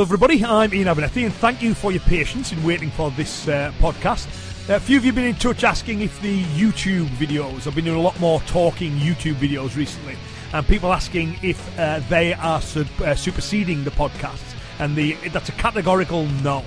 Hello, 0.00 0.06
everybody. 0.06 0.42
I'm 0.42 0.72
Iain 0.72 0.88
Abernethy, 0.88 1.24
and 1.24 1.34
thank 1.34 1.60
you 1.60 1.74
for 1.74 1.92
your 1.92 2.00
patience 2.00 2.52
in 2.52 2.64
waiting 2.64 2.90
for 2.90 3.10
this 3.10 3.46
uh, 3.46 3.70
podcast. 3.80 4.28
A 4.70 4.80
few 4.80 4.96
of 4.96 5.04
you 5.04 5.10
have 5.10 5.14
been 5.14 5.26
in 5.26 5.34
touch 5.34 5.62
asking 5.62 6.00
if 6.00 6.18
the 6.22 6.42
YouTube 6.54 7.08
videos. 7.08 7.66
I've 7.66 7.74
been 7.74 7.84
doing 7.84 7.98
a 7.98 8.00
lot 8.00 8.18
more 8.18 8.40
talking 8.46 8.92
YouTube 8.92 9.34
videos 9.34 9.76
recently, 9.76 10.16
and 10.54 10.66
people 10.66 10.94
asking 10.94 11.36
if 11.42 11.78
uh, 11.78 12.00
they 12.08 12.32
are 12.32 12.62
su- 12.62 12.86
uh, 13.04 13.14
superseding 13.14 13.84
the 13.84 13.90
podcasts, 13.90 14.56
and 14.78 14.96
the 14.96 15.18
that's 15.34 15.50
a 15.50 15.52
categorical 15.52 16.24
no. 16.24 16.64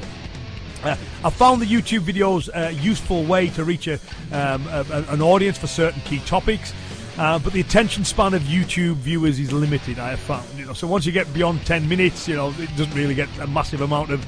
Uh, 0.84 0.96
I 1.24 1.32
found 1.32 1.60
the 1.60 1.66
YouTube 1.66 2.02
videos 2.02 2.50
a 2.54 2.72
useful 2.72 3.24
way 3.24 3.48
to 3.50 3.64
reach 3.64 3.88
a, 3.88 3.96
um, 4.32 4.68
a, 4.68 5.06
an 5.08 5.24
audience 5.24 5.58
for 5.58 5.66
certain 5.66 6.02
key 6.02 6.20
topics. 6.20 6.72
Uh, 7.18 7.38
but 7.38 7.54
the 7.54 7.62
attention 7.62 8.04
span 8.04 8.34
of 8.34 8.42
YouTube 8.44 8.96
viewers 8.96 9.40
is 9.40 9.52
limited. 9.54 10.00
I 10.00 10.12
have 10.12 10.20
found, 10.20 10.48
you 10.58 10.66
know. 10.66 10.74
So 10.74 10.88
once 10.88 11.06
you 11.06 11.12
get 11.12 11.32
beyond 11.32 11.64
ten 11.66 11.88
minutes, 11.88 12.28
you 12.28 12.36
know, 12.36 12.50
it 12.58 12.76
doesn't 12.76 12.96
really 12.96 13.14
get 13.14 13.30
a 13.38 13.46
massive 13.46 13.82
amount 13.82 14.10
of, 14.12 14.26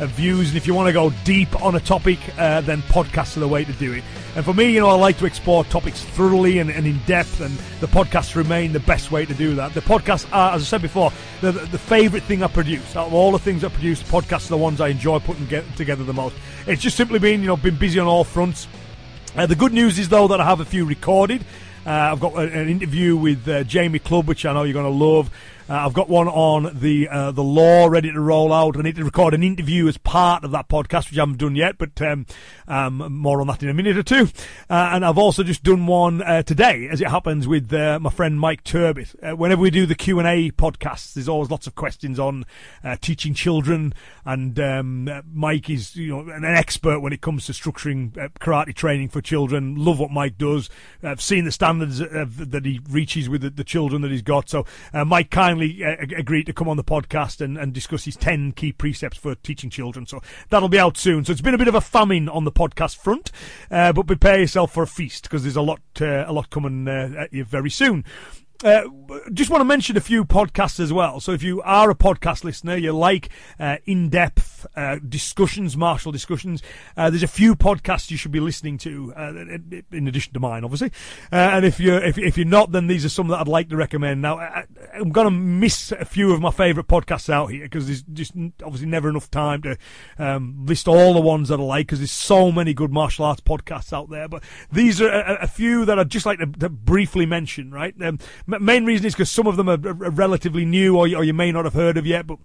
of 0.00 0.10
views. 0.10 0.48
And 0.48 0.56
if 0.56 0.64
you 0.64 0.72
want 0.72 0.86
to 0.86 0.92
go 0.92 1.10
deep 1.24 1.60
on 1.60 1.74
a 1.74 1.80
topic, 1.80 2.20
uh, 2.38 2.60
then 2.60 2.80
podcasts 2.82 3.36
are 3.36 3.40
the 3.40 3.48
way 3.48 3.64
to 3.64 3.72
do 3.72 3.92
it. 3.92 4.04
And 4.36 4.44
for 4.44 4.54
me, 4.54 4.70
you 4.70 4.78
know, 4.78 4.88
I 4.88 4.94
like 4.94 5.18
to 5.18 5.26
explore 5.26 5.64
topics 5.64 6.04
thoroughly 6.04 6.60
and, 6.60 6.70
and 6.70 6.86
in 6.86 7.00
depth, 7.06 7.40
and 7.40 7.56
the 7.80 7.88
podcasts 7.88 8.36
remain 8.36 8.72
the 8.72 8.80
best 8.80 9.10
way 9.10 9.26
to 9.26 9.34
do 9.34 9.56
that. 9.56 9.74
The 9.74 9.80
podcasts 9.80 10.28
are, 10.32 10.54
as 10.54 10.62
I 10.62 10.64
said 10.64 10.82
before, 10.82 11.10
the, 11.40 11.50
the, 11.50 11.78
favourite 11.78 12.22
thing 12.22 12.44
I 12.44 12.46
produce. 12.46 12.94
Out 12.94 13.08
of 13.08 13.14
all 13.14 13.32
the 13.32 13.40
things 13.40 13.64
I 13.64 13.68
produce, 13.68 14.00
podcasts 14.00 14.46
are 14.46 14.50
the 14.50 14.58
ones 14.58 14.80
I 14.80 14.88
enjoy 14.88 15.18
putting 15.18 15.46
get, 15.46 15.64
together 15.74 16.04
the 16.04 16.14
most. 16.14 16.36
It's 16.68 16.82
just 16.82 16.96
simply 16.96 17.18
been, 17.18 17.40
you 17.40 17.48
know, 17.48 17.56
been 17.56 17.76
busy 17.76 17.98
on 17.98 18.06
all 18.06 18.22
fronts. 18.22 18.68
Uh, 19.34 19.46
the 19.46 19.56
good 19.56 19.72
news 19.72 19.98
is, 19.98 20.08
though, 20.08 20.28
that 20.28 20.40
I 20.40 20.44
have 20.44 20.60
a 20.60 20.64
few 20.64 20.84
recorded. 20.84 21.44
Uh, 21.88 22.12
I've 22.12 22.20
got 22.20 22.34
an 22.34 22.68
interview 22.68 23.16
with 23.16 23.48
uh, 23.48 23.64
Jamie 23.64 23.98
Clubb, 23.98 24.28
which 24.28 24.44
I 24.44 24.52
know 24.52 24.64
you're 24.64 24.74
going 24.74 24.84
to 24.84 24.90
love. 24.90 25.30
Uh, 25.68 25.84
I've 25.84 25.92
got 25.92 26.08
one 26.08 26.28
on 26.28 26.78
the 26.80 27.08
uh, 27.08 27.30
the 27.30 27.44
law 27.44 27.88
ready 27.88 28.10
to 28.10 28.20
roll 28.20 28.54
out. 28.54 28.78
I 28.78 28.80
need 28.80 28.96
to 28.96 29.04
record 29.04 29.34
an 29.34 29.42
interview 29.42 29.86
as 29.86 29.98
part 29.98 30.42
of 30.42 30.50
that 30.52 30.66
podcast, 30.66 31.10
which 31.10 31.18
I 31.18 31.22
haven't 31.22 31.36
done 31.36 31.56
yet, 31.56 31.76
but 31.76 32.00
um, 32.00 32.24
um, 32.66 33.12
more 33.12 33.42
on 33.42 33.48
that 33.48 33.62
in 33.62 33.68
a 33.68 33.74
minute 33.74 33.98
or 33.98 34.02
two. 34.02 34.30
Uh, 34.70 34.90
and 34.92 35.04
I've 35.04 35.18
also 35.18 35.42
just 35.42 35.62
done 35.62 35.86
one 35.86 36.22
uh, 36.22 36.42
today, 36.42 36.88
as 36.88 37.02
it 37.02 37.08
happens, 37.08 37.46
with 37.46 37.70
uh, 37.70 37.98
my 38.00 38.08
friend 38.08 38.40
Mike 38.40 38.64
Turbit. 38.64 39.14
Uh, 39.22 39.36
whenever 39.36 39.60
we 39.60 39.70
do 39.70 39.84
the 39.84 39.94
Q 39.94 40.18
and 40.18 40.26
A 40.26 40.50
podcasts, 40.52 41.12
there's 41.12 41.28
always 41.28 41.50
lots 41.50 41.66
of 41.66 41.74
questions 41.74 42.18
on 42.18 42.46
teaching 43.02 43.34
children, 43.34 43.92
and 44.24 44.58
um, 44.58 45.22
Mike 45.30 45.68
is 45.68 45.96
you 45.96 46.08
know 46.08 46.32
an 46.32 46.46
expert 46.46 47.00
when 47.00 47.12
it 47.12 47.20
comes 47.20 47.44
to 47.44 47.52
structuring 47.52 48.12
karate 48.38 48.74
training 48.74 49.10
for 49.10 49.20
children. 49.20 49.74
Love 49.76 49.98
what 49.98 50.10
Mike 50.10 50.38
does. 50.38 50.70
I've 51.02 51.20
seen 51.20 51.44
the 51.44 51.52
standards 51.52 51.98
that 51.98 52.62
he 52.64 52.80
reaches 52.88 53.28
with 53.28 53.42
the, 53.42 53.50
the 53.50 53.64
children 53.64 54.00
that 54.00 54.10
he's 54.10 54.22
got. 54.22 54.48
So 54.48 54.64
Mike 54.94 55.30
kindly 55.30 55.57
uh, 55.60 55.96
agreed 56.16 56.44
to 56.46 56.52
come 56.52 56.68
on 56.68 56.76
the 56.76 56.84
podcast 56.84 57.40
and, 57.40 57.58
and 57.58 57.72
discuss 57.72 58.04
his 58.04 58.16
10 58.16 58.52
key 58.52 58.72
precepts 58.72 59.18
for 59.18 59.34
teaching 59.34 59.70
children. 59.70 60.06
So 60.06 60.20
that'll 60.50 60.68
be 60.68 60.78
out 60.78 60.96
soon. 60.96 61.24
So 61.24 61.32
it's 61.32 61.40
been 61.40 61.54
a 61.54 61.58
bit 61.58 61.68
of 61.68 61.74
a 61.74 61.80
famine 61.80 62.28
on 62.28 62.44
the 62.44 62.52
podcast 62.52 62.96
front, 62.96 63.30
uh, 63.70 63.92
but 63.92 64.06
prepare 64.06 64.40
yourself 64.40 64.72
for 64.72 64.82
a 64.82 64.86
feast 64.86 65.24
because 65.24 65.42
there's 65.42 65.56
a 65.56 65.62
lot, 65.62 65.80
uh, 66.00 66.24
a 66.26 66.32
lot 66.32 66.50
coming 66.50 66.88
uh, 66.88 67.12
at 67.18 67.32
you 67.32 67.44
very 67.44 67.70
soon. 67.70 68.04
Uh, 68.64 68.82
just 69.32 69.50
want 69.50 69.60
to 69.60 69.64
mention 69.64 69.96
a 69.96 70.00
few 70.00 70.24
podcasts 70.24 70.80
as 70.80 70.92
well. 70.92 71.20
So 71.20 71.30
if 71.30 71.44
you 71.44 71.62
are 71.62 71.90
a 71.90 71.94
podcast 71.94 72.42
listener, 72.42 72.76
you 72.76 72.92
like 72.92 73.28
uh, 73.60 73.76
in-depth 73.86 74.66
uh, 74.74 74.96
discussions, 75.08 75.76
martial 75.76 76.10
discussions, 76.10 76.60
uh, 76.96 77.08
there's 77.08 77.22
a 77.22 77.28
few 77.28 77.54
podcasts 77.54 78.10
you 78.10 78.16
should 78.16 78.32
be 78.32 78.40
listening 78.40 78.76
to, 78.78 79.12
uh, 79.16 79.32
in 79.92 80.08
addition 80.08 80.32
to 80.32 80.40
mine, 80.40 80.64
obviously. 80.64 80.90
Uh, 81.30 81.36
and 81.36 81.64
if 81.64 81.78
you're 81.78 82.02
if, 82.02 82.18
if 82.18 82.36
you're 82.36 82.46
not, 82.46 82.72
then 82.72 82.88
these 82.88 83.04
are 83.04 83.08
some 83.08 83.28
that 83.28 83.38
I'd 83.38 83.46
like 83.46 83.68
to 83.68 83.76
recommend. 83.76 84.22
Now, 84.22 84.38
I, 84.38 84.64
I'm 84.92 85.10
going 85.10 85.26
to 85.26 85.30
miss 85.30 85.92
a 85.92 86.04
few 86.04 86.32
of 86.32 86.40
my 86.40 86.50
favourite 86.50 86.88
podcasts 86.88 87.30
out 87.30 87.52
here 87.52 87.62
because 87.62 87.86
there's 87.86 88.02
just 88.02 88.32
obviously 88.64 88.88
never 88.88 89.08
enough 89.08 89.30
time 89.30 89.62
to 89.62 89.78
um, 90.18 90.66
list 90.66 90.88
all 90.88 91.14
the 91.14 91.20
ones 91.20 91.48
that 91.50 91.60
I 91.60 91.62
like 91.62 91.86
because 91.86 92.00
there's 92.00 92.10
so 92.10 92.50
many 92.50 92.74
good 92.74 92.92
martial 92.92 93.24
arts 93.24 93.40
podcasts 93.40 93.92
out 93.92 94.10
there. 94.10 94.26
But 94.26 94.42
these 94.72 95.00
are 95.00 95.08
a, 95.08 95.42
a 95.42 95.46
few 95.46 95.84
that 95.84 95.96
I'd 95.96 96.10
just 96.10 96.26
like 96.26 96.40
to, 96.40 96.46
to 96.46 96.68
briefly 96.68 97.24
mention. 97.24 97.70
Right, 97.70 97.94
um, 98.02 98.18
main 98.48 98.84
reason 98.86 99.06
is 99.06 99.14
because 99.14 99.30
some 99.30 99.46
of 99.46 99.56
them 99.56 99.68
are, 99.68 99.76
relatively 99.76 100.64
new 100.64 100.96
or, 100.96 101.06
you- 101.06 101.16
or 101.16 101.24
you 101.24 101.34
may 101.34 101.52
not 101.52 101.64
have 101.66 101.74
heard 101.74 101.96
of 101.98 102.06
yet, 102.06 102.26
but. 102.26 102.38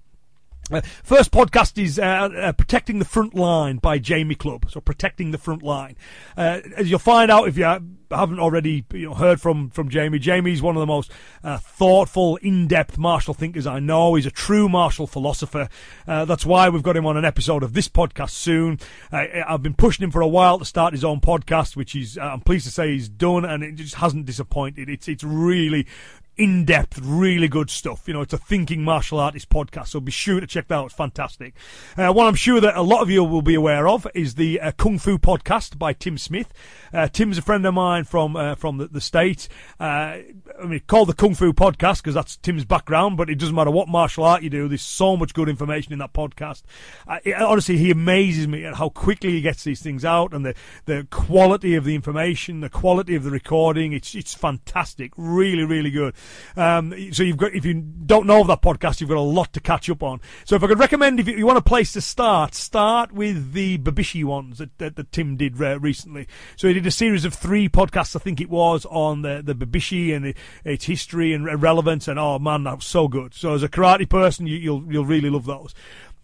Uh, 0.75 0.81
first 1.03 1.31
podcast 1.31 1.81
is 1.81 1.99
uh, 1.99 2.03
uh, 2.03 2.51
Protecting 2.53 2.99
the 2.99 3.05
Front 3.05 3.35
Line 3.35 3.77
by 3.77 3.99
Jamie 3.99 4.35
Clubb. 4.35 4.69
So, 4.69 4.79
Protecting 4.79 5.31
the 5.31 5.37
Front 5.37 5.63
Line. 5.63 5.95
Uh, 6.37 6.59
as 6.77 6.89
you'll 6.89 6.99
find 6.99 7.29
out 7.29 7.47
if 7.47 7.57
you 7.57 7.63
haven't 7.63 8.39
already 8.39 8.85
you 8.93 9.09
know, 9.09 9.13
heard 9.13 9.41
from, 9.41 9.69
from 9.69 9.89
Jamie, 9.89 10.19
Jamie's 10.19 10.61
one 10.61 10.75
of 10.75 10.79
the 10.79 10.85
most 10.87 11.11
uh, 11.43 11.57
thoughtful, 11.57 12.37
in 12.37 12.67
depth 12.67 12.97
martial 12.97 13.33
thinkers 13.33 13.65
I 13.65 13.79
know. 13.79 14.15
He's 14.15 14.25
a 14.25 14.31
true 14.31 14.69
martial 14.69 15.07
philosopher. 15.07 15.69
Uh, 16.07 16.25
that's 16.25 16.45
why 16.45 16.69
we've 16.69 16.83
got 16.83 16.95
him 16.95 17.05
on 17.05 17.17
an 17.17 17.25
episode 17.25 17.63
of 17.63 17.73
this 17.73 17.89
podcast 17.89 18.31
soon. 18.31 18.79
I've 19.11 19.63
been 19.63 19.73
pushing 19.73 20.03
him 20.03 20.11
for 20.11 20.21
a 20.21 20.27
while 20.27 20.59
to 20.59 20.65
start 20.65 20.93
his 20.93 21.03
own 21.03 21.21
podcast, 21.21 21.75
which 21.75 21.91
he's, 21.91 22.17
I'm 22.17 22.41
pleased 22.41 22.65
to 22.65 22.71
say 22.71 22.91
he's 22.91 23.09
done, 23.09 23.45
and 23.45 23.63
it 23.63 23.75
just 23.75 23.95
hasn't 23.95 24.25
disappointed. 24.25 24.89
It's, 24.89 25.07
it's 25.07 25.23
really 25.23 25.87
in 26.35 26.65
depth, 26.65 26.99
really 27.01 27.47
good 27.47 27.69
stuff. 27.69 28.07
You 28.07 28.13
know, 28.13 28.21
it's 28.21 28.33
a 28.33 28.37
thinking 28.37 28.83
martial 28.83 29.19
artist 29.19 29.49
podcast, 29.49 29.89
so 29.89 29.99
be 29.99 30.11
sure 30.11 30.39
to 30.39 30.47
check 30.47 30.67
that 30.67 30.75
out. 30.75 30.85
It's 30.87 30.95
fantastic. 30.95 31.53
Uh, 31.97 32.11
one 32.11 32.27
I'm 32.27 32.35
sure 32.35 32.59
that 32.59 32.75
a 32.75 32.81
lot 32.81 33.01
of 33.01 33.09
you 33.09 33.23
will 33.23 33.41
be 33.41 33.55
aware 33.55 33.87
of 33.87 34.07
is 34.15 34.35
the 34.35 34.59
uh, 34.59 34.71
Kung 34.71 34.97
Fu 34.97 35.17
podcast 35.17 35.77
by 35.77 35.93
Tim 35.93 36.17
Smith. 36.17 36.51
Uh, 36.93 37.07
Tim's 37.07 37.37
a 37.37 37.41
friend 37.41 37.65
of 37.65 37.73
mine 37.73 38.03
from 38.03 38.35
uh, 38.35 38.55
from 38.55 38.77
the, 38.77 38.87
the 38.87 39.01
States. 39.01 39.47
Uh, 39.79 40.17
I 40.61 40.65
mean, 40.65 40.81
called 40.87 41.09
the 41.09 41.13
Kung 41.13 41.35
Fu 41.35 41.53
podcast 41.53 41.97
because 41.97 42.15
that's 42.15 42.37
Tim's 42.37 42.65
background, 42.65 43.17
but 43.17 43.29
it 43.29 43.35
doesn't 43.35 43.55
matter 43.55 43.71
what 43.71 43.87
martial 43.87 44.23
art 44.23 44.43
you 44.43 44.49
do, 44.49 44.67
there's 44.67 44.81
so 44.81 45.15
much 45.17 45.33
good 45.33 45.49
information 45.49 45.93
in 45.93 45.99
that 45.99 46.13
podcast. 46.13 46.63
Uh, 47.07 47.19
it- 47.23 47.35
honestly, 47.35 47.77
he 47.77 47.91
amazes 47.91 48.47
me 48.47 48.65
at 48.65 48.75
how 48.75 48.89
quickly 48.89 49.31
he 49.31 49.41
gets 49.41 49.63
these 49.63 49.81
things 49.81 50.03
out 50.05 50.33
and 50.33 50.45
the, 50.45 50.55
the 50.85 51.07
quality 51.09 51.75
of 51.75 51.83
the 51.83 51.95
information, 51.95 52.61
the 52.61 52.69
quality 52.69 53.15
of 53.15 53.23
the 53.23 53.31
recording. 53.31 53.93
It's, 53.93 54.15
it's 54.15 54.33
fantastic. 54.33 55.11
Really, 55.17 55.63
really 55.63 55.91
good. 55.91 56.13
Um, 56.55 56.93
so 57.11 57.23
you've 57.23 57.37
got, 57.37 57.53
if 57.53 57.65
you 57.65 57.73
don't 57.73 58.27
know 58.27 58.41
of 58.41 58.47
that 58.47 58.61
podcast, 58.61 59.01
you've 59.01 59.09
got 59.09 59.17
a 59.17 59.21
lot 59.21 59.53
to 59.53 59.59
catch 59.59 59.89
up 59.89 60.03
on. 60.03 60.21
So 60.45 60.55
if 60.55 60.63
I 60.63 60.67
could 60.67 60.79
recommend, 60.79 61.19
if 61.19 61.27
you, 61.27 61.35
you 61.35 61.45
want 61.45 61.57
a 61.57 61.61
place 61.61 61.93
to 61.93 62.01
start, 62.01 62.53
start 62.53 63.11
with 63.11 63.53
the 63.53 63.77
Bubishi 63.77 64.23
ones 64.23 64.59
that, 64.59 64.77
that, 64.77 64.95
that 64.95 65.11
Tim 65.11 65.35
did 65.37 65.61
uh, 65.61 65.79
recently. 65.79 66.27
So 66.55 66.67
he 66.67 66.73
did 66.73 66.85
a 66.85 66.91
series 66.91 67.25
of 67.25 67.33
three 67.33 67.69
podcasts, 67.69 68.15
I 68.15 68.19
think 68.19 68.39
it 68.39 68.49
was, 68.49 68.85
on 68.85 69.21
the, 69.21 69.41
the 69.43 69.55
Bubishi 69.55 70.15
and 70.15 70.25
the, 70.25 70.35
its 70.63 70.85
history 70.85 71.33
and 71.33 71.61
relevance. 71.61 72.07
And 72.07 72.19
oh 72.19 72.39
man, 72.39 72.63
that 72.63 72.75
was 72.75 72.85
so 72.85 73.07
good. 73.07 73.33
So 73.33 73.53
as 73.53 73.63
a 73.63 73.69
karate 73.69 74.07
person, 74.07 74.47
you, 74.47 74.57
you'll, 74.57 74.91
you'll 74.91 75.05
really 75.05 75.29
love 75.29 75.45
those. 75.45 75.73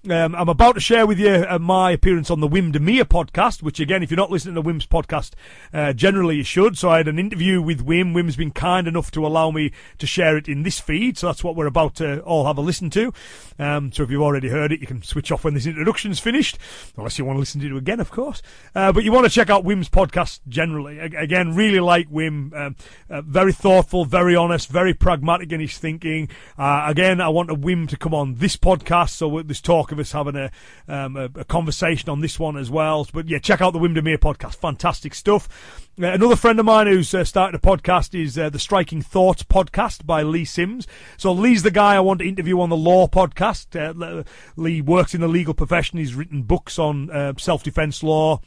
Um, 0.08 0.34
I'm 0.34 0.48
about 0.48 0.76
to 0.76 0.80
share 0.80 1.06
with 1.06 1.20
you 1.20 1.46
uh, 1.50 1.60
my 1.60 1.92
appearance 1.92 2.32
on 2.32 2.40
the 2.40 2.48
Wim 2.48 2.72
Demeere 2.72 3.04
podcast, 3.04 3.62
which 3.62 3.82
again, 3.82 4.02
if 4.02 4.10
you're 4.10 4.16
not 4.16 4.32
listening 4.32 4.56
to 4.56 4.62
Wim's 4.62 4.86
podcast, 4.86 5.34
uh, 5.74 5.92
generally 5.92 6.38
you 6.38 6.44
should. 6.44 6.78
So 6.78 6.90
I 6.90 6.98
had 6.98 7.10
an 7.10 7.20
interview 7.20 7.62
with 7.62 7.86
Wim. 7.86 8.14
Wim's 8.14 8.38
been 8.38 8.52
kind 8.52 8.88
enough 8.88 9.12
to 9.12 9.28
allow 9.28 9.52
me 9.52 9.74
to 9.98 10.08
share 10.08 10.38
it 10.38 10.48
in 10.48 10.64
this 10.64 10.80
feed. 10.80 11.18
So 11.18 11.28
that's 11.28 11.44
what 11.44 11.58
we're 11.58 11.66
about 11.66 11.96
to 11.96 12.22
all 12.22 12.46
have 12.46 12.58
a 12.58 12.62
listen 12.62 12.90
to. 12.92 13.14
Um, 13.60 13.92
so 13.92 14.04
if 14.04 14.10
you've 14.10 14.22
already 14.22 14.48
heard 14.48 14.72
it, 14.72 14.80
you 14.80 14.88
can 14.88 15.04
switch 15.04 15.34
off 15.34 15.44
when 15.44 15.54
this 15.54 15.66
introduction's 15.66 16.18
finished, 16.18 16.58
unless 16.96 17.20
you 17.20 17.26
want 17.26 17.36
to 17.36 17.42
listen 17.42 17.60
to 17.60 17.76
it 17.76 17.78
again, 17.78 18.00
of 18.00 18.10
course. 18.10 18.42
Uh, 18.74 18.94
but 18.94 19.04
you 19.04 19.12
want 19.12 19.26
to 19.26 19.30
check 19.30 19.50
out 19.50 19.66
Wim's 19.66 19.90
podcast 19.90 20.40
generally. 20.48 20.98
Again, 21.00 21.56
really 21.56 21.82
like 21.82 22.10
Wim. 22.10 22.58
Um, 22.58 22.78
uh, 23.10 23.22
very 23.22 23.52
thoughtful, 23.52 24.06
very 24.06 24.34
honest, 24.34 24.70
very 24.70 24.94
pragmatic 24.94 25.52
in 25.52 25.60
his 25.60 25.78
thinking. 25.78 26.30
Uh, 26.58 26.86
again, 26.88 27.20
I 27.20 27.28
want 27.28 27.52
a 27.52 27.56
Wim 27.56 27.90
to 27.90 27.98
come 27.98 28.14
on 28.14 28.36
this 28.36 28.56
podcast. 28.56 29.10
So 29.10 29.42
there's 29.42 29.60
talk 29.60 29.89
of 29.92 30.00
us 30.00 30.12
having 30.12 30.36
a, 30.36 30.52
um, 30.88 31.16
a, 31.16 31.26
a 31.36 31.44
conversation 31.44 32.10
on 32.10 32.22
this 32.22 32.40
one 32.40 32.58
as 32.58 32.70
well. 32.70 33.08
But 33.14 33.28
yeah, 33.28 33.40
check 33.40 33.62
out 33.62 33.74
the 33.74 33.80
Wim 33.80 33.96
Demeere 33.96 34.18
podcast. 34.18 34.56
Fantastic 34.56 35.14
stuff. 35.14 35.90
Uh, 36.02 36.08
another 36.08 36.36
friend 36.36 36.60
of 36.60 36.66
mine 36.66 36.88
who's 36.88 37.14
uh, 37.14 37.24
started 37.24 37.58
a 37.58 37.62
podcast 37.62 38.20
is 38.20 38.38
uh, 38.38 38.50
the 38.50 38.60
Striking 38.60 39.02
Thoughts 39.02 39.44
podcast 39.44 40.06
by 40.06 40.24
Lee 40.24 40.46
Sims. 40.46 40.88
So 41.18 41.32
Lee's 41.32 41.64
the 41.64 41.72
guy 41.72 41.96
I 41.96 42.00
want 42.00 42.20
to 42.20 42.28
interview 42.28 42.60
on 42.62 42.70
the 42.70 42.78
Law 42.78 43.08
podcast. 43.08 43.76
Uh, 43.76 44.24
Lee 44.56 44.82
works 44.82 45.14
in 45.14 45.22
the 45.22 45.28
legal 45.28 45.54
profession. 45.54 46.00
He's 46.00 46.16
written 46.16 46.44
books 46.44 46.80
on 46.80 47.10
uh, 47.10 47.34
self-defense 47.38 48.04
law. 48.04 48.42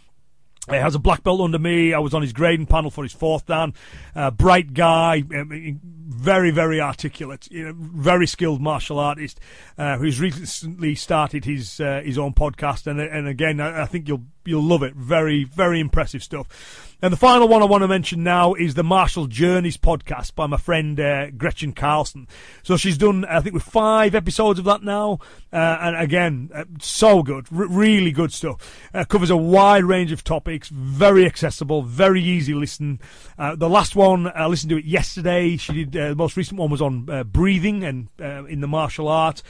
He 0.71 0.77
has 0.77 0.95
a 0.95 1.01
black 1.01 1.25
belt 1.25 1.41
under 1.41 1.59
me. 1.59 1.93
I 1.93 1.99
was 1.99 2.15
on 2.15 2.23
his 2.23 2.33
grading 2.33 2.67
panel 2.67 2.91
for 2.91 3.03
his 3.03 3.13
fourth 3.13 3.47
dan. 3.47 3.75
Uh, 4.15 4.31
bright 4.31 4.75
guy, 4.75 5.25
um, 5.35 5.81
very, 5.83 6.53
very 6.53 6.81
articulate, 6.81 7.49
you 7.51 7.65
know, 7.65 7.75
very 7.77 8.29
skilled 8.29 8.61
martial 8.61 9.01
artist 9.01 9.41
uh, 9.77 9.99
who's 9.99 10.21
recently 10.21 10.95
started 10.95 11.45
his 11.45 11.81
uh, 11.81 12.01
his 12.05 12.17
own 12.17 12.33
podcast. 12.33 12.87
And 12.87 13.01
and 13.01 13.27
again, 13.27 13.61
I, 13.61 13.83
I 13.83 13.87
think 13.87 14.07
you'll 14.07 14.25
you'll 14.45 14.63
love 14.63 14.85
it. 14.85 14.95
Very, 14.95 15.43
very 15.43 15.81
impressive 15.81 16.23
stuff. 16.23 16.92
And 17.05 17.13
the 17.13 17.17
final 17.17 17.49
one 17.49 17.63
I 17.63 17.65
want 17.65 17.83
to 17.83 17.89
mention 17.89 18.23
now 18.23 18.55
is 18.55 18.75
the 18.75 18.85
Martial 18.85 19.27
Journeys 19.27 19.77
podcast 19.77 20.37
by 20.37 20.47
my 20.47 20.57
friend 20.57 21.01
uh, 21.01 21.31
Gretchen 21.33 21.73
Carlson. 21.73 22.29
So 22.63 22.77
she's 22.77 22.97
done, 22.97 23.25
I 23.25 23.41
think, 23.41 23.55
with 23.55 23.65
five 23.65 24.15
episodes 24.15 24.61
of 24.61 24.67
that 24.67 24.85
now. 24.85 25.19
Uh, 25.53 25.79
and 25.81 25.97
again, 25.97 26.51
uh, 26.55 26.65
so 26.81 27.25
good, 27.25 27.49
R- 27.53 27.67
really 27.67 28.13
good 28.13 28.33
stuff. 28.33 28.89
Uh, 28.95 29.05
covers 29.05 29.31
a 29.31 29.37
wide 29.37 29.83
range 29.83 30.13
of 30.13 30.23
topics, 30.23 30.69
very 30.69 31.27
accessible, 31.27 31.83
very 31.83 32.23
easy 32.23 32.55
listen. 32.55 33.01
Uh, 33.37 33.57
the 33.57 33.69
last 33.69 33.97
one, 33.97 34.31
I 34.33 34.47
listened 34.47 34.71
to 34.71 34.79
it 34.79 34.85
yesterday. 34.85 35.57
She 35.57 35.85
did, 35.85 35.97
uh, 35.97 36.09
the 36.11 36.15
most 36.15 36.37
recent 36.37 36.61
one 36.61 36.71
was 36.71 36.81
on 36.81 37.07
breathing 37.33 37.83
and 37.83 38.11
in 38.21 38.61
the 38.61 38.69
martial 38.69 39.09
art. 39.09 39.43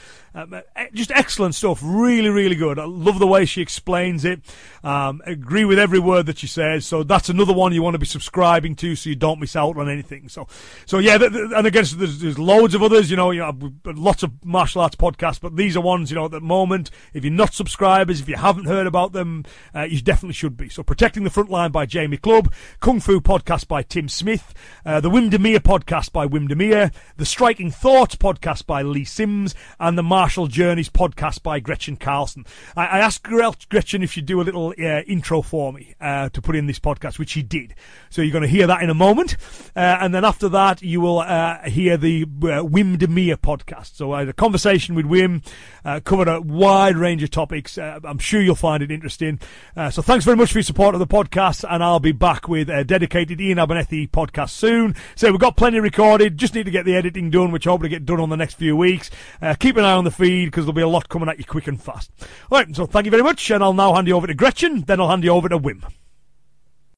just 0.95 1.11
excellent 1.11 1.55
stuff, 1.55 1.83
really, 1.85 2.31
really 2.31 2.57
good. 2.57 2.79
I 2.79 2.87
love 2.87 3.19
the 3.19 3.27
way 3.27 3.45
she 3.45 3.61
explains 3.61 4.25
it. 4.25 4.41
Um, 4.83 5.21
agree 5.27 5.67
with 5.67 5.79
every 5.79 5.99
word 5.99 6.25
that 6.27 6.39
she 6.39 6.47
says. 6.47 6.87
So 6.87 7.03
that's 7.03 7.29
another 7.29 7.42
another 7.43 7.59
one 7.59 7.73
you 7.73 7.83
want 7.83 7.95
to 7.95 7.99
be 7.99 8.07
subscribing 8.07 8.77
to 8.77 8.95
so 8.95 9.11
you 9.11 9.17
don't 9.17 9.41
miss 9.41 9.57
out 9.57 9.77
on 9.77 9.89
anything. 9.89 10.29
So, 10.29 10.47
so 10.87 10.99
yeah, 10.99 11.17
and 11.17 11.67
again, 11.67 11.85
there's, 11.97 12.19
there's 12.21 12.39
loads 12.39 12.75
of 12.75 12.83
others, 12.83 13.11
you 13.11 13.17
know, 13.17 13.33
you 13.33 13.41
know, 13.41 13.73
lots 13.85 14.23
of 14.23 14.33
martial 14.45 14.81
arts 14.81 14.97
podcasts, 14.97 15.41
but 15.41 15.57
these 15.57 15.77
are 15.77 15.81
ones, 15.81 16.11
you 16.11 16.15
know, 16.15 16.27
at 16.27 16.31
the 16.31 16.41
moment, 16.41 16.91
if 17.13 17.25
you're 17.25 17.33
not 17.33 17.53
subscribers, 17.53 18.21
if 18.21 18.29
you 18.29 18.37
haven't 18.37 18.67
heard 18.67 18.87
about 18.87 19.13
them, 19.13 19.45
uh, 19.75 19.83
you 19.83 20.01
definitely 20.01 20.35
should 20.35 20.57
be. 20.57 20.69
So, 20.69 20.83
Protecting 20.83 21.25
the 21.25 21.31
Front 21.31 21.51
Line 21.51 21.73
by 21.73 21.87
Jamie 21.87 22.17
Clubb, 22.17 22.53
Kung 22.81 23.01
Fu 23.01 23.21
podcast 23.21 23.67
by 23.67 23.83
Tim 23.83 24.09
Smith, 24.09 24.55
uh, 24.87 25.01
the 25.01 25.11
Wim 25.11 25.31
Demeere 25.31 25.59
podcast 25.59 26.13
by 26.13 26.27
Wim 26.27 26.49
Demeere, 26.49 26.93
the 27.17 27.27
Striking 27.27 27.71
Thoughts 27.71 28.15
podcast 28.15 28.67
by 28.67 28.83
Lee 28.83 29.05
Sims, 29.05 29.55
and 29.81 29.99
the 29.99 30.03
Martial 30.03 30.47
Journeys 30.47 30.89
podcast 30.89 31.43
by 31.43 31.61
Gretchen 31.61 31.97
Carlson. 31.97 32.47
I, 32.77 32.87
I 32.87 32.99
asked 33.01 33.25
Gretchen 33.25 34.03
if 34.03 34.13
she'd 34.13 34.27
do 34.27 34.41
a 34.41 34.43
little 34.43 34.75
uh, 34.79 35.01
intro 35.03 35.43
for 35.43 35.73
me 35.73 35.95
uh, 36.01 36.29
to 36.29 36.43
put 36.43 36.57
in 36.57 36.67
this 36.67 36.79
podcast, 36.79 37.19
which 37.19 37.32
she 37.33 37.43
did. 37.43 37.75
So 38.11 38.21
you're 38.21 38.33
going 38.33 38.43
to 38.43 38.49
hear 38.49 38.67
that 38.67 38.83
in 38.83 38.91
a 38.91 38.95
moment. 38.95 39.37
Uh, 39.75 39.81
and 40.01 40.15
then 40.15 40.25
after 40.25 40.49
that, 40.51 40.83
you 40.83 41.01
will 41.01 41.21
uh, 41.21 41.63
hear 41.63 41.97
the 41.97 42.25
uh, 42.25 42.63
Wim 42.63 42.99
Demeere 42.99 43.37
podcast. 43.37 43.97
So 43.97 44.13
I 44.13 44.21
had 44.21 44.29
a 44.29 44.35
conversation 44.35 44.95
with 44.95 45.07
Wim, 45.07 45.43
uh, 45.85 46.01
covered 46.05 46.29
a 46.29 46.41
wide 46.43 46.97
range 46.97 47.23
of 47.23 47.31
topics. 47.31 47.79
Uh, 47.79 48.01
I'm 48.05 48.19
sure 48.19 48.43
you'll 48.43 48.55
find 48.55 48.83
it 48.83 48.91
interesting. 48.91 49.41
Uh, 49.75 49.89
so 49.89 50.03
thanks 50.03 50.27
very 50.27 50.37
much 50.37 50.53
for 50.53 50.59
your 50.59 50.65
support 50.65 50.95
of 50.95 50.99
the 50.99 51.07
podcast. 51.07 51.65
And 51.69 51.83
I'll 51.83 52.01
be 52.01 52.13
back 52.13 52.49
with 52.49 52.69
a 52.69 52.85
dedicated 52.85 53.41
Iain 53.41 53.59
Abernethy 53.59 54.09
podcast 54.09 54.51
soon. 54.51 54.95
So 55.15 55.31
we've 55.31 55.41
got 55.41 55.57
plenty 55.57 55.81
recorded. 55.81 56.37
Just 56.37 56.55
need 56.55 56.67
to 56.67 56.71
get 56.71 56.85
the 56.85 56.95
editing 56.95 57.31
done, 57.31 57.51
which 57.51 57.67
I 57.67 57.71
hope 57.71 57.81
to 57.81 57.89
get 57.89 58.05
done 58.05 58.21
on 58.21 58.29
the 58.29 58.37
next 58.37 58.55
few 58.55 58.77
weeks. 58.77 59.11
keep 59.59 59.79
an 59.79 59.85
eye 59.85 59.93
on 59.93 60.05
the 60.05 60.11
feed 60.11 60.47
because 60.47 60.67
there'll 60.67 60.75
be 60.75 60.83
a 60.83 60.89
lot 60.89 61.09
coming 61.09 61.31
at 61.31 61.39
you 61.39 61.45
quick 61.45 61.67
and 61.67 61.83
fast. 61.83 62.11
All 62.51 62.59
right. 62.59 62.77
So 62.77 62.85
thank 62.85 63.07
you 63.07 63.11
very 63.11 63.23
much. 63.23 63.51
And 63.51 63.65
I'll 63.65 63.73
now 63.73 63.95
hand 63.95 64.07
you 64.07 64.17
over 64.17 64.27
to 64.27 64.35
Gretchen. 64.35 64.83
Then 64.83 65.01
I'll 65.01 65.09
hand 65.09 65.25
you 65.25 65.31
over 65.31 65.49
to 65.49 65.59
Wim. 65.59 65.83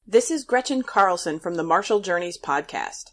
This 0.07 0.29
is 0.29 0.43
Gretchen 0.43 0.83
Carlson 0.83 1.39
from 1.39 1.55
the 1.55 1.63
Martial 1.63 1.99
Journeys 1.99 2.37
podcast. 2.37 3.09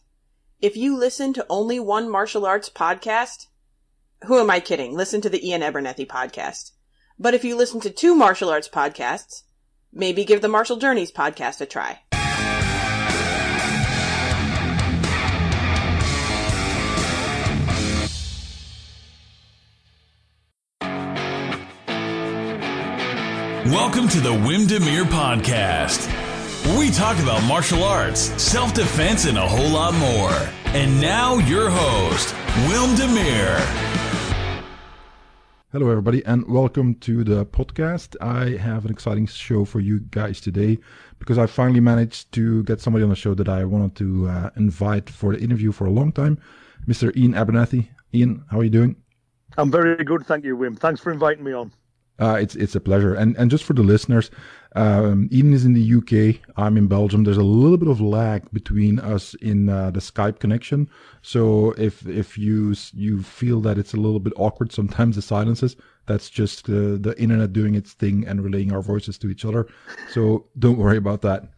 If 0.61 0.77
you 0.77 0.95
listen 0.95 1.33
to 1.33 1.47
only 1.49 1.81
one 1.81 2.11
martial 2.11 2.45
arts 2.45 2.69
podcast, 2.69 3.47
who 4.27 4.39
am 4.39 4.51
I 4.51 4.61
kidding? 4.61 4.95
Listen 4.95 5.23
to 5.23 5.31
the 5.31 5.41
Iain 5.43 5.63
Abernethy 5.63 6.05
podcast. 6.05 6.73
But 7.19 7.33
if 7.33 7.45
you 7.45 7.57
listen 7.57 7.81
to 7.81 7.89
two 7.89 8.15
martial 8.15 8.51
arts 8.51 8.69
podcasts, 8.69 9.45
maybe 9.91 10.27
give 10.27 10.43
the 10.43 10.49
Martial 10.49 10.77
Journeys 10.77 11.11
podcast 11.11 11.63
a 11.63 11.67
try. 11.67 12.01
Welcome 23.73 24.09
to 24.11 24.21
the 24.21 24.35
Wim 24.35 24.67
Demeere 24.67 25.05
podcast 25.05 26.22
we 26.79 26.91
talk 26.91 27.19
about 27.19 27.43
martial 27.45 27.83
arts, 27.83 28.21
self 28.41 28.73
defense, 28.73 29.25
and 29.27 29.37
a 29.37 29.47
whole 29.47 29.71
lot 29.71 29.95
more. 29.95 30.31
And 30.75 31.01
now, 31.01 31.39
your 31.39 31.69
host, 31.69 32.35
Wim 32.69 32.97
Demeere. 32.97 33.59
Hello, 35.73 35.89
everybody, 35.91 36.25
and 36.25 36.47
welcome 36.47 36.95
to 36.97 37.25
the 37.25 37.47
podcast. 37.47 38.15
I 38.21 38.57
have 38.59 38.85
an 38.85 38.91
exciting 38.91 39.27
show 39.27 39.65
for 39.65 39.81
you 39.81 40.01
guys 40.11 40.41
today 40.41 40.79
because 41.19 41.39
I 41.39 41.47
finally 41.47 41.81
managed 41.81 42.31
to 42.33 42.63
get 42.65 42.81
somebody 42.81 43.03
on 43.03 43.09
the 43.11 43.17
show 43.17 43.35
that 43.35 43.49
I 43.49 43.65
wanted 43.65 43.97
to 43.97 44.29
uh, 44.29 44.51
invite 44.57 45.11
for 45.11 45.35
the 45.35 45.43
interview 45.43 45.73
for 45.73 45.87
a 45.87 45.91
long 45.91 46.13
time, 46.13 46.39
Mr. 46.87 47.11
Iain 47.17 47.35
Abernethy. 47.35 47.91
Iain, 48.15 48.45
how 48.51 48.61
are 48.61 48.65
you 48.65 48.71
doing? 48.71 48.97
I'm 49.59 49.71
very 49.71 50.05
good, 50.05 50.27
thank 50.27 50.45
you, 50.45 50.57
Wim. 50.57 50.79
Thanks 50.79 51.01
for 51.01 51.11
inviting 51.11 51.43
me 51.43 51.53
on. 51.53 51.73
Uh, 52.23 52.37
it's 52.37 52.55
it's 52.55 52.77
a 52.77 52.81
pleasure, 52.81 53.15
and 53.15 53.37
and 53.37 53.51
just 53.51 53.65
for 53.65 53.73
the 53.73 53.83
listeners, 53.83 54.31
um, 54.77 55.29
Eden 55.33 55.53
is 55.53 55.65
in 55.65 55.75
the 55.75 55.95
UK. 55.99 56.41
I'm 56.57 56.77
in 56.77 56.87
Belgium. 56.87 57.25
There's 57.25 57.37
a 57.37 57.43
little 57.43 57.77
bit 57.77 57.89
of 57.89 58.01
lag 58.01 58.49
between 58.53 59.01
us 59.01 59.35
in 59.35 59.69
uh, 59.69 59.91
the 59.91 59.99
Skype 59.99 60.39
connection. 60.39 60.89
So 61.23 61.73
if 61.73 62.07
if 62.07 62.39
you 62.39 62.77
you 62.95 63.25
feel 63.25 63.61
that 63.63 63.77
it's 63.77 63.93
a 63.93 63.97
little 63.97 64.21
bit 64.21 64.35
awkward, 64.37 64.71
sometimes 64.71 65.17
the 65.17 65.23
silences. 65.23 65.75
That's 66.07 66.31
just 66.31 66.69
uh, 66.69 66.97
the 67.07 67.15
internet 67.19 67.53
doing 67.53 67.75
its 67.75 67.93
thing 67.93 68.25
and 68.29 68.41
relaying 68.41 68.73
our 68.73 68.83
voices 68.83 69.19
to 69.19 69.29
each 69.29 69.45
other. 69.45 69.67
So 70.13 70.47
don't 70.57 70.79
worry 70.79 70.99
about 70.99 71.23
that. 71.23 71.49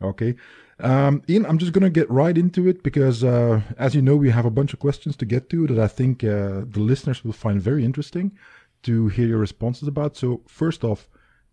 Okay. 0.00 0.36
Um, 0.78 1.22
Iain, 1.28 1.46
I'm 1.46 1.58
just 1.58 1.72
going 1.72 1.84
to 1.84 2.00
get 2.00 2.10
right 2.10 2.36
into 2.36 2.68
it 2.68 2.82
because, 2.82 3.24
uh, 3.24 3.62
as 3.78 3.94
you 3.94 4.02
know, 4.02 4.14
we 4.14 4.30
have 4.30 4.44
a 4.44 4.50
bunch 4.50 4.74
of 4.74 4.78
questions 4.78 5.16
to 5.16 5.24
get 5.24 5.48
to 5.50 5.66
that 5.68 5.78
I 5.78 5.88
think 5.88 6.22
uh, 6.22 6.62
the 6.68 6.80
listeners 6.80 7.24
will 7.24 7.32
find 7.32 7.60
very 7.60 7.84
interesting 7.84 8.32
to 8.86 9.08
hear 9.08 9.26
your 9.26 9.38
responses 9.38 9.86
about. 9.86 10.16
So, 10.16 10.42
first 10.48 10.84
off, 10.84 11.08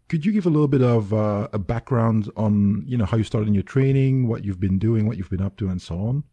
could 0.09 0.25
you 0.25 0.31
give 0.31 0.45
a 0.45 0.50
little 0.50 0.68
bit 0.68 0.81
of 0.81 1.13
uh, 1.13 1.47
a 1.53 1.59
background 1.59 2.31
on 2.35 2.83
you 2.85 2.97
know 2.97 3.06
how 3.06 3.18
you 3.18 3.24
started 3.24 3.47
in 3.47 3.53
your 3.53 3.63
training, 3.63 4.27
what 4.27 4.44
you've 4.44 4.59
been 4.59 4.80
doing, 4.80 5.06
what 5.06 5.18
you've 5.18 5.30
been 5.30 5.41
up 5.41 5.57
to, 5.57 5.69
and 5.69 5.81
so 5.81 5.95
on? 5.95 6.24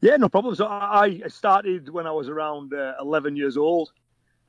Yeah, 0.00 0.16
no 0.16 0.28
problem. 0.28 0.54
So 0.54 0.66
I 0.66 1.22
started 1.28 1.88
when 1.88 2.06
I 2.06 2.12
was 2.12 2.28
around 2.28 2.74
uh, 2.74 2.94
11 3.00 3.36
years 3.36 3.56
old. 3.56 3.90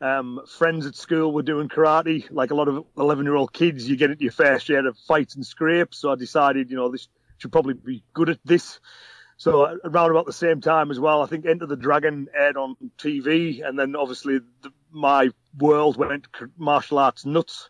Um, 0.01 0.41
friends 0.45 0.85
at 0.85 0.95
school 0.95 1.31
were 1.31 1.43
doing 1.43 1.69
karate. 1.69 2.27
Like 2.29 2.51
a 2.51 2.55
lot 2.55 2.67
of 2.67 2.85
11 2.97 3.23
year 3.25 3.35
old 3.35 3.53
kids, 3.53 3.87
you 3.87 3.95
get 3.95 4.11
into 4.11 4.23
your 4.23 4.33
fair 4.33 4.59
share 4.59 4.85
of 4.85 4.97
fights 5.07 5.35
and 5.35 5.45
scrapes. 5.45 5.97
So 5.99 6.11
I 6.11 6.15
decided, 6.15 6.69
you 6.69 6.75
know, 6.75 6.91
this 6.91 7.07
should 7.37 7.53
probably 7.53 7.73
be 7.73 8.03
good 8.13 8.29
at 8.29 8.39
this. 8.43 8.81
So 9.37 9.61
uh, 9.61 9.75
around 9.83 10.11
about 10.11 10.25
the 10.25 10.33
same 10.33 10.61
time 10.61 10.91
as 10.91 10.99
well, 10.99 11.21
I 11.21 11.27
think 11.27 11.45
Enter 11.45 11.65
the 11.65 11.75
Dragon 11.75 12.27
aired 12.37 12.57
on 12.57 12.75
TV, 12.97 13.65
and 13.65 13.77
then 13.77 13.95
obviously 13.95 14.39
the, 14.61 14.71
my 14.95 15.29
world 15.57 15.97
went 15.97 16.27
martial 16.57 16.97
arts 16.97 17.25
nuts. 17.25 17.69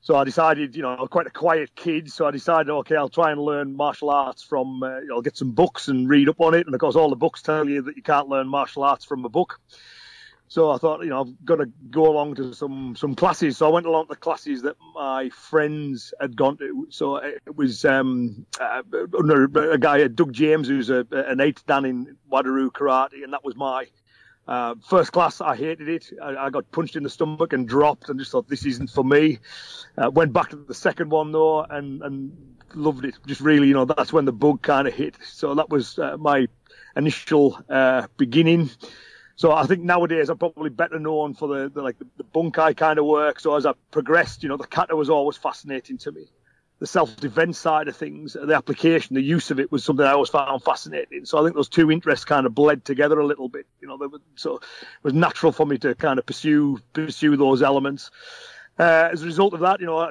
So 0.00 0.16
I 0.16 0.24
decided, 0.24 0.74
you 0.74 0.82
know, 0.82 0.90
I'm 0.90 1.06
quite 1.06 1.28
a 1.28 1.30
quiet 1.30 1.76
kid, 1.76 2.10
so 2.10 2.26
I 2.26 2.32
decided, 2.32 2.70
okay, 2.70 2.96
I'll 2.96 3.08
try 3.08 3.30
and 3.30 3.40
learn 3.40 3.76
martial 3.76 4.10
arts 4.10 4.42
from, 4.42 4.82
uh, 4.82 4.98
I'll 5.12 5.22
get 5.22 5.36
some 5.36 5.52
books 5.52 5.86
and 5.86 6.08
read 6.08 6.28
up 6.28 6.40
on 6.40 6.54
it. 6.54 6.66
And 6.66 6.74
of 6.74 6.80
course, 6.80 6.96
all 6.96 7.08
the 7.08 7.14
books 7.16 7.40
tell 7.40 7.68
you 7.68 7.82
that 7.82 7.96
you 7.96 8.02
can't 8.02 8.28
learn 8.28 8.48
martial 8.48 8.82
arts 8.82 9.04
from 9.04 9.24
a 9.24 9.28
book. 9.28 9.60
So 10.48 10.70
I 10.70 10.76
thought, 10.76 11.02
you 11.02 11.08
know, 11.08 11.20
I've 11.20 11.44
got 11.46 11.56
to 11.56 11.66
go 11.88 12.10
along 12.10 12.34
to 12.34 12.52
some 12.52 12.94
some 12.94 13.14
classes. 13.14 13.56
So 13.56 13.66
I 13.66 13.70
went 13.70 13.86
along 13.86 14.08
to 14.08 14.16
classes 14.16 14.60
that 14.62 14.76
my 14.94 15.30
friends 15.30 16.12
had 16.20 16.36
gone 16.36 16.58
to. 16.58 16.88
So 16.90 17.16
it 17.16 17.56
was 17.56 17.84
um, 17.86 18.44
uh, 18.60 18.82
a 19.70 19.78
guy, 19.78 20.06
Doug 20.08 20.32
James, 20.32 20.68
who's 20.68 20.90
a, 20.90 21.06
an 21.10 21.40
eighth 21.40 21.64
dan 21.64 21.86
in 21.86 22.16
Wado-ryu 22.30 22.70
karate, 22.70 23.24
and 23.24 23.32
that 23.32 23.44
was 23.44 23.56
my 23.56 23.86
uh, 24.48 24.74
first 24.86 25.12
class, 25.12 25.40
I 25.40 25.56
hated 25.56 25.88
it. 25.88 26.10
I, 26.20 26.36
I, 26.36 26.50
got 26.50 26.70
punched 26.72 26.96
in 26.96 27.04
the 27.04 27.10
stomach 27.10 27.52
and 27.52 27.68
dropped, 27.68 28.08
and 28.08 28.18
just 28.18 28.32
thought 28.32 28.48
this 28.48 28.66
isn't 28.66 28.90
for 28.90 29.04
me. 29.04 29.38
Uh, 29.96 30.10
went 30.10 30.32
back 30.32 30.50
to 30.50 30.56
the 30.56 30.74
second 30.74 31.10
one 31.10 31.30
though, 31.30 31.62
and 31.62 32.02
and 32.02 32.56
loved 32.74 33.04
it. 33.04 33.14
Just 33.26 33.40
really, 33.40 33.68
you 33.68 33.74
know, 33.74 33.84
that's 33.84 34.12
when 34.12 34.24
the 34.24 34.32
bug 34.32 34.62
kind 34.62 34.88
of 34.88 34.94
hit. 34.94 35.16
So 35.24 35.54
that 35.54 35.70
was 35.70 35.98
uh, 35.98 36.16
my 36.18 36.48
initial 36.96 37.58
uh, 37.68 38.08
beginning. 38.16 38.70
So 39.36 39.52
I 39.52 39.64
think 39.64 39.82
nowadays 39.82 40.28
I'm 40.28 40.38
probably 40.38 40.70
better 40.70 40.98
known 40.98 41.34
for 41.34 41.48
the, 41.48 41.68
the 41.68 41.82
like 41.82 41.98
the, 41.98 42.06
the 42.16 42.24
bunkai 42.24 42.76
kind 42.76 42.98
of 42.98 43.06
work. 43.06 43.38
So 43.38 43.54
as 43.54 43.64
I 43.64 43.74
progressed, 43.90 44.42
you 44.42 44.48
know, 44.48 44.56
the 44.56 44.66
kata 44.66 44.96
was 44.96 45.08
always 45.08 45.36
fascinating 45.36 45.98
to 45.98 46.12
me 46.12 46.26
the 46.82 46.88
self-defense 46.88 47.56
side 47.56 47.86
of 47.86 47.94
things, 47.94 48.32
the 48.32 48.54
application, 48.56 49.14
the 49.14 49.22
use 49.22 49.52
of 49.52 49.60
it 49.60 49.70
was 49.70 49.84
something 49.84 50.04
I 50.04 50.10
always 50.10 50.30
found 50.30 50.64
fascinating. 50.64 51.24
So 51.24 51.38
I 51.38 51.44
think 51.44 51.54
those 51.54 51.68
two 51.68 51.92
interests 51.92 52.24
kind 52.24 52.44
of 52.44 52.56
bled 52.56 52.84
together 52.84 53.20
a 53.20 53.24
little 53.24 53.48
bit. 53.48 53.68
You 53.80 53.86
know, 53.86 53.96
they 53.96 54.08
were, 54.08 54.18
so 54.34 54.56
it 54.56 54.64
was 55.04 55.14
natural 55.14 55.52
for 55.52 55.64
me 55.64 55.78
to 55.78 55.94
kind 55.94 56.18
of 56.18 56.26
pursue 56.26 56.80
pursue 56.92 57.36
those 57.36 57.62
elements. 57.62 58.10
Uh, 58.78 59.10
as 59.12 59.22
a 59.22 59.26
result 59.26 59.52
of 59.52 59.60
that, 59.60 59.80
you 59.80 59.86
know, 59.86 59.98
I 59.98 60.06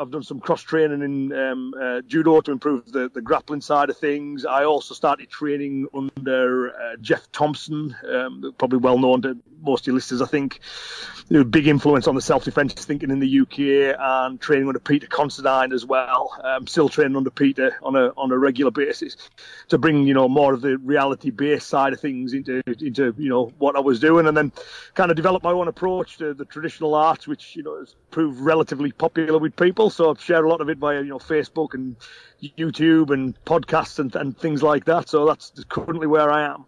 have 0.00 0.10
done 0.10 0.22
some 0.22 0.40
cross 0.40 0.62
training 0.62 1.02
in 1.02 1.32
um, 1.32 1.74
uh, 1.80 2.00
judo 2.00 2.40
to 2.40 2.50
improve 2.50 2.90
the, 2.90 3.10
the 3.12 3.20
grappling 3.20 3.60
side 3.60 3.90
of 3.90 3.98
things. 3.98 4.46
I 4.46 4.64
also 4.64 4.94
started 4.94 5.28
training 5.28 5.86
under 5.92 6.74
uh, 6.74 6.96
Geoff 7.02 7.30
Thompson, 7.32 7.94
um, 8.08 8.54
probably 8.56 8.78
well 8.78 8.98
known 8.98 9.22
to 9.22 9.36
most 9.62 9.82
of 9.82 9.88
your 9.88 9.94
listeners, 9.94 10.22
I 10.22 10.26
think, 10.26 10.60
you 11.28 11.38
know, 11.38 11.44
big 11.44 11.68
influence 11.68 12.08
on 12.08 12.14
the 12.14 12.20
self-defense 12.20 12.74
thinking 12.74 13.10
in 13.10 13.20
the 13.20 13.40
UK 13.40 13.96
and 13.98 14.40
training 14.40 14.68
under 14.68 14.80
Peter 14.80 15.06
Consterdine 15.06 15.72
as 15.72 15.84
well. 15.86 16.36
Um, 16.42 16.66
still 16.66 16.88
training 16.88 17.16
under 17.16 17.30
Peter 17.30 17.76
on 17.82 17.96
a 17.96 18.08
on 18.16 18.32
a 18.32 18.38
regular 18.38 18.70
basis 18.70 19.16
to 19.68 19.78
bring 19.78 20.06
you 20.06 20.14
know 20.14 20.28
more 20.28 20.52
of 20.52 20.60
the 20.60 20.78
reality-based 20.78 21.68
side 21.68 21.92
of 21.92 22.00
things 22.00 22.32
into 22.32 22.62
into 22.66 23.14
you 23.16 23.28
know 23.28 23.52
what 23.58 23.76
I 23.76 23.80
was 23.80 24.00
doing, 24.00 24.26
and 24.26 24.36
then 24.36 24.52
kind 24.94 25.10
of 25.10 25.16
develop 25.16 25.42
my 25.42 25.52
own 25.52 25.68
approach 25.68 26.18
to 26.18 26.34
the 26.34 26.44
traditional 26.44 26.94
arts, 26.94 27.28
which 27.28 27.54
you 27.56 27.62
know 27.62 27.81
has 27.82 27.96
proved 28.10 28.40
relatively 28.40 28.92
popular 28.92 29.38
with 29.38 29.54
people. 29.56 29.90
So 29.90 30.10
I've 30.10 30.20
shared 30.20 30.44
a 30.44 30.48
lot 30.48 30.60
of 30.60 30.68
it 30.68 30.78
via 30.78 31.02
you 31.02 31.08
know 31.08 31.18
Facebook 31.18 31.74
and 31.74 31.96
YouTube 32.42 33.10
and 33.10 33.42
podcasts 33.44 33.98
and, 33.98 34.14
and 34.16 34.36
things 34.36 34.62
like 34.62 34.84
that. 34.86 35.08
So 35.08 35.26
that's 35.26 35.52
currently 35.68 36.06
where 36.06 36.30
I 36.30 36.42
am. 36.44 36.64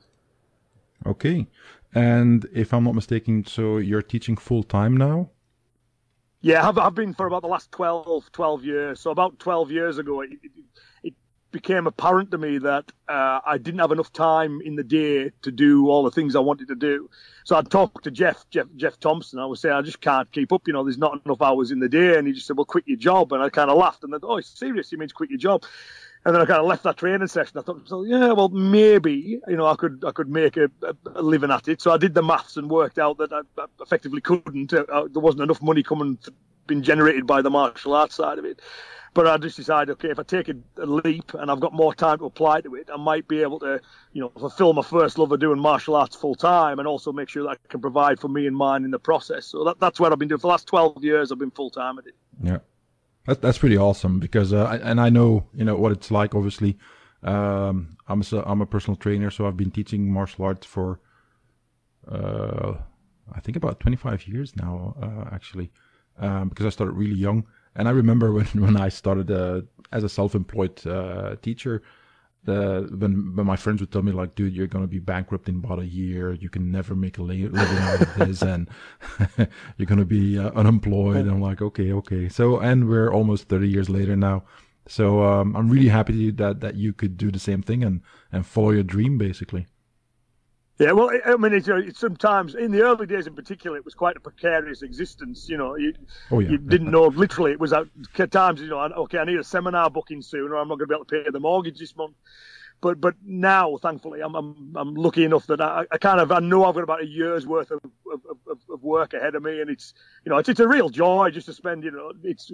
Okay. 1.07 1.47
And 1.95 2.47
if 2.53 2.75
I'm 2.75 2.85
not 2.85 2.95
mistaken, 2.95 3.47
so 3.47 3.77
you're 3.79 4.03
teaching 4.03 4.37
full 4.37 4.65
time 4.65 4.97
now? 4.97 5.31
Yeah, 6.41 6.69
I've, 6.69 6.77
I've 6.77 6.95
been 6.95 7.15
for 7.15 7.27
about 7.27 7.43
the 7.43 7.49
last 7.49 7.71
12, 7.73 8.33
12 8.33 8.65
years. 8.65 9.01
So 9.01 9.11
about 9.11 9.39
12 9.39 9.71
years 9.71 9.99
ago, 9.99 10.21
it, 10.23 10.31
it 10.43 10.51
became 11.55 11.87
apparent 11.87 12.33
to 12.33 12.37
me 12.37 12.59
that 12.59 12.91
uh, 13.09 13.39
I 13.47 13.59
didn't 13.59 13.79
have 13.79 13.93
enough 13.93 14.13
time 14.13 14.61
in 14.61 14.75
the 14.75 14.83
day 14.83 15.31
to 15.43 15.53
do 15.53 15.89
all 15.89 16.03
the 16.03 16.11
things 16.11 16.35
I 16.35 16.41
wanted 16.41 16.67
to 16.69 16.75
do. 16.75 17.09
So 17.45 17.57
I 17.57 17.63
talked 17.63 18.03
to 18.05 18.11
Geoff, 18.11 18.45
Geoff, 18.51 18.67
Geoff 18.75 18.99
Thompson. 18.99 19.39
I 19.39 19.47
was 19.47 19.61
saying, 19.61 19.73
I 19.73 19.81
just 19.83 20.01
can't 20.01 20.31
keep 20.33 20.53
up. 20.53 20.67
You 20.67 20.73
know, 20.73 20.83
there's 20.83 20.99
not 20.99 21.25
enough 21.25 21.41
hours 21.41 21.71
in 21.71 21.79
the 21.79 21.89
day. 21.89 22.19
And 22.19 22.27
he 22.27 22.33
just 22.33 22.49
said, 22.49 22.57
well, 22.57 22.65
quit 22.65 22.89
your 22.89 22.97
job. 22.97 23.33
And 23.33 23.41
I 23.41 23.51
kind 23.51 23.71
of 23.71 23.79
laughed 23.79 24.03
and 24.03 24.13
thought, 24.13 24.25
oh, 24.25 24.41
serious? 24.41 24.91
He 24.91 24.97
means 24.97 25.13
quit 25.13 25.31
your 25.31 25.39
job. 25.39 25.65
And 26.25 26.35
then 26.35 26.43
I 26.43 26.45
kind 26.45 26.59
of 26.59 26.67
left 26.67 26.83
that 26.83 26.97
training 26.97 27.29
session. 27.29 27.57
I 27.57 27.63
thought, 27.63 27.87
so 27.89 28.03
yeah, 28.03 28.33
well, 28.33 28.49
maybe 28.49 29.41
you 29.47 29.57
know 29.57 29.67
I 29.67 29.77
could 29.77 30.03
I 30.07 30.11
could 30.11 30.31
make 30.31 30.57
a, 30.57 30.71
a 31.15 31.21
living 31.21 31.51
at 31.51 31.69
it. 31.69 31.83
So 31.83 31.93
I 31.93 31.99
did 31.99 32.15
the 32.15 32.23
maths 32.23 32.57
and 32.57 32.71
worked 32.71 32.99
out 32.99 33.19
that 33.19 33.31
I, 33.31 33.41
I 33.59 33.67
effectively 33.83 34.23
couldn't. 34.23 34.73
Uh, 34.73 34.85
there 35.13 35.21
wasn't 35.21 35.43
enough 35.43 35.61
money 35.61 35.83
coming 35.83 36.19
being 36.67 36.81
generated 36.81 37.27
by 37.27 37.43
the 37.43 37.51
martial 37.51 37.93
arts 37.93 38.15
side 38.15 38.39
of 38.39 38.47
it. 38.47 38.61
But 39.15 39.29
I 39.29 39.37
just 39.37 39.57
decided, 39.57 39.93
okay, 39.93 40.11
if 40.11 40.19
I 40.19 40.25
take 40.25 40.49
a, 40.49 40.57
leap 40.85 41.35
and 41.35 41.49
I've 41.49 41.61
got 41.61 41.73
more 41.73 41.95
time 41.95 42.19
to 42.19 42.25
apply 42.25 42.63
to 42.63 42.75
it, 42.75 42.89
I 42.93 42.97
might 42.97 43.29
be 43.29 43.43
able 43.43 43.61
to, 43.61 43.81
you 44.13 44.21
know, 44.21 44.29
fulfill 44.31 44.73
my 44.73 44.83
first 44.83 45.19
love 45.19 45.31
of 45.31 45.39
doing 45.39 45.61
martial 45.61 45.95
arts 45.95 46.17
full 46.17 46.35
time 46.35 46.81
and 46.81 46.89
also 46.89 47.13
make 47.13 47.29
sure 47.29 47.45
that 47.45 47.51
I 47.51 47.69
can 47.69 47.81
provide 47.81 48.19
for 48.19 48.27
me 48.27 48.49
and 48.49 48.57
mine 48.57 48.85
in 48.85 48.91
the 48.91 48.99
process. 48.99 49.47
So 49.47 49.63
that, 49.65 49.79
that's 49.79 50.01
what 50.01 50.13
I've 50.13 50.19
been 50.19 50.27
doing 50.27 50.41
for 50.41 50.49
the 50.49 50.49
last 50.49 50.67
12 50.67 51.05
years. 51.05 51.31
I've 51.31 51.39
been 51.39 51.53
full 51.53 51.71
time 51.71 51.99
at 51.99 52.07
it. 52.07 52.17
Yeah. 52.43 52.59
That, 53.27 53.41
that's 53.41 53.59
pretty 53.59 53.79
awesome 53.79 54.19
because, 54.19 54.53
uh, 54.53 54.81
and 54.83 55.01
I 55.01 55.11
know, 55.11 55.47
you 55.55 55.65
know, 55.65 55.77
what 55.77 55.93
it's 55.93 56.11
like, 56.11 56.35
obviously. 56.35 56.77
Um, 57.23 57.97
I'm 58.09 58.21
a, 58.21 58.43
I'm 58.45 58.61
a 58.61 58.67
personal 58.67 58.97
trainer, 58.97 59.31
so 59.31 59.47
I've 59.47 59.57
been 59.57 59.71
teaching 59.71 60.13
martial 60.13 60.45
arts 60.45 60.67
for, 60.67 61.01
uh, 62.11 62.75
I 63.33 63.41
think 63.41 63.57
about 63.57 63.81
25 63.81 64.27
years 64.27 64.55
now, 64.57 64.95
uh, 65.01 65.33
actually, 65.33 65.71
um, 66.19 66.49
because 66.49 66.67
I 66.67 66.71
started 66.71 66.93
really 66.93 67.15
young. 67.15 67.47
And 67.77 67.89
I 67.89 67.91
remember 67.93 68.33
when, 68.33 68.47
when 68.55 68.77
I 68.77 68.89
started 68.89 69.31
uh, 69.31 69.63
as 69.93 70.05
a 70.05 70.09
self-employed 70.09 70.87
uh, 70.87 71.37
teacher, 71.43 71.83
the 72.45 72.89
when, 72.99 73.35
when 73.35 73.47
my 73.47 73.57
friends 73.57 73.81
would 73.81 73.91
tell 73.91 74.03
me 74.03 74.13
like, 74.13 74.35
dude, 74.35 74.55
you're 74.55 74.67
gonna 74.67 74.87
be 74.87 74.99
bankrupt 74.99 75.49
in 75.49 75.57
about 75.57 75.79
a 75.79 75.87
year. 75.87 76.33
You 76.35 76.51
can 76.51 76.71
never 76.71 76.95
make 76.95 77.19
a 77.19 77.23
living 77.23 77.57
out 77.57 78.03
of 78.03 78.15
this, 78.17 78.43
and 78.53 78.69
you're 79.77 79.87
gonna 79.87 80.05
be 80.05 80.39
uh, 80.39 80.51
unemployed. 80.51 81.17
And 81.17 81.31
I'm 81.31 81.41
like, 81.41 81.63
okay, 81.63 81.93
okay. 81.93 82.29
So 82.29 82.59
and 82.59 82.89
we're 82.89 83.11
almost 83.13 83.49
30 83.49 83.69
years 83.69 83.89
later 83.89 84.17
now. 84.17 84.45
So 84.87 85.23
um, 85.25 85.57
I'm 85.57 85.71
really 85.71 85.89
happy 85.89 86.31
that 86.33 86.61
that 86.61 86.75
you 86.75 86.93
could 86.93 87.17
do 87.17 87.31
the 87.31 87.39
same 87.39 87.63
thing 87.63 87.83
and 87.83 88.03
and 88.31 88.47
follow 88.47 88.71
your 88.71 88.83
dream 88.83 89.17
basically. 89.17 89.67
Yeah, 90.79 90.91
well, 90.91 91.09
I 91.25 91.37
mean, 91.37 91.53
it's, 91.53 91.69
it's, 91.69 92.01
sometimes 92.01 92.57
in 92.57 92.73
the 92.73 92.83
early 92.83 93.07
days, 93.07 93.29
in 93.29 93.35
particular, 93.35 93.77
it 93.77 93.85
was 93.85 93.95
quite 93.95 94.17
a 94.17 94.21
precarious 94.21 94.83
existence. 94.83 95.49
You 95.49 95.57
know, 95.57 95.77
you, 95.77 95.95
oh, 96.33 96.41
yeah. 96.41 96.51
you 96.51 96.59
didn't 96.59 96.91
know 96.91 97.05
literally. 97.07 97.53
It 97.53 97.61
was 97.61 97.73
at 97.73 97.87
times, 98.33 98.61
you 98.61 98.67
know, 98.67 98.81
okay, 98.81 99.19
I 99.19 99.25
need 99.25 99.39
a 99.39 99.45
seminar 99.45 99.89
booking 99.89 100.21
soon, 100.21 100.51
or 100.51 100.57
I'm 100.57 100.67
not 100.67 100.79
going 100.79 100.89
to 100.89 100.93
be 100.93 100.95
able 100.95 101.05
to 101.05 101.25
pay 101.25 101.31
the 101.31 101.39
mortgage 101.39 101.79
this 101.79 101.95
month. 101.97 102.17
But 102.81 103.01
but 103.01 103.15
now, 103.25 103.77
thankfully, 103.77 104.21
I'm 104.21 104.35
I'm, 104.35 104.73
I'm 104.77 104.95
lucky 104.95 105.25
enough 105.25 105.47
that 105.47 105.61
I, 105.61 105.85
I 105.91 105.97
kind 105.97 106.21
of 106.21 106.33
I 106.33 106.41
know 106.41 106.65
I've 106.65 106.75
got 106.75 106.83
about 106.83 107.03
a 107.03 107.07
year's 107.07 107.47
worth 107.47 107.71
of, 107.71 107.81
of, 108.13 108.21
of, 108.47 108.59
of 108.69 108.83
work 108.83 109.15
ahead 109.15 109.35
of 109.37 109.43
me, 109.43 109.61
and 109.61 109.71
it's 109.71 109.95
you 110.25 110.31
know 110.31 110.39
it's 110.39 110.49
it's 110.49 110.61
a 110.61 110.69
real 110.69 110.91
joy 110.91 111.31
just 111.31 111.47
to 111.47 111.55
spend. 111.55 111.85
You 111.85 111.93
know, 111.93 112.13
it's 112.23 112.51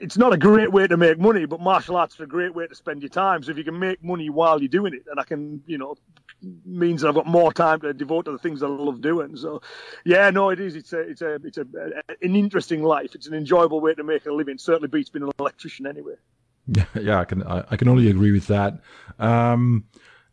it's 0.00 0.16
not 0.16 0.32
a 0.32 0.36
great 0.36 0.70
way 0.70 0.86
to 0.86 0.96
make 0.96 1.18
money, 1.18 1.44
but 1.44 1.60
martial 1.60 1.96
arts 1.96 2.14
is 2.14 2.20
a 2.20 2.26
great 2.26 2.54
way 2.54 2.66
to 2.66 2.74
spend 2.74 3.02
your 3.02 3.08
time. 3.08 3.42
So 3.42 3.50
if 3.50 3.58
you 3.58 3.64
can 3.64 3.78
make 3.78 4.04
money 4.04 4.30
while 4.30 4.60
you're 4.60 4.68
doing 4.68 4.94
it, 4.94 5.06
and 5.10 5.18
I 5.18 5.24
can 5.24 5.62
you 5.66 5.78
know 5.78 5.96
means 6.64 7.02
that 7.02 7.08
I've 7.08 7.14
got 7.14 7.26
more 7.26 7.52
time 7.52 7.80
to 7.80 7.92
devote 7.92 8.26
to 8.26 8.32
the 8.32 8.38
things 8.38 8.60
that 8.60 8.66
I 8.66 8.70
love 8.70 9.00
doing. 9.00 9.36
So, 9.36 9.62
yeah, 10.04 10.30
no, 10.30 10.50
it 10.50 10.60
is. 10.60 10.76
It's 10.76 10.92
a, 10.92 11.00
it's 11.00 11.22
a, 11.22 11.34
it's 11.36 11.58
a, 11.58 11.66
an 12.22 12.36
interesting 12.36 12.82
life. 12.82 13.14
It's 13.14 13.26
an 13.26 13.34
enjoyable 13.34 13.80
way 13.80 13.94
to 13.94 14.04
make 14.04 14.26
a 14.26 14.32
living. 14.32 14.58
Certainly 14.58 14.88
beats 14.88 15.10
being 15.10 15.24
an 15.24 15.32
electrician 15.38 15.86
anyway. 15.86 16.14
Yeah, 16.66 16.84
yeah, 17.00 17.20
I 17.20 17.24
can, 17.24 17.42
I, 17.42 17.64
I 17.70 17.76
can 17.76 17.88
only 17.88 18.10
agree 18.10 18.32
with 18.32 18.46
that. 18.48 18.80
Um, 19.18 19.84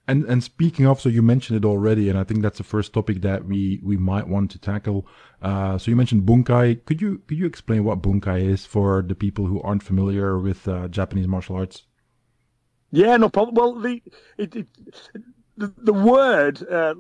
and 0.08 0.26
and 0.26 0.44
speaking 0.44 0.88
of, 0.88 1.00
so 1.00 1.10
you 1.10 1.22
mentioned 1.22 1.64
it 1.64 1.68
already, 1.68 2.10
and 2.10 2.18
I 2.18 2.24
think 2.24 2.42
that's 2.42 2.58
the 2.58 2.64
first 2.64 2.92
topic 2.92 3.22
that 3.22 3.46
we 3.46 3.80
we 3.84 3.98
might 3.98 4.28
want 4.28 4.52
to 4.52 4.60
tackle. 4.60 5.08
Uh, 5.42 5.78
so 5.78 5.92
you 5.92 5.96
mentioned 5.96 6.24
bunkai. 6.24 6.84
Could 6.86 7.02
you 7.02 7.22
could 7.28 7.38
you 7.38 7.46
explain 7.46 7.84
what 7.84 8.02
bunkai 8.02 8.42
is 8.42 8.66
for 8.66 9.04
the 9.04 9.16
people 9.16 9.46
who 9.46 9.62
aren't 9.62 9.84
familiar 9.84 10.38
with 10.40 10.68
uh, 10.68 10.88
Japanese 10.88 11.28
martial 11.28 11.56
arts? 11.56 11.84
Yeah, 12.92 13.16
no 13.18 13.30
problem. 13.30 13.56
Well, 13.56 13.80
the 13.80 14.02
it, 14.38 14.56
it 14.56 14.68
the, 15.78 15.94
word 15.94 16.62
uh, 16.70 16.96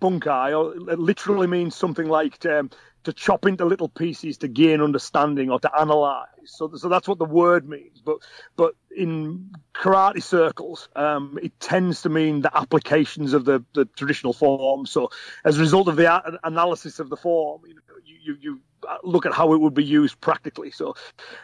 bunkai 0.00 0.98
literally 0.98 1.46
means 1.46 1.74
something 1.74 2.08
like 2.08 2.44
um, 2.46 2.70
to 3.04 3.12
chop 3.12 3.46
into 3.46 3.64
little 3.64 3.88
pieces 3.88 4.38
to 4.38 4.48
gain 4.48 4.80
understanding 4.80 5.50
or 5.50 5.58
to 5.60 5.70
analyze. 5.78 6.26
So, 6.44 6.72
so 6.76 6.88
that's 6.88 7.08
what 7.08 7.18
the 7.18 7.24
word 7.24 7.68
means. 7.68 8.00
But, 8.04 8.18
but 8.56 8.74
in 8.96 9.50
karate 9.74 10.22
circles, 10.22 10.88
um, 10.96 11.38
it 11.42 11.58
tends 11.60 12.02
to 12.02 12.08
mean 12.08 12.42
the 12.42 12.56
applications 12.56 13.32
of 13.32 13.44
the, 13.44 13.64
the 13.74 13.84
traditional 13.84 14.32
form. 14.32 14.86
So, 14.86 15.10
as 15.44 15.58
a 15.58 15.60
result 15.60 15.88
of 15.88 15.96
the 15.96 16.38
analysis 16.44 16.98
of 16.98 17.10
the 17.10 17.16
form, 17.16 17.62
you, 17.66 17.74
know, 17.74 17.80
you, 18.04 18.36
you, 18.40 18.60
look 19.04 19.26
at 19.26 19.32
how 19.32 19.52
it 19.52 19.60
would 19.60 19.74
be 19.74 19.84
used 19.84 20.20
practically. 20.20 20.70
So, 20.70 20.94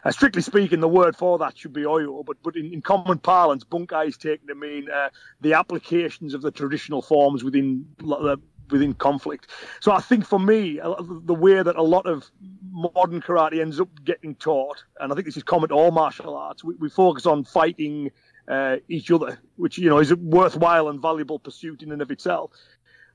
uh, 0.05 0.11
strictly 0.11 0.43
speaking, 0.43 0.81
the 0.81 0.89
word 0.89 1.17
for 1.17 1.39
that 1.39 1.57
should 1.57 1.73
be 1.73 1.83
oyo, 1.83 2.25
but 2.25 2.37
but 2.43 2.57
in, 2.57 2.73
in 2.73 2.83
common 2.83 3.19
parlance, 3.19 3.65
bunkai 3.65 4.09
is 4.09 4.17
taken 4.17 4.49
to 4.49 4.55
mean 4.55 4.91
uh, 4.91 5.11
the 5.41 5.55
applications 5.55 6.35
of 6.35 6.43
the 6.43 6.51
traditional 6.51 7.03
forms 7.03 7.45
within 7.45 7.87
uh, 8.11 8.37
within 8.71 8.95
conflict. 8.95 9.49
So 9.81 9.93
I 9.93 10.01
think 10.01 10.25
for 10.27 10.39
me, 10.39 10.81
the 10.81 11.35
way 11.35 11.63
that 11.63 11.77
a 11.77 11.83
lot 11.83 12.07
of 12.07 12.31
modern 12.71 13.21
karate 13.21 13.61
ends 13.61 13.81
up 13.81 13.89
getting 14.05 14.35
taught, 14.35 14.83
and 15.01 15.13
I 15.13 15.15
think 15.15 15.27
this 15.27 15.37
is 15.37 15.43
common 15.43 15.69
to 15.71 15.75
all 15.75 15.91
martial 15.91 16.37
arts, 16.37 16.65
we, 16.65 16.75
we 16.77 16.89
focus 16.89 17.27
on 17.27 17.45
fighting 17.45 18.11
uh, 18.49 18.77
each 18.89 19.11
other, 19.11 19.39
which 19.57 19.79
you 19.79 19.89
know 19.89 19.99
is 19.99 20.11
a 20.11 20.17
worthwhile 20.17 20.89
and 20.89 21.01
valuable 21.01 21.39
pursuit 21.39 21.83
in 21.83 21.93
and 21.93 22.03
of 22.03 22.11
itself. 22.11 22.51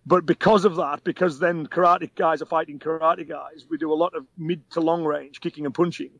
But 0.06 0.26
because 0.26 0.66
of 0.66 0.76
that, 0.76 1.04
because 1.04 1.40
then 1.40 1.66
karate 1.66 2.14
guys 2.16 2.42
are 2.42 2.46
fighting 2.46 2.78
karate 2.78 3.28
guys, 3.28 3.66
we 3.70 3.78
do 3.78 3.92
a 3.92 3.96
lot 3.96 4.14
of 4.14 4.26
mid 4.38 4.70
to 4.72 4.82
long 4.82 5.06
range 5.06 5.40
kicking 5.40 5.66
and 5.66 5.74
punching, 5.74 6.12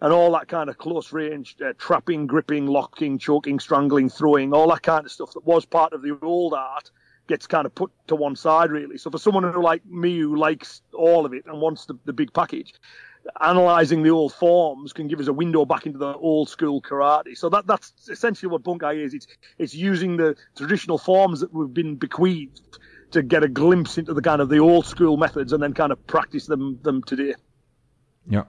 and 0.00 0.12
all 0.12 0.32
that 0.32 0.48
kind 0.48 0.70
of 0.70 0.78
close 0.78 1.12
range 1.12 1.56
uh, 1.64 1.74
trapping, 1.78 2.26
gripping, 2.26 2.66
locking, 2.66 3.18
choking, 3.18 3.60
strangling, 3.60 4.08
throwing, 4.08 4.54
all 4.54 4.68
that 4.70 4.82
kind 4.82 5.04
of 5.04 5.12
stuff 5.12 5.32
that 5.34 5.44
was 5.44 5.64
part 5.64 5.92
of 5.92 6.02
the 6.02 6.18
old 6.22 6.54
art 6.54 6.90
gets 7.26 7.46
kind 7.46 7.66
of 7.66 7.74
put 7.74 7.90
to 8.06 8.16
one 8.16 8.36
side 8.36 8.70
really. 8.70 8.98
So 8.98 9.10
for 9.10 9.18
someone 9.18 9.44
who 9.44 9.62
like 9.62 9.84
me 9.86 10.18
who 10.18 10.36
likes 10.36 10.82
all 10.92 11.26
of 11.26 11.32
it 11.32 11.44
and 11.46 11.60
wants 11.60 11.86
the, 11.86 11.98
the 12.04 12.12
big 12.12 12.32
package, 12.32 12.74
analyzing 13.40 14.02
the 14.02 14.10
old 14.10 14.32
forms 14.32 14.92
can 14.92 15.08
give 15.08 15.20
us 15.20 15.26
a 15.26 15.32
window 15.32 15.64
back 15.64 15.86
into 15.86 15.98
the 15.98 16.14
old 16.14 16.48
school 16.48 16.80
karate. 16.80 17.36
So 17.36 17.48
that 17.50 17.66
that's 17.66 17.92
essentially 18.08 18.50
what 18.50 18.62
bunkai 18.62 19.04
is. 19.04 19.14
It's 19.14 19.26
it's 19.58 19.74
using 19.74 20.16
the 20.16 20.36
traditional 20.56 20.98
forms 20.98 21.40
that 21.40 21.52
we've 21.52 21.72
been 21.72 21.96
bequeathed 21.96 22.78
to 23.12 23.22
get 23.22 23.42
a 23.42 23.48
glimpse 23.48 23.98
into 23.98 24.14
the 24.14 24.22
kind 24.22 24.40
of 24.40 24.48
the 24.48 24.58
old 24.58 24.86
school 24.86 25.16
methods 25.16 25.52
and 25.52 25.62
then 25.62 25.72
kind 25.72 25.92
of 25.92 26.06
practice 26.06 26.46
them 26.46 26.78
them 26.82 27.02
today. 27.02 27.34
Yeah. 28.28 28.44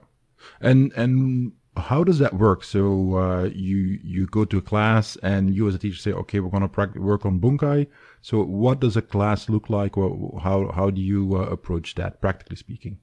And 0.60 0.92
and 0.94 1.52
how 1.76 2.04
does 2.04 2.18
that 2.18 2.34
work? 2.34 2.64
So 2.64 3.16
uh, 3.16 3.44
you 3.54 3.98
you 4.02 4.26
go 4.26 4.44
to 4.44 4.58
a 4.58 4.62
class 4.62 5.16
and 5.22 5.54
you 5.54 5.68
as 5.68 5.74
a 5.74 5.78
teacher 5.78 5.98
say, 5.98 6.12
okay, 6.12 6.40
we're 6.40 6.50
going 6.50 6.68
to 6.68 7.00
work 7.00 7.24
on 7.24 7.40
bunkai. 7.40 7.86
So 8.22 8.42
what 8.42 8.80
does 8.80 8.96
a 8.96 9.02
class 9.02 9.48
look 9.48 9.70
like, 9.70 9.96
or 9.96 10.40
how 10.40 10.70
how 10.72 10.90
do 10.90 11.00
you 11.00 11.36
uh, 11.36 11.42
approach 11.42 11.94
that, 11.94 12.20
practically 12.20 12.56
speaking? 12.56 12.98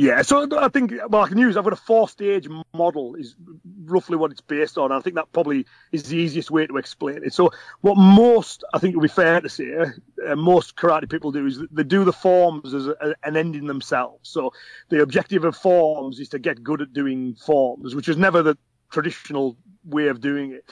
Yeah, 0.00 0.22
so 0.22 0.46
I 0.56 0.68
think 0.68 0.92
well, 1.08 1.24
I 1.24 1.28
can 1.28 1.38
use. 1.38 1.56
I've 1.56 1.64
got 1.64 1.72
a 1.72 1.76
four-stage 1.76 2.46
model 2.72 3.16
is 3.16 3.34
roughly 3.84 4.16
what 4.16 4.30
it's 4.30 4.40
based 4.40 4.78
on. 4.78 4.92
I 4.92 5.00
think 5.00 5.16
that 5.16 5.32
probably 5.32 5.66
is 5.90 6.04
the 6.04 6.16
easiest 6.16 6.52
way 6.52 6.68
to 6.68 6.76
explain 6.76 7.24
it. 7.24 7.34
So, 7.34 7.50
what 7.80 7.96
most 7.96 8.62
I 8.72 8.78
think 8.78 8.94
it 8.94 8.96
would 8.96 9.02
be 9.02 9.08
fair 9.08 9.40
to 9.40 9.48
say, 9.48 9.74
uh, 9.74 10.36
most 10.36 10.76
karate 10.76 11.10
people 11.10 11.32
do 11.32 11.46
is 11.46 11.60
they 11.72 11.82
do 11.82 12.04
the 12.04 12.12
forms 12.12 12.74
as 12.74 12.86
a, 12.86 13.16
an 13.24 13.36
end 13.36 13.56
in 13.56 13.66
themselves. 13.66 14.28
So, 14.28 14.52
the 14.88 15.02
objective 15.02 15.42
of 15.42 15.56
forms 15.56 16.20
is 16.20 16.28
to 16.28 16.38
get 16.38 16.62
good 16.62 16.80
at 16.80 16.92
doing 16.92 17.34
forms, 17.34 17.96
which 17.96 18.08
is 18.08 18.16
never 18.16 18.40
the 18.40 18.56
traditional 18.92 19.56
way 19.84 20.06
of 20.06 20.20
doing 20.20 20.52
it. 20.52 20.70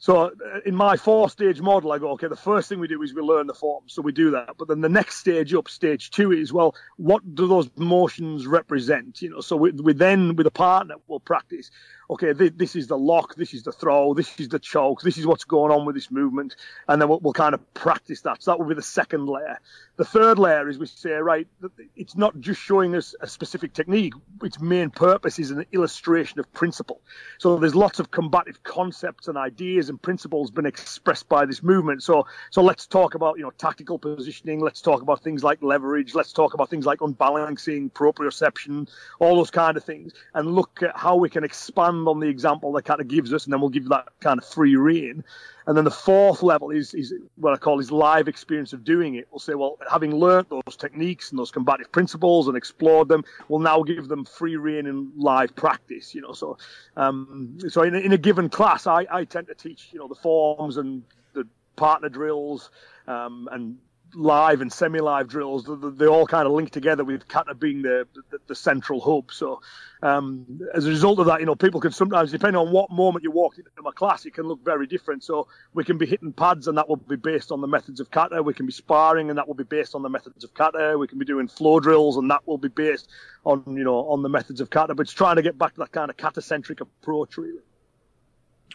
So 0.00 0.28
uh, 0.28 0.60
in 0.64 0.74
my 0.74 0.96
four-stage 0.96 1.60
model, 1.60 1.92
I 1.92 1.98
go, 1.98 2.08
okay, 2.12 2.26
the 2.26 2.34
first 2.34 2.70
thing 2.70 2.80
we 2.80 2.88
do 2.88 3.02
is 3.02 3.12
we 3.12 3.20
learn 3.20 3.46
the 3.46 3.52
forms, 3.52 3.92
so 3.92 4.00
we 4.00 4.12
do 4.12 4.30
that. 4.30 4.56
But 4.56 4.68
then 4.68 4.80
the 4.80 4.88
next 4.88 5.18
stage 5.18 5.52
up, 5.52 5.68
stage 5.68 6.10
two, 6.10 6.32
is 6.32 6.54
well, 6.54 6.74
what 6.96 7.34
do 7.34 7.46
those 7.46 7.68
motions 7.76 8.46
represent? 8.46 9.20
You 9.20 9.28
know, 9.28 9.42
so 9.42 9.56
we, 9.56 9.72
we 9.72 9.92
then 9.92 10.36
with 10.36 10.46
a 10.46 10.50
partner 10.50 10.94
will 11.06 11.20
practice 11.20 11.70
okay, 12.10 12.32
this, 12.32 12.50
this, 12.56 12.76
is 12.76 12.88
the 12.88 12.98
lock, 12.98 13.36
this 13.36 13.54
is 13.54 13.62
the 13.62 13.72
throw, 13.72 14.12
this 14.14 14.38
is 14.40 14.48
the 14.48 14.58
choke, 14.58 15.00
this 15.02 15.16
is 15.16 15.26
what's 15.26 15.44
going 15.44 15.72
on 15.72 15.86
with 15.86 15.94
this 15.94 16.10
movement, 16.10 16.56
and 16.88 17.00
then 17.00 17.08
we'll, 17.08 17.20
we'll 17.20 17.32
kind 17.32 17.54
of 17.54 17.74
practice 17.74 18.22
that. 18.22 18.42
So 18.42 18.50
that 18.50 18.58
will 18.58 18.66
be 18.66 18.74
the 18.74 18.82
second 18.82 19.26
layer. 19.26 19.60
The 19.96 20.04
third 20.04 20.38
layer 20.38 20.68
is 20.68 20.78
we 20.78 20.86
say, 20.86 21.10
right, 21.12 21.46
it's 21.94 22.16
not 22.16 22.40
just 22.40 22.60
showing 22.60 22.96
us 22.96 23.14
a 23.20 23.26
specific 23.26 23.74
technique, 23.74 24.14
its 24.42 24.58
main 24.58 24.90
purpose 24.90 25.38
is 25.38 25.50
an 25.50 25.64
illustration 25.72 26.40
of 26.40 26.52
principle. 26.52 27.00
So 27.38 27.58
there's 27.58 27.74
lots 27.74 28.00
of 28.00 28.10
combative 28.10 28.62
concepts 28.62 29.28
and 29.28 29.36
ideas 29.36 29.88
and 29.88 30.00
principles 30.00 30.50
been 30.50 30.66
expressed 30.66 31.28
by 31.28 31.46
this 31.46 31.62
movement. 31.62 32.02
So 32.02 32.26
so 32.50 32.62
let's 32.62 32.86
talk 32.86 33.14
about, 33.14 33.36
you 33.36 33.44
know, 33.44 33.50
tactical 33.50 33.98
positioning, 33.98 34.60
let's 34.60 34.80
talk 34.80 35.02
about 35.02 35.22
things 35.22 35.44
like 35.44 35.62
leverage, 35.62 36.14
let's 36.14 36.32
talk 36.32 36.54
about 36.54 36.70
things 36.70 36.86
like 36.86 37.00
unbalancing, 37.02 37.90
proprioception, 37.90 38.88
all 39.18 39.36
those 39.36 39.50
kind 39.50 39.76
of 39.76 39.84
things, 39.84 40.12
and 40.34 40.54
look 40.54 40.82
at 40.82 40.96
how 40.96 41.16
we 41.16 41.28
can 41.28 41.44
expand 41.44 41.99
expand 42.00 42.08
on 42.08 42.20
the 42.20 42.28
example 42.28 42.72
that 42.72 42.84
kind 42.84 43.00
of 43.00 43.08
gives 43.08 43.32
us, 43.32 43.44
and 43.44 43.52
then 43.52 43.60
we'll 43.60 43.70
give 43.70 43.88
that 43.88 44.08
kind 44.20 44.38
of 44.38 44.46
free 44.46 44.76
rein. 44.76 45.24
And 45.66 45.76
then 45.76 45.84
the 45.84 45.90
fourth 45.90 46.42
level 46.42 46.70
is, 46.70 46.94
is 46.94 47.12
what 47.36 47.52
I 47.52 47.56
call 47.56 47.78
his 47.78 47.92
live 47.92 48.28
experience 48.28 48.72
of 48.72 48.82
doing 48.82 49.14
it. 49.14 49.28
We'll 49.30 49.38
say, 49.38 49.54
well, 49.54 49.78
having 49.90 50.14
learnt 50.14 50.48
those 50.48 50.76
techniques 50.76 51.30
and 51.30 51.38
those 51.38 51.50
combative 51.50 51.92
principles 51.92 52.48
and 52.48 52.56
explored 52.56 53.08
them, 53.08 53.24
we'll 53.48 53.60
now 53.60 53.82
give 53.82 54.08
them 54.08 54.24
free 54.24 54.56
rein 54.56 54.86
in 54.86 55.12
live 55.16 55.54
practice. 55.54 56.14
You 56.14 56.22
know, 56.22 56.32
so 56.32 56.56
um, 56.96 57.58
so 57.68 57.82
in, 57.82 57.94
in 57.94 58.12
a 58.12 58.18
given 58.18 58.48
class, 58.48 58.86
I, 58.86 59.06
I 59.10 59.24
tend 59.24 59.46
to 59.48 59.54
teach 59.54 59.90
you 59.92 59.98
know 59.98 60.08
the 60.08 60.20
forms 60.20 60.76
and 60.76 61.02
the 61.34 61.46
partner 61.76 62.08
drills 62.08 62.70
um, 63.06 63.48
and 63.52 63.76
live 64.14 64.60
and 64.60 64.72
semi-live 64.72 65.28
drills, 65.28 65.68
they 65.96 66.06
all 66.06 66.26
kind 66.26 66.46
of 66.46 66.52
link 66.52 66.70
together 66.70 67.04
with 67.04 67.28
kata 67.28 67.54
being 67.54 67.82
the, 67.82 68.06
the, 68.30 68.38
the 68.48 68.54
central 68.54 69.00
hub. 69.00 69.32
So 69.32 69.60
um, 70.02 70.60
as 70.74 70.86
a 70.86 70.90
result 70.90 71.18
of 71.18 71.26
that, 71.26 71.40
you 71.40 71.46
know, 71.46 71.54
people 71.54 71.80
can 71.80 71.92
sometimes, 71.92 72.30
depending 72.30 72.60
on 72.60 72.72
what 72.72 72.90
moment 72.90 73.24
you 73.24 73.30
walk 73.30 73.58
into 73.58 73.70
my 73.82 73.92
class, 73.92 74.26
it 74.26 74.34
can 74.34 74.46
look 74.46 74.64
very 74.64 74.86
different. 74.86 75.24
So 75.24 75.48
we 75.74 75.84
can 75.84 75.98
be 75.98 76.06
hitting 76.06 76.32
pads 76.32 76.68
and 76.68 76.78
that 76.78 76.88
will 76.88 76.96
be 76.96 77.16
based 77.16 77.52
on 77.52 77.60
the 77.60 77.66
methods 77.66 78.00
of 78.00 78.10
kata. 78.10 78.42
We 78.42 78.54
can 78.54 78.66
be 78.66 78.72
sparring 78.72 79.30
and 79.30 79.38
that 79.38 79.46
will 79.46 79.54
be 79.54 79.64
based 79.64 79.94
on 79.94 80.02
the 80.02 80.08
methods 80.08 80.44
of 80.44 80.54
kata. 80.54 80.96
We 80.98 81.08
can 81.08 81.18
be 81.18 81.24
doing 81.24 81.48
floor 81.48 81.80
drills 81.80 82.16
and 82.16 82.30
that 82.30 82.46
will 82.46 82.58
be 82.58 82.68
based 82.68 83.08
on, 83.44 83.62
you 83.66 83.84
know, 83.84 84.08
on 84.08 84.22
the 84.22 84.28
methods 84.28 84.60
of 84.60 84.70
kata. 84.70 84.94
But 84.94 85.02
it's 85.02 85.12
trying 85.12 85.36
to 85.36 85.42
get 85.42 85.58
back 85.58 85.74
to 85.74 85.80
that 85.80 85.92
kind 85.92 86.10
of 86.10 86.16
kata-centric 86.16 86.80
approach, 86.80 87.36
really. 87.36 87.60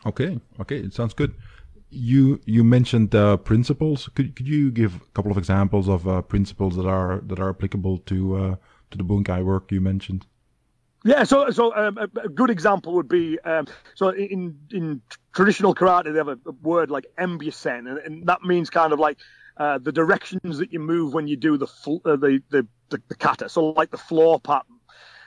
Okay, 0.06 0.39
okay, 0.60 0.77
it 0.77 0.94
sounds 0.94 1.13
good 1.13 1.34
you 1.96 2.42
you 2.46 2.64
mentioned 2.64 3.16
uh, 3.16 3.38
principles. 3.38 4.10
Could 4.16 4.36
could 4.36 4.48
you 4.48 4.72
give 4.72 4.96
a 4.96 5.12
couple 5.14 5.32
of 5.32 5.38
examples 5.38 5.88
of 5.88 6.08
uh, 6.08 6.22
principles 6.22 6.75
that 6.75 6.86
are 6.86 7.22
that 7.22 7.40
are 7.40 7.50
applicable 7.50 8.00
to 8.00 8.36
uh, 8.36 8.56
to 8.92 8.98
the 8.98 9.04
bunkai 9.04 9.44
work 9.44 9.72
you 9.72 9.82
mentioned? 9.82 10.25
Yeah, 11.04 11.24
so 11.24 11.52
so 11.52 11.75
um, 11.75 11.98
a 11.98 12.30
good 12.30 12.50
example 12.50 12.94
would 12.96 13.08
be 13.08 13.40
um, 13.42 13.68
so 13.94 14.10
in 14.10 14.58
in 14.72 15.02
traditional 15.34 15.75
karate 15.75 16.12
they 16.12 16.18
have 16.18 16.28
a, 16.28 16.40
word 16.62 16.90
like 16.90 17.06
embusen, 17.18 17.88
and, 17.88 17.98
and, 18.00 18.25
that 18.25 18.42
means 18.42 18.72
kind 18.72 18.92
of 18.92 19.00
like 19.00 19.20
uh, 19.58 19.78
the 19.78 19.92
directions 19.92 20.58
that 20.58 20.74
you 20.74 20.80
move 20.80 21.14
when 21.14 21.28
you 21.28 21.38
do 21.38 21.58
the 21.58 21.68
fl- 21.68 21.98
uh, 22.06 22.16
the, 22.16 22.42
the 22.50 22.68
the 22.90 23.02
the 23.08 23.16
kata. 23.16 23.50
So 23.50 23.68
like 23.68 23.92
the 23.92 24.00
floor 24.00 24.40
pattern 24.40 24.75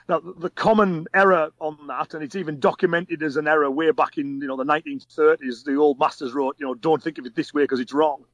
now, 0.09 0.19
the 0.19 0.49
common 0.49 1.05
error 1.13 1.51
on 1.59 1.77
that, 1.87 2.15
and 2.15 2.23
it's 2.23 2.35
even 2.35 2.59
documented 2.59 3.21
as 3.21 3.37
an 3.37 3.47
error 3.47 3.69
way 3.69 3.91
back 3.91 4.17
in 4.17 4.41
you 4.41 4.47
know 4.47 4.57
the 4.57 4.65
1930s, 4.65 5.63
the 5.63 5.75
old 5.75 5.99
masters 5.99 6.33
wrote, 6.33 6.55
you 6.57 6.65
know, 6.65 6.73
don't 6.73 7.01
think 7.01 7.19
of 7.19 7.27
it 7.27 7.35
this 7.35 7.53
way 7.53 7.61
because 7.63 7.79
it's 7.79 7.93
wrong. 7.93 8.25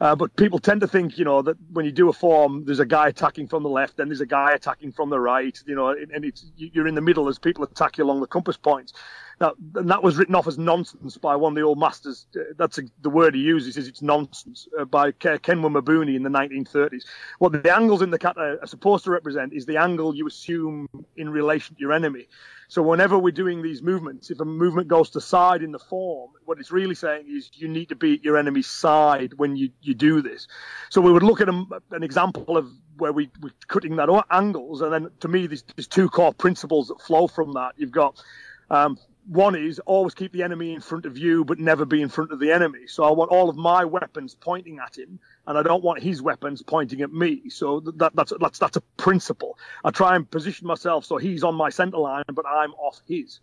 Uh, 0.00 0.14
but 0.14 0.34
people 0.36 0.60
tend 0.60 0.80
to 0.80 0.86
think, 0.86 1.18
you 1.18 1.24
know, 1.24 1.42
that 1.42 1.56
when 1.72 1.84
you 1.84 1.90
do 1.90 2.08
a 2.08 2.12
form, 2.12 2.64
there's 2.64 2.78
a 2.78 2.86
guy 2.86 3.08
attacking 3.08 3.48
from 3.48 3.64
the 3.64 3.68
left, 3.68 3.96
then 3.96 4.08
there's 4.08 4.20
a 4.20 4.26
guy 4.26 4.52
attacking 4.52 4.92
from 4.92 5.10
the 5.10 5.18
right, 5.18 5.60
you 5.66 5.74
know, 5.74 5.88
and 5.88 6.24
it's 6.24 6.46
you're 6.56 6.86
in 6.86 6.94
the 6.94 7.00
middle 7.00 7.28
as 7.28 7.36
people 7.36 7.64
attack 7.64 7.98
you 7.98 8.04
along 8.04 8.20
the 8.20 8.26
compass 8.28 8.56
points. 8.56 8.92
And 9.40 9.90
that 9.90 10.02
was 10.02 10.16
written 10.16 10.34
off 10.34 10.46
as 10.48 10.58
nonsense 10.58 11.16
by 11.16 11.36
one 11.36 11.52
of 11.52 11.56
the 11.56 11.62
old 11.62 11.78
masters. 11.78 12.26
Uh, 12.34 12.40
that's 12.56 12.78
a, 12.78 12.82
the 13.02 13.10
word 13.10 13.34
he 13.34 13.40
uses. 13.40 13.76
Is 13.76 13.86
it's 13.86 14.02
nonsense 14.02 14.66
uh, 14.78 14.84
by 14.84 15.12
Kenwa 15.12 15.70
Mabuni 15.70 16.16
in 16.16 16.22
the 16.22 16.30
1930s. 16.30 17.04
What 17.38 17.52
the 17.52 17.74
angles 17.74 18.02
in 18.02 18.10
the 18.10 18.18
kata 18.18 18.58
are 18.60 18.66
supposed 18.66 19.04
to 19.04 19.10
represent 19.10 19.52
is 19.52 19.66
the 19.66 19.76
angle 19.76 20.14
you 20.14 20.26
assume 20.26 20.88
in 21.16 21.30
relation 21.30 21.76
to 21.76 21.80
your 21.80 21.92
enemy. 21.92 22.26
So 22.70 22.82
whenever 22.82 23.18
we're 23.18 23.30
doing 23.30 23.62
these 23.62 23.80
movements, 23.80 24.30
if 24.30 24.40
a 24.40 24.44
movement 24.44 24.88
goes 24.88 25.10
to 25.10 25.20
side 25.20 25.62
in 25.62 25.72
the 25.72 25.78
form, 25.78 26.32
what 26.44 26.58
it's 26.58 26.70
really 26.70 26.94
saying 26.94 27.26
is 27.28 27.50
you 27.54 27.66
need 27.66 27.88
to 27.88 27.96
be 27.96 28.14
at 28.14 28.24
your 28.24 28.36
enemy's 28.36 28.66
side 28.66 29.32
when 29.36 29.56
you, 29.56 29.70
you 29.80 29.94
do 29.94 30.20
this. 30.20 30.48
So 30.90 31.00
we 31.00 31.10
would 31.10 31.22
look 31.22 31.40
at 31.40 31.48
a, 31.48 31.64
an 31.92 32.02
example 32.02 32.58
of 32.58 32.70
where 32.98 33.12
we, 33.12 33.30
we're 33.40 33.52
cutting 33.68 33.96
that 33.96 34.10
angles. 34.30 34.82
And 34.82 34.92
then 34.92 35.10
to 35.20 35.28
me, 35.28 35.46
there's, 35.46 35.64
there's 35.76 35.86
two 35.86 36.10
core 36.10 36.34
principles 36.34 36.88
that 36.88 37.00
flow 37.00 37.26
from 37.26 37.52
that. 37.52 37.72
You've 37.76 37.92
got 37.92 38.22
um, 38.70 38.98
one 39.28 39.54
is 39.54 39.78
always 39.80 40.14
keep 40.14 40.32
the 40.32 40.42
enemy 40.42 40.72
in 40.72 40.80
front 40.80 41.04
of 41.04 41.18
you, 41.18 41.44
but 41.44 41.58
never 41.58 41.84
be 41.84 42.00
in 42.00 42.08
front 42.08 42.32
of 42.32 42.40
the 42.40 42.50
enemy. 42.50 42.86
So 42.86 43.04
I 43.04 43.10
want 43.10 43.30
all 43.30 43.50
of 43.50 43.56
my 43.56 43.84
weapons 43.84 44.34
pointing 44.34 44.78
at 44.78 44.96
him, 44.96 45.20
and 45.46 45.58
I 45.58 45.62
don't 45.62 45.84
want 45.84 46.02
his 46.02 46.22
weapons 46.22 46.62
pointing 46.62 47.02
at 47.02 47.12
me. 47.12 47.50
So 47.50 47.80
that, 47.80 48.16
that's 48.16 48.32
that's 48.40 48.58
that's 48.58 48.76
a 48.78 48.80
principle. 48.96 49.58
I 49.84 49.90
try 49.90 50.16
and 50.16 50.30
position 50.30 50.66
myself 50.66 51.04
so 51.04 51.18
he's 51.18 51.44
on 51.44 51.54
my 51.54 51.68
center 51.68 51.98
line, 51.98 52.24
but 52.32 52.46
I'm 52.46 52.72
off 52.74 53.02
his. 53.06 53.40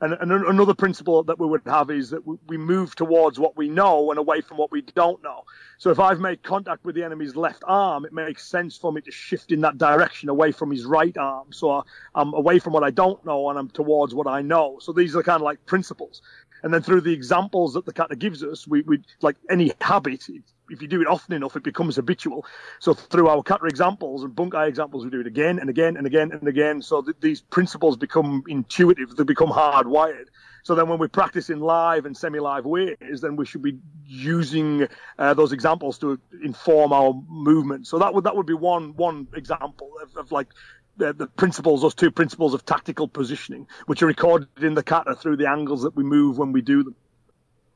And, 0.00 0.12
and, 0.12 0.30
another 0.30 0.74
principle 0.74 1.22
that 1.22 1.38
we 1.38 1.46
would 1.46 1.62
have 1.64 1.90
is 1.90 2.10
that 2.10 2.20
we 2.46 2.58
move 2.58 2.94
towards 2.94 3.38
what 3.38 3.56
we 3.56 3.70
know 3.70 4.10
and 4.10 4.18
away 4.18 4.42
from 4.42 4.58
what 4.58 4.70
we 4.70 4.82
don't 4.82 5.22
know. 5.22 5.44
So 5.78 5.90
if 5.90 5.98
I've 5.98 6.20
made 6.20 6.42
contact 6.42 6.84
with 6.84 6.94
the 6.94 7.02
enemy's 7.02 7.34
left 7.34 7.64
arm, 7.66 8.04
it 8.04 8.12
makes 8.12 8.46
sense 8.46 8.76
for 8.76 8.92
me 8.92 9.00
to 9.02 9.10
shift 9.10 9.52
in 9.52 9.62
that 9.62 9.78
direction 9.78 10.28
away 10.28 10.52
from 10.52 10.70
his 10.70 10.84
right 10.84 11.16
arm. 11.16 11.50
So 11.50 11.84
I'm 12.14 12.34
away 12.34 12.58
from 12.58 12.74
what 12.74 12.84
I 12.84 12.90
don't 12.90 13.24
know 13.24 13.48
and 13.48 13.58
I'm 13.58 13.70
towards 13.70 14.14
what 14.14 14.26
I 14.26 14.42
know. 14.42 14.78
So 14.80 14.92
these 14.92 15.16
are 15.16 15.22
kind 15.22 15.36
of 15.36 15.42
like 15.42 15.64
principles. 15.64 16.20
And 16.62 16.72
then 16.72 16.82
through 16.82 17.02
the 17.02 17.12
examples 17.12 17.74
that 17.74 17.84
the 17.84 17.92
kata 17.92 18.16
gives 18.16 18.42
us, 18.42 18.66
we, 18.66 18.82
we 18.82 19.02
like 19.22 19.36
any 19.50 19.72
habit, 19.80 20.28
if 20.70 20.82
you 20.82 20.88
do 20.88 21.00
it 21.00 21.06
often 21.06 21.34
enough, 21.34 21.56
it 21.56 21.62
becomes 21.62 21.96
habitual. 21.96 22.44
So 22.80 22.94
through 22.94 23.28
our 23.28 23.42
kata 23.42 23.66
examples 23.66 24.24
and 24.24 24.34
bunkai 24.34 24.68
examples, 24.68 25.04
we 25.04 25.10
do 25.10 25.20
it 25.20 25.26
again 25.26 25.58
and 25.58 25.70
again 25.70 25.96
and 25.96 26.06
again 26.06 26.32
and 26.32 26.48
again. 26.48 26.82
So 26.82 27.02
th- 27.02 27.16
these 27.20 27.40
principles 27.40 27.96
become 27.96 28.42
intuitive. 28.48 29.16
They 29.16 29.24
become 29.24 29.48
hardwired. 29.50 30.26
So 30.64 30.74
then 30.74 30.88
when 30.88 30.98
we 30.98 31.06
practice 31.06 31.48
in 31.48 31.60
live 31.60 32.06
and 32.06 32.16
semi-live 32.16 32.64
ways, 32.64 33.20
then 33.20 33.36
we 33.36 33.46
should 33.46 33.62
be 33.62 33.78
using 34.04 34.88
uh, 35.16 35.32
those 35.34 35.52
examples 35.52 35.96
to 35.98 36.18
inform 36.42 36.92
our 36.92 37.14
movement. 37.28 37.86
So 37.86 38.00
that 38.00 38.12
would 38.12 38.24
that 38.24 38.34
would 38.34 38.46
be 38.46 38.54
one 38.54 38.96
one 38.96 39.28
example 39.34 39.92
of, 40.02 40.16
of 40.16 40.32
like 40.32 40.48
the, 40.96 41.12
the, 41.12 41.26
principles, 41.26 41.82
those 41.82 41.94
two 41.94 42.10
principles 42.10 42.54
of 42.54 42.64
tactical 42.64 43.08
positioning, 43.08 43.66
which 43.86 44.02
are 44.02 44.06
recorded 44.06 44.48
in 44.60 44.74
the 44.74 44.82
kata 44.82 45.14
through 45.14 45.36
the 45.36 45.48
angles 45.48 45.82
that 45.82 45.94
we 45.96 46.04
move 46.04 46.38
when 46.38 46.52
we 46.52 46.62
do 46.62 46.82
them. 46.82 46.94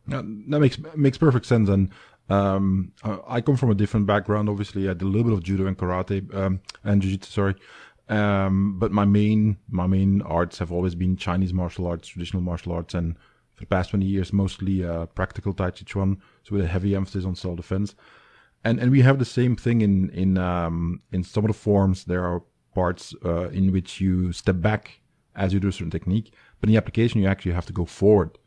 That 0.06 0.60
makes 0.60 0.78
makes 0.96 1.18
perfect 1.18 1.46
sense, 1.46 1.68
and 1.68 1.90
um, 2.28 2.92
I 3.04 3.40
come 3.40 3.56
from 3.56 3.70
a 3.70 3.74
different 3.74 4.06
background. 4.06 4.48
Obviously, 4.48 4.88
I 4.88 4.94
did 4.94 5.02
a 5.02 5.06
little 5.06 5.24
bit 5.24 5.32
of 5.34 5.42
judo 5.42 5.66
and 5.66 5.76
karate 5.76 6.34
um, 6.34 6.60
and 6.82 7.00
jiu-jitsu. 7.00 7.30
Sorry, 7.30 7.54
um, 8.08 8.78
but 8.78 8.90
my 8.90 9.04
main 9.04 9.58
my 9.68 9.86
main 9.86 10.22
arts 10.22 10.58
have 10.58 10.72
always 10.72 10.94
been 10.94 11.16
Chinese 11.16 11.52
martial 11.52 11.86
arts, 11.86 12.08
traditional 12.08 12.42
martial 12.42 12.72
arts, 12.72 12.94
and 12.94 13.16
for 13.54 13.60
the 13.62 13.66
past 13.66 13.90
twenty 13.90 14.06
years, 14.06 14.32
mostly 14.32 14.84
uh, 14.84 15.06
practical 15.06 15.52
Tai 15.52 15.70
Chi 15.70 15.82
Chuan, 15.84 16.20
so 16.42 16.56
with 16.56 16.64
a 16.64 16.68
heavy 16.68 16.96
emphasis 16.96 17.24
on 17.24 17.36
self 17.36 17.56
defense. 17.56 17.94
And 18.64 18.80
and 18.80 18.90
we 18.90 19.02
have 19.02 19.18
the 19.18 19.24
same 19.24 19.54
thing 19.54 19.80
in 19.80 20.10
in 20.10 20.38
um, 20.38 21.02
in 21.12 21.22
some 21.22 21.44
of 21.44 21.48
the 21.48 21.54
forms. 21.56 22.04
There 22.04 22.24
are 22.24 22.42
parts 22.74 23.14
uh, 23.24 23.48
in 23.50 23.72
which 23.72 24.00
you 24.00 24.32
step 24.32 24.60
back 24.60 25.00
as 25.34 25.52
you 25.52 25.60
do 25.60 25.68
a 25.68 25.72
certain 25.72 25.90
technique, 25.90 26.32
but 26.60 26.68
in 26.68 26.72
the 26.72 26.78
application 26.78 27.20
you 27.20 27.28
actually 27.28 27.52
have 27.52 27.66
to 27.66 27.72
go 27.72 27.84
forward. 27.84 28.38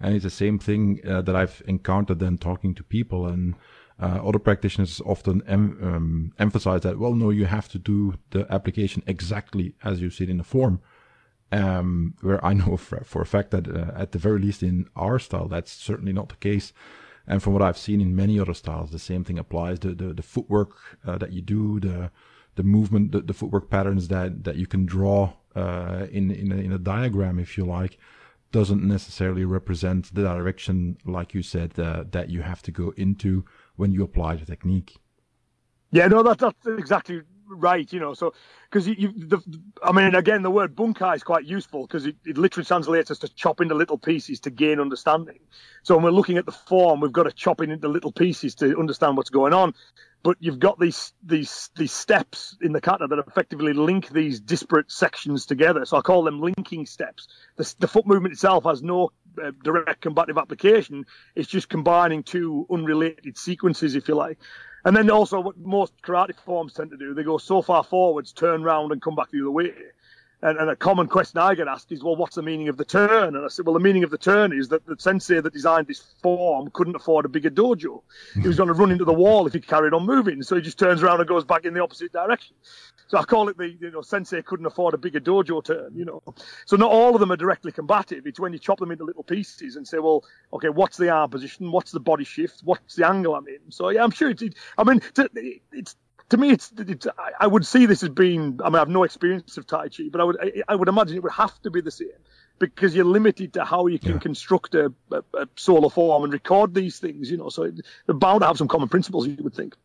And 0.00 0.14
it's 0.14 0.24
the 0.24 0.30
same 0.30 0.58
thing 0.58 1.00
uh, 1.06 1.22
that 1.22 1.36
I've 1.36 1.62
encountered 1.66 2.18
then 2.18 2.38
talking 2.38 2.74
to 2.74 2.82
people 2.82 3.26
and 3.26 3.54
uh, 4.00 4.20
other 4.26 4.40
practitioners 4.40 5.00
often 5.06 5.42
em- 5.46 5.78
um, 5.80 6.32
emphasize 6.38 6.80
that, 6.80 6.98
well, 6.98 7.14
no, 7.14 7.30
you 7.30 7.44
have 7.44 7.68
to 7.68 7.78
do 7.78 8.14
the 8.30 8.46
application 8.52 9.02
exactly 9.06 9.74
as 9.84 10.00
you 10.00 10.10
see 10.10 10.24
it 10.24 10.30
in 10.30 10.38
the 10.38 10.44
form. 10.44 10.80
Um, 11.52 12.14
where 12.22 12.44
I 12.44 12.54
know 12.54 12.78
for, 12.78 13.04
for 13.04 13.20
a 13.20 13.26
fact 13.26 13.50
that 13.50 13.68
uh, 13.68 13.92
at 13.94 14.12
the 14.12 14.18
very 14.18 14.40
least 14.40 14.62
in 14.62 14.88
our 14.96 15.18
style, 15.18 15.48
that's 15.48 15.70
certainly 15.70 16.12
not 16.12 16.30
the 16.30 16.36
case. 16.36 16.72
And 17.26 17.42
from 17.42 17.52
what 17.52 17.62
I've 17.62 17.78
seen 17.78 18.00
in 18.00 18.16
many 18.16 18.40
other 18.40 18.54
styles, 18.54 18.90
the 18.90 18.98
same 18.98 19.22
thing 19.22 19.38
applies. 19.38 19.78
The 19.78 19.94
the, 19.94 20.14
the 20.14 20.22
footwork 20.22 20.78
uh, 21.06 21.18
that 21.18 21.32
you 21.32 21.42
do, 21.42 21.78
the 21.78 22.10
the 22.54 22.62
movement, 22.62 23.12
the, 23.12 23.20
the 23.20 23.34
footwork 23.34 23.70
patterns 23.70 24.08
that 24.08 24.44
that 24.44 24.56
you 24.56 24.66
can 24.66 24.86
draw 24.86 25.32
uh, 25.54 26.06
in 26.10 26.30
in 26.30 26.52
a, 26.52 26.56
in 26.56 26.72
a 26.72 26.78
diagram, 26.78 27.38
if 27.38 27.56
you 27.56 27.64
like, 27.64 27.98
doesn't 28.52 28.82
necessarily 28.82 29.44
represent 29.44 30.14
the 30.14 30.22
direction, 30.22 30.98
like 31.04 31.34
you 31.34 31.42
said, 31.42 31.78
uh, 31.78 32.04
that 32.10 32.30
you 32.30 32.42
have 32.42 32.62
to 32.62 32.70
go 32.70 32.92
into 32.96 33.44
when 33.76 33.92
you 33.92 34.02
apply 34.02 34.36
the 34.36 34.46
technique. 34.46 34.98
Yeah, 35.90 36.06
no, 36.08 36.22
that, 36.22 36.38
that's 36.38 36.66
exactly 36.66 37.22
right, 37.52 37.90
you 37.92 38.00
know, 38.00 38.14
so 38.14 38.34
because 38.70 38.88
you, 38.88 39.12
the, 39.14 39.38
I 39.82 39.92
mean, 39.92 40.14
again, 40.14 40.42
the 40.42 40.50
word 40.50 40.74
bunkai 40.74 41.16
is 41.16 41.22
quite 41.22 41.44
useful 41.44 41.86
because 41.86 42.06
it, 42.06 42.16
it 42.24 42.38
literally 42.38 42.64
translates 42.64 43.10
as 43.10 43.18
to 43.20 43.28
chop 43.28 43.60
into 43.60 43.74
little 43.74 43.98
pieces 43.98 44.40
to 44.40 44.50
gain 44.50 44.80
understanding. 44.80 45.40
So 45.82 45.94
when 45.94 46.04
we're 46.04 46.10
looking 46.10 46.38
at 46.38 46.46
the 46.46 46.52
form, 46.52 47.00
we've 47.00 47.12
got 47.12 47.24
to 47.24 47.32
chop 47.32 47.60
it 47.60 47.70
into 47.70 47.88
little 47.88 48.12
pieces 48.12 48.54
to 48.56 48.78
understand 48.78 49.16
what's 49.16 49.30
going 49.30 49.52
on. 49.52 49.74
But 50.22 50.36
you've 50.38 50.60
got 50.60 50.78
these 50.78 51.12
these 51.24 51.70
these 51.76 51.92
steps 51.92 52.56
in 52.62 52.72
the 52.72 52.80
kata 52.80 53.08
that 53.08 53.18
effectively 53.18 53.72
link 53.72 54.08
these 54.08 54.38
disparate 54.38 54.90
sections 54.90 55.46
together. 55.46 55.84
So 55.84 55.96
I 55.96 56.00
call 56.00 56.22
them 56.22 56.40
linking 56.40 56.86
steps. 56.86 57.26
The, 57.56 57.74
the 57.80 57.88
foot 57.88 58.06
movement 58.06 58.32
itself 58.32 58.62
has 58.64 58.82
no 58.82 59.10
uh, 59.42 59.50
direct 59.64 60.00
combative 60.00 60.38
application. 60.38 61.06
It's 61.34 61.48
just 61.48 61.68
combining 61.68 62.22
two 62.22 62.66
unrelated 62.70 63.36
sequences, 63.36 63.96
if 63.96 64.06
you 64.06 64.14
like. 64.14 64.38
And 64.84 64.96
then 64.96 65.10
also 65.10 65.40
what 65.40 65.58
most 65.58 65.92
karate 66.02 66.34
forms 66.44 66.72
tend 66.72 66.90
to 66.90 66.96
do, 66.96 67.14
they 67.14 67.22
go 67.22 67.38
so 67.38 67.62
far 67.62 67.84
forwards, 67.84 68.32
turn 68.32 68.62
round 68.62 68.92
and 68.92 69.00
come 69.00 69.14
back 69.14 69.30
the 69.30 69.40
other 69.40 69.50
way. 69.50 69.72
And, 70.44 70.58
and, 70.58 70.68
a 70.68 70.74
common 70.74 71.06
question 71.06 71.38
I 71.38 71.54
get 71.54 71.68
asked 71.68 71.92
is, 71.92 72.02
well, 72.02 72.16
what's 72.16 72.34
the 72.34 72.42
meaning 72.42 72.68
of 72.68 72.76
the 72.76 72.84
turn? 72.84 73.36
And 73.36 73.44
I 73.44 73.48
said, 73.48 73.64
well, 73.64 73.74
the 73.74 73.80
meaning 73.80 74.02
of 74.02 74.10
the 74.10 74.18
turn 74.18 74.52
is 74.52 74.68
that 74.70 74.84
the 74.86 74.96
sensei 74.98 75.40
that 75.40 75.52
designed 75.52 75.86
this 75.86 76.00
form 76.20 76.68
couldn't 76.72 76.96
afford 76.96 77.24
a 77.24 77.28
bigger 77.28 77.48
dojo. 77.48 78.02
He 78.34 78.48
was 78.48 78.56
going 78.56 78.66
to 78.66 78.72
run 78.72 78.90
into 78.90 79.04
the 79.04 79.12
wall 79.12 79.46
if 79.46 79.52
he 79.52 79.60
carried 79.60 79.94
on 79.94 80.04
moving. 80.04 80.42
So 80.42 80.56
he 80.56 80.62
just 80.62 80.80
turns 80.80 81.00
around 81.00 81.20
and 81.20 81.28
goes 81.28 81.44
back 81.44 81.64
in 81.64 81.74
the 81.74 81.80
opposite 81.80 82.12
direction. 82.12 82.56
So 83.08 83.18
I 83.18 83.24
call 83.24 83.48
it 83.48 83.58
the, 83.58 83.68
you 83.68 83.90
know, 83.90 84.02
sensei 84.02 84.42
couldn't 84.42 84.66
afford 84.66 84.94
a 84.94 84.98
bigger 84.98 85.20
dojo 85.20 85.62
turn, 85.64 85.92
you 85.94 86.04
know. 86.04 86.22
So 86.66 86.76
not 86.76 86.90
all 86.90 87.14
of 87.14 87.20
them 87.20 87.30
are 87.32 87.36
directly 87.36 87.72
combative. 87.72 88.26
It's 88.26 88.40
when 88.40 88.52
you 88.52 88.58
chop 88.58 88.78
them 88.78 88.90
into 88.90 89.04
little 89.04 89.22
pieces 89.22 89.76
and 89.76 89.86
say, 89.86 89.98
well, 89.98 90.24
okay, 90.52 90.68
what's 90.68 90.96
the 90.96 91.10
arm 91.10 91.30
position? 91.30 91.70
What's 91.72 91.92
the 91.92 92.00
body 92.00 92.24
shift? 92.24 92.60
What's 92.64 92.96
the 92.96 93.06
angle 93.06 93.34
I'm 93.34 93.46
in? 93.48 93.70
So 93.70 93.90
yeah, 93.90 94.02
I'm 94.02 94.10
sure 94.10 94.30
it's, 94.30 94.42
it, 94.42 94.54
I 94.78 94.84
mean, 94.84 95.02
it's, 95.72 95.96
to 96.32 96.38
me, 96.38 96.50
it's, 96.50 96.72
it's, 96.78 97.06
I 97.38 97.46
would 97.46 97.66
see 97.66 97.84
this 97.84 98.02
as 98.02 98.08
being. 98.08 98.58
I 98.64 98.70
mean, 98.70 98.76
I 98.76 98.78
have 98.78 98.88
no 98.88 99.04
experience 99.04 99.58
of 99.58 99.66
Tai 99.66 99.88
Chi, 99.88 100.04
but 100.10 100.20
I 100.20 100.24
would 100.24 100.64
I 100.66 100.74
would 100.74 100.88
imagine 100.88 101.16
it 101.16 101.22
would 101.22 101.32
have 101.32 101.60
to 101.62 101.70
be 101.70 101.82
the 101.82 101.90
same 101.90 102.08
because 102.58 102.94
you're 102.94 103.04
limited 103.04 103.52
to 103.54 103.64
how 103.66 103.86
you 103.86 103.98
can 103.98 104.12
yeah. 104.12 104.18
construct 104.18 104.74
a, 104.74 104.92
a, 105.10 105.22
a, 105.34 105.48
solo 105.56 105.90
form 105.90 106.24
and 106.24 106.32
record 106.32 106.74
these 106.74 106.98
things. 106.98 107.30
You 107.30 107.36
know, 107.36 107.50
so 107.50 107.70
they're 108.06 108.14
bound 108.14 108.40
to 108.40 108.46
have 108.46 108.56
some 108.56 108.68
common 108.68 108.88
principles. 108.88 109.26
You 109.26 109.36
would 109.42 109.54
think. 109.54 109.76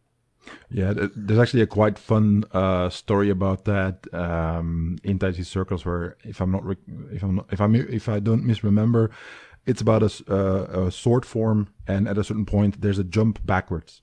Yeah, 0.69 0.93
there's 1.15 1.39
actually 1.39 1.61
a 1.61 1.67
quite 1.67 1.97
fun 1.97 2.43
uh, 2.51 2.89
story 2.89 3.29
about 3.29 3.65
that 3.65 4.05
um, 4.13 4.97
in 5.03 5.19
Tai 5.19 5.33
Chi 5.33 5.43
circles, 5.43 5.85
where 5.85 6.17
if 6.23 6.41
I'm 6.41 6.51
not 6.51 6.63
if 7.11 7.23
I'm 7.23 7.35
not, 7.35 7.47
if 7.51 7.61
I'm 7.61 7.75
if 7.75 8.09
I 8.09 8.19
don't 8.19 8.45
misremember, 8.45 9.09
it's 9.65 9.81
about 9.81 10.03
a, 10.03 10.23
uh, 10.29 10.87
a 10.87 10.91
sword 10.91 11.25
form, 11.25 11.69
and 11.87 12.07
at 12.07 12.17
a 12.17 12.23
certain 12.23 12.45
point 12.45 12.81
there's 12.81 12.99
a 12.99 13.03
jump 13.03 13.45
backwards 13.45 14.01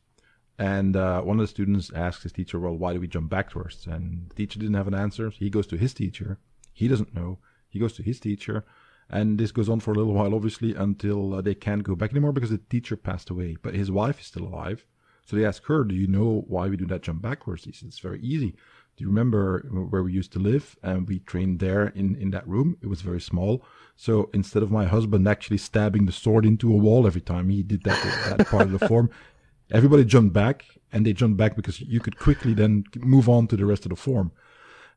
and 0.59 0.97
uh, 0.97 1.21
one 1.23 1.39
of 1.39 1.43
the 1.43 1.49
students 1.49 1.91
asks 1.95 2.23
his 2.23 2.33
teacher, 2.33 2.61
Well, 2.61 2.77
why 2.77 2.93
do 2.93 3.01
we 3.01 3.09
jump 3.09 3.31
backwards? 3.31 3.87
And 3.87 4.29
the 4.29 4.35
teacher 4.35 4.59
didn't 4.59 4.75
have 4.75 4.87
an 4.87 4.95
answer. 4.95 5.31
So 5.31 5.39
he 5.39 5.51
goes 5.51 5.67
to 5.69 5.77
his 5.77 5.93
teacher. 5.93 6.39
He 6.73 6.87
doesn't 6.87 7.15
know. 7.15 7.39
He 7.69 7.79
goes 7.79 7.95
to 7.95 8.03
his 8.03 8.21
teacher. 8.21 8.65
And 9.11 9.39
this 9.39 9.53
goes 9.53 9.69
on 9.69 9.81
for 9.81 9.93
a 9.93 9.95
little 9.95 10.15
while, 10.15 10.35
obviously, 10.35 10.75
until 10.75 11.35
uh, 11.35 11.41
they 11.41 11.55
can't 11.55 11.83
go 11.83 11.95
back 11.95 12.11
anymore 12.13 12.33
because 12.33 12.51
the 12.51 12.59
teacher 12.59 12.97
passed 12.97 13.31
away. 13.31 13.57
But 13.61 13.75
his 13.75 13.91
wife 13.91 14.21
is 14.21 14.27
still 14.27 14.47
alive. 14.47 14.87
So 15.25 15.37
they 15.37 15.45
ask 15.45 15.65
her, 15.67 15.85
Do 15.85 15.95
you 15.95 16.07
know 16.07 16.45
why 16.47 16.69
we 16.69 16.77
do 16.77 16.87
that 16.87 17.03
jump 17.03 17.23
backwards? 17.23 17.65
He 17.65 17.73
says, 17.73 17.89
It's 17.89 17.99
very 17.99 18.21
easy. 18.21 18.55
Do 18.97 19.03
you 19.03 19.09
remember 19.09 19.67
where 19.91 20.03
we 20.05 20.13
used 20.13 20.33
to 20.35 20.39
live? 20.39 20.77
And 20.83 21.09
we 21.09 21.19
trained 21.19 21.59
there 21.59 21.89
in, 21.89 22.15
in 22.17 22.31
that 22.31 22.47
room. 22.47 22.77
It 22.81 22.87
was 22.87 23.03
very 23.03 23.21
small. 23.21 23.65
So 23.97 24.31
instead 24.33 24.63
of 24.63 24.71
my 24.71 24.85
husband 24.85 25.27
actually 25.27 25.59
stabbing 25.59 26.07
the 26.07 26.13
sword 26.13 26.47
into 26.47 26.73
a 26.73 26.77
wall 26.77 27.07
every 27.07 27.21
time 27.21 27.49
he 27.49 27.63
did 27.63 27.83
that, 27.85 28.37
that 28.37 28.47
part 28.47 28.63
of 28.63 28.79
the 28.79 28.87
form, 28.87 29.11
everybody 29.73 30.05
jumped 30.05 30.33
back 30.33 30.65
and 30.93 31.05
they 31.05 31.13
jumped 31.13 31.37
back 31.37 31.57
because 31.57 31.81
you 31.81 31.99
could 31.99 32.19
quickly 32.19 32.55
then 32.55 32.85
move 32.97 33.29
on 33.29 33.49
to 33.49 33.57
the 33.57 33.67
rest 33.67 33.85
of 33.85 33.91
the 33.91 33.97
form. 33.97 34.31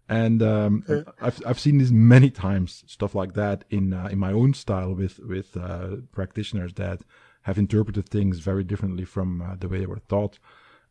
And 0.10 0.42
um. 0.42 0.84
I've 1.22 1.42
I've 1.46 1.60
seen 1.60 1.80
this 1.80 1.92
many 1.92 2.30
times, 2.30 2.84
stuff 2.88 3.13
like 3.13 3.34
that 3.34 3.66
in 3.70 3.94
uh, 3.94 4.08
in 4.10 4.20
my 4.20 4.32
own 4.32 4.54
style 4.54 4.94
with 4.94 5.20
with 5.20 5.58
uh, 5.58 5.98
practitioners 6.13 6.74
that 6.76 7.02
have 7.48 7.58
interpreted 7.58 8.10
things 8.10 8.40
very 8.40 8.66
differently 8.66 9.06
from 9.06 9.42
uh, 9.42 9.56
the 9.56 9.70
way 9.70 9.80
they 9.80 9.86
were 9.86 10.02
taught, 10.10 10.38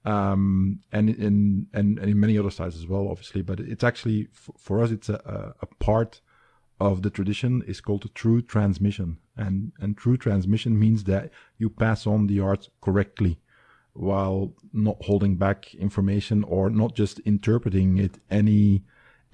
um, 0.07 0.81
and 0.91 1.11
in 1.11 1.67
and, 1.75 1.99
and 1.99 2.09
in 2.09 2.19
many 2.19 2.39
other 2.39 2.51
styles 2.51 2.77
as 2.77 2.87
well, 2.87 3.09
obviously. 3.09 3.43
But 3.43 3.61
it's 3.61 3.85
actually 3.85 4.29
for 4.33 4.81
us, 4.81 4.91
it's 4.91 5.11
a, 5.11 5.55
a 5.61 5.67
part 5.85 6.23
of 6.81 7.03
the 7.03 7.11
tradition. 7.11 7.63
Is 7.67 7.83
called 7.83 8.11
true 8.15 8.41
transmission, 8.41 9.19
and 9.37 9.73
and 9.81 9.99
true 9.99 10.17
transmission 10.17 10.79
means 10.79 11.05
that 11.05 11.31
you 11.59 11.69
pass 11.69 12.07
on 12.07 12.27
the 12.27 12.41
art 12.41 12.71
correctly 12.81 13.39
while 13.93 14.55
not 14.73 14.97
holding 15.03 15.37
back 15.37 15.75
information 15.75 16.43
or 16.45 16.71
not 16.71 16.95
just 16.95 17.19
interpreting 17.21 17.99
it 17.99 18.19
any 18.31 18.83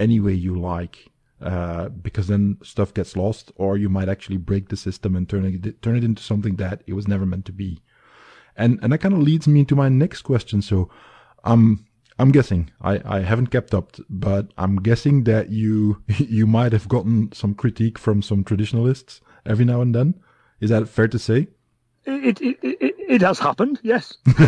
any 0.01 0.19
way 0.19 0.33
you 0.33 0.59
like 0.59 1.12
uh, 1.43 1.89
because 1.89 2.29
then 2.29 2.57
stuff 2.63 2.95
gets 2.95 3.17
lost 3.17 3.53
or 3.57 3.77
you 3.77 3.89
might 3.89 4.09
actually 4.09 4.37
break 4.37 4.69
the 4.69 4.77
system 4.77 5.17
and 5.17 5.29
turn 5.29 5.45
it 5.45 5.83
turn 5.83 5.97
it 5.97 6.05
into 6.05 6.23
something 6.23 6.57
that 6.57 6.83
it 6.87 6.95
was 6.95 7.09
never 7.09 7.27
meant 7.27 7.45
to 7.45 7.53
be 7.53 7.83
and 8.57 8.79
and 8.83 8.93
that 8.93 8.99
kind 8.99 9.15
of 9.15 9.21
leads 9.21 9.49
me 9.49 9.61
into 9.61 9.77
my 9.77 9.89
next 9.89 10.23
question 10.23 10.63
so 10.63 10.89
um 11.45 11.85
I'm 12.19 12.31
guessing 12.31 12.71
I, 12.81 13.01
I 13.05 13.21
haven't 13.21 13.49
kept 13.49 13.75
up, 13.75 13.97
but 14.09 14.53
I'm 14.59 14.77
guessing 14.77 15.25
that 15.25 15.49
you 15.49 16.03
you 16.19 16.47
might 16.47 16.73
have 16.73 16.89
gotten 16.89 17.33
some 17.33 17.55
critique 17.55 17.99
from 17.99 18.23
some 18.23 18.45
traditionalists 18.45 19.21
every 19.47 19.65
now 19.65 19.81
and 19.81 19.95
then. 19.95 20.15
Is 20.61 20.71
that 20.71 20.89
fair 20.89 21.09
to 21.09 21.19
say? 21.19 21.49
It, 22.05 22.41
it, 22.41 22.59
it, 22.63 22.95
it 22.99 23.23
has 23.23 23.39
happened, 23.39 23.79
yes. 23.83 24.15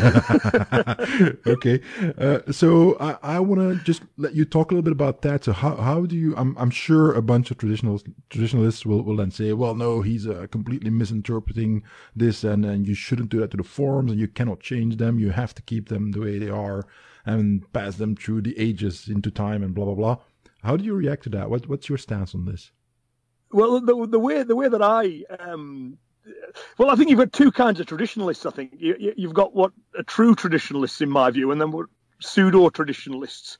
okay. 1.46 1.80
Uh, 2.18 2.40
so 2.50 2.96
I, 2.98 3.16
I 3.22 3.38
want 3.38 3.60
to 3.60 3.84
just 3.84 4.02
let 4.16 4.34
you 4.34 4.44
talk 4.44 4.72
a 4.72 4.74
little 4.74 4.82
bit 4.82 4.92
about 4.92 5.22
that. 5.22 5.44
So 5.44 5.52
how, 5.52 5.76
how 5.76 6.04
do 6.04 6.16
you, 6.16 6.34
I'm, 6.36 6.56
I'm 6.58 6.70
sure 6.70 7.14
a 7.14 7.22
bunch 7.22 7.52
of 7.52 7.58
traditional 7.58 8.00
traditionalists 8.28 8.84
will, 8.84 9.02
will 9.02 9.16
then 9.16 9.30
say, 9.30 9.52
well, 9.52 9.76
no, 9.76 10.02
he's 10.02 10.26
uh, 10.26 10.48
completely 10.50 10.90
misinterpreting 10.90 11.84
this 12.16 12.42
and, 12.42 12.64
and 12.64 12.88
you 12.88 12.94
shouldn't 12.94 13.28
do 13.28 13.38
that 13.38 13.52
to 13.52 13.56
the 13.56 13.62
forms 13.62 14.10
and 14.10 14.20
you 14.20 14.26
cannot 14.26 14.58
change 14.58 14.96
them. 14.96 15.20
You 15.20 15.30
have 15.30 15.54
to 15.54 15.62
keep 15.62 15.88
them 15.88 16.10
the 16.10 16.20
way 16.20 16.38
they 16.38 16.50
are 16.50 16.84
and 17.24 17.72
pass 17.72 17.96
them 17.96 18.16
through 18.16 18.42
the 18.42 18.58
ages 18.58 19.08
into 19.08 19.30
time 19.30 19.62
and 19.62 19.74
blah, 19.74 19.84
blah, 19.84 19.94
blah. 19.94 20.16
How 20.64 20.76
do 20.76 20.84
you 20.84 20.94
react 20.94 21.22
to 21.24 21.30
that? 21.30 21.50
What, 21.50 21.68
what's 21.68 21.88
your 21.88 21.98
stance 21.98 22.34
on 22.34 22.46
this? 22.46 22.72
Well, 23.52 23.80
the, 23.80 24.06
the 24.08 24.18
way 24.18 24.42
the 24.42 24.56
way 24.56 24.68
that 24.68 24.82
I 24.82 25.22
um, 25.38 25.98
well, 26.78 26.90
I 26.90 26.96
think 26.96 27.10
you've 27.10 27.18
got 27.18 27.32
two 27.32 27.52
kinds 27.52 27.80
of 27.80 27.86
traditionalists. 27.86 28.46
I 28.46 28.50
think 28.50 28.72
you, 28.76 29.14
have 29.22 29.34
got 29.34 29.54
what 29.54 29.72
a 29.98 30.02
true 30.02 30.34
traditionalists, 30.34 31.00
in 31.00 31.10
my 31.10 31.30
view, 31.30 31.50
and 31.50 31.60
then 31.60 31.70
what 31.70 31.86
pseudo 32.20 32.68
traditionalists. 32.70 33.58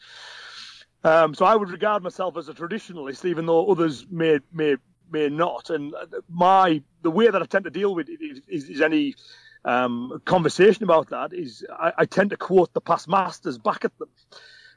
Um, 1.03 1.35
so 1.35 1.44
I 1.44 1.55
would 1.55 1.70
regard 1.70 2.03
myself 2.03 2.37
as 2.37 2.48
a 2.48 2.55
traditionalist, 2.55 3.24
even 3.24 3.46
though 3.46 3.66
others 3.66 4.07
may 4.11 4.40
may 4.53 4.77
may 5.11 5.29
not. 5.29 5.70
And 5.70 5.94
my 6.29 6.83
the 7.03 7.11
way 7.11 7.29
that 7.29 7.42
I 7.42 7.44
tend 7.44 7.64
to 7.64 7.70
deal 7.70 7.94
with 7.94 8.09
it 8.09 8.20
is, 8.22 8.40
is, 8.48 8.70
is 8.70 8.81
any 8.81 9.14
um, 9.64 10.22
conversation 10.24 10.85
about 10.85 11.11
that 11.11 11.33
is 11.33 11.64
I, 11.70 11.92
I, 11.98 12.05
tend 12.05 12.31
to 12.31 12.37
quote 12.37 12.72
the 12.74 12.81
past 12.81 13.09
masters 13.09 13.59
back 13.59 13.85
at 13.85 13.96
them. 13.98 14.09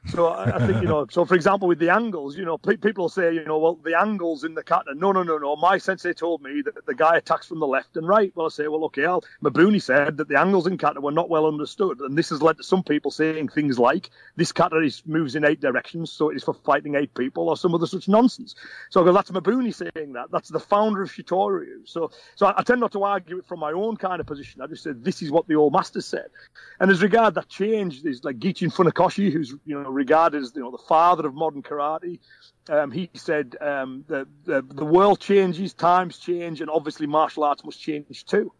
So 0.08 0.28
I, 0.32 0.66
think 0.66 0.82
you 0.82 0.88
know. 0.88 1.06
So 1.10 1.24
for 1.24 1.34
example, 1.34 1.68
with 1.68 1.78
the 1.78 1.90
angles, 1.90 2.36
you 2.36 2.44
know, 2.44 2.58
pe- 2.58 2.76
people 2.76 3.08
say, 3.08 3.34
you 3.34 3.44
know, 3.44 3.58
well, 3.58 3.74
the 3.74 3.98
angles 3.98 4.44
in 4.44 4.54
the 4.54 4.62
kata. 4.62 4.94
No, 4.94 5.12
no, 5.12 5.22
no, 5.22 5.38
no. 5.38 5.56
My 5.56 5.78
sensei 5.78 6.12
told 6.12 6.42
me 6.42 6.62
that 6.62 6.86
the 6.86 6.94
guy 6.94 7.16
attacks 7.16 7.46
from 7.46 7.60
the 7.60 7.66
left 7.66 7.96
and 7.96 8.08
right. 8.08 8.32
Well, 8.34 8.46
I 8.46 8.48
say, 8.50 8.68
well, 8.68 8.84
okay. 8.86 9.04
Al 9.04 9.22
Mabuni 9.42 9.82
said 9.82 10.16
that 10.16 10.28
the 10.28 10.38
angles 10.38 10.66
in 10.66 10.78
kata 10.78 11.00
were 11.00 11.12
not 11.12 11.28
well 11.28 11.46
understood, 11.46 12.00
and 12.00 12.16
this 12.16 12.30
has 12.30 12.42
led 12.42 12.56
to 12.56 12.62
some 12.62 12.82
people 12.82 13.10
saying 13.10 13.48
things 13.48 13.78
like 13.78 14.10
this 14.36 14.52
kata 14.52 14.78
is 14.78 15.02
moves 15.06 15.34
in 15.34 15.44
eight 15.44 15.60
directions, 15.60 16.10
so 16.10 16.30
it 16.30 16.36
is 16.36 16.44
for 16.44 16.54
fighting 16.54 16.94
eight 16.94 17.14
people, 17.14 17.48
or 17.48 17.56
some 17.56 17.74
other 17.74 17.86
such 17.86 18.08
nonsense. 18.08 18.54
So 18.90 19.02
I 19.02 19.04
go, 19.04 19.12
that's 19.12 19.30
Mabuni 19.30 19.74
saying 19.74 20.12
that. 20.14 20.30
That's 20.30 20.48
the 20.48 20.60
founder 20.60 21.02
of 21.02 21.12
Shitoryu. 21.12 21.86
So, 21.86 22.10
so 22.34 22.46
I, 22.46 22.54
I 22.58 22.62
tend 22.62 22.80
not 22.80 22.92
to 22.92 23.02
argue 23.04 23.38
it 23.38 23.46
from 23.46 23.60
my 23.60 23.72
own 23.72 23.96
kind 23.96 24.20
of 24.20 24.26
position. 24.26 24.62
I 24.62 24.66
just 24.66 24.82
said 24.82 25.04
this 25.04 25.22
is 25.22 25.30
what 25.30 25.46
the 25.48 25.56
old 25.56 25.72
masters 25.72 26.06
said. 26.06 26.28
And 26.80 26.90
as 26.90 27.02
regard 27.02 27.34
that 27.34 27.48
change, 27.48 28.02
there's 28.02 28.24
like 28.24 28.38
Gichin 28.38 28.72
Funakoshi, 28.72 29.32
who's 29.32 29.54
you 29.64 29.80
know 29.80 29.90
regarded 29.98 30.42
as 30.42 30.52
you 30.54 30.62
know 30.62 30.70
the 30.70 30.84
father 30.88 31.26
of 31.26 31.34
modern 31.34 31.62
karate. 31.62 32.20
Um, 32.70 32.90
he 32.90 33.10
said 33.14 33.56
um, 33.60 34.04
the, 34.08 34.26
the, 34.44 34.62
the 34.62 34.84
world 34.84 35.20
changes, 35.20 35.72
times 35.72 36.18
change, 36.18 36.60
and 36.60 36.70
obviously 36.70 37.06
martial 37.06 37.44
arts 37.44 37.64
must 37.64 37.80
change 37.80 38.24
too. 38.26 38.52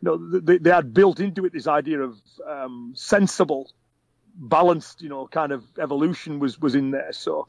You 0.00 0.04
know, 0.06 0.40
they, 0.40 0.58
they 0.58 0.70
had 0.70 0.92
built 0.92 1.20
into 1.20 1.44
it 1.46 1.52
this 1.52 1.68
idea 1.68 2.00
of 2.00 2.20
um, 2.46 2.92
sensible, 2.96 3.70
balanced, 4.34 5.02
you 5.02 5.08
know, 5.08 5.26
kind 5.28 5.52
of 5.52 5.64
evolution 5.78 6.40
was 6.40 6.60
was 6.60 6.74
in 6.74 6.90
there. 6.90 7.12
So, 7.12 7.46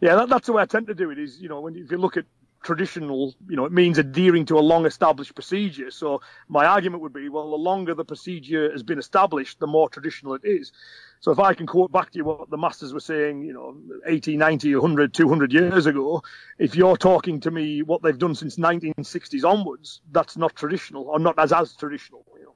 yeah, 0.00 0.16
that, 0.16 0.28
that's 0.30 0.46
the 0.46 0.54
way 0.54 0.62
I 0.62 0.66
tend 0.66 0.86
to 0.86 0.94
do 0.94 1.10
it. 1.10 1.18
Is 1.18 1.40
you 1.40 1.48
know, 1.48 1.60
when 1.60 1.76
if 1.76 1.90
you 1.90 1.98
look 1.98 2.16
at 2.16 2.24
traditional, 2.62 3.34
you 3.48 3.56
know, 3.56 3.64
it 3.64 3.72
means 3.72 3.98
adhering 3.98 4.46
to 4.46 4.58
a 4.58 4.60
long 4.60 4.86
established 4.86 5.34
procedure. 5.34 5.90
So 5.90 6.20
my 6.48 6.64
argument 6.64 7.02
would 7.02 7.12
be, 7.12 7.28
well, 7.28 7.50
the 7.50 7.56
longer 7.56 7.94
the 7.94 8.04
procedure 8.04 8.70
has 8.70 8.82
been 8.82 8.98
established, 8.98 9.58
the 9.58 9.66
more 9.66 9.88
traditional 9.88 10.34
it 10.34 10.42
is. 10.44 10.72
So 11.20 11.30
if 11.30 11.38
I 11.38 11.54
can 11.54 11.66
quote 11.66 11.92
back 11.92 12.10
to 12.12 12.18
you 12.18 12.24
what 12.24 12.50
the 12.50 12.56
masters 12.56 12.92
were 12.92 13.00
saying, 13.00 13.42
you 13.42 13.52
know, 13.52 13.76
80, 14.06 14.36
90, 14.36 14.74
100, 14.74 15.14
200 15.14 15.52
years 15.52 15.86
ago, 15.86 16.22
if 16.58 16.74
you're 16.74 16.96
talking 16.96 17.40
to 17.40 17.50
me 17.50 17.82
what 17.82 18.02
they've 18.02 18.18
done 18.18 18.34
since 18.34 18.56
1960s 18.56 19.44
onwards, 19.44 20.00
that's 20.10 20.36
not 20.36 20.56
traditional 20.56 21.04
or 21.04 21.18
not 21.18 21.38
as 21.38 21.52
as 21.52 21.74
traditional. 21.74 22.24
You 22.36 22.44
know. 22.44 22.54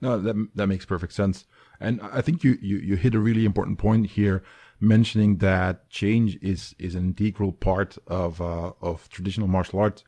No, 0.00 0.18
that 0.20 0.48
that 0.54 0.66
makes 0.68 0.84
perfect 0.84 1.12
sense. 1.12 1.46
And 1.80 2.00
I 2.02 2.22
think 2.22 2.42
you, 2.42 2.58
you, 2.60 2.78
you 2.78 2.96
hit 2.96 3.14
a 3.14 3.20
really 3.20 3.44
important 3.44 3.78
point 3.78 4.06
here 4.06 4.42
mentioning 4.80 5.38
that 5.38 5.88
change 5.90 6.38
is 6.40 6.74
is 6.78 6.94
an 6.94 7.04
integral 7.04 7.52
part 7.52 7.98
of 8.06 8.40
uh, 8.40 8.72
of 8.80 9.08
traditional 9.08 9.48
martial 9.48 9.80
arts. 9.80 10.04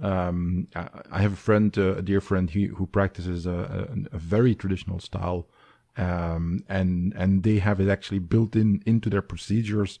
Um, 0.00 0.68
I, 0.74 0.88
I, 1.12 1.22
have 1.22 1.34
a 1.34 1.36
friend, 1.36 1.76
uh, 1.78 1.96
a 1.96 2.02
dear 2.02 2.20
friend, 2.20 2.50
who, 2.50 2.74
who 2.74 2.86
practices 2.86 3.46
a, 3.46 3.88
a, 4.12 4.16
a 4.16 4.18
very 4.18 4.54
traditional 4.54 4.98
style, 4.98 5.46
um, 5.96 6.64
and 6.68 7.12
and 7.16 7.42
they 7.42 7.58
have 7.58 7.80
it 7.80 7.88
actually 7.88 8.18
built 8.18 8.56
in 8.56 8.82
into 8.84 9.08
their 9.10 9.22
procedures 9.22 10.00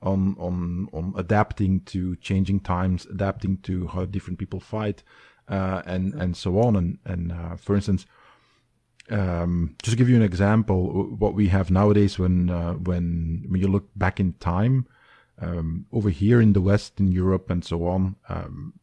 on 0.00 0.36
on 0.38 0.88
on 0.92 1.12
adapting 1.16 1.80
to 1.80 2.16
changing 2.16 2.60
times, 2.60 3.06
adapting 3.06 3.58
to 3.58 3.88
how 3.88 4.04
different 4.04 4.38
people 4.38 4.60
fight, 4.60 5.02
uh, 5.48 5.82
and 5.86 6.14
and 6.14 6.36
so 6.36 6.58
on. 6.58 6.76
And 6.76 6.98
and 7.04 7.32
uh, 7.32 7.56
for 7.56 7.74
instance, 7.74 8.06
um, 9.10 9.74
just 9.82 9.92
to 9.92 9.96
give 9.96 10.08
you 10.08 10.16
an 10.16 10.22
example, 10.22 11.04
what 11.18 11.34
we 11.34 11.48
have 11.48 11.70
nowadays 11.70 12.18
when 12.18 12.50
uh, 12.50 12.74
when 12.74 13.44
when 13.48 13.60
you 13.60 13.68
look 13.68 13.88
back 13.96 14.20
in 14.20 14.34
time, 14.34 14.86
um, 15.40 15.86
over 15.92 16.10
here 16.10 16.40
in 16.40 16.52
the 16.52 16.60
West, 16.60 17.00
in 17.00 17.10
Europe, 17.10 17.50
and 17.50 17.64
so 17.64 17.86
on, 17.86 18.16
um, 18.28 18.74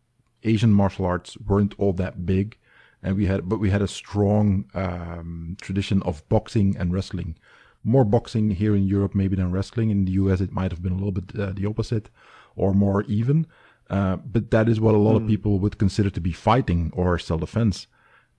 Asian 0.44 0.74
martial 0.74 1.06
arts 1.06 1.38
weren't 1.38 1.74
all 1.78 1.94
that 1.94 2.26
big, 2.26 2.58
and 3.02 3.16
we 3.16 3.26
had 3.26 3.48
but 3.48 3.60
we 3.60 3.70
had 3.70 3.82
a 3.82 3.88
strong 3.88 4.66
um, 4.74 5.58
tradition 5.62 6.02
of 6.04 6.28
boxing 6.30 6.76
and 6.78 6.94
wrestling. 6.94 7.36
More 7.84 8.04
boxing 8.04 8.52
here 8.52 8.76
in 8.76 8.86
Europe 8.88 9.16
maybe 9.16 9.38
than 9.38 9.52
wrestling. 9.52 9.90
In 9.90 10.04
the 10.04 10.12
US, 10.24 10.42
it 10.42 10.52
might 10.52 10.72
have 10.72 10.84
been 10.84 10.92
a 10.92 10.98
little 10.98 11.14
bit 11.14 11.40
uh, 11.40 11.54
the 11.54 11.66
opposite, 11.66 12.10
or 12.56 12.74
more 12.74 13.04
even. 13.04 13.48
Uh, 13.90 14.18
but 14.18 14.52
that 14.52 14.70
is 14.70 14.80
what 14.80 14.94
a 14.94 14.98
lot 15.00 15.14
mm. 15.14 15.16
of 15.16 15.22
hmm. 15.24 15.30
people 15.30 15.60
would 15.60 15.80
consider 15.80 16.12
to 16.12 16.22
be 16.22 16.32
fighting 16.32 16.92
or 16.94 17.18
self-defense. 17.18 17.88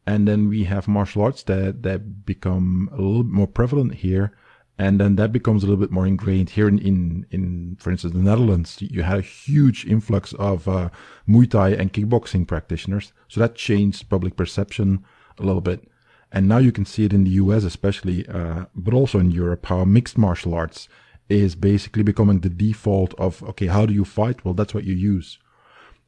And 0.06 0.26
then 0.26 0.48
we 0.48 0.64
have 0.64 0.88
martial 0.88 1.22
arts 1.22 1.42
that, 1.44 1.82
that 1.82 2.24
become 2.26 2.88
a 2.92 2.96
little 2.96 3.22
bit 3.22 3.32
more 3.32 3.46
prevalent 3.46 3.94
here. 3.94 4.32
And 4.78 4.98
then 4.98 5.16
that 5.16 5.30
becomes 5.30 5.62
a 5.62 5.66
little 5.66 5.80
bit 5.80 5.90
more 5.90 6.06
ingrained 6.06 6.50
here 6.50 6.66
in, 6.66 6.78
in, 6.78 7.26
in 7.30 7.76
for 7.78 7.90
instance, 7.90 8.14
the 8.14 8.20
Netherlands. 8.20 8.78
You 8.80 9.02
had 9.02 9.18
a 9.18 9.22
huge 9.22 9.84
influx 9.84 10.32
of 10.34 10.66
uh, 10.66 10.88
Muay 11.28 11.50
Thai 11.50 11.70
and 11.70 11.92
kickboxing 11.92 12.46
practitioners. 12.46 13.12
So 13.28 13.40
that 13.40 13.56
changed 13.56 14.08
public 14.08 14.36
perception 14.36 15.04
a 15.38 15.42
little 15.42 15.60
bit. 15.60 15.86
And 16.32 16.48
now 16.48 16.58
you 16.58 16.72
can 16.72 16.86
see 16.86 17.04
it 17.04 17.12
in 17.12 17.24
the 17.24 17.30
US, 17.42 17.64
especially, 17.64 18.26
uh, 18.26 18.66
but 18.74 18.94
also 18.94 19.18
in 19.18 19.30
Europe, 19.30 19.66
how 19.66 19.84
mixed 19.84 20.16
martial 20.16 20.54
arts 20.54 20.88
is 21.28 21.54
basically 21.54 22.02
becoming 22.02 22.40
the 22.40 22.48
default 22.48 23.14
of, 23.14 23.42
okay, 23.42 23.66
how 23.66 23.86
do 23.86 23.92
you 23.92 24.04
fight? 24.04 24.44
Well, 24.44 24.54
that's 24.54 24.74
what 24.74 24.84
you 24.84 24.94
use. 24.94 25.38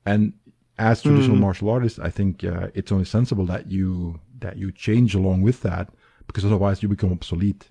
And 0.04 0.32
as 0.78 1.02
traditional 1.02 1.36
mm. 1.36 1.40
martial 1.40 1.70
artists, 1.70 1.98
I 1.98 2.10
think 2.10 2.44
uh, 2.44 2.68
it's 2.74 2.92
only 2.92 3.04
sensible 3.04 3.46
that 3.46 3.70
you 3.70 4.20
that 4.40 4.56
you 4.56 4.72
change 4.72 5.14
along 5.14 5.42
with 5.42 5.62
that, 5.62 5.90
because 6.26 6.44
otherwise 6.44 6.82
you 6.82 6.88
become 6.88 7.12
obsolete. 7.12 7.70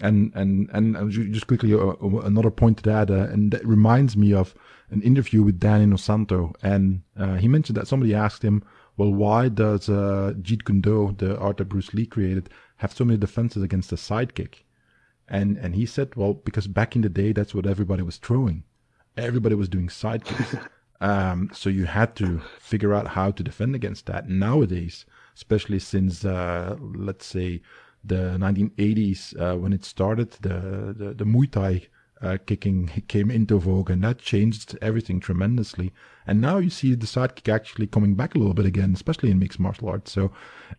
And 0.00 0.32
and 0.34 0.68
and 0.72 1.10
just 1.10 1.46
quickly, 1.46 1.74
uh, 1.74 1.78
uh, 1.78 2.20
another 2.24 2.50
point 2.50 2.78
to 2.78 2.82
that, 2.84 3.10
uh, 3.10 3.28
and 3.32 3.52
that 3.52 3.64
reminds 3.64 4.16
me 4.16 4.32
of 4.32 4.54
an 4.90 5.02
interview 5.02 5.42
with 5.42 5.60
Dan 5.60 5.88
Inosanto, 5.88 6.54
and 6.62 7.02
uh, 7.16 7.36
he 7.36 7.46
mentioned 7.48 7.76
that 7.76 7.86
somebody 7.86 8.14
asked 8.14 8.42
him, 8.42 8.64
"Well, 8.96 9.12
why 9.12 9.48
does 9.48 9.88
uh, 9.88 10.32
Jeet 10.40 10.64
Kune 10.64 10.80
Do, 10.80 11.14
the 11.16 11.38
art 11.38 11.58
that 11.58 11.68
Bruce 11.68 11.94
Lee 11.94 12.06
created, 12.06 12.48
have 12.78 12.92
so 12.92 13.04
many 13.04 13.18
defenses 13.18 13.62
against 13.62 13.92
a 13.92 13.96
sidekick?" 13.96 14.64
And 15.28 15.56
and 15.58 15.76
he 15.76 15.86
said, 15.86 16.16
"Well, 16.16 16.34
because 16.34 16.66
back 16.66 16.96
in 16.96 17.02
the 17.02 17.08
day, 17.08 17.32
that's 17.32 17.54
what 17.54 17.66
everybody 17.66 18.02
was 18.02 18.16
throwing. 18.16 18.64
Everybody 19.16 19.54
was 19.54 19.68
doing 19.68 19.88
sidekicks." 19.88 20.66
Um, 21.02 21.50
so 21.52 21.68
you 21.68 21.86
had 21.86 22.14
to 22.16 22.40
figure 22.60 22.94
out 22.94 23.08
how 23.08 23.32
to 23.32 23.42
defend 23.42 23.74
against 23.74 24.06
that. 24.06 24.28
Nowadays, 24.28 25.04
especially 25.34 25.80
since 25.80 26.24
uh, 26.24 26.76
let's 26.80 27.26
say 27.26 27.60
the 28.04 28.36
1980s 28.38 29.34
uh, 29.40 29.58
when 29.58 29.72
it 29.72 29.84
started, 29.84 30.30
the 30.40 30.94
the, 30.96 31.12
the 31.12 31.24
Muay 31.24 31.50
Thai 31.50 31.88
uh, 32.22 32.38
kicking 32.46 32.88
came 33.08 33.32
into 33.32 33.58
vogue, 33.58 33.90
and 33.90 34.04
that 34.04 34.18
changed 34.18 34.78
everything 34.80 35.18
tremendously. 35.18 35.92
And 36.24 36.40
now 36.40 36.58
you 36.58 36.70
see 36.70 36.94
the 36.94 37.06
sidekick 37.06 37.52
actually 37.52 37.88
coming 37.88 38.14
back 38.14 38.36
a 38.36 38.38
little 38.38 38.54
bit 38.54 38.66
again, 38.66 38.92
especially 38.94 39.32
in 39.32 39.40
mixed 39.40 39.58
martial 39.58 39.88
arts. 39.88 40.12
So 40.12 40.30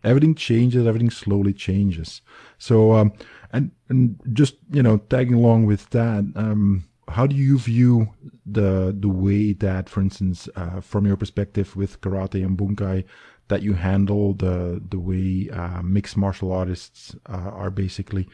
everything 0.02 0.34
changes, 0.34 0.86
everything 0.86 1.10
slowly 1.10 1.52
changes. 1.52 2.22
So 2.56 2.92
um, 2.92 3.12
and 3.52 3.72
and 3.90 4.18
just 4.32 4.54
you 4.72 4.82
know 4.82 4.96
tagging 4.96 5.34
along 5.34 5.66
with 5.66 5.90
that. 5.90 6.24
Um, 6.34 6.84
how 7.08 7.26
do 7.26 7.36
you 7.36 7.58
view 7.58 8.08
the 8.46 8.94
the 8.98 9.08
way 9.08 9.52
that, 9.52 9.88
for 9.88 10.00
instance, 10.00 10.48
uh, 10.56 10.80
from 10.80 11.06
your 11.06 11.16
perspective 11.16 11.76
with 11.76 12.00
karate 12.00 12.44
and 12.44 12.58
bunkai, 12.58 13.04
that 13.48 13.62
you 13.62 13.74
handle 13.74 14.34
the 14.34 14.82
the 14.88 14.98
way 14.98 15.50
uh, 15.50 15.82
mixed 15.82 16.16
martial 16.16 16.52
artists 16.52 17.14
uh, 17.26 17.50
are 17.52 17.70
basically 17.70 18.28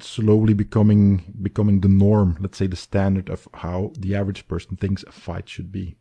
slowly 0.00 0.54
becoming 0.54 1.34
becoming 1.42 1.80
the 1.80 1.88
norm, 1.88 2.36
let's 2.40 2.58
say 2.58 2.66
the 2.66 2.76
standard 2.76 3.30
of 3.30 3.48
how 3.54 3.92
the 3.98 4.14
average 4.14 4.46
person 4.48 4.76
thinks 4.76 5.02
a 5.04 5.12
fight 5.12 5.48
should 5.48 5.72
be? 5.72 5.96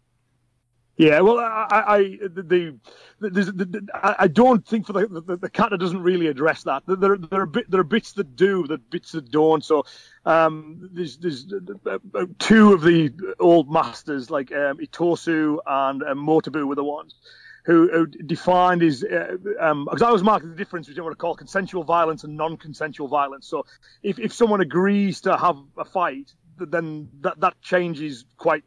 Yeah, 0.97 1.19
well, 1.19 1.39
I, 1.39 1.67
I 1.71 1.97
the, 2.21 2.41
the, 3.19 3.29
the, 3.29 3.87
I 3.93 4.27
don't 4.27 4.65
think 4.65 4.87
for 4.87 4.93
the, 4.93 5.07
the 5.07 5.35
the 5.35 5.77
doesn't 5.77 6.01
really 6.01 6.27
address 6.27 6.63
that. 6.63 6.83
There 6.87 7.17
there 7.17 7.41
are 7.41 7.45
bit, 7.45 7.69
there 7.69 7.81
are 7.81 7.83
bits 7.83 8.13
that 8.13 8.37
do, 8.37 8.65
there 8.65 8.77
bits 8.77 9.11
that 9.11 9.29
don't. 9.29 9.63
So 9.63 9.83
um, 10.25 10.89
there's 10.93 11.17
there's 11.17 11.47
two 12.39 12.71
of 12.71 12.81
the 12.81 13.11
old 13.41 13.69
masters 13.69 14.31
like 14.31 14.53
um, 14.53 14.77
Itosu 14.77 15.57
and 15.67 16.01
um, 16.01 16.25
Motobu 16.25 16.65
were 16.65 16.75
the 16.75 16.83
ones 16.83 17.15
who, 17.65 17.89
who 17.91 18.05
defined 18.05 18.81
his 18.81 19.03
uh, 19.03 19.35
um, 19.59 19.85
because 19.85 20.01
I 20.01 20.11
was 20.11 20.23
marking 20.23 20.49
the 20.49 20.55
difference 20.55 20.87
between 20.87 21.03
what 21.03 21.11
I 21.11 21.15
call 21.15 21.35
consensual 21.35 21.83
violence 21.83 22.23
and 22.23 22.37
non-consensual 22.37 23.09
violence. 23.09 23.47
So 23.47 23.65
if 24.01 24.17
if 24.17 24.33
someone 24.33 24.61
agrees 24.61 25.21
to 25.21 25.35
have 25.35 25.57
a 25.77 25.83
fight, 25.83 26.33
then 26.57 27.09
that 27.19 27.41
that 27.41 27.61
changes 27.61 28.23
quite 28.37 28.63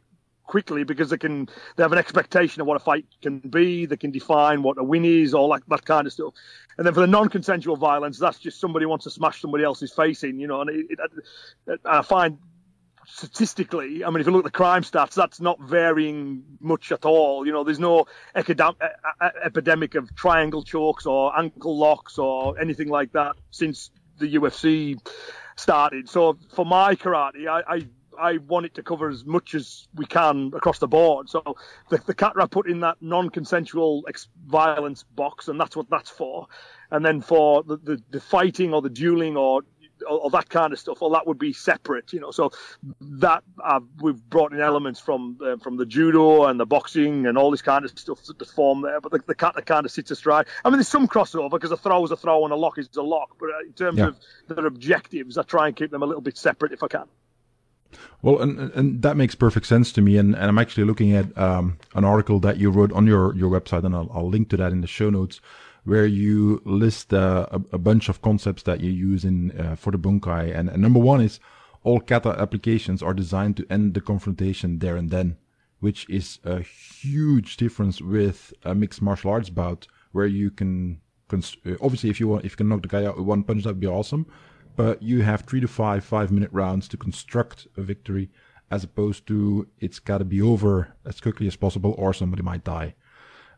quickly 0.49 0.83
because 0.83 1.11
they 1.11 1.17
can 1.17 1.47
they 1.75 1.83
have 1.83 1.93
an 1.93 1.99
expectation 1.99 2.59
of 2.59 2.67
what 2.67 2.75
a 2.75 2.79
fight 2.79 3.05
can 3.21 3.39
be. 3.39 3.85
They 3.85 3.97
can 3.97 4.09
define 4.11 4.63
what 4.63 4.79
a 4.79 4.83
win 4.83 5.05
is, 5.05 5.33
all 5.33 5.53
that, 5.53 5.61
that 5.69 5.85
kind 5.85 6.07
of 6.07 6.11
stuff. 6.11 6.33
And 6.77 6.85
then 6.85 6.93
for 6.93 7.01
the 7.01 7.07
non-consensual 7.07 7.77
violence, 7.77 8.17
that's 8.17 8.39
just 8.39 8.59
somebody 8.59 8.87
wants 8.87 9.03
to 9.03 9.11
smash 9.11 9.41
somebody 9.41 9.63
else's 9.63 9.93
face 9.93 10.23
in, 10.23 10.39
you 10.39 10.47
know. 10.47 10.61
And 10.61 10.69
it, 10.71 10.99
it, 11.67 11.79
I 11.85 12.01
find 12.01 12.39
statistically, 13.05 14.03
I 14.03 14.09
mean, 14.09 14.21
if 14.21 14.25
you 14.25 14.33
look 14.33 14.45
at 14.45 14.51
the 14.51 14.57
crime 14.57 14.81
stats, 14.81 15.13
that's 15.13 15.39
not 15.39 15.59
varying 15.61 16.43
much 16.59 16.91
at 16.91 17.05
all. 17.05 17.45
You 17.45 17.51
know, 17.51 17.63
there's 17.63 17.79
no 17.79 18.07
epidemic 18.35 19.95
of 19.95 20.15
triangle 20.15 20.63
chokes 20.63 21.05
or 21.05 21.37
ankle 21.37 21.77
locks 21.77 22.17
or 22.17 22.59
anything 22.59 22.89
like 22.89 23.11
that 23.11 23.35
since 23.51 23.91
the 24.17 24.33
UFC 24.35 24.99
started. 25.55 26.09
So 26.09 26.39
for 26.55 26.65
my 26.65 26.95
karate, 26.95 27.47
I, 27.47 27.75
I 27.75 27.87
I 28.19 28.37
want 28.37 28.65
it 28.65 28.75
to 28.75 28.83
cover 28.83 29.09
as 29.09 29.25
much 29.25 29.55
as 29.55 29.87
we 29.95 30.05
can 30.05 30.51
across 30.55 30.79
the 30.79 30.87
board. 30.87 31.29
So 31.29 31.55
the, 31.89 31.97
the 32.05 32.13
kata 32.13 32.47
put 32.47 32.69
in 32.69 32.81
that 32.81 32.97
non-consensual 33.01 34.05
ex- 34.07 34.27
violence 34.45 35.03
box, 35.03 35.47
and 35.47 35.59
that's 35.59 35.75
what 35.75 35.89
that's 35.89 36.09
for. 36.09 36.47
And 36.91 37.05
then 37.05 37.21
for 37.21 37.63
the, 37.63 37.77
the, 37.77 38.03
the 38.09 38.19
fighting 38.19 38.73
or 38.73 38.81
the 38.81 38.89
dueling 38.89 39.37
or, 39.37 39.61
or, 40.07 40.29
that 40.31 40.49
kind 40.49 40.73
of 40.73 40.79
stuff, 40.79 41.01
well, 41.01 41.11
that 41.11 41.27
would 41.27 41.39
be 41.39 41.53
separate, 41.53 42.13
you 42.13 42.19
know. 42.19 42.31
So 42.31 42.51
that 43.01 43.43
uh, 43.63 43.79
we've 44.01 44.21
brought 44.29 44.53
in 44.53 44.59
elements 44.59 44.99
from 44.99 45.37
uh, 45.43 45.57
from 45.57 45.77
the 45.77 45.85
judo 45.85 46.45
and 46.45 46.59
the 46.59 46.65
boxing 46.65 47.25
and 47.25 47.37
all 47.37 47.51
this 47.51 47.61
kind 47.61 47.85
of 47.85 47.97
stuff 47.97 48.23
to 48.23 48.45
form 48.45 48.81
there. 48.81 49.01
But 49.01 49.11
the, 49.11 49.19
the 49.27 49.35
kata 49.35 49.61
kind 49.61 49.85
of 49.85 49.91
sits 49.91 50.11
astride. 50.11 50.47
I 50.63 50.69
mean, 50.69 50.77
there's 50.77 50.87
some 50.87 51.07
crossover 51.07 51.49
because 51.49 51.71
a 51.71 51.77
throw 51.77 52.03
is 52.05 52.11
a 52.11 52.17
throw 52.17 52.43
and 52.43 52.53
a 52.53 52.57
lock 52.57 52.77
is 52.77 52.89
a 52.97 53.01
lock. 53.01 53.35
But 53.39 53.49
uh, 53.49 53.59
in 53.65 53.73
terms 53.73 53.99
yeah. 53.99 54.07
of 54.07 54.19
their 54.47 54.65
objectives, 54.65 55.37
I 55.37 55.43
try 55.43 55.67
and 55.67 55.75
keep 55.75 55.91
them 55.91 56.03
a 56.03 56.05
little 56.05 56.21
bit 56.21 56.37
separate 56.37 56.71
if 56.71 56.83
I 56.83 56.87
can. 56.87 57.05
Well, 58.21 58.41
and, 58.41 58.59
and 58.73 59.01
that 59.01 59.17
makes 59.17 59.35
perfect 59.35 59.65
sense 59.65 59.91
to 59.93 60.01
me. 60.01 60.17
And, 60.17 60.35
and 60.35 60.45
I'm 60.45 60.57
actually 60.57 60.83
looking 60.83 61.13
at 61.13 61.35
um, 61.37 61.77
an 61.95 62.03
article 62.03 62.39
that 62.41 62.57
you 62.57 62.69
wrote 62.69 62.91
on 62.91 63.07
your, 63.07 63.35
your 63.35 63.49
website, 63.49 63.83
and 63.83 63.95
I'll, 63.95 64.09
I'll 64.13 64.29
link 64.29 64.49
to 64.49 64.57
that 64.57 64.71
in 64.71 64.81
the 64.81 64.87
show 64.87 65.09
notes, 65.09 65.39
where 65.85 66.05
you 66.05 66.61
list 66.65 67.13
uh, 67.13 67.47
a, 67.51 67.61
a, 67.73 67.77
bunch 67.77 68.09
of 68.09 68.21
concepts 68.21 68.63
that 68.63 68.81
you 68.81 68.91
use 68.91 69.23
in 69.23 69.57
uh, 69.59 69.75
for 69.75 69.91
the 69.91 69.97
bunkai. 69.97 70.55
And, 70.55 70.69
and, 70.69 70.81
number 70.81 70.99
one 70.99 71.21
is 71.21 71.39
all 71.83 72.01
kata 72.01 72.35
applications 72.37 73.01
are 73.01 73.13
designed 73.13 73.55
to 73.57 73.65
end 73.69 73.93
the 73.93 74.01
confrontation 74.01 74.79
there 74.79 74.97
and 74.97 75.09
then, 75.09 75.37
which 75.79 76.07
is 76.09 76.39
a 76.43 76.61
huge 76.61 77.55
difference 77.55 78.01
with 78.01 78.53
a 78.63 78.75
mixed 78.75 79.01
martial 79.01 79.31
arts 79.31 79.49
bout, 79.49 79.87
where 80.11 80.27
you 80.27 80.51
can 80.51 80.99
obviously 81.79 82.09
if 82.09 82.19
you 82.19 82.27
want 82.27 82.43
if 82.43 82.53
you 82.53 82.57
can 82.57 82.67
knock 82.67 82.81
the 82.81 82.87
guy 82.87 83.05
out 83.05 83.15
with 83.15 83.25
one 83.25 83.43
punch, 83.43 83.63
that'd 83.63 83.79
be 83.79 83.87
awesome 83.87 84.25
but 84.79 85.03
you 85.03 85.23
have 85.23 85.41
three 85.41 85.59
to 85.59 85.67
five 85.67 86.05
five 86.05 86.31
minute 86.31 86.49
rounds 86.53 86.87
to 86.87 86.95
construct 86.95 87.67
a 87.75 87.81
victory 87.81 88.29
as 88.71 88.81
opposed 88.81 89.27
to 89.27 89.67
it's 89.81 89.99
got 89.99 90.19
to 90.19 90.23
be 90.23 90.41
over 90.41 90.93
as 91.05 91.19
quickly 91.19 91.47
as 91.47 91.57
possible 91.57 91.93
or 91.97 92.13
somebody 92.13 92.43
might 92.43 92.63
die. 92.63 92.95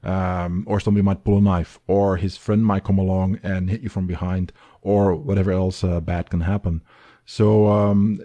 Um, 0.01 0.63
or 0.65 0.79
somebody 0.79 1.03
might 1.03 1.23
pull 1.23 1.37
a 1.37 1.41
knife 1.41 1.79
or 1.85 2.17
his 2.17 2.37
friend 2.37 2.65
might 2.65 2.83
come 2.83 2.97
along 2.97 3.39
and 3.43 3.69
hit 3.69 3.81
you 3.81 3.89
from 3.89 4.07
behind 4.07 4.51
or 4.81 5.13
whatever 5.13 5.51
else 5.51 5.83
uh, 5.83 5.99
bad 5.99 6.31
can 6.31 6.41
happen. 6.41 6.81
So 7.23 7.67
um, 7.67 8.19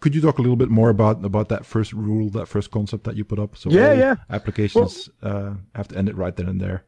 could 0.00 0.14
you 0.14 0.22
talk 0.22 0.38
a 0.38 0.40
little 0.40 0.56
bit 0.56 0.70
more 0.70 0.88
about 0.88 1.22
about 1.22 1.50
that 1.50 1.66
first 1.66 1.92
rule 1.92 2.30
that 2.30 2.48
first 2.48 2.70
concept 2.70 3.04
that 3.04 3.16
you 3.16 3.24
put 3.26 3.38
up? 3.38 3.54
So 3.54 3.68
yeah 3.68 3.92
yeah. 3.92 4.14
applications 4.30 5.10
well, 5.20 5.36
uh, 5.36 5.54
have 5.74 5.88
to 5.88 5.98
end 5.98 6.08
it 6.08 6.16
right 6.16 6.34
then 6.34 6.48
and 6.48 6.58
there. 6.58 6.86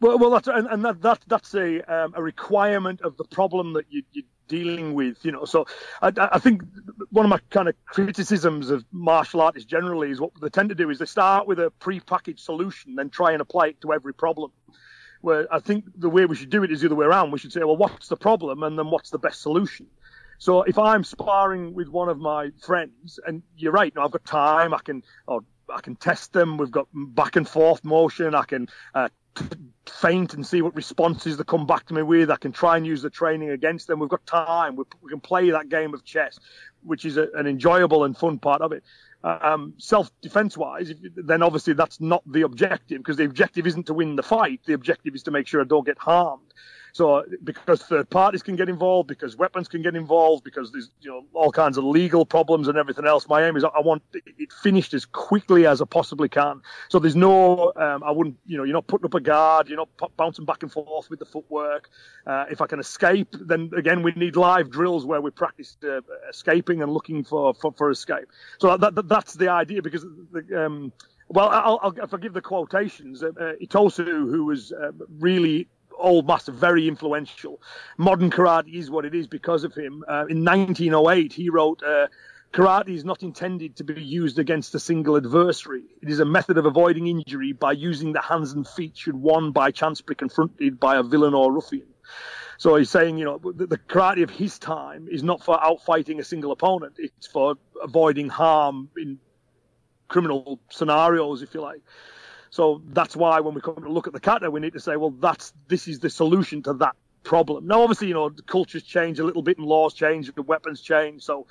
Well, 0.00 0.18
well, 0.18 0.30
that's 0.30 0.48
and, 0.48 0.66
and 0.66 0.84
that, 0.84 1.00
that 1.02 1.20
that's 1.28 1.54
a 1.54 1.80
um, 1.82 2.12
a 2.16 2.22
requirement 2.22 3.00
of 3.02 3.16
the 3.16 3.24
problem 3.24 3.72
that 3.74 3.86
you, 3.88 4.02
you 4.12 4.24
dealing 4.48 4.94
with. 4.94 5.24
You 5.24 5.32
know, 5.32 5.44
so 5.44 5.66
I, 6.02 6.12
I 6.16 6.38
think 6.38 6.62
one 7.10 7.24
of 7.24 7.30
my 7.30 7.40
kind 7.50 7.68
of 7.68 7.74
criticisms 7.86 8.70
of 8.70 8.84
martial 8.92 9.40
artists 9.40 9.68
generally 9.68 10.10
is 10.10 10.20
what 10.20 10.30
they 10.40 10.48
tend 10.48 10.68
to 10.70 10.74
do 10.74 10.90
is 10.90 10.98
they 10.98 11.06
start 11.06 11.46
with 11.46 11.58
a 11.60 11.70
pre-packaged 11.70 12.40
solution, 12.40 12.94
then 12.94 13.10
try 13.10 13.32
and 13.32 13.40
apply 13.40 13.68
it 13.68 13.80
to 13.82 13.92
every 13.92 14.14
problem. 14.14 14.50
Where 15.20 15.46
I 15.52 15.58
think 15.58 15.84
the 15.96 16.10
way 16.10 16.26
we 16.26 16.36
should 16.36 16.50
do 16.50 16.64
it 16.64 16.70
is 16.70 16.82
the 16.82 16.88
other 16.88 16.94
way 16.94 17.06
around. 17.06 17.30
We 17.30 17.38
should 17.38 17.52
say, 17.52 17.60
well, 17.60 17.76
what's 17.76 18.08
the 18.08 18.16
problem, 18.16 18.62
and 18.62 18.78
then 18.78 18.90
what's 18.90 19.10
the 19.10 19.18
best 19.18 19.40
solution. 19.40 19.86
So 20.38 20.62
if 20.62 20.78
I'm 20.78 21.04
sparring 21.04 21.74
with 21.74 21.88
one 21.88 22.10
of 22.10 22.18
my 22.18 22.50
friends, 22.60 23.18
and 23.26 23.42
you're 23.56 23.72
right, 23.72 23.92
you 23.94 23.98
know, 23.98 24.04
I've 24.04 24.10
got 24.10 24.24
time, 24.24 24.74
I 24.74 24.80
can, 24.84 25.02
or 25.26 25.40
I 25.72 25.80
can 25.80 25.96
test 25.96 26.34
them. 26.34 26.58
We've 26.58 26.70
got 26.70 26.88
back 26.92 27.36
and 27.36 27.48
forth 27.48 27.84
motion. 27.84 28.34
I 28.34 28.42
can 28.42 28.68
uh, 28.94 29.08
feint 29.86 30.34
and 30.34 30.46
see 30.46 30.62
what 30.62 30.74
responses 30.74 31.36
they 31.36 31.44
come 31.44 31.66
back 31.66 31.86
to 31.86 31.94
me 31.94 32.02
with. 32.02 32.30
I 32.30 32.36
can 32.36 32.52
try 32.52 32.76
and 32.76 32.86
use 32.86 33.02
the 33.02 33.10
training 33.10 33.50
against 33.50 33.86
them. 33.86 33.98
We've 33.98 34.08
got 34.08 34.26
time. 34.26 34.76
We, 34.76 34.84
we 35.02 35.10
can 35.10 35.20
play 35.20 35.50
that 35.50 35.68
game 35.68 35.94
of 35.94 36.04
chess, 36.04 36.38
which 36.82 37.04
is 37.04 37.16
a, 37.16 37.28
an 37.34 37.46
enjoyable 37.46 38.04
and 38.04 38.16
fun 38.16 38.38
part 38.38 38.62
of 38.62 38.72
it. 38.72 38.82
Um, 39.22 39.72
self-defense 39.78 40.58
wise, 40.58 40.92
then 41.16 41.42
obviously 41.42 41.72
that's 41.72 41.98
not 41.98 42.22
the 42.30 42.42
objective 42.42 42.98
because 42.98 43.16
the 43.16 43.24
objective 43.24 43.66
isn't 43.66 43.86
to 43.86 43.94
win 43.94 44.16
the 44.16 44.22
fight. 44.22 44.60
The 44.66 44.74
objective 44.74 45.14
is 45.14 45.22
to 45.22 45.30
make 45.30 45.46
sure 45.46 45.62
I 45.62 45.64
don't 45.64 45.86
get 45.86 45.96
harmed. 45.96 46.52
So 46.94 47.24
because 47.42 47.82
third 47.82 48.08
parties 48.08 48.40
can 48.44 48.54
get 48.54 48.68
involved, 48.68 49.08
because 49.08 49.36
weapons 49.36 49.66
can 49.66 49.82
get 49.82 49.96
involved, 49.96 50.44
because 50.44 50.70
there's 50.70 50.90
you 51.00 51.10
know 51.10 51.24
all 51.34 51.50
kinds 51.50 51.76
of 51.76 51.82
legal 51.82 52.24
problems 52.24 52.68
and 52.68 52.78
everything 52.78 53.04
else. 53.04 53.26
My 53.28 53.44
aim 53.44 53.56
is 53.56 53.64
I 53.64 53.80
want 53.80 54.04
it 54.14 54.52
finished 54.52 54.94
as 54.94 55.04
quickly 55.04 55.66
as 55.66 55.82
I 55.82 55.86
possibly 55.86 56.28
can. 56.28 56.60
So 56.88 57.00
there's 57.00 57.16
no 57.16 57.72
um, 57.74 58.04
I 58.04 58.12
wouldn't 58.12 58.36
you 58.46 58.56
know 58.56 58.62
you're 58.62 58.74
not 58.74 58.86
putting 58.86 59.06
up 59.06 59.14
a 59.14 59.20
guard, 59.20 59.68
you're 59.68 59.76
not 59.76 60.16
bouncing 60.16 60.44
back 60.44 60.62
and 60.62 60.70
forth 60.70 61.10
with 61.10 61.18
the 61.18 61.24
footwork. 61.24 61.90
Uh, 62.28 62.44
if 62.48 62.60
I 62.60 62.68
can 62.68 62.78
escape, 62.78 63.34
then 63.40 63.72
again 63.76 64.04
we 64.04 64.12
need 64.12 64.36
live 64.36 64.70
drills 64.70 65.04
where 65.04 65.20
we 65.20 65.32
practice 65.32 65.76
uh, 65.82 66.00
escaping 66.30 66.80
and 66.80 66.92
looking 66.92 67.24
for, 67.24 67.54
for, 67.54 67.72
for 67.72 67.90
escape. 67.90 68.28
So 68.58 68.76
that, 68.76 68.94
that, 68.94 69.08
that's 69.08 69.34
the 69.34 69.48
idea 69.48 69.82
because 69.82 70.06
the, 70.30 70.64
um, 70.64 70.92
well, 71.28 71.48
I'll, 71.48 71.80
I'll, 71.82 72.06
forgive 72.06 72.34
the 72.34 72.42
quotations. 72.42 73.22
Uh, 73.22 73.28
uh, 73.28 73.52
Itosu, 73.60 74.06
who 74.06 74.44
was 74.44 74.72
uh, 74.72 74.92
really 75.18 75.66
old 76.04 76.26
master, 76.26 76.52
very 76.52 76.86
influential. 76.86 77.60
Modern 77.98 78.30
karate 78.30 78.72
is 78.72 78.90
what 78.90 79.04
it 79.04 79.14
is 79.14 79.26
because 79.26 79.64
of 79.64 79.74
him. 79.74 80.04
Uh, 80.08 80.26
in 80.28 80.44
1908, 80.44 81.32
he 81.32 81.50
wrote, 81.50 81.82
uh, 81.82 82.06
Karate 82.54 82.90
is 82.90 83.04
not 83.04 83.24
intended 83.24 83.74
to 83.76 83.84
be 83.84 84.00
used 84.00 84.38
against 84.38 84.76
a 84.76 84.78
single 84.78 85.16
adversary. 85.16 85.82
It 86.00 86.08
is 86.08 86.20
a 86.20 86.24
method 86.24 86.56
of 86.56 86.66
avoiding 86.66 87.08
injury 87.08 87.52
by 87.52 87.72
using 87.72 88.12
the 88.12 88.20
hands 88.20 88.52
and 88.52 88.66
feet 88.66 88.96
should 88.96 89.16
one 89.16 89.50
by 89.50 89.72
chance 89.72 90.00
be 90.00 90.14
confronted 90.14 90.78
by 90.78 90.94
a 90.94 91.02
villain 91.02 91.34
or 91.34 91.52
ruffian. 91.52 91.88
So 92.58 92.76
he's 92.76 92.90
saying, 92.90 93.18
you 93.18 93.24
know, 93.24 93.38
the, 93.38 93.66
the 93.66 93.78
karate 93.78 94.22
of 94.22 94.30
his 94.30 94.60
time 94.60 95.08
is 95.10 95.24
not 95.24 95.42
for 95.42 95.58
outfighting 95.58 96.20
a 96.20 96.24
single 96.24 96.52
opponent. 96.52 96.94
It's 96.98 97.26
for 97.26 97.56
avoiding 97.82 98.28
harm 98.28 98.88
in 98.96 99.18
criminal 100.06 100.60
scenarios, 100.70 101.42
if 101.42 101.54
you 101.54 101.60
like. 101.60 101.82
So 102.54 102.80
that's 102.86 103.16
why 103.16 103.40
when 103.40 103.52
we 103.52 103.60
come 103.60 103.74
to 103.82 103.88
look 103.88 104.06
at 104.06 104.12
the 104.12 104.20
kata, 104.20 104.48
we 104.48 104.60
need 104.60 104.74
to 104.74 104.80
say, 104.80 104.94
well, 104.94 105.10
that's 105.10 105.52
this 105.66 105.88
is 105.88 105.98
the 105.98 106.08
solution 106.08 106.62
to 106.62 106.74
that 106.74 106.94
problem. 107.24 107.66
Now, 107.66 107.82
obviously, 107.82 108.06
you 108.06 108.14
know, 108.14 108.30
cultures 108.46 108.84
change 108.84 109.18
a 109.18 109.24
little 109.24 109.42
bit 109.42 109.58
and 109.58 109.66
laws 109.66 109.92
change, 109.92 110.32
the 110.32 110.42
weapons 110.42 110.80
change, 110.80 111.24
so 111.24 111.48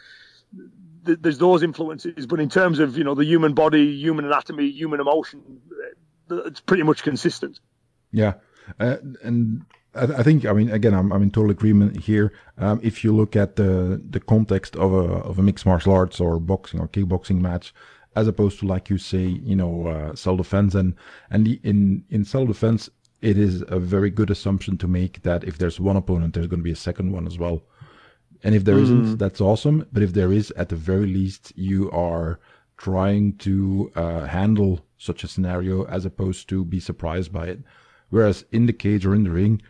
th- 1.05 1.17
there's 1.19 1.39
those 1.39 1.61
influences. 1.61 2.25
But 2.25 2.39
in 2.39 2.47
terms 2.47 2.79
of 2.79 2.97
you 2.97 3.03
know 3.03 3.15
the 3.15 3.25
human 3.25 3.53
body, 3.53 3.93
human 3.97 4.23
anatomy, 4.23 4.69
human 4.69 5.01
emotion, 5.01 5.59
it's 6.31 6.61
pretty 6.61 6.83
much 6.83 7.03
consistent. 7.03 7.59
Yeah, 8.13 8.35
uh, 8.79 8.95
and 9.21 9.65
I, 9.93 10.23
think 10.23 10.45
I 10.45 10.53
mean 10.53 10.69
again 10.69 10.93
I'm, 10.93 11.11
I'm 11.11 11.21
in 11.21 11.31
total 11.31 11.51
agreement 11.51 11.99
here. 11.99 12.31
Um, 12.57 12.79
if 12.81 13.03
you 13.03 13.13
look 13.13 13.35
at 13.35 13.57
the 13.57 14.01
the 14.09 14.21
context 14.21 14.77
of 14.77 14.93
a 14.93 15.03
of 15.29 15.37
a 15.37 15.43
mixed 15.43 15.65
martial 15.65 15.91
arts 15.91 16.21
or 16.21 16.39
boxing 16.39 16.79
or 16.79 16.87
kickboxing 16.87 17.41
match, 17.41 17.73
as 18.15 18.27
opposed 18.27 18.59
to 18.59 18.67
like 18.67 18.89
you 18.89 18.97
say, 18.97 19.25
you 19.25 19.55
know, 19.55 19.87
uh, 19.87 20.15
self 20.15 20.37
defense. 20.37 20.75
And 20.75 20.95
and 21.29 21.45
the, 21.45 21.59
in 21.63 22.03
in 22.09 22.25
self 22.25 22.47
defense, 22.47 22.89
it 23.21 23.37
is 23.37 23.63
a 23.67 23.79
very 23.79 24.09
good 24.09 24.29
assumption 24.29 24.77
to 24.77 24.87
make 24.87 25.23
that 25.23 25.43
if 25.43 25.57
there's 25.57 25.79
one 25.79 25.97
opponent, 25.97 26.33
there's 26.33 26.47
going 26.47 26.59
to 26.59 26.63
be 26.63 26.71
a 26.71 26.75
second 26.75 27.11
one 27.11 27.25
as 27.25 27.37
well. 27.37 27.63
And 28.43 28.53
if 28.53 28.65
there 28.65 28.75
mm. 28.75 29.05
not 29.05 29.17
that's 29.17 29.41
awesome. 29.41 29.87
But 29.91 30.03
if 30.03 30.13
there 30.13 30.31
is, 30.31 30.51
at 30.51 30.69
the 30.69 30.75
very 30.75 31.07
least, 31.07 31.53
you 31.55 31.89
are 31.91 32.39
trying 32.77 33.37
to 33.37 33.91
uh, 33.95 34.25
handle 34.25 34.85
such 34.97 35.23
a 35.23 35.27
scenario 35.27 35.85
as 35.85 36.05
opposed 36.05 36.49
to 36.49 36.65
be 36.65 36.79
surprised 36.79 37.31
by 37.31 37.47
it. 37.47 37.59
Whereas 38.09 38.45
in 38.51 38.65
the 38.65 38.73
cage 38.73 39.05
or 39.05 39.15
in 39.15 39.23
the 39.23 39.31
ring, 39.31 39.61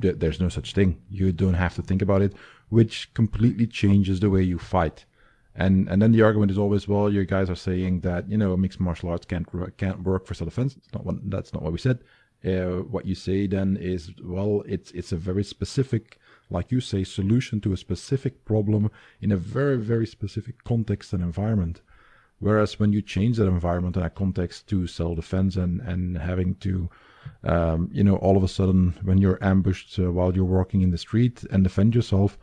th- 0.00 0.16
there's 0.18 0.40
no 0.40 0.48
such 0.48 0.74
thing. 0.74 1.00
You 1.10 1.32
don't 1.32 1.54
have 1.54 1.74
to 1.76 1.82
think 1.82 2.02
about 2.02 2.22
it, 2.22 2.34
which 2.68 3.12
completely 3.14 3.66
changes 3.66 4.20
the 4.20 4.30
way 4.30 4.42
you 4.42 4.58
fight. 4.58 5.04
And 5.58 5.88
and 5.88 6.00
then 6.00 6.12
the 6.12 6.22
argument 6.22 6.50
is 6.52 6.58
always, 6.58 6.86
well, 6.88 7.12
you 7.12 7.24
guys 7.24 7.50
are 7.50 7.56
saying 7.68 8.00
that 8.00 8.30
you 8.30 8.38
know 8.38 8.56
mixed 8.56 8.80
martial 8.80 9.10
arts 9.10 9.26
can't 9.26 9.46
can't 9.76 10.02
work 10.02 10.26
for 10.26 10.34
self 10.34 10.48
defense. 10.50 10.76
It's 10.76 10.92
not 10.94 11.04
what, 11.04 11.16
that's 11.30 11.52
not 11.52 11.62
what 11.62 11.72
we 11.72 11.78
said. 11.78 11.98
Uh, 12.44 12.82
what 12.94 13.04
you 13.04 13.16
say 13.16 13.48
then 13.48 13.76
is, 13.76 14.12
well, 14.22 14.62
it's 14.66 14.92
it's 14.92 15.12
a 15.12 15.16
very 15.16 15.42
specific, 15.42 16.18
like 16.48 16.70
you 16.70 16.80
say, 16.80 17.02
solution 17.02 17.60
to 17.62 17.72
a 17.72 17.76
specific 17.76 18.44
problem 18.44 18.90
in 19.20 19.32
a 19.32 19.36
very 19.36 19.76
very 19.76 20.06
specific 20.06 20.62
context 20.62 21.12
and 21.12 21.22
environment. 21.22 21.82
Whereas 22.38 22.78
when 22.78 22.92
you 22.92 23.02
change 23.02 23.36
that 23.38 23.48
environment 23.48 23.96
and 23.96 24.04
that 24.04 24.14
context 24.14 24.68
to 24.68 24.86
self 24.86 25.16
defense 25.16 25.56
and 25.56 25.80
and 25.80 26.18
having 26.18 26.54
to 26.66 26.88
um, 27.44 27.90
you 27.92 28.04
know, 28.04 28.16
all 28.16 28.36
of 28.36 28.44
a 28.44 28.48
sudden 28.48 28.94
when 29.02 29.18
you're 29.18 29.42
ambushed 29.42 29.98
uh, 29.98 30.10
while 30.10 30.34
you're 30.34 30.44
walking 30.44 30.82
in 30.82 30.90
the 30.90 30.98
street 30.98 31.44
and 31.50 31.64
defend 31.64 31.94
yourself, 31.94 32.38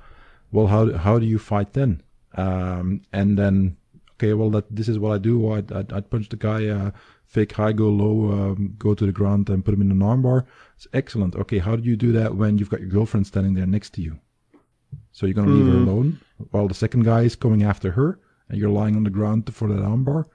well, 0.51 0.67
how 0.67 0.93
how 0.97 1.19
do 1.19 1.25
you 1.25 1.39
fight 1.39 1.73
then? 1.73 2.01
Um, 2.36 3.02
and 3.13 3.38
then, 3.38 3.78
okay, 4.13 4.34
well, 4.34 4.50
that 4.52 4.74
this 4.76 4.88
is 4.88 5.00
what 5.00 5.13
I 5.13 5.17
do. 5.17 5.54
I'd, 5.54 5.71
I'd, 5.71 5.93
I'd 5.93 6.10
punch 6.10 6.30
the 6.30 6.36
guy, 6.36 6.67
uh, 6.67 6.91
fake 7.26 7.54
high, 7.54 7.71
go 7.71 7.89
low, 7.89 8.32
um, 8.32 8.76
go 8.78 8.93
to 8.93 9.06
the 9.06 9.12
ground 9.12 9.50
and 9.50 9.63
put 9.63 9.74
him 9.74 9.82
in 9.82 9.91
an 9.91 10.00
armbar. 10.00 10.45
It's 10.76 10.88
excellent. 10.93 11.36
Okay, 11.36 11.60
how 11.60 11.76
do 11.76 11.84
you 11.84 11.95
do 11.95 12.12
that 12.13 12.36
when 12.36 12.58
you've 12.58 12.69
got 12.69 12.82
your 12.82 12.89
girlfriend 12.89 13.28
standing 13.28 13.54
there 13.54 13.65
next 13.65 13.93
to 13.95 14.02
you? 14.02 14.19
So 15.12 15.26
you're 15.26 15.34
going 15.34 15.48
to 15.48 15.54
mm. 15.54 15.58
leave 15.58 15.74
her 15.74 15.80
hmm. 15.80 15.88
alone 15.88 16.19
while 16.52 16.67
the 16.67 16.74
second 16.74 17.04
guy 17.04 17.21
is 17.21 17.36
coming 17.36 17.63
after 17.63 17.91
her 17.91 18.19
and 18.50 18.58
you're 18.58 18.69
lying 18.69 18.95
on 18.95 19.04
the 19.04 19.10
ground 19.10 19.54
for 19.54 19.67
that 19.67 19.80
armbar? 19.80 20.26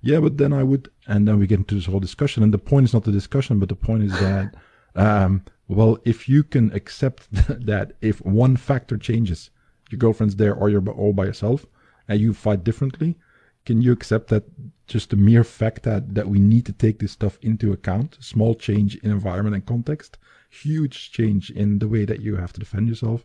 Yeah, 0.00 0.20
but 0.20 0.36
then 0.36 0.52
I 0.52 0.62
would, 0.62 0.90
and 1.06 1.28
then 1.28 1.38
we 1.38 1.46
get 1.46 1.60
into 1.60 1.76
this 1.76 1.86
whole 1.86 2.00
discussion. 2.00 2.42
And 2.42 2.52
the 2.52 2.58
point 2.58 2.84
is 2.84 2.92
not 2.92 3.04
the 3.04 3.12
discussion, 3.12 3.58
but 3.58 3.68
the 3.68 3.76
point 3.76 4.02
is 4.02 4.12
that, 4.18 4.54
um, 4.96 5.44
well, 5.68 5.98
if 6.04 6.28
you 6.28 6.42
can 6.42 6.72
accept 6.72 7.28
that 7.32 7.92
if 8.00 8.20
one 8.24 8.56
factor 8.56 8.96
changes, 8.96 9.50
your 9.92 9.98
girlfriend's 9.98 10.36
there 10.36 10.54
or 10.54 10.68
you're 10.70 10.86
all 10.90 11.12
by 11.12 11.26
yourself 11.26 11.66
and 12.08 12.20
you 12.20 12.34
fight 12.34 12.64
differently, 12.64 13.16
can 13.64 13.80
you 13.80 13.92
accept 13.92 14.28
that 14.28 14.44
just 14.86 15.10
the 15.10 15.16
mere 15.16 15.44
fact 15.44 15.84
that, 15.84 16.14
that 16.14 16.28
we 16.28 16.40
need 16.40 16.66
to 16.66 16.72
take 16.72 16.98
this 16.98 17.12
stuff 17.12 17.38
into 17.42 17.72
account, 17.72 18.18
small 18.20 18.54
change 18.54 18.96
in 18.96 19.10
environment 19.10 19.54
and 19.54 19.64
context, 19.64 20.18
huge 20.50 21.12
change 21.12 21.50
in 21.50 21.78
the 21.78 21.88
way 21.88 22.04
that 22.04 22.20
you 22.20 22.36
have 22.36 22.52
to 22.52 22.60
defend 22.60 22.88
yourself. 22.88 23.24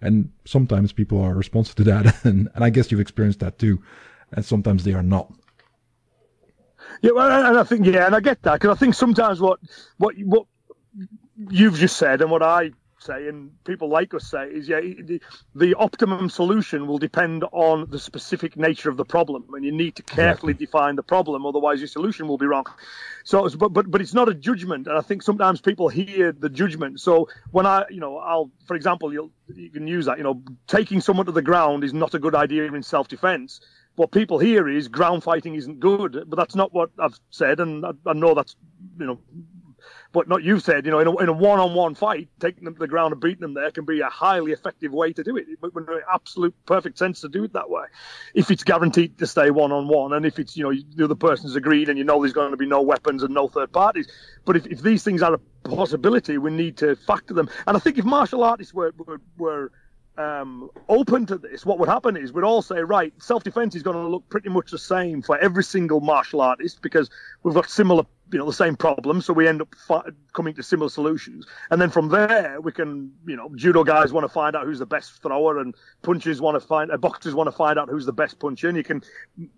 And 0.00 0.30
sometimes 0.44 0.92
people 0.92 1.20
are 1.22 1.34
responsive 1.34 1.76
to 1.76 1.84
that. 1.84 2.16
And, 2.24 2.48
and 2.54 2.64
I 2.64 2.70
guess 2.70 2.90
you've 2.90 3.00
experienced 3.00 3.40
that 3.40 3.58
too. 3.58 3.82
And 4.32 4.44
sometimes 4.44 4.84
they 4.84 4.92
are 4.92 5.02
not. 5.02 5.32
Yeah, 7.00 7.12
well, 7.12 7.46
and 7.46 7.58
I 7.58 7.64
think 7.64 7.86
yeah, 7.86 8.06
and 8.06 8.14
I 8.14 8.20
get 8.20 8.42
that 8.42 8.54
because 8.54 8.76
I 8.76 8.78
think 8.78 8.94
sometimes 8.94 9.40
what 9.40 9.58
what 9.98 10.14
what 10.24 10.46
you've 11.50 11.76
just 11.76 11.96
said 11.96 12.20
and 12.20 12.30
what 12.30 12.42
I 12.42 12.72
say, 13.02 13.28
and 13.28 13.50
people 13.64 13.88
like 13.88 14.14
us 14.14 14.30
say, 14.30 14.46
is 14.48 14.68
yeah, 14.68 14.80
the, 14.80 15.20
the, 15.54 15.74
optimum 15.74 16.28
solution 16.30 16.86
will 16.86 16.98
depend 16.98 17.44
on 17.52 17.88
the 17.90 17.98
specific 17.98 18.56
nature 18.56 18.88
of 18.88 18.96
the 18.96 19.04
problem, 19.04 19.44
and 19.54 19.64
you 19.64 19.72
need 19.72 19.96
to 19.96 20.02
carefully 20.02 20.54
define 20.54 20.96
the 20.96 21.02
problem, 21.02 21.44
otherwise 21.44 21.80
your 21.80 21.88
solution 21.88 22.28
will 22.28 22.38
be 22.38 22.46
wrong. 22.46 22.66
So, 23.24 23.48
but 23.50 23.72
but 23.72 23.90
but 23.90 24.00
it's 24.00 24.14
not 24.14 24.28
a 24.28 24.34
judgment, 24.34 24.86
and 24.86 24.96
I 24.96 25.00
think 25.00 25.22
sometimes 25.22 25.60
people 25.60 25.88
hear 25.88 26.32
the 26.32 26.48
judgment. 26.48 27.00
So 27.00 27.28
when 27.50 27.66
I, 27.66 27.84
you 27.90 28.00
know, 28.00 28.18
I'll, 28.18 28.50
for 28.66 28.76
example, 28.76 29.12
you 29.12 29.30
you 29.54 29.70
can 29.70 29.86
use 29.86 30.06
that, 30.06 30.18
you 30.18 30.24
know, 30.24 30.42
taking 30.66 31.00
someone 31.00 31.26
to 31.26 31.32
the 31.32 31.42
ground 31.42 31.84
is 31.84 31.92
not 31.92 32.14
a 32.14 32.18
good 32.18 32.34
idea 32.34 32.64
in 32.64 32.82
self-defense 32.82 33.60
what 33.96 34.10
people 34.10 34.38
hear 34.38 34.68
is 34.68 34.88
ground 34.88 35.22
fighting 35.22 35.54
isn't 35.54 35.80
good, 35.80 36.24
but 36.26 36.36
that's 36.36 36.54
not 36.54 36.72
what 36.72 36.90
I've 36.98 37.18
said, 37.30 37.60
and 37.60 37.84
I, 37.84 37.90
I 38.06 38.12
know 38.14 38.34
that's 38.34 38.56
you 38.98 39.06
know 39.06 39.18
but 40.12 40.28
not 40.28 40.42
you 40.42 40.60
said, 40.60 40.84
you 40.84 40.90
know, 40.90 41.00
in 41.00 41.06
a, 41.06 41.16
in 41.16 41.28
a 41.28 41.32
one-on-one 41.32 41.94
fight, 41.94 42.28
taking 42.38 42.64
them 42.64 42.74
to 42.74 42.78
the 42.78 42.86
ground 42.86 43.12
and 43.12 43.20
beating 43.20 43.40
them 43.40 43.54
there 43.54 43.70
can 43.70 43.84
be 43.84 44.00
a 44.00 44.08
highly 44.08 44.52
effective 44.52 44.92
way 44.92 45.12
to 45.12 45.24
do 45.24 45.36
it. 45.36 45.46
It 45.48 45.60
would 45.62 45.74
make 45.74 46.02
absolute 46.12 46.54
perfect 46.66 46.98
sense 46.98 47.20
to 47.22 47.28
do 47.28 47.44
it 47.44 47.52
that 47.54 47.70
way, 47.70 47.84
if 48.34 48.50
it's 48.50 48.62
guaranteed 48.62 49.18
to 49.18 49.26
stay 49.26 49.50
one-on-one, 49.50 50.12
and 50.12 50.26
if 50.26 50.38
it's 50.38 50.56
you 50.56 50.64
know 50.64 50.74
the 50.96 51.04
other 51.04 51.14
person's 51.14 51.56
agreed, 51.56 51.88
and 51.88 51.98
you 51.98 52.04
know 52.04 52.20
there's 52.20 52.32
going 52.32 52.50
to 52.50 52.56
be 52.56 52.66
no 52.66 52.82
weapons 52.82 53.22
and 53.22 53.34
no 53.34 53.48
third 53.48 53.72
parties. 53.72 54.08
But 54.44 54.56
if, 54.56 54.66
if 54.66 54.82
these 54.82 55.02
things 55.02 55.22
are 55.22 55.34
a 55.34 55.38
possibility, 55.68 56.38
we 56.38 56.50
need 56.50 56.76
to 56.78 56.96
factor 56.96 57.34
them. 57.34 57.48
And 57.66 57.76
I 57.76 57.80
think 57.80 57.98
if 57.98 58.04
martial 58.04 58.44
artists 58.44 58.74
were 58.74 58.92
were, 58.98 59.20
were 59.38 59.72
um, 60.18 60.70
open 60.88 61.26
to 61.26 61.38
this, 61.38 61.64
what 61.64 61.78
would 61.78 61.88
happen 61.88 62.16
is 62.16 62.32
we'd 62.32 62.44
all 62.44 62.62
say, 62.62 62.80
right, 62.80 63.12
self 63.22 63.44
defense 63.44 63.74
is 63.74 63.82
going 63.82 63.96
to 63.96 64.08
look 64.08 64.28
pretty 64.28 64.50
much 64.50 64.70
the 64.70 64.78
same 64.78 65.22
for 65.22 65.38
every 65.38 65.64
single 65.64 66.00
martial 66.00 66.40
artist 66.40 66.82
because 66.82 67.08
we've 67.42 67.54
got 67.54 67.70
similar 67.70 68.04
you 68.32 68.38
know 68.38 68.46
the 68.46 68.52
same 68.52 68.76
problem, 68.76 69.20
so 69.20 69.32
we 69.32 69.46
end 69.46 69.60
up 69.60 69.74
fi- 69.86 70.10
coming 70.32 70.54
to 70.54 70.62
similar 70.62 70.88
solutions. 70.88 71.46
And 71.70 71.80
then 71.80 71.90
from 71.90 72.08
there, 72.08 72.60
we 72.60 72.72
can 72.72 73.12
you 73.26 73.36
know 73.36 73.50
judo 73.54 73.84
guys 73.84 74.12
want 74.12 74.24
to 74.24 74.32
find 74.32 74.56
out 74.56 74.64
who's 74.64 74.78
the 74.78 74.86
best 74.86 75.22
thrower, 75.22 75.58
and 75.58 75.74
punchers 76.02 76.40
want 76.40 76.60
to 76.60 76.66
find 76.66 76.90
uh, 76.90 76.96
boxers 76.96 77.34
want 77.34 77.48
to 77.48 77.52
find 77.52 77.78
out 77.78 77.88
who's 77.88 78.06
the 78.06 78.12
best 78.12 78.38
puncher, 78.38 78.68
and 78.68 78.76
you 78.76 78.84
can 78.84 79.02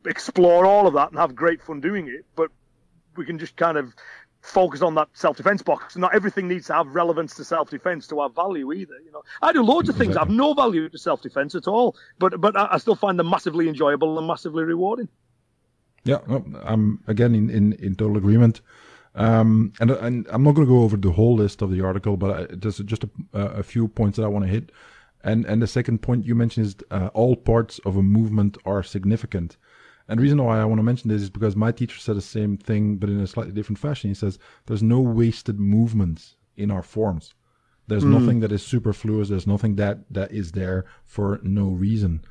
explore 0.07 0.66
all 0.66 0.86
of 0.86 0.94
that 0.94 1.11
and 1.11 1.18
have 1.18 1.34
great 1.34 1.62
fun 1.62 1.80
doing 1.80 2.09
it. 2.09 2.26
But 2.34 2.51
we 3.16 3.24
can 3.24 3.38
just 3.38 3.57
kind 3.57 3.78
of 3.78 3.94
focus 4.44 4.82
on 4.82 4.94
that 4.96 5.09
self-defense 5.14 5.62
box. 5.62 5.96
Not 5.96 6.14
everything 6.14 6.48
needs 6.48 6.66
to 6.66 6.74
have 6.74 6.94
relevance 6.94 7.36
to 7.36 7.44
self-defense 7.44 8.09
to 8.09 8.20
have 8.20 8.34
value 8.34 8.72
either. 8.72 8.94
You 9.05 9.12
know, 9.12 9.22
I 9.40 9.53
do 9.53 9.62
loads 9.62 9.88
of 9.88 9.96
things 9.96 10.14
that 10.14 10.20
have 10.20 10.30
no 10.30 10.53
value 10.53 10.88
to 10.88 10.98
self-defense 10.98 11.55
at 11.55 11.66
all, 11.66 11.96
but 12.18 12.40
but 12.40 12.57
I 12.57 12.78
still 12.78 12.96
find 12.96 13.18
them 13.18 13.30
massively 13.30 13.68
enjoyable 13.68 14.18
and 14.18 14.26
massively 14.26 14.64
rewarding. 14.64 15.09
Yeah, 16.05 16.18
no, 16.26 16.44
I'm 16.62 17.02
again 17.07 17.34
in, 17.34 17.50
in, 17.50 17.72
in 17.74 17.94
total 17.94 18.16
agreement. 18.16 18.61
Um, 19.14 19.72
and, 19.80 19.90
and 19.92 20.26
I'm 20.30 20.42
not 20.42 20.55
going 20.55 20.66
to 20.66 20.72
go 20.72 20.82
over 20.82 20.96
the 20.96 21.12
whole 21.12 21.36
list 21.36 21.62
of 21.62 21.70
the 21.70 21.82
article, 21.82 22.16
but 22.16 22.61
there's 22.61 22.78
just 22.78 23.05
a, 23.05 23.11
a 23.32 23.62
few 23.62 23.86
points 23.88 24.16
that 24.16 24.24
I 24.24 24.28
want 24.28 24.44
to 24.44 24.50
hit. 24.50 24.72
And 25.22 25.46
and 25.46 25.62
the 25.62 25.66
second 25.66 26.02
point 26.02 26.26
you 26.26 26.34
mentioned 26.34 26.66
is 26.66 26.76
uh, 26.90 27.09
all 27.14 27.34
parts 27.34 27.78
of 27.86 27.96
a 27.96 28.02
movement 28.02 28.59
are 28.66 28.82
significant. 28.82 29.57
And 30.07 30.18
the 30.18 30.22
reason 30.22 30.42
why 30.42 30.61
I 30.61 30.66
want 30.66 30.80
to 30.80 30.82
mention 30.82 31.09
this 31.09 31.22
is 31.22 31.30
because 31.30 31.57
my 31.57 31.72
teacher 31.72 31.98
said 31.98 32.16
the 32.16 32.20
same 32.20 32.59
thing, 32.59 32.96
but 32.96 33.09
in 33.09 33.20
a 33.20 33.26
slightly 33.26 33.52
different 33.52 33.78
fashion. 33.78 34.11
He 34.11 34.14
says 34.14 34.38
there's 34.66 34.82
no 34.82 35.00
wasted 35.00 35.59
movements 35.59 36.36
in 36.57 36.70
our 36.70 36.82
forms. 36.82 37.32
There's 37.86 38.05
mm. 38.05 38.20
nothing 38.20 38.40
that 38.40 38.52
is 38.52 38.62
superfluous. 38.62 39.30
There's 39.30 39.46
nothing 39.46 39.76
that 39.76 40.00
that 40.11 40.30
is 40.32 40.52
there 40.52 40.84
for 41.07 41.40
no 41.42 41.68
reason. 41.68 42.22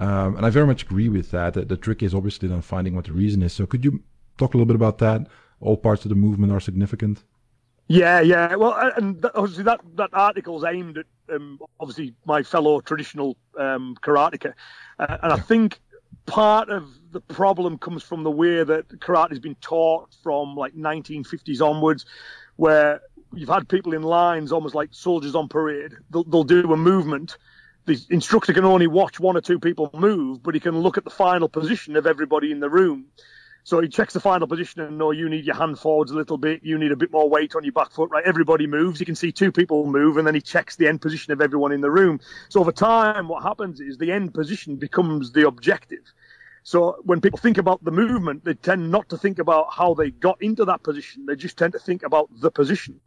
Um, 0.00 0.36
and 0.36 0.46
I 0.46 0.50
very 0.50 0.66
much 0.66 0.82
agree 0.82 1.10
with 1.10 1.30
that. 1.30 1.52
The, 1.54 1.66
the 1.66 1.76
trick 1.76 2.02
is 2.02 2.14
obviously 2.14 2.48
then 2.48 2.62
finding 2.62 2.96
what 2.96 3.04
the 3.04 3.12
reason 3.12 3.42
is. 3.42 3.52
So 3.52 3.66
could 3.66 3.84
you 3.84 4.02
talk 4.38 4.54
a 4.54 4.56
little 4.56 4.66
bit 4.66 4.74
about 4.74 4.96
that? 4.98 5.26
All 5.60 5.76
parts 5.76 6.06
of 6.06 6.08
the 6.08 6.14
movement 6.14 6.52
are 6.52 6.60
significant. 6.60 7.22
Yeah, 7.86 8.20
yeah. 8.20 8.54
Well, 8.54 8.74
and 8.96 9.22
obviously 9.34 9.64
that 9.64 9.80
that 9.96 10.10
article's 10.14 10.64
aimed 10.64 10.96
at 10.98 11.06
um, 11.30 11.58
obviously 11.80 12.14
my 12.24 12.42
fellow 12.42 12.80
traditional 12.80 13.36
um, 13.58 13.94
karateka, 14.00 14.54
uh, 14.98 15.18
and 15.22 15.32
I 15.32 15.36
think 15.36 15.80
part 16.24 16.70
of 16.70 16.88
the 17.10 17.20
problem 17.20 17.76
comes 17.76 18.02
from 18.02 18.22
the 18.22 18.30
way 18.30 18.62
that 18.62 18.88
karate 19.00 19.30
has 19.30 19.40
been 19.40 19.56
taught 19.56 20.14
from 20.22 20.54
like 20.54 20.74
1950s 20.74 21.60
onwards, 21.60 22.06
where 22.56 23.02
you've 23.34 23.48
had 23.48 23.68
people 23.68 23.92
in 23.92 24.02
lines 24.02 24.52
almost 24.52 24.74
like 24.74 24.90
soldiers 24.92 25.34
on 25.34 25.48
parade. 25.48 25.92
They'll, 26.10 26.24
they'll 26.24 26.44
do 26.44 26.72
a 26.72 26.76
movement 26.76 27.36
the 27.86 27.98
instructor 28.10 28.52
can 28.52 28.64
only 28.64 28.86
watch 28.86 29.18
one 29.18 29.36
or 29.36 29.40
two 29.40 29.58
people 29.58 29.90
move, 29.94 30.42
but 30.42 30.54
he 30.54 30.60
can 30.60 30.78
look 30.78 30.98
at 30.98 31.04
the 31.04 31.10
final 31.10 31.48
position 31.48 31.96
of 31.96 32.06
everybody 32.06 32.52
in 32.52 32.60
the 32.60 32.70
room. 32.70 33.06
So 33.62 33.80
he 33.80 33.88
checks 33.88 34.14
the 34.14 34.20
final 34.20 34.46
position 34.46 34.80
and 34.80 34.96
know 34.96 35.10
you 35.10 35.28
need 35.28 35.44
your 35.44 35.54
hand 35.54 35.78
forwards 35.78 36.10
a 36.10 36.14
little 36.14 36.38
bit, 36.38 36.64
you 36.64 36.78
need 36.78 36.92
a 36.92 36.96
bit 36.96 37.12
more 37.12 37.28
weight 37.28 37.54
on 37.54 37.62
your 37.62 37.72
back 37.72 37.92
foot, 37.92 38.10
right? 38.10 38.24
Everybody 38.24 38.66
moves. 38.66 38.98
He 38.98 39.04
can 39.04 39.14
see 39.14 39.32
two 39.32 39.52
people 39.52 39.86
move, 39.86 40.16
and 40.16 40.26
then 40.26 40.34
he 40.34 40.40
checks 40.40 40.76
the 40.76 40.88
end 40.88 41.02
position 41.02 41.32
of 41.32 41.40
everyone 41.40 41.72
in 41.72 41.80
the 41.80 41.90
room. 41.90 42.20
So 42.48 42.60
over 42.60 42.72
time, 42.72 43.28
what 43.28 43.42
happens 43.42 43.80
is 43.80 43.98
the 43.98 44.12
end 44.12 44.32
position 44.32 44.76
becomes 44.76 45.32
the 45.32 45.46
objective. 45.46 46.12
So 46.62 46.96
when 47.04 47.20
people 47.20 47.38
think 47.38 47.58
about 47.58 47.84
the 47.84 47.90
movement, 47.90 48.44
they 48.44 48.54
tend 48.54 48.90
not 48.90 49.08
to 49.10 49.18
think 49.18 49.38
about 49.38 49.72
how 49.72 49.94
they 49.94 50.10
got 50.10 50.40
into 50.42 50.64
that 50.66 50.82
position. 50.82 51.26
They 51.26 51.36
just 51.36 51.56
tend 51.56 51.72
to 51.74 51.78
think 51.78 52.02
about 52.02 52.28
the 52.40 52.50
position. 52.50 53.00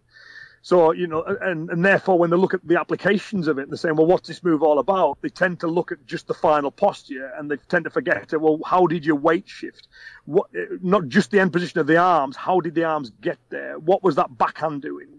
So, 0.66 0.93
you 0.93 1.07
know, 1.07 1.24
and, 1.24 1.70
and 1.70 1.84
therefore 1.84 2.18
when 2.18 2.30
they 2.30 2.38
look 2.38 2.53
at 2.53 2.66
the 2.66 2.80
applications 2.80 3.49
of 3.49 3.59
it, 3.59 3.70
they're 3.70 3.78
saying, 3.78 3.97
well, 3.97 4.07
what's 4.07 4.30
this 4.30 4.41
move 4.41 4.64
all 4.64 4.80
about? 4.80 5.18
They 5.22 5.28
tend 5.28 5.59
to 5.59 5.68
look 5.68 5.91
at 5.91 6.05
just 6.05 6.26
the 6.28 6.34
final 6.34 6.72
posture 6.72 7.34
and 7.38 7.51
they 7.51 7.57
tend 7.57 7.84
to 7.84 7.89
forget, 7.89 8.32
it. 8.32 8.38
well, 8.38 8.61
how 8.66 8.88
did 8.88 9.05
your 9.05 9.18
weight 9.18 9.49
shift? 9.49 9.89
What, 10.24 10.49
not 10.82 11.09
just 11.09 11.32
the 11.32 11.41
end 11.41 11.51
position 11.51 11.82
of 11.82 11.88
the 11.88 11.97
arms, 11.97 12.38
how 12.38 12.61
did 12.61 12.76
the 12.76 12.86
arms 12.86 13.11
get 13.20 13.39
there? 13.49 13.78
What 13.78 14.03
was 14.03 14.16
that 14.16 14.38
backhand 14.38 14.82
doing? 14.82 15.09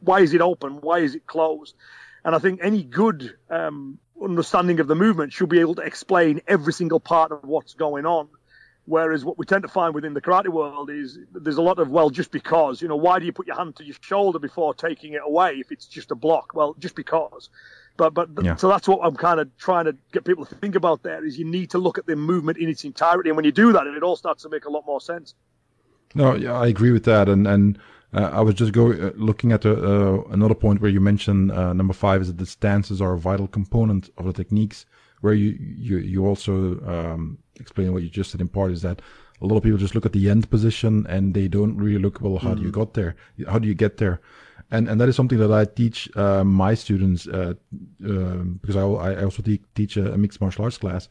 Why 0.00 0.18
is 0.18 0.34
it 0.34 0.40
open? 0.40 0.80
Why 0.80 0.98
is 0.98 1.14
it 1.14 1.28
closed? 1.28 1.76
And 2.24 2.34
I 2.34 2.40
think 2.40 2.58
any 2.60 2.82
good 2.82 3.36
um, 3.48 4.00
understanding 4.20 4.80
of 4.80 4.88
the 4.88 4.96
movement 4.96 5.32
should 5.32 5.48
be 5.48 5.60
able 5.60 5.76
to 5.76 5.82
explain 5.82 6.40
every 6.48 6.72
single 6.72 6.98
part 6.98 7.30
of 7.30 7.44
what's 7.44 7.74
going 7.74 8.04
on 8.04 8.28
Whereas 8.88 9.22
what 9.22 9.36
we 9.36 9.44
tend 9.44 9.62
to 9.62 9.68
find 9.68 9.94
within 9.94 10.14
the 10.14 10.20
karate 10.22 10.48
world 10.48 10.88
is 10.88 11.18
there's 11.30 11.58
a 11.58 11.62
lot 11.62 11.78
of, 11.78 11.90
well, 11.90 12.08
just 12.08 12.30
because, 12.30 12.80
you 12.80 12.88
know, 12.88 12.96
why 12.96 13.18
do 13.18 13.26
you 13.26 13.34
put 13.34 13.46
your 13.46 13.56
hand 13.56 13.76
to 13.76 13.84
your 13.84 13.96
shoulder 14.00 14.38
before 14.38 14.72
taking 14.72 15.12
it 15.12 15.20
away 15.22 15.56
if 15.56 15.70
it's 15.70 15.86
just 15.86 16.10
a 16.10 16.14
block? 16.14 16.54
Well, 16.54 16.74
just 16.78 16.94
because. 16.94 17.50
But, 17.98 18.14
but 18.14 18.30
yeah. 18.42 18.56
so 18.56 18.66
that's 18.66 18.88
what 18.88 19.00
I'm 19.02 19.14
kind 19.14 19.40
of 19.40 19.54
trying 19.58 19.84
to 19.84 19.96
get 20.12 20.24
people 20.24 20.46
to 20.46 20.54
think 20.54 20.74
about 20.74 21.02
there 21.02 21.22
is 21.22 21.38
you 21.38 21.44
need 21.44 21.70
to 21.72 21.78
look 21.78 21.98
at 21.98 22.06
the 22.06 22.16
movement 22.16 22.56
in 22.56 22.70
its 22.70 22.82
entirety. 22.82 23.28
And 23.28 23.36
when 23.36 23.44
you 23.44 23.52
do 23.52 23.72
that, 23.74 23.86
it 23.86 24.02
all 24.02 24.16
starts 24.16 24.42
to 24.44 24.48
make 24.48 24.64
a 24.64 24.70
lot 24.70 24.86
more 24.86 25.02
sense. 25.02 25.34
No, 26.14 26.34
yeah, 26.34 26.54
I 26.54 26.68
agree 26.68 26.92
with 26.92 27.04
that. 27.04 27.28
And, 27.28 27.46
and, 27.46 27.78
uh, 28.14 28.30
I 28.32 28.40
was 28.40 28.54
just 28.54 28.72
go 28.72 28.90
uh, 28.90 29.10
looking 29.16 29.52
at 29.52 29.66
uh, 29.66 30.22
another 30.30 30.54
point 30.54 30.80
where 30.80 30.90
you 30.90 30.98
mentioned 31.00 31.52
uh, 31.52 31.74
number 31.74 31.92
five 31.92 32.22
is 32.22 32.28
that 32.28 32.38
the 32.38 32.46
stances 32.46 33.02
are 33.02 33.12
a 33.12 33.18
vital 33.18 33.46
component 33.46 34.08
of 34.16 34.24
the 34.24 34.32
techniques 34.32 34.86
where 35.20 35.34
you 35.34 35.56
you 35.60 35.98
you 35.98 36.26
also 36.26 36.80
um, 36.86 37.38
explain 37.60 37.92
what 37.92 38.02
you 38.02 38.08
just 38.08 38.30
said 38.30 38.40
in 38.40 38.48
part 38.48 38.72
is 38.72 38.82
that 38.82 39.00
a 39.40 39.46
lot 39.46 39.56
of 39.56 39.62
people 39.62 39.78
just 39.78 39.94
look 39.94 40.06
at 40.06 40.12
the 40.12 40.28
end 40.28 40.50
position 40.50 41.06
and 41.08 41.34
they 41.34 41.48
don't 41.48 41.76
really 41.76 42.00
look 42.00 42.20
well 42.20 42.38
how 42.38 42.50
mm. 42.50 42.56
do 42.56 42.62
you 42.62 42.68
mm. 42.68 42.80
got 42.80 42.94
there 42.94 43.16
how 43.46 43.58
do 43.58 43.68
you 43.68 43.74
get 43.74 43.98
there 43.98 44.20
and 44.70 44.88
and 44.88 45.00
that 45.00 45.08
is 45.08 45.16
something 45.16 45.38
that 45.38 45.52
I 45.52 45.64
teach 45.64 46.08
uh, 46.16 46.44
my 46.44 46.74
students 46.74 47.26
uh, 47.26 47.54
uh, 48.06 48.42
because 48.60 48.76
I, 48.76 48.82
I 48.82 49.24
also 49.24 49.42
te- 49.42 49.62
teach 49.74 49.96
a, 49.96 50.12
a, 50.12 50.18
mixed 50.18 50.40
martial 50.40 50.64
arts 50.64 50.78
class 50.78 51.08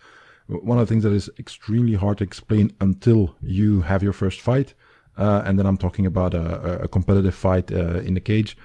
one 0.47 0.77
of 0.77 0.87
the 0.87 0.93
things 0.93 1.03
that 1.03 1.13
is 1.13 1.29
extremely 1.39 1.95
hard 1.95 2.17
to 2.19 2.23
explain 2.23 2.71
until 2.79 3.35
you 3.41 3.81
have 3.81 4.03
your 4.03 4.13
first 4.13 4.41
fight 4.41 4.73
uh, 5.17 5.41
and 5.45 5.57
then 5.57 5.65
I'm 5.65 5.77
talking 5.77 6.05
about 6.05 6.33
a, 6.33 6.83
a 6.83 6.87
competitive 6.87 7.35
fight 7.35 7.71
uh, 7.71 7.99
in 7.99 8.13
the 8.13 8.21
cage 8.21 8.57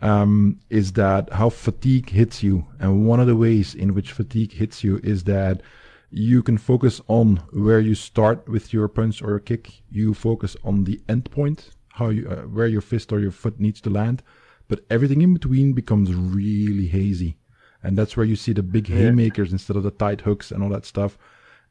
um, 0.00 0.60
is 0.70 0.92
that 0.92 1.32
how 1.32 1.48
fatigue 1.48 2.10
hits 2.10 2.42
you. 2.42 2.66
And 2.78 3.06
one 3.06 3.20
of 3.20 3.26
the 3.26 3.36
ways 3.36 3.74
in 3.74 3.94
which 3.94 4.12
fatigue 4.12 4.52
hits 4.52 4.84
you 4.84 5.00
is 5.02 5.24
that 5.24 5.62
you 6.10 6.42
can 6.42 6.58
focus 6.58 7.00
on 7.08 7.36
where 7.52 7.80
you 7.80 7.94
start 7.94 8.48
with 8.48 8.72
your 8.72 8.88
punch 8.88 9.22
or 9.22 9.30
your 9.30 9.38
kick. 9.40 9.82
You 9.90 10.14
focus 10.14 10.56
on 10.64 10.84
the 10.84 11.00
end 11.08 11.30
point, 11.30 11.70
how 11.94 12.10
you, 12.10 12.28
uh, 12.28 12.42
where 12.42 12.66
your 12.66 12.80
fist 12.80 13.12
or 13.12 13.20
your 13.20 13.32
foot 13.32 13.58
needs 13.58 13.80
to 13.82 13.90
land. 13.90 14.22
But 14.68 14.84
everything 14.90 15.22
in 15.22 15.34
between 15.34 15.72
becomes 15.72 16.14
really 16.14 16.86
hazy. 16.86 17.36
And 17.82 17.96
that's 17.96 18.16
where 18.16 18.26
you 18.26 18.36
see 18.36 18.52
the 18.52 18.62
big 18.62 18.88
haymakers 18.88 19.52
instead 19.52 19.76
of 19.76 19.82
the 19.82 19.90
tight 19.90 20.22
hooks 20.22 20.50
and 20.50 20.62
all 20.62 20.70
that 20.70 20.86
stuff. 20.86 21.18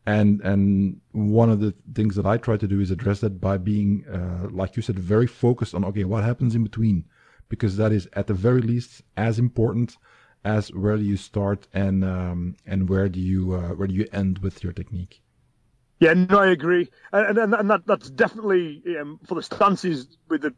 And 0.05 0.39
and 0.41 1.01
one 1.11 1.49
of 1.49 1.59
the 1.59 1.73
things 1.93 2.15
that 2.15 2.25
I 2.25 2.37
try 2.37 2.57
to 2.57 2.67
do 2.67 2.79
is 2.79 2.91
address 2.91 3.21
that 3.21 3.41
by 3.41 3.57
being, 3.57 4.05
uh, 4.07 4.47
like 4.51 4.75
you 4.75 4.83
said, 4.83 4.99
very 4.99 5.27
focused 5.27 5.73
on 5.73 5.83
okay, 5.85 6.03
what 6.03 6.23
happens 6.23 6.55
in 6.55 6.63
between 6.63 7.05
because 7.49 7.77
that 7.77 7.91
is 7.91 8.07
at 8.13 8.27
the 8.27 8.33
very 8.33 8.61
least 8.61 9.01
as 9.17 9.39
important 9.39 9.97
as 10.45 10.71
where 10.71 10.95
do 10.95 11.03
you 11.03 11.17
start 11.17 11.67
and 11.73 12.05
um, 12.05 12.55
and 12.65 12.87
where 12.87 13.09
do 13.09 13.19
you 13.19 13.55
uh, 13.55 13.69
where 13.69 13.87
do 13.87 13.93
you 13.93 14.07
end 14.13 14.39
with 14.39 14.63
your 14.63 14.71
technique. 14.71 15.21
Yeah, 15.99 16.13
no, 16.13 16.37
I 16.39 16.47
agree, 16.47 16.89
and 17.11 17.37
and, 17.37 17.53
and 17.53 17.69
that 17.69 17.85
that's 17.85 18.09
definitely 18.09 18.83
um, 18.99 19.19
for 19.25 19.35
the 19.35 19.43
stances 19.43 20.07
with 20.29 20.43
the. 20.43 20.53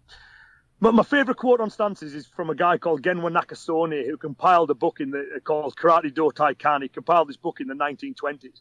My, 0.79 0.91
my 0.91 1.01
favorite 1.01 1.37
quote 1.37 1.59
on 1.59 1.71
stances 1.71 2.13
is 2.13 2.27
from 2.27 2.51
a 2.51 2.55
guy 2.55 2.77
called 2.77 3.01
Genwa 3.01 3.31
Nakasone, 3.35 4.05
who 4.05 4.15
compiled 4.15 4.69
a 4.69 4.75
book 4.75 4.99
in 4.99 5.09
the 5.09 5.39
called 5.43 5.75
Karate 5.75 6.13
Do 6.13 6.29
Taikan. 6.29 6.83
He 6.83 6.89
compiled 6.89 7.29
this 7.29 7.37
book 7.37 7.59
in 7.59 7.67
the 7.67 7.73
1920s, 7.73 8.59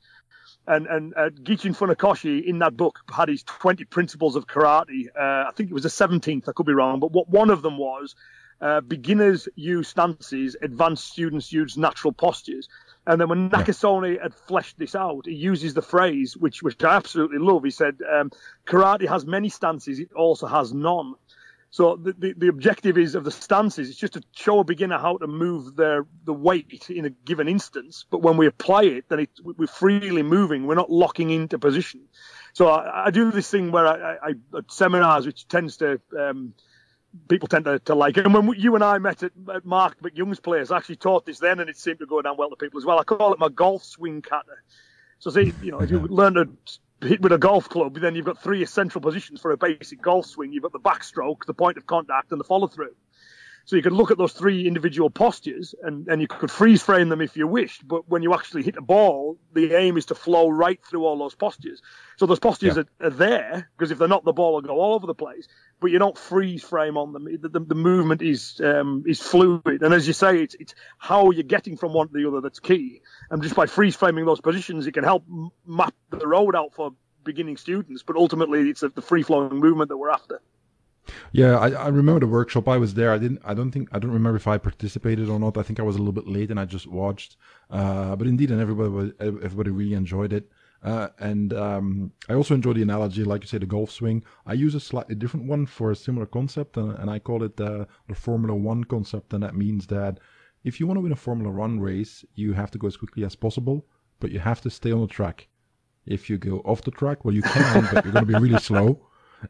and 0.67 0.87
and 0.87 1.13
uh, 1.15 1.31
Gichin 1.31 1.77
Funakoshi 1.77 2.43
in 2.43 2.61
that 2.61 2.77
book 2.77 3.01
had 3.13 3.29
his 3.29 3.43
20 3.43 3.85
principles 3.85 4.37
of 4.37 4.47
karate. 4.47 5.09
Uh, 5.09 5.49
I 5.49 5.51
think 5.55 5.71
it 5.71 5.75
was 5.75 5.83
the 5.83 5.91
17th. 5.91 6.49
I 6.49 6.53
could 6.53 6.67
be 6.67 6.73
wrong, 6.73 7.01
but 7.01 7.13
what 7.13 7.29
one 7.29 7.51
of 7.51 7.63
them 7.63 7.77
was 7.77 8.15
uh, 8.61 8.81
beginners 8.81 9.49
use 9.55 9.89
stances, 9.89 10.57
advanced 10.63 11.07
students 11.09 11.53
use 11.53 11.77
natural 11.77 12.13
postures. 12.13 12.69
And 13.07 13.21
then 13.21 13.29
when 13.29 13.51
Nakasone 13.51 14.21
had 14.21 14.35
fleshed 14.35 14.79
this 14.79 14.95
out, 14.95 15.27
he 15.27 15.35
uses 15.35 15.75
the 15.75 15.83
phrase, 15.83 16.37
which 16.37 16.63
which 16.63 16.83
I 16.83 16.97
absolutely 16.97 17.39
love. 17.39 17.63
He 17.63 17.71
said, 17.71 17.99
um, 18.13 18.31
"Karate 18.67 19.09
has 19.09 19.25
many 19.25 19.49
stances; 19.49 20.01
it 20.01 20.13
also 20.13 20.47
has 20.47 20.75
none." 20.75 21.15
So 21.71 21.97
the, 21.97 22.15
the, 22.17 22.33
the, 22.33 22.49
objective 22.49 22.97
is 22.97 23.15
of 23.15 23.25
the 23.25 23.31
stances, 23.31 23.91
it's 23.91 23.99
just 23.99 24.15
to 24.15 24.23
show 24.33 24.61
a 24.61 24.65
beginner 24.65 24.99
how 24.99 25.19
to 25.19 25.27
move 25.27 25.77
their 25.77 26.07
the 26.25 26.33
weight 26.33 26.89
in 26.89 27.05
a 27.05 27.11
given 27.11 27.49
instance. 27.49 28.07
But 28.09 28.23
when 28.23 28.37
we 28.37 28.47
apply 28.47 28.85
it, 28.85 29.09
then 29.09 29.21
it, 29.21 29.31
we're 29.43 29.67
freely 29.67 30.23
moving. 30.23 30.67
We're 30.67 30.77
not 30.77 30.91
locking 30.91 31.31
into 31.31 31.59
position. 31.59 32.03
So 32.55 32.69
I, 32.69 33.07
I 33.07 33.11
do 33.11 33.31
this 33.31 33.51
thing 33.51 33.73
where 33.73 33.87
I, 33.87 33.93
I, 33.95 34.17
I 34.29 34.59
at 34.59 34.73
seminars, 34.73 35.27
which 35.27 35.49
tends 35.49 35.77
to 35.79 36.01
um, 36.19 36.55
people 37.29 37.49
tend 37.49 37.65
to, 37.65 37.79
to 37.81 37.95
like. 37.95 38.17
It. 38.17 38.27
And 38.27 38.35
when 38.35 38.59
you 38.59 38.75
and 38.75 38.85
I 38.85 38.99
met 38.99 39.23
at, 39.23 39.33
at 39.53 39.65
Marc 39.65 40.01
MacYoung's 40.01 40.41
place, 40.41 40.71
I 40.71 40.77
actually 40.77 40.97
taught 40.97 41.27
this 41.27 41.39
then, 41.39 41.61
and 41.61 41.69
it 41.71 41.77
seemed 41.77 41.99
to 42.01 42.07
go 42.07 42.23
down 42.23 42.37
well 42.37 42.51
to 42.51 42.57
people 42.57 42.79
as 42.79 42.85
well. 42.85 42.99
I 42.99 43.05
call 43.05 43.33
it 43.33 43.39
my 43.39 43.49
golf 43.49 43.85
swing 43.85 44.23
kata. 44.23 44.53
So 45.19 45.31
see, 45.31 45.53
you 45.63 45.71
know, 45.71 45.81
if 45.81 45.91
you 45.91 46.01
learn 46.01 46.35
to 46.35 47.07
hit 47.07 47.21
with 47.21 47.33
a 47.33 47.39
golf 47.39 47.69
club, 47.69 47.99
then 47.99 48.15
you've 48.15 48.27
got 48.27 48.43
three 48.43 48.63
essential 48.63 49.01
positions 49.01 49.41
for 49.41 49.51
a 49.51 49.57
basic 49.57 50.01
golf 50.01 50.27
swing. 50.27 50.53
You've 50.53 50.63
got 50.63 50.73
the 50.73 50.81
backstroke, 50.81 51.45
the 51.47 51.55
point 51.55 51.77
of 51.77 51.87
contact, 51.87 52.33
and 52.33 52.41
the 52.41 52.45
follow 52.45 52.67
through. 52.67 52.95
So 53.67 53.75
you 53.75 53.83
could 53.83 53.93
look 53.93 54.13
at 54.13 54.17
those 54.17 54.33
three 54.33 54.65
individual 54.65 55.11
postures 55.11 55.75
and, 55.83 56.07
and 56.07 56.23
you 56.23 56.29
could 56.29 56.53
freeze 56.53 56.83
frame 56.83 57.09
them 57.09 57.21
if 57.21 57.37
you 57.37 57.49
wished. 57.49 57.87
But 57.87 58.09
when 58.09 58.23
you 58.23 58.33
actually 58.33 58.63
hit 58.63 58.77
a 58.77 58.81
ball, 58.81 59.39
the 59.55 59.75
aim 59.75 59.97
is 59.97 60.07
to 60.07 60.15
flow 60.15 60.49
right 60.49 60.81
through 60.89 61.05
all 61.05 61.19
those 61.19 61.35
postures. 61.35 61.83
So 62.17 62.27
those 62.27 62.39
postures 62.39 62.77
Yeah. 62.77 62.85
are, 63.01 63.07
are 63.09 63.11
there 63.11 63.69
because 63.77 63.91
if 63.91 63.99
they're 63.99 64.07
not, 64.07 64.25
the 64.25 64.33
ball 64.33 64.55
will 64.55 64.61
go 64.61 64.79
all 64.79 64.95
over 64.95 65.09
the 65.09 65.17
place. 65.17 65.49
But 65.81 65.91
you 65.91 65.99
don't 65.99 66.17
freeze 66.17 66.63
frame 66.63 66.97
on 66.97 67.13
them. 67.13 67.25
The, 67.25 67.49
the, 67.49 67.61
the 67.61 67.75
movement 67.75 68.23
is 68.23 68.61
um, 68.65 69.03
is 69.07 69.21
fluid, 69.21 69.83
and 69.83 69.93
as 69.93 70.07
you 70.07 70.15
say, 70.15 70.43
it's 70.43 70.55
it's 70.55 70.75
how 70.97 71.31
you're 71.33 71.43
getting 71.43 71.77
from 71.77 71.93
one 71.93 72.09
to 72.09 72.15
the 72.15 72.27
other 72.27 72.41
that's 72.41 72.61
key. 72.61 73.03
And 73.31 73.43
just 73.43 73.55
by 73.55 73.67
freeze 73.67 73.95
framing 73.95 74.25
those 74.25 74.41
positions, 74.41 74.87
it 74.87 74.93
can 74.93 75.05
help 75.05 75.25
map 75.67 75.93
the 76.09 76.27
road 76.27 76.57
out 76.57 76.73
for 76.73 76.93
beginning 77.25 77.59
students. 77.59 78.03
But 78.03 78.17
ultimately, 78.17 78.71
it's 78.71 78.81
the 78.81 79.03
free 79.03 79.23
flowing 79.23 79.59
movement 79.61 79.91
that 79.91 79.99
we're 79.99 80.11
after. 80.11 80.41
Yeah, 81.33 81.59
I, 81.59 81.71
I 81.71 81.89
remember 81.89 82.21
the 82.21 82.27
workshop. 82.27 82.69
I 82.69 82.79
was 82.79 82.95
there. 82.95 83.13
I 83.13 83.19
didn't. 83.19 83.41
I 83.45 83.55
don't 83.55 83.71
think. 83.71 83.89
I 83.93 83.99
don't 83.99 84.11
remember 84.11 84.37
if 84.37 84.47
I 84.47 84.59
participated 84.59 85.29
or 85.29 85.39
not. 85.39 85.57
I 85.59 85.63
think 85.63 85.81
I 85.81 85.83
was 85.83 85.97
a 85.97 85.99
little 85.99 86.13
bit 86.13 86.27
late 86.27 86.51
and 86.51 86.59
I 86.59 86.65
just 86.65 86.87
watched. 86.87 87.37
Uh, 87.71 88.17
but 88.17 88.27
indeed, 88.27 88.51
and 88.51 88.61
everybody 88.61 89.13
everybody 89.21 89.71
really 89.71 89.95
enjoyed 89.95 90.33
it. 90.33 90.51
Uh, 90.83 91.09
and 91.19 91.53
um, 91.55 92.13
I 92.29 92.35
also 92.35 92.55
enjoy 92.55 92.75
the 92.75 92.83
analogy, 92.83 93.25
like 93.25 93.43
you 93.43 93.49
say, 93.49 93.59
the 93.59 93.67
golf 93.67 93.91
swing. 93.91 94.23
I 94.47 94.53
use 94.53 94.75
a 94.75 94.81
slightly 94.81 95.15
different 95.15 95.47
one 95.47 95.67
for 95.67 95.91
a 95.91 95.97
similar 95.97 96.27
concept, 96.27 96.77
and, 96.77 96.93
and 96.99 97.11
I 97.11 97.19
call 97.19 97.43
it 97.43 97.61
uh, 97.61 97.87
the 98.09 98.15
Formula 98.15 98.55
One 98.55 98.85
concept. 98.85 99.33
And 99.33 99.43
that 99.43 99.57
means 99.57 99.87
that 99.89 100.21
if 100.65 100.79
you 100.79 100.87
want 100.87 100.99
to 100.99 101.03
win 101.03 101.13
a 101.13 101.17
Formula 101.17 101.51
One 101.51 101.81
race, 101.81 102.25
you 102.35 102.53
have 102.53 102.71
to 102.73 102.79
go 102.79 102.87
as 102.87 102.97
quickly 102.97 103.25
as 103.25 103.35
possible, 103.35 103.87
but 104.21 104.31
you 104.31 104.39
have 104.39 104.61
to 104.63 104.71
stay 104.71 104.93
on 104.93 105.01
the 105.01 105.07
track. 105.07 105.49
If 106.05 106.31
you 106.31 106.39
go 106.39 106.59
off 106.59 106.83
the 106.83 106.93
track, 106.93 107.25
well, 107.25 107.35
you 107.35 107.43
can, 107.43 107.89
but 107.93 108.05
you're 108.05 108.13
going 108.13 108.27
to 108.27 108.33
be 108.33 108.39
really 108.39 108.61
slow 108.61 109.01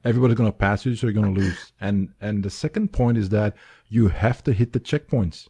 everybody's 0.04 0.36
going 0.36 0.50
to 0.50 0.56
pass 0.56 0.84
you 0.84 0.94
so 0.94 1.06
you're 1.06 1.14
going 1.14 1.34
to 1.34 1.40
lose. 1.40 1.72
And 1.80 2.10
and 2.20 2.42
the 2.42 2.50
second 2.50 2.92
point 2.92 3.18
is 3.18 3.28
that 3.30 3.56
you 3.88 4.08
have 4.08 4.42
to 4.44 4.52
hit 4.52 4.72
the 4.72 4.80
checkpoints. 4.80 5.48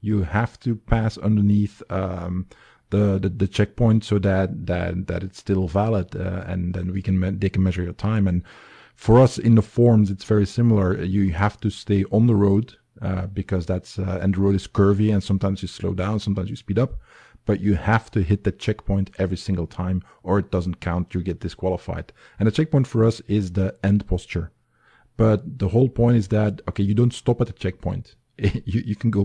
You 0.00 0.22
have 0.22 0.58
to 0.60 0.76
pass 0.76 1.18
underneath 1.18 1.82
um, 1.90 2.46
the, 2.90 3.18
the 3.18 3.28
the 3.28 3.48
checkpoint 3.48 4.04
so 4.04 4.18
that 4.18 4.66
that 4.66 5.06
that 5.06 5.22
it's 5.22 5.38
still 5.38 5.68
valid 5.68 6.16
uh, 6.16 6.44
and 6.46 6.74
then 6.74 6.92
we 6.92 7.02
can 7.02 7.18
me- 7.18 7.30
they 7.30 7.48
can 7.48 7.62
measure 7.62 7.82
your 7.82 7.92
time. 7.92 8.26
And 8.26 8.42
for 8.94 9.20
us 9.20 9.38
in 9.38 9.54
the 9.54 9.62
forms 9.62 10.10
it's 10.10 10.24
very 10.24 10.46
similar. 10.46 11.02
You 11.02 11.32
have 11.32 11.60
to 11.60 11.70
stay 11.70 12.04
on 12.10 12.26
the 12.26 12.36
road 12.36 12.76
uh, 13.02 13.26
because 13.26 13.66
that's 13.66 13.98
uh, 13.98 14.18
and 14.22 14.34
the 14.34 14.40
road 14.40 14.54
is 14.54 14.66
curvy 14.66 15.12
and 15.12 15.22
sometimes 15.22 15.62
you 15.62 15.68
slow 15.68 15.94
down 15.94 16.18
sometimes 16.18 16.50
you 16.50 16.56
speed 16.56 16.78
up 16.78 16.94
but 17.48 17.60
you 17.66 17.74
have 17.92 18.06
to 18.10 18.20
hit 18.30 18.40
the 18.44 18.52
checkpoint 18.64 19.10
every 19.24 19.38
single 19.46 19.66
time 19.66 19.98
or 20.22 20.38
it 20.38 20.50
doesn't 20.50 20.80
count 20.88 21.14
you 21.14 21.22
get 21.22 21.40
disqualified. 21.40 22.06
And 22.38 22.46
the 22.46 22.52
checkpoint 22.52 22.86
for 22.86 23.00
us 23.08 23.16
is 23.26 23.44
the 23.52 23.68
end 23.82 24.06
posture. 24.06 24.46
But 25.16 25.38
the 25.62 25.68
whole 25.74 25.88
point 26.00 26.16
is 26.22 26.28
that 26.28 26.52
okay 26.68 26.84
you 26.90 26.94
don't 27.00 27.14
stop 27.22 27.40
at 27.40 27.46
the 27.48 27.58
checkpoint. 27.64 28.06
You, 28.72 28.80
you 28.90 28.96
can 29.02 29.10
go 29.10 29.22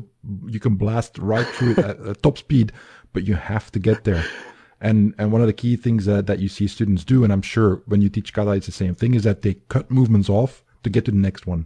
you 0.55 0.59
can 0.65 0.75
blast 0.83 1.13
right 1.33 1.49
through 1.55 1.73
it 1.73 1.79
at, 1.89 1.97
at 2.11 2.23
top 2.23 2.37
speed 2.45 2.67
but 3.13 3.21
you 3.27 3.35
have 3.53 3.67
to 3.75 3.79
get 3.89 3.99
there. 4.09 4.23
And 4.87 4.97
and 5.19 5.27
one 5.33 5.41
of 5.43 5.49
the 5.51 5.59
key 5.63 5.75
things 5.85 6.05
that, 6.09 6.25
that 6.29 6.39
you 6.43 6.49
see 6.57 6.67
students 6.67 7.03
do 7.13 7.17
and 7.25 7.31
i'm 7.35 7.45
sure 7.55 7.69
when 7.91 8.01
you 8.03 8.09
teach 8.15 8.29
kata 8.35 8.51
it's 8.51 8.69
the 8.73 8.79
same 8.83 8.95
thing 9.01 9.13
is 9.19 9.23
that 9.29 9.41
they 9.43 9.53
cut 9.75 9.85
movements 9.99 10.29
off 10.29 10.63
to 10.83 10.89
get 10.95 11.03
to 11.05 11.11
the 11.17 11.25
next 11.29 11.43
one. 11.53 11.63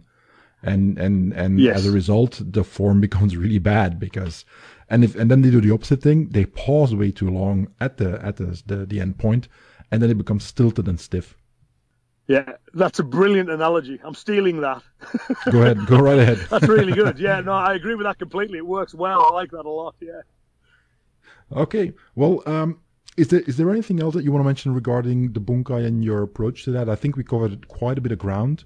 And 0.72 0.98
and 1.06 1.32
and 1.42 1.52
Yes. 1.66 1.76
as 1.78 1.86
a 1.86 1.92
result 2.00 2.32
the 2.56 2.64
form 2.76 2.96
becomes 3.06 3.32
really 3.42 3.62
bad 3.74 3.90
because 4.06 4.44
and 4.90 5.04
if 5.04 5.14
and 5.16 5.30
then 5.30 5.42
they 5.42 5.50
do 5.50 5.60
the 5.60 5.70
opposite 5.72 6.02
thing 6.02 6.28
they 6.30 6.44
pause 6.44 6.94
way 6.94 7.10
too 7.10 7.30
long 7.30 7.68
at 7.80 7.96
the 7.98 8.24
at 8.24 8.36
the 8.36 8.62
the, 8.66 8.86
the 8.86 9.00
end 9.00 9.18
point 9.18 9.48
and 9.90 10.02
then 10.02 10.10
it 10.10 10.18
becomes 10.18 10.44
stilted 10.44 10.88
and 10.88 11.00
stiff 11.00 11.36
Yeah, 12.26 12.52
that's 12.74 12.98
a 12.98 13.04
brilliant 13.04 13.50
analogy. 13.50 14.00
I'm 14.04 14.14
stealing 14.14 14.60
that. 14.60 14.82
go 15.50 15.62
ahead 15.62 15.86
go 15.86 15.98
right 15.98 16.18
ahead 16.18 16.38
That's 16.50 16.68
really 16.68 16.92
good. 16.92 17.18
Yeah, 17.18 17.40
no, 17.40 17.52
I 17.52 17.74
agree 17.74 17.94
with 17.94 18.04
that 18.06 18.18
completely. 18.18 18.58
It 18.58 18.66
works 18.66 18.94
well. 18.94 19.20
I 19.24 19.30
like 19.34 19.50
that 19.52 19.64
a 19.64 19.70
lot. 19.70 19.94
Yeah. 20.00 20.22
Okay. 21.52 21.92
Well, 22.14 22.42
um, 22.46 22.80
is 23.16 23.28
there 23.28 23.40
is 23.40 23.56
there 23.56 23.70
anything 23.70 24.00
else 24.00 24.14
that 24.14 24.24
you 24.24 24.32
want 24.32 24.42
to 24.42 24.46
mention 24.46 24.74
regarding 24.74 25.32
the 25.32 25.40
bunkai 25.40 25.84
and 25.86 26.04
your 26.04 26.22
approach 26.22 26.64
to 26.64 26.70
that? 26.72 26.88
I 26.88 26.94
think 26.96 27.16
we 27.16 27.24
covered 27.24 27.66
quite 27.68 27.98
a 27.98 28.00
bit 28.00 28.12
of 28.12 28.18
ground. 28.18 28.64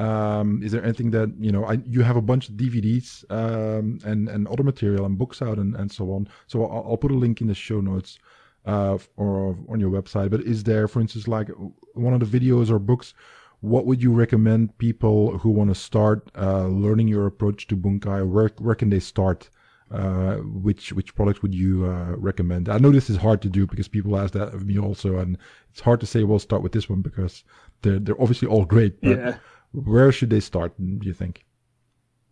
Um, 0.00 0.62
is 0.62 0.72
there 0.72 0.82
anything 0.82 1.10
that 1.10 1.28
you 1.38 1.52
know? 1.52 1.64
I, 1.64 1.74
you 1.94 2.02
have 2.02 2.16
a 2.16 2.22
bunch 2.22 2.48
of 2.48 2.54
DVDs 2.54 3.08
um, 3.30 3.98
and 4.04 4.28
and 4.28 4.48
other 4.48 4.62
material 4.62 5.04
and 5.04 5.18
books 5.18 5.42
out 5.42 5.58
and, 5.58 5.74
and 5.76 5.90
so 5.90 6.04
on. 6.12 6.28
So 6.46 6.64
I'll, 6.64 6.84
I'll 6.90 6.96
put 6.96 7.10
a 7.10 7.20
link 7.24 7.40
in 7.40 7.48
the 7.48 7.54
show 7.54 7.80
notes 7.80 8.18
uh, 8.64 8.98
or 9.16 9.56
on 9.68 9.80
your 9.80 9.90
website. 9.90 10.30
But 10.30 10.40
is 10.42 10.64
there, 10.64 10.88
for 10.88 11.00
instance, 11.00 11.28
like 11.28 11.48
one 11.94 12.14
of 12.14 12.20
the 12.20 12.38
videos 12.38 12.70
or 12.70 12.78
books? 12.78 13.14
What 13.60 13.84
would 13.84 14.02
you 14.02 14.12
recommend 14.12 14.78
people 14.78 15.36
who 15.38 15.50
want 15.50 15.68
to 15.68 15.74
start 15.74 16.30
uh, 16.34 16.66
learning 16.66 17.08
your 17.08 17.26
approach 17.26 17.66
to 17.68 17.76
bunkai? 17.76 18.26
Where 18.26 18.50
where 18.58 18.74
can 18.74 18.90
they 18.90 19.00
start? 19.00 19.50
uh, 19.90 20.36
which 20.36 20.92
which 20.92 21.14
products 21.14 21.42
would 21.42 21.54
you 21.54 21.84
uh, 21.86 22.14
recommend? 22.16 22.68
I 22.68 22.78
know 22.78 22.90
this 22.90 23.10
is 23.10 23.16
hard 23.16 23.42
to 23.42 23.48
do 23.48 23.66
because 23.66 23.88
people 23.88 24.16
ask 24.16 24.32
that 24.34 24.54
of 24.54 24.64
me 24.64 24.78
also, 24.78 25.18
and 25.18 25.36
it's 25.70 25.80
hard 25.80 26.00
to 26.00 26.06
say. 26.06 26.22
Well, 26.24 26.38
start 26.38 26.62
with 26.62 26.72
this 26.72 26.88
one 26.88 27.02
because 27.02 27.44
they're 27.82 27.98
they're 27.98 28.20
obviously 28.20 28.48
all 28.48 28.64
great. 28.64 29.00
But 29.00 29.18
Yeah. 29.18 29.36
Where 29.72 30.10
should 30.12 30.30
they 30.30 30.40
start? 30.40 30.72
Do 30.78 31.06
you 31.06 31.14
think? 31.14 31.44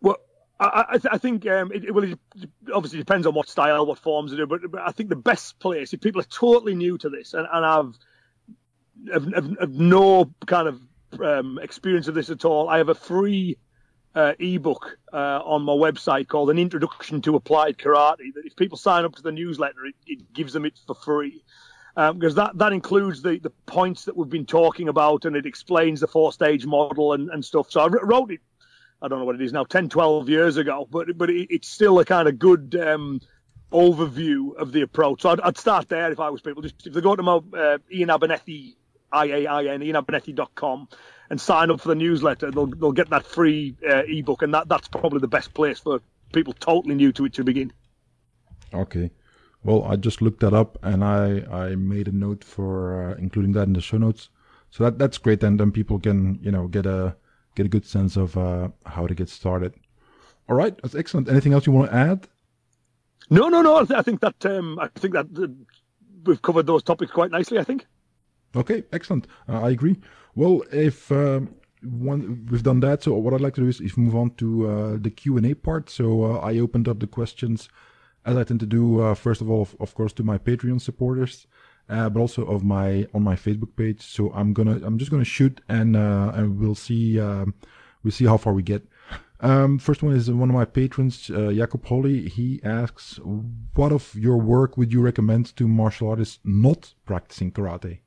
Well, 0.01 0.17
I, 0.59 0.85
I, 0.89 0.97
th- 0.97 1.13
I 1.13 1.17
think 1.17 1.47
um, 1.47 1.71
it, 1.71 1.93
well, 1.93 2.03
it 2.03 2.19
obviously 2.73 2.99
depends 2.99 3.25
on 3.25 3.33
what 3.33 3.47
style, 3.47 3.85
what 3.85 3.97
forms 3.97 4.31
they 4.31 4.37
do, 4.37 4.45
but, 4.45 4.61
but 4.69 4.81
I 4.81 4.91
think 4.91 5.09
the 5.09 5.15
best 5.15 5.59
place, 5.59 5.93
if 5.93 6.01
people 6.01 6.21
are 6.21 6.25
totally 6.25 6.75
new 6.75 6.97
to 6.97 7.09
this 7.09 7.33
and, 7.33 7.47
and 7.51 7.65
have, 7.65 7.93
have, 9.13 9.33
have, 9.33 9.59
have 9.59 9.71
no 9.71 10.33
kind 10.45 10.67
of 10.67 10.81
um, 11.21 11.59
experience 11.61 12.07
of 12.07 12.15
this 12.15 12.29
at 12.29 12.43
all, 12.43 12.67
I 12.67 12.77
have 12.77 12.89
a 12.89 12.95
free 12.95 13.57
uh, 14.15 14.33
ebook 14.39 14.97
uh, 15.13 15.41
on 15.45 15.63
my 15.63 15.73
website 15.73 16.27
called 16.27 16.49
An 16.49 16.59
Introduction 16.59 17.21
to 17.21 17.35
Applied 17.35 17.77
Karate. 17.77 18.33
That 18.33 18.43
if 18.45 18.55
people 18.55 18.77
sign 18.77 19.05
up 19.05 19.15
to 19.15 19.21
the 19.21 19.31
newsletter, 19.31 19.85
it, 19.85 19.95
it 20.07 20.33
gives 20.33 20.53
them 20.53 20.65
it 20.65 20.77
for 20.85 20.95
free. 20.95 21.43
Because 22.13 22.35
that, 22.35 22.57
that 22.57 22.71
includes 22.71 23.21
the, 23.21 23.39
the 23.39 23.49
points 23.65 24.05
that 24.05 24.15
we've 24.15 24.29
been 24.29 24.45
talking 24.45 24.87
about 24.87 25.25
and 25.25 25.35
it 25.35 25.45
explains 25.45 25.99
the 25.99 26.07
four 26.07 26.31
stage 26.31 26.65
model 26.65 27.13
and, 27.13 27.29
and 27.29 27.43
stuff. 27.43 27.71
So 27.71 27.81
I 27.81 27.87
wrote 27.87 28.31
it 28.31 28.39
I 29.01 29.07
don't 29.07 29.19
know 29.19 29.25
what 29.25 29.35
it 29.35 29.41
is 29.41 29.53
now, 29.53 29.63
10, 29.63 29.89
12 29.89 30.29
years 30.29 30.57
ago, 30.57 30.87
but 30.89 31.17
but 31.17 31.29
it, 31.29 31.47
it's 31.49 31.67
still 31.67 31.99
a 31.99 32.05
kind 32.05 32.27
of 32.27 32.37
good 32.37 32.75
um, 32.75 33.21
overview 33.71 34.55
of 34.55 34.71
the 34.71 34.81
approach. 34.81 35.21
So 35.21 35.29
I'd, 35.29 35.41
I'd 35.41 35.57
start 35.57 35.89
there 35.89 36.11
if 36.11 36.19
I 36.19 36.29
was 36.29 36.41
people. 36.41 36.61
Just 36.61 36.85
if 36.85 36.93
they 36.93 37.01
go 37.01 37.15
to 37.15 37.23
my 37.23 37.39
uh, 37.53 37.77
Iain 37.93 38.09
Abernethy, 38.09 38.75
I 39.11 39.25
A 39.25 39.47
I 39.47 39.65
N, 39.65 39.81
iainabernethy.com, 39.81 40.89
and 41.29 41.39
sign 41.39 41.71
up 41.71 41.79
for 41.79 41.87
the 41.87 41.95
newsletter, 41.95 42.51
they'll 42.51 42.67
they'll 42.67 42.91
get 42.91 43.09
that 43.11 43.25
free 43.25 43.75
uh, 43.89 44.03
ebook, 44.05 44.41
and 44.41 44.53
that 44.53 44.67
that's 44.67 44.89
probably 44.89 45.19
the 45.19 45.27
best 45.27 45.53
place 45.53 45.79
for 45.79 46.01
people 46.33 46.53
totally 46.53 46.95
new 46.95 47.11
to 47.13 47.25
it 47.25 47.33
to 47.33 47.43
begin. 47.43 47.71
Okay. 48.73 49.11
Well, 49.63 49.83
I 49.83 49.95
just 49.97 50.21
looked 50.21 50.39
that 50.39 50.53
up 50.53 50.77
and 50.83 51.03
I 51.03 51.43
I 51.51 51.75
made 51.75 52.07
a 52.07 52.11
note 52.11 52.43
for 52.43 53.11
uh, 53.11 53.15
including 53.15 53.53
that 53.53 53.67
in 53.67 53.73
the 53.73 53.81
show 53.81 53.97
notes. 53.97 54.29
So 54.71 54.83
that 54.83 54.97
that's 54.99 55.17
great. 55.17 55.43
And 55.43 55.59
then 55.59 55.71
people 55.71 55.99
can 55.99 56.39
you 56.41 56.51
know 56.51 56.67
get 56.67 56.85
a 56.85 57.15
get 57.55 57.65
a 57.65 57.69
good 57.69 57.85
sense 57.85 58.15
of 58.15 58.37
uh, 58.37 58.69
how 58.85 59.07
to 59.07 59.15
get 59.15 59.29
started. 59.29 59.73
All 60.47 60.55
right, 60.55 60.75
that's 60.81 60.95
excellent. 60.95 61.29
Anything 61.29 61.53
else 61.53 61.67
you 61.67 61.73
want 61.73 61.91
to 61.91 61.95
add? 61.95 62.27
No, 63.29 63.49
no, 63.49 63.61
no. 63.61 63.85
I, 63.95 64.01
think 64.01 64.21
that 64.21 64.43
um, 64.45 64.79
I 64.79 64.87
think 64.95 65.13
that 65.13 65.27
uh, 65.37 65.47
we've 66.25 66.41
covered 66.41 66.65
those 66.65 66.81
topics 66.81 67.11
quite 67.11 67.31
nicely. 67.31 67.59
I 67.59 67.63
think. 67.63 67.85
Okay, 68.55 68.83
excellent. 68.91 69.27
Uh, 69.47 69.61
I 69.61 69.69
agree. 69.69 69.97
Well, 70.35 70.63
if 70.71 71.11
um, 71.11 71.53
one 71.83 72.47
we've 72.49 72.63
done 72.63 72.79
that, 72.79 73.03
so 73.03 73.13
what 73.15 73.33
I'd 73.33 73.41
like 73.41 73.55
to 73.55 73.61
do 73.61 73.67
is, 73.67 73.79
is 73.79 73.97
move 73.97 74.15
on 74.15 74.31
to 74.35 74.67
uh, 74.67 74.97
the 74.99 75.11
Q 75.11 75.37
and 75.37 75.45
A 75.45 75.53
part. 75.53 75.89
So 75.89 76.23
uh, 76.23 76.39
I 76.39 76.57
opened 76.57 76.87
up 76.87 76.99
the 76.99 77.07
questions, 77.07 77.69
as 78.25 78.37
I 78.37 78.43
tend 78.43 78.59
to 78.61 78.65
do. 78.65 79.01
Uh, 79.01 79.15
first 79.15 79.41
of 79.41 79.49
all, 79.49 79.61
of, 79.61 79.75
of 79.79 79.95
course, 79.95 80.13
to 80.13 80.23
my 80.23 80.37
Patreon 80.37 80.81
supporters, 80.81 81.47
uh, 81.89 82.09
but 82.09 82.19
also 82.19 82.45
of 82.45 82.63
my 82.63 83.07
on 83.13 83.23
my 83.23 83.35
Facebook 83.35 83.75
page. 83.75 84.01
So 84.01 84.31
I'm 84.33 84.53
gonna 84.53 84.79
I'm 84.83 84.97
just 84.97 85.11
gonna 85.11 85.23
shoot 85.23 85.61
and 85.67 85.95
uh, 85.95 86.31
and 86.35 86.59
we'll 86.59 86.75
see 86.75 87.19
um, 87.19 87.53
we'll 88.03 88.11
see 88.11 88.25
how 88.25 88.37
far 88.37 88.53
we 88.53 88.63
get. 88.63 88.87
Um, 89.41 89.79
first 89.79 90.03
one 90.03 90.13
is 90.13 90.29
one 90.29 90.49
of 90.49 90.55
my 90.55 90.65
patrons, 90.65 91.29
uh, 91.29 91.51
Jacob 91.53 91.85
Holly. 91.85 92.27
He 92.27 92.59
asks, 92.63 93.19
"What 93.73 93.91
of 93.91 94.13
your 94.15 94.37
work 94.37 94.77
would 94.77 94.91
you 94.91 95.01
recommend 95.01 95.55
to 95.55 95.67
martial 95.67 96.09
artists 96.09 96.39
not 96.43 96.93
practicing 97.05 97.51
karate?" 97.51 97.99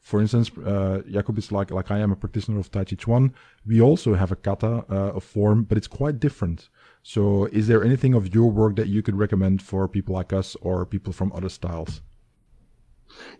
For 0.00 0.20
instance, 0.20 0.50
uh, 0.58 1.02
Jacob 1.10 1.38
is 1.38 1.52
like 1.52 1.70
like 1.70 1.90
I 1.90 1.98
am 1.98 2.12
a 2.12 2.16
practitioner 2.16 2.58
of 2.60 2.70
Tai 2.70 2.84
Chi 2.84 2.96
Chuan. 2.96 3.34
We 3.66 3.82
also 3.82 4.14
have 4.14 4.32
a 4.32 4.36
kata, 4.36 4.84
uh, 4.88 5.12
a 5.16 5.20
form, 5.20 5.64
but 5.64 5.76
it's 5.76 5.88
quite 5.88 6.20
different. 6.20 6.68
So, 7.02 7.46
is 7.46 7.66
there 7.66 7.82
anything 7.82 8.14
of 8.14 8.34
your 8.34 8.50
work 8.50 8.76
that 8.76 8.88
you 8.88 9.02
could 9.02 9.16
recommend 9.16 9.62
for 9.62 9.88
people 9.88 10.14
like 10.14 10.32
us 10.32 10.56
or 10.60 10.84
people 10.84 11.12
from 11.12 11.32
other 11.32 11.48
styles? 11.48 12.02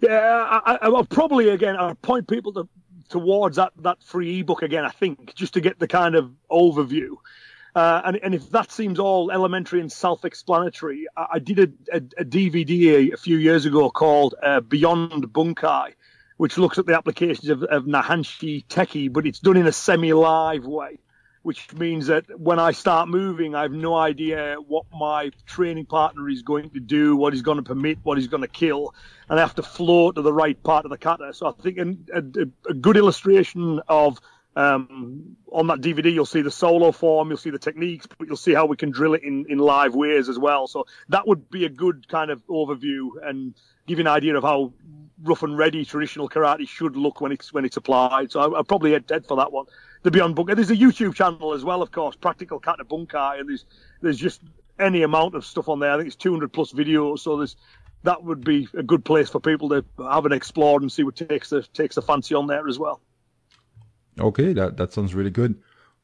Yeah, 0.00 0.60
I, 0.64 0.72
I, 0.74 0.78
I'll 0.82 1.04
probably 1.04 1.48
again 1.50 1.76
I'll 1.76 1.94
point 1.94 2.26
people 2.26 2.52
to, 2.54 2.68
towards 3.08 3.56
that 3.56 3.72
that 3.78 4.02
free 4.02 4.40
ebook 4.40 4.62
again. 4.62 4.84
I 4.84 4.90
think 4.90 5.34
just 5.34 5.54
to 5.54 5.60
get 5.60 5.78
the 5.78 5.88
kind 5.88 6.14
of 6.14 6.32
overview. 6.50 7.16
Uh, 7.74 8.02
and, 8.04 8.16
and 8.22 8.34
if 8.34 8.50
that 8.50 8.72
seems 8.72 8.98
all 8.98 9.30
elementary 9.30 9.80
and 9.80 9.92
self-explanatory, 9.92 11.06
I, 11.16 11.26
I 11.34 11.38
did 11.38 11.58
a, 11.60 11.96
a, 11.96 11.96
a 12.18 12.24
DVD 12.24 13.12
a, 13.12 13.16
few 13.16 13.36
years 13.36 13.64
ago 13.64 13.90
called 13.90 14.34
uh, 14.42 14.58
Beyond 14.60 15.32
Bunkai, 15.32 15.92
which 16.36 16.58
looks 16.58 16.78
at 16.78 16.86
the 16.86 16.96
applications 16.96 17.48
of, 17.48 17.62
of 17.62 17.84
Naihanchi 17.84 18.66
Tekki, 18.66 19.12
but 19.12 19.24
it's 19.24 19.38
done 19.38 19.56
in 19.56 19.68
a 19.68 19.72
semi-live 19.72 20.66
way. 20.66 20.98
Which 21.42 21.72
means 21.72 22.06
that 22.08 22.38
when 22.38 22.58
I 22.58 22.72
start 22.72 23.08
moving, 23.08 23.54
I 23.54 23.62
have 23.62 23.72
no 23.72 23.94
idea 23.94 24.56
what 24.68 24.84
my 24.92 25.30
training 25.46 25.86
partner 25.86 26.28
is 26.28 26.42
going 26.42 26.70
to 26.70 26.80
do, 26.80 27.16
what 27.16 27.32
he's 27.32 27.42
going 27.42 27.56
to 27.56 27.62
permit, 27.62 27.98
what 28.02 28.18
he's 28.18 28.26
going 28.26 28.42
to 28.42 28.48
kill, 28.48 28.94
and 29.28 29.38
I 29.38 29.42
have 29.42 29.54
to 29.54 29.62
flow 29.62 30.12
to 30.12 30.20
the 30.20 30.32
right 30.32 30.60
part 30.62 30.84
of 30.84 30.90
the 30.90 30.98
kata. 30.98 31.32
So 31.32 31.46
I 31.46 31.52
think 31.62 31.78
a, 32.12 32.24
a, 32.68 32.74
good 32.74 32.98
illustration 32.98 33.80
of 33.88 34.20
um, 34.54 35.36
on 35.50 35.68
that 35.68 35.80
DVD, 35.80 36.12
you'll 36.12 36.26
see 36.26 36.42
the 36.42 36.50
solo 36.50 36.92
form, 36.92 37.28
you'll 37.28 37.38
see 37.38 37.50
the 37.50 37.58
techniques, 37.58 38.06
but 38.06 38.28
you'll 38.28 38.36
see 38.36 38.52
how 38.52 38.66
we 38.66 38.76
can 38.76 38.90
drill 38.90 39.14
it 39.14 39.22
in, 39.22 39.46
in 39.48 39.58
live 39.58 39.94
ways 39.94 40.28
as 40.28 40.38
well. 40.38 40.66
So 40.66 40.86
that 41.08 41.26
would 41.26 41.48
be 41.50 41.64
a 41.64 41.70
good 41.70 42.06
kind 42.08 42.30
of 42.30 42.46
overview 42.48 43.10
and 43.22 43.54
give 43.86 43.98
you 43.98 44.02
an 44.02 44.08
idea 44.08 44.36
of 44.36 44.42
how 44.42 44.72
rough 45.22 45.42
and 45.42 45.56
ready 45.56 45.84
traditional 45.84 46.28
karate 46.28 46.68
should 46.68 46.96
look 46.96 47.20
when 47.20 47.32
it's 47.32 47.52
when 47.52 47.64
it's 47.64 47.76
applied. 47.76 48.32
So 48.32 48.40
I, 48.40 48.56
I'll 48.56 48.64
probably 48.64 48.92
head, 48.92 49.04
head 49.08 49.26
for 49.26 49.36
that 49.38 49.52
one. 49.52 49.66
The 50.02 50.10
Beyond 50.10 50.36
Bunkai. 50.36 50.54
There's 50.54 50.70
a 50.70 50.76
YouTube 50.76 51.14
channel 51.14 51.52
as 51.52 51.64
well, 51.64 51.82
of 51.82 51.92
course, 51.92 52.16
Practical 52.16 52.58
Kata 52.58 52.84
Bunkai, 52.84 53.40
and 53.40 53.48
there's 53.48 53.64
there's 54.00 54.18
just 54.18 54.40
any 54.78 55.02
amount 55.02 55.34
of 55.34 55.44
stuff 55.44 55.68
on 55.68 55.78
there. 55.78 55.92
I 55.92 55.96
think 55.96 56.06
it's 56.06 56.16
200 56.16 56.52
plus 56.52 56.72
videos. 56.72 57.20
So 57.20 57.36
there's 57.36 57.56
that 58.02 58.22
would 58.24 58.42
be 58.42 58.66
a 58.74 58.82
good 58.82 59.04
place 59.04 59.28
for 59.28 59.40
people 59.40 59.68
to 59.68 59.84
have 60.10 60.24
an 60.26 60.32
explore 60.32 60.80
and 60.80 60.90
see 60.90 61.02
what 61.02 61.16
takes 61.16 61.50
the 61.50 61.62
takes 61.74 61.96
the 61.96 62.02
fancy 62.02 62.34
on 62.34 62.46
there 62.46 62.66
as 62.66 62.78
well. 62.78 63.00
Okay, 64.18 64.52
that, 64.52 64.76
that 64.76 64.92
sounds 64.92 65.14
really 65.14 65.30
good. 65.30 65.54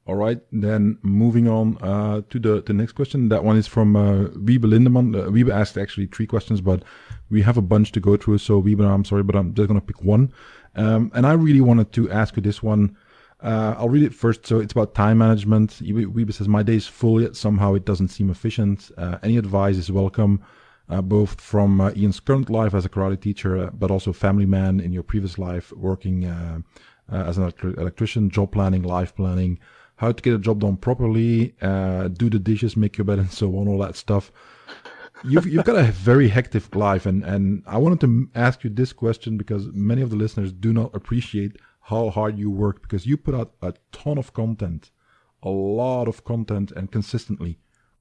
All 0.07 0.15
right, 0.15 0.41
then 0.53 0.99
moving 1.03 1.49
on 1.49 1.79
uh, 1.83 2.23
to 2.31 2.39
the, 2.39 2.63
the 2.63 2.73
next 2.73 2.93
question. 2.93 3.29
That 3.29 3.43
one 3.43 3.57
is 3.57 3.67
from 3.67 3.97
uh, 3.97 4.29
Wiebe 4.29 4.61
Lindemann. 4.61 5.17
Uh, 5.17 5.53
asked 5.53 5.77
actually 5.77 6.07
three 6.07 6.29
questions, 6.29 6.61
but 6.61 6.85
we 7.29 7.43
have 7.43 7.57
a 7.57 7.63
bunch 7.63 7.91
to 7.93 8.01
go 8.01 8.17
through. 8.17 8.39
So 8.39 8.63
Wiebe, 8.63 8.87
I'm 8.87 9.05
sorry, 9.05 9.25
but 9.25 9.35
I'm 9.35 9.53
just 9.53 9.67
going 9.67 9.81
to 9.81 9.85
pick 9.85 10.05
one. 10.05 10.33
Um, 10.77 11.11
and 11.13 11.27
I 11.27 11.33
really 11.33 11.61
wanted 11.61 11.93
to 11.95 12.09
ask 12.11 12.37
you 12.37 12.43
this 12.43 12.63
one. 12.63 12.97
Uh, 13.47 13.77
I'll 13.79 13.89
read 13.89 14.03
it 14.03 14.13
first. 14.13 14.45
So 14.45 14.59
it's 14.59 14.73
about 14.73 14.97
time 14.97 15.19
management. 15.19 15.79
Wiebe 15.81 16.35
says, 16.35 16.49
My 16.49 16.65
day 16.65 16.75
is 16.75 16.89
full, 16.89 17.23
yet 17.23 17.37
somehow 17.37 17.75
it 17.75 17.85
doesn't 17.85 18.09
seem 18.09 18.29
efficient. 18.29 18.91
Uh, 18.99 19.19
any 19.23 19.37
advice 19.37 19.77
is 19.77 19.89
welcome, 19.89 20.43
uh, 20.89 21.01
both 21.01 21.41
from 21.41 21.81
uh, 21.81 21.91
Iain's 21.91 22.19
current 22.19 22.51
life 22.51 22.75
as 22.75 22.85
a 22.85 22.89
karate 22.89 23.21
teacher, 23.21 23.57
uh, 23.57 23.71
but 23.71 23.93
also 23.93 24.13
family 24.13 24.47
man 24.47 24.81
in 24.81 24.93
your 24.93 25.05
previous 25.05 25.39
life, 25.39 25.71
working 25.77 26.25
uh, 26.25 26.59
as 27.09 27.39
an 27.39 27.53
electrician, 27.63 28.31
job 28.31 28.51
planning, 28.51 28.83
life 28.83 29.15
planning, 29.15 29.61
how 29.95 30.11
to 30.11 30.21
get 30.21 30.35
a 30.35 30.39
job 30.39 30.59
done 30.59 30.77
properly, 30.77 31.55
do 31.61 32.29
the 32.29 32.41
dishes, 32.43 32.77
make 32.77 32.99
your 32.99 33.05
bed, 33.05 33.21
and 33.21 33.31
so 33.31 33.57
on, 33.59 33.69
all 33.69 33.79
that 33.79 33.95
stuff. 33.95 34.33
You've 35.23 35.47
you've 35.47 35.65
got 35.65 35.77
a 35.77 35.85
very 35.85 36.29
hectic 36.29 36.75
life, 36.75 37.07
and 37.07 37.23
and 37.23 37.63
I 37.65 37.79
wanted 37.79 38.01
to 38.01 38.29
ask 38.35 38.65
you 38.65 38.71
this 38.71 38.93
question 38.93 39.39
because 39.39 39.69
many 39.69 40.03
of 40.03 40.11
the 40.11 40.17
listeners 40.17 40.53
do 40.53 40.73
not 40.73 40.93
appreciate 40.95 41.57
how 41.87 42.11
hard 42.11 42.39
you 42.39 42.51
work 42.51 42.83
because 42.83 43.07
you 43.07 43.17
put 43.17 43.35
out 43.35 43.55
a 43.63 43.73
ton 43.93 44.19
of 44.19 44.33
content, 44.33 44.91
a 45.43 45.49
lot 45.49 46.09
of 46.09 46.25
content, 46.25 46.73
and 46.73 46.91
consistently 46.91 47.59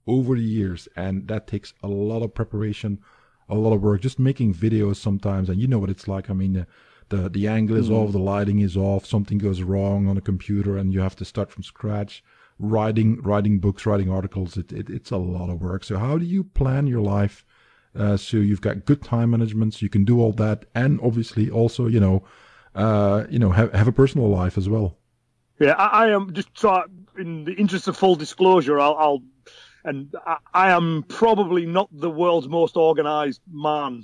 over 0.08 0.36
the 0.36 0.44
years, 0.44 0.88
and 0.96 1.28
that 1.28 1.48
takes 1.48 1.74
a 1.84 1.88
lot 1.88 2.24
of 2.24 2.34
preparation, 2.34 3.00
a 3.48 3.56
lot 3.56 3.74
of 3.74 3.82
work. 3.82 4.02
Just 4.02 4.20
making 4.20 4.54
videos 4.54 4.96
sometimes, 4.96 5.50
and 5.50 5.60
you 5.62 5.68
know 5.68 5.80
what 5.80 5.90
it's 5.90 6.08
like. 6.08 6.30
I 6.30 6.34
mean. 6.34 6.58
Uh, 6.58 6.66
the 7.10 7.30
the 7.30 7.48
angle 7.48 7.78
is 7.78 7.90
mm. 7.90 7.96
off, 7.96 8.12
the 8.12 8.20
lighting 8.20 8.60
is 8.60 8.76
off, 8.76 9.06
something 9.06 9.38
goes 9.38 9.62
wrong 9.62 10.08
on 10.08 10.18
a 10.18 10.22
computer, 10.22 10.76
and 10.78 10.94
you 10.94 11.02
have 11.02 11.16
to 11.18 11.26
start 11.26 11.52
from 11.52 11.64
scratch. 11.64 12.24
Writing 12.58 13.22
writing 13.22 13.60
books, 13.60 13.86
writing 13.86 14.10
articles, 14.10 14.58
it, 14.58 14.72
it 14.72 14.90
it's 14.90 15.12
a 15.12 15.18
lot 15.18 15.50
of 15.50 15.62
work. 15.62 15.84
So 15.84 16.00
how 16.00 16.18
do 16.18 16.26
you 16.26 16.44
plan 16.44 16.88
your 16.88 17.02
life? 17.02 17.46
Uh, 17.96 18.18
so 18.18 18.38
you've 18.38 18.62
got 18.62 18.86
good 18.86 19.04
time 19.04 19.30
management, 19.32 19.74
so 19.74 19.84
you 19.84 19.90
can 19.90 20.04
do 20.04 20.20
all 20.20 20.32
that, 20.34 20.66
and 20.74 21.00
obviously 21.02 21.50
also 21.50 21.88
you 21.88 22.00
know, 22.00 22.24
uh, 22.76 23.26
you 23.30 23.40
know, 23.40 23.52
have 23.52 23.74
have 23.74 23.88
a 23.88 23.92
personal 23.92 24.30
life 24.30 24.58
as 24.58 24.70
well. 24.70 24.98
Yeah, 25.60 25.74
I, 25.74 26.06
I 26.06 26.10
am 26.10 26.34
just 26.34 26.50
so 26.54 26.84
in 27.18 27.46
the 27.46 27.54
interest 27.54 27.88
of 27.88 27.96
full 27.98 28.16
disclosure, 28.16 28.80
I'll, 28.80 28.96
I'll 28.96 29.24
and 29.86 30.14
I, 30.26 30.38
I, 30.54 30.72
am 30.72 31.06
probably 31.08 31.66
not 31.66 31.88
the 31.92 32.10
world's 32.10 32.48
most 32.48 32.76
organized 32.76 33.42
man. 33.50 34.04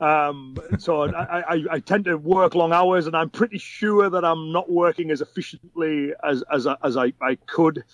Um, 0.00 0.56
so 0.78 1.02
I, 1.02 1.54
I, 1.54 1.64
I, 1.70 1.78
tend 1.78 2.06
to 2.06 2.16
work 2.16 2.56
long 2.56 2.72
hours, 2.72 3.06
and 3.06 3.16
I'm 3.16 3.30
pretty 3.30 3.58
sure 3.58 4.10
that 4.10 4.24
I'm 4.24 4.50
not 4.50 4.68
working 4.68 5.12
as 5.12 5.20
efficiently 5.20 6.12
as 6.24 6.42
as, 6.52 6.66
as 6.82 6.96
I, 6.96 7.12
I 7.20 7.36
could. 7.46 7.84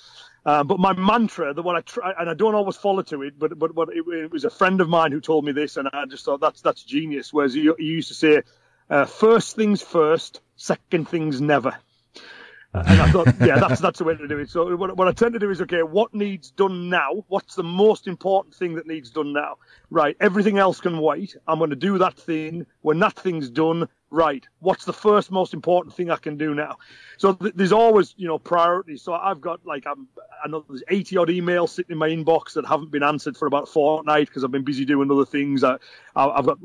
Uh, 0.47 0.65
but 0.65 0.81
my 0.81 0.95
mantra, 0.95 1.53
the 1.53 1.61
one 1.61 1.77
I 1.77 1.83
try, 1.83 2.15
and 2.19 2.31
I 2.31 2.35
don't 2.35 2.55
always 2.55 2.77
follow 2.77 3.03
to 3.03 3.23
it, 3.23 3.39
but 3.39 3.59
but, 3.59 3.75
but 3.75 3.91
it, 3.91 4.05
it, 4.09 4.31
was 4.31 4.45
a 4.45 4.51
friend 4.51 4.81
of 4.81 4.89
mine 4.89 5.13
who 5.13 5.21
told 5.21 5.45
me 5.45 5.53
this, 5.53 5.77
and 5.77 5.89
I 5.93 6.07
just 6.07 6.25
thought 6.25 6.41
that's 6.41 6.63
that's 6.63 6.83
genius. 6.83 7.31
Whereas 7.35 7.53
he, 7.53 7.71
he 7.79 7.85
used 7.85 8.09
to 8.09 8.15
say, 8.15 8.41
uh, 8.91 9.05
first 9.05 9.57
things 9.57 9.83
first, 9.83 10.41
second 10.57 11.09
things 11.09 11.41
never. 11.41 11.77
And 12.75 13.01
I 13.01 13.11
thought, 13.11 13.27
yeah, 13.41 13.59
that's 13.59 13.81
that's 13.81 13.99
the 13.99 14.05
way 14.05 14.15
to 14.15 14.29
do 14.29 14.39
it. 14.39 14.51
So 14.51 14.77
what, 14.77 14.97
what 14.97 15.09
I 15.09 15.13
tend 15.13 15.33
to 15.33 15.39
do 15.39 15.51
is, 15.51 15.61
okay, 15.63 15.83
what 15.83 16.15
needs 16.15 16.51
done 16.51 16.91
now? 16.91 17.25
What's 17.29 17.55
the 17.55 17.63
most 17.63 18.07
important 18.07 18.55
thing 18.55 18.75
that 18.75 18.87
needs 18.87 19.11
done 19.11 19.33
now? 19.33 19.57
Right, 19.91 20.17
everything 20.21 20.59
else 20.59 20.81
can 20.81 20.99
wait. 20.99 21.37
I'm 21.47 21.59
going 21.59 21.71
to 21.71 21.77
do 21.77 21.99
that 21.99 22.19
thing. 22.19 22.67
When 22.83 22.99
that 22.99 23.15
thing's 23.15 23.49
done, 23.49 23.89
right, 24.11 24.47
what's 24.61 24.85
the 24.85 24.93
first 24.93 25.31
most 25.31 25.55
important 25.55 25.95
thing 25.95 26.11
I 26.11 26.17
can 26.17 26.37
do 26.37 26.55
now? 26.55 26.77
So 27.17 27.33
th- 27.33 27.55
there's 27.55 27.73
always, 27.73 28.15
you 28.19 28.29
know, 28.29 28.39
priorities. 28.39 29.03
So 29.03 29.15
I've 29.15 29.41
got 29.41 29.65
like 29.65 29.87
I'm, 29.87 30.07
I 30.45 30.49
know 30.49 30.65
there's 30.69 30.85
80 30.89 31.17
odd 31.17 31.29
emails 31.29 31.71
sitting 31.71 31.93
in 31.93 31.99
my 31.99 32.11
inbox 32.11 32.53
that 32.53 32.67
haven't 32.67 32.91
been 32.91 33.03
answered 33.03 33.37
for 33.37 33.47
about 33.47 33.65
a 33.65 33.67
fortnight 33.67 34.29
because 34.29 34.45
I've 34.45 34.51
been 34.51 34.65
busy 34.65 34.85
doing 34.85 35.11
other 35.11 35.25
things. 35.25 35.65
I, 35.65 35.79
I've 36.19 36.47
got 36.47 36.59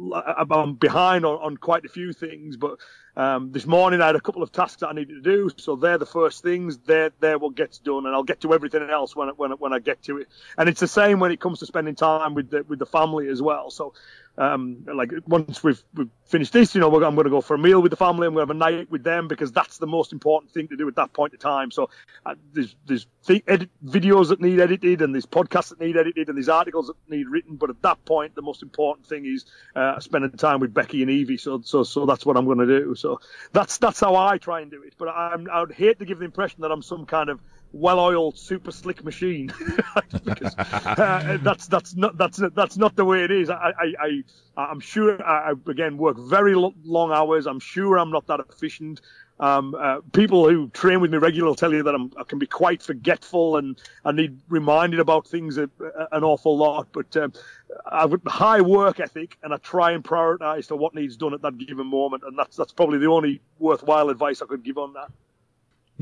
I'm 0.51 0.75
behind 0.75 1.25
on, 1.25 1.39
on 1.41 1.57
quite 1.57 1.85
a 1.85 1.89
few 1.89 2.11
things, 2.11 2.57
but 2.57 2.77
um, 3.15 3.51
this 3.51 3.67
morning 3.67 4.01
I 4.01 4.07
had 4.07 4.15
a 4.15 4.21
couple 4.21 4.41
of 4.41 4.51
tasks 4.51 4.79
that 4.79 4.87
I 4.87 4.93
needed 4.93 5.23
to 5.23 5.31
do, 5.31 5.51
so 5.57 5.75
they're 5.75 5.99
the 5.99 6.05
first 6.05 6.41
things. 6.41 6.79
They're, 6.79 7.11
they're 7.19 7.37
what 7.37 7.53
gets 7.53 7.77
done, 7.77 8.07
and 8.07 8.15
I'll 8.15 8.23
get 8.23 8.41
to 8.41 8.53
everything 8.53 8.89
else 8.89 9.15
when 9.15 9.29
when 9.29 9.51
when 9.51 9.73
I 9.73 9.79
get 9.79 10.01
to 10.03 10.17
it. 10.17 10.27
And 10.57 10.67
it's 10.67 10.79
the 10.79 10.87
same 10.87 11.19
when 11.19 11.31
it 11.31 11.39
comes 11.39 11.59
to 11.59 11.67
spending 11.67 11.95
time 11.95 12.33
with 12.33 12.49
the 12.49 12.63
with 12.63 12.79
the 12.79 12.87
family 12.87 13.27
as 13.29 13.41
well. 13.41 13.69
So 13.69 13.93
um, 14.35 14.83
like 14.91 15.11
once 15.27 15.63
we've, 15.63 15.81
we've 15.93 16.09
finished 16.25 16.53
this, 16.53 16.73
you 16.73 16.81
know, 16.81 16.87
I'm 16.87 17.13
going 17.13 17.25
to 17.25 17.29
go 17.29 17.41
for 17.41 17.53
a 17.53 17.59
meal 17.59 17.81
with 17.81 17.91
the 17.91 17.95
family. 17.95 18.25
I'm 18.25 18.33
going 18.33 18.47
to 18.47 18.53
have 18.53 18.55
a 18.55 18.77
night 18.77 18.89
with 18.89 19.03
them 19.03 19.27
because 19.27 19.51
that's 19.51 19.77
the 19.77 19.85
most 19.85 20.11
important 20.11 20.51
thing 20.51 20.67
to 20.69 20.75
do 20.75 20.87
at 20.87 20.95
that 20.95 21.13
point 21.13 21.33
in 21.33 21.39
time. 21.39 21.69
So 21.69 21.91
uh, 22.25 22.33
there's 22.51 22.75
there's 22.87 23.05
th- 23.27 23.43
edit, 23.47 23.69
videos 23.85 24.29
that 24.29 24.41
need 24.41 24.59
edited, 24.59 25.03
and 25.03 25.13
there's 25.13 25.27
podcasts 25.27 25.69
that 25.69 25.79
need 25.79 25.97
edited, 25.97 26.29
and 26.29 26.37
there's 26.37 26.49
articles 26.49 26.87
that 26.87 26.95
need 27.07 27.27
written. 27.27 27.57
But 27.57 27.69
at 27.69 27.81
that 27.83 28.03
point, 28.05 28.33
the 28.33 28.41
most 28.41 28.63
important 28.63 29.05
thing 29.05 29.25
is 29.25 29.42
uh, 29.75 29.99
spending 29.99 30.31
time 30.31 30.59
with 30.59 30.73
Becky 30.73 31.01
and 31.01 31.11
Evie. 31.11 31.37
So 31.37 31.61
so 31.63 31.83
so 31.83 32.05
that's 32.05 32.25
what 32.25 32.37
I'm 32.37 32.45
going 32.45 32.59
to 32.59 32.67
do. 32.67 32.95
So 32.95 33.19
that's 33.51 33.77
that's 33.77 33.99
how 33.99 34.15
I 34.15 34.37
try 34.37 34.61
and 34.61 34.71
do 34.71 34.83
it. 34.83 34.93
But 34.97 35.09
I'm, 35.09 35.47
I 35.51 35.61
would 35.61 35.71
hate 35.71 35.99
to 35.99 36.05
give 36.05 36.19
the 36.19 36.25
impression 36.25 36.61
that 36.61 36.71
I'm 36.71 36.81
some 36.81 37.05
kind 37.05 37.29
of 37.29 37.39
well-oiled, 37.73 38.37
super 38.37 38.71
slick 38.71 39.03
machine. 39.03 39.51
because 40.23 40.55
uh, 40.57 41.37
that's 41.41 41.67
that's 41.67 41.95
not 41.95 42.17
that's 42.17 42.39
that's 42.53 42.77
not 42.77 42.95
the 42.95 43.05
way 43.05 43.23
it 43.23 43.31
is. 43.31 43.49
I 43.49 43.73
I, 43.77 44.23
I 44.55 44.71
am 44.71 44.79
sure 44.79 45.21
I, 45.23 45.53
again 45.67 45.97
work 45.97 46.17
very 46.17 46.55
long 46.55 47.11
hours. 47.11 47.47
I'm 47.47 47.59
sure 47.59 47.97
I'm 47.97 48.11
not 48.11 48.27
that 48.27 48.39
efficient. 48.39 49.01
Um, 49.39 49.75
uh, 49.75 49.99
people 50.13 50.47
who 50.47 50.69
train 50.69 51.01
with 51.01 51.11
me 51.11 51.17
regularly 51.17 51.55
tell 51.55 51.73
you 51.73 51.83
that 51.83 51.95
I'm, 51.95 52.11
i 52.17 52.23
can 52.23 52.39
be 52.39 52.45
quite 52.45 52.83
forgetful 52.83 53.57
and 53.57 53.81
I 54.05 54.11
need 54.11 54.39
reminded 54.47 54.99
about 54.99 55.27
things 55.27 55.57
a, 55.57 55.69
an 56.11 56.23
awful 56.23 56.55
lot. 56.55 56.87
But 56.91 57.17
um, 57.17 57.33
I've 57.91 58.11
got 58.11 58.31
high 58.31 58.61
work 58.61 58.99
ethic 58.99 59.37
and 59.43 59.53
I 59.53 59.57
try 59.57 59.91
and 59.91 60.03
prioritize 60.03 60.67
to 60.67 60.75
what 60.75 60.93
needs 60.93 61.17
done 61.17 61.33
at 61.33 61.41
that 61.41 61.57
given 61.57 61.87
moment. 61.87 62.23
And 62.25 62.37
that's 62.37 62.55
that's 62.55 62.73
probably 62.73 62.99
the 62.99 63.07
only 63.07 63.41
worthwhile 63.59 64.09
advice 64.09 64.41
I 64.41 64.45
could 64.45 64.63
give 64.63 64.77
on 64.77 64.93
that. 64.93 65.11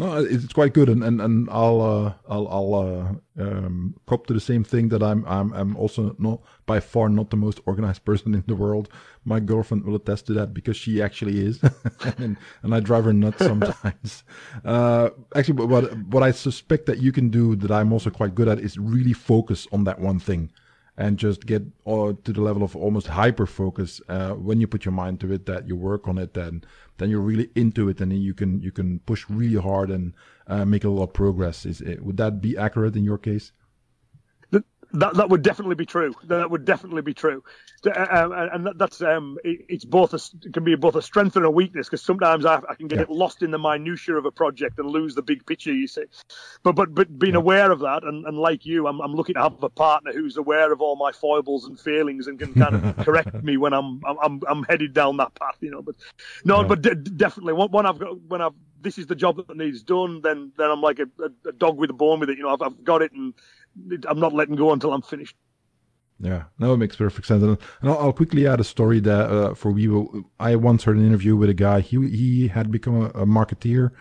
No, 0.02 0.18
it's 0.18 0.52
quite 0.52 0.74
good, 0.74 0.90
and 0.90 1.04
and, 1.04 1.22
and 1.22 1.48
I'll 1.52 1.80
uh, 1.80 2.14
I'll 2.28 2.48
I'll 2.48 2.74
uh, 2.74 3.42
um, 3.44 3.94
cop 4.08 4.26
to 4.28 4.34
the 4.34 4.40
same 4.40 4.64
thing 4.64 4.90
that 4.90 5.04
I'm 5.04 5.24
I'm 5.28 5.54
I'm 5.54 5.78
also 5.78 6.16
not 6.18 6.42
by 6.66 6.80
far 6.80 7.08
not 7.08 7.30
the 7.30 7.38
most 7.38 7.60
organized 7.68 8.04
person 8.10 8.34
in 8.34 8.44
the 8.48 8.56
world. 8.56 8.90
My 9.26 9.40
girlfriend 9.40 9.86
will 9.86 9.96
attest 9.96 10.26
to 10.26 10.34
that 10.34 10.56
because 10.56 10.76
she 10.76 11.04
actually 11.04 11.46
is, 11.46 11.62
and 12.18 12.36
and 12.64 12.74
I 12.74 12.80
drive 12.80 13.06
her 13.06 13.14
nuts 13.14 13.46
sometimes. 13.46 14.24
uh, 14.66 15.12
actually, 15.36 15.64
what 15.68 15.96
what 16.08 16.24
I 16.24 16.32
suspect 16.32 16.88
that 16.88 16.98
you 16.98 17.12
can 17.12 17.30
do 17.30 17.56
that 17.58 17.70
I'm 17.70 17.94
also 17.94 18.10
quite 18.10 18.34
good 18.34 18.48
at 18.48 18.60
is 18.60 18.80
really 18.80 19.14
focus 19.14 19.68
on 19.72 19.84
that 19.84 20.00
one 20.00 20.18
thing 20.18 20.52
and 20.98 21.18
just 21.18 21.46
get 21.46 21.64
to 21.86 22.18
the 22.24 22.42
level 22.42 22.64
of 22.64 22.76
almost 22.76 23.08
hyper 23.08 23.46
focus 23.46 24.02
uh, 24.10 24.32
when 24.32 24.60
you 24.60 24.68
put 24.68 24.86
your 24.86 24.92
mind 24.92 25.20
to 25.20 25.32
it 25.32 25.46
that 25.46 25.68
you 25.68 25.76
work 25.76 26.08
on 26.08 26.18
it 26.18 26.34
then 26.34 26.64
then 26.98 27.10
you're 27.10 27.22
really 27.22 27.50
into 27.56 27.90
it 27.90 28.00
and 28.02 28.12
then 28.12 28.22
you 28.22 28.34
can 28.34 28.62
you 28.62 28.72
can 28.72 29.00
push 29.00 29.26
really 29.30 29.60
hard 29.60 29.90
and 29.90 30.14
uh, 30.48 30.66
make 30.66 30.84
a 30.84 30.90
lot 30.90 31.04
of 31.04 31.14
progress. 31.14 31.66
Is 31.66 31.82
it, 31.82 32.04
would 32.04 32.18
that 32.18 32.42
be 32.42 32.58
accurate 32.58 32.96
in 32.96 33.04
your 33.04 33.18
case 33.18 33.52
that 34.94 35.14
that 35.16 35.30
would 35.30 35.42
definitely 35.42 35.76
be 35.76 35.86
true. 35.86 36.14
That 36.26 36.50
would 36.50 36.66
definitely 36.66 37.02
be 37.02 37.14
true, 37.14 37.44
uh, 37.86 38.08
um, 38.10 38.32
and 38.34 38.70
that's 38.76 39.02
um, 39.02 39.38
it's 39.44 39.86
both 39.86 40.14
a, 40.14 40.20
it 40.46 40.54
can 40.54 40.64
be 40.64 40.76
both 40.76 40.96
a 40.96 41.02
strength 41.02 41.36
and 41.36 41.46
a 41.46 41.52
weakness 41.52 41.88
because 41.88 42.02
sometimes 42.02 42.46
I, 42.46 42.62
I, 42.70 42.76
can 42.76 42.88
get 42.88 43.00
yeah. 43.00 43.06
lost 43.10 43.42
in 43.42 43.52
the 43.52 43.58
minutiae 43.58 44.16
of 44.16 44.26
a 44.26 44.32
project 44.32 44.80
and 44.80 44.90
lose 44.90 45.16
the 45.16 45.22
big 45.22 45.46
picture. 45.46 45.74
You 45.74 45.88
see, 45.88 46.04
but 46.64 46.74
but 46.74 46.94
but 46.94 47.18
being 47.18 47.34
yeah. 47.34 47.40
aware 47.40 47.72
of 47.72 47.80
that 47.80 48.04
and, 48.04 48.26
and 48.26 48.38
like 48.38 48.66
you, 48.66 48.88
I'm 48.88 49.00
I'm 49.00 49.14
looking 49.14 49.36
to 49.36 49.42
have 49.42 49.64
a 49.64 49.70
partner 49.70 50.12
who's 50.12 50.38
aware 50.38 50.72
of 50.72 50.82
all 50.82 50.96
my 50.96 51.12
foibles 51.12 51.66
and 51.66 51.80
failings 51.80 52.28
and 52.28 52.38
can 52.38 52.54
kind 52.54 52.76
of 52.76 52.98
correct 53.06 53.34
me 53.44 53.58
when 53.58 53.74
I'm 53.74 54.02
I'm 54.06 54.42
I'm 54.48 54.64
headed 54.64 54.94
down 54.94 55.18
that 55.18 55.34
path. 55.36 55.58
You 55.62 55.72
know, 55.72 55.82
but 55.82 55.96
no, 56.44 56.62
yeah. 56.62 56.68
but 56.68 56.82
d- 56.82 56.96
definitely 56.96 57.54
one, 57.54 57.72
one 57.72 57.86
I've 57.86 58.00
got 58.00 58.20
when 58.22 58.42
I've 58.42 58.54
this 58.82 58.98
is 58.98 59.08
the 59.08 59.16
job 59.16 59.38
that 59.38 59.56
needs 59.56 59.84
done, 59.84 60.22
then 60.22 60.52
then 60.58 60.70
I'm 60.70 60.82
like 60.82 61.00
a, 61.00 61.08
a, 61.24 61.50
a 61.50 61.52
dog 61.52 61.78
with 61.78 61.90
a 61.90 61.94
bone 61.94 62.20
with 62.20 62.30
it. 62.30 62.38
You 62.38 62.44
know, 62.44 62.54
I've, 62.54 62.62
I've 62.62 62.84
got 62.84 63.02
it, 63.02 63.12
and 63.12 63.34
I'm 64.08 64.20
not 64.20 64.34
letting 64.34 64.56
go 64.56 64.72
until 64.72 64.94
I'm 64.94 65.02
finished. 65.02 65.36
Yeah, 66.20 66.44
no, 66.60 66.74
it 66.74 66.78
makes 66.78 66.96
perfect 66.96 67.26
sense. 67.28 67.42
And 67.42 67.58
I'll, 67.82 67.98
I'll 67.98 68.14
quickly 68.14 68.48
add 68.48 68.60
a 68.60 68.64
story 68.64 69.00
that 69.00 69.30
uh, 69.30 69.54
for 69.56 69.72
Wiebe, 69.72 70.24
I 70.40 70.56
once 70.56 70.84
heard 70.84 70.98
an 70.98 71.06
interview 71.06 71.36
with 71.36 71.50
a 71.50 71.54
guy. 71.54 71.80
He 71.82 71.98
he 72.10 72.48
had 72.48 72.72
become 72.72 73.02
a, 73.02 73.06
a 73.22 73.26
marketeer 73.26 73.92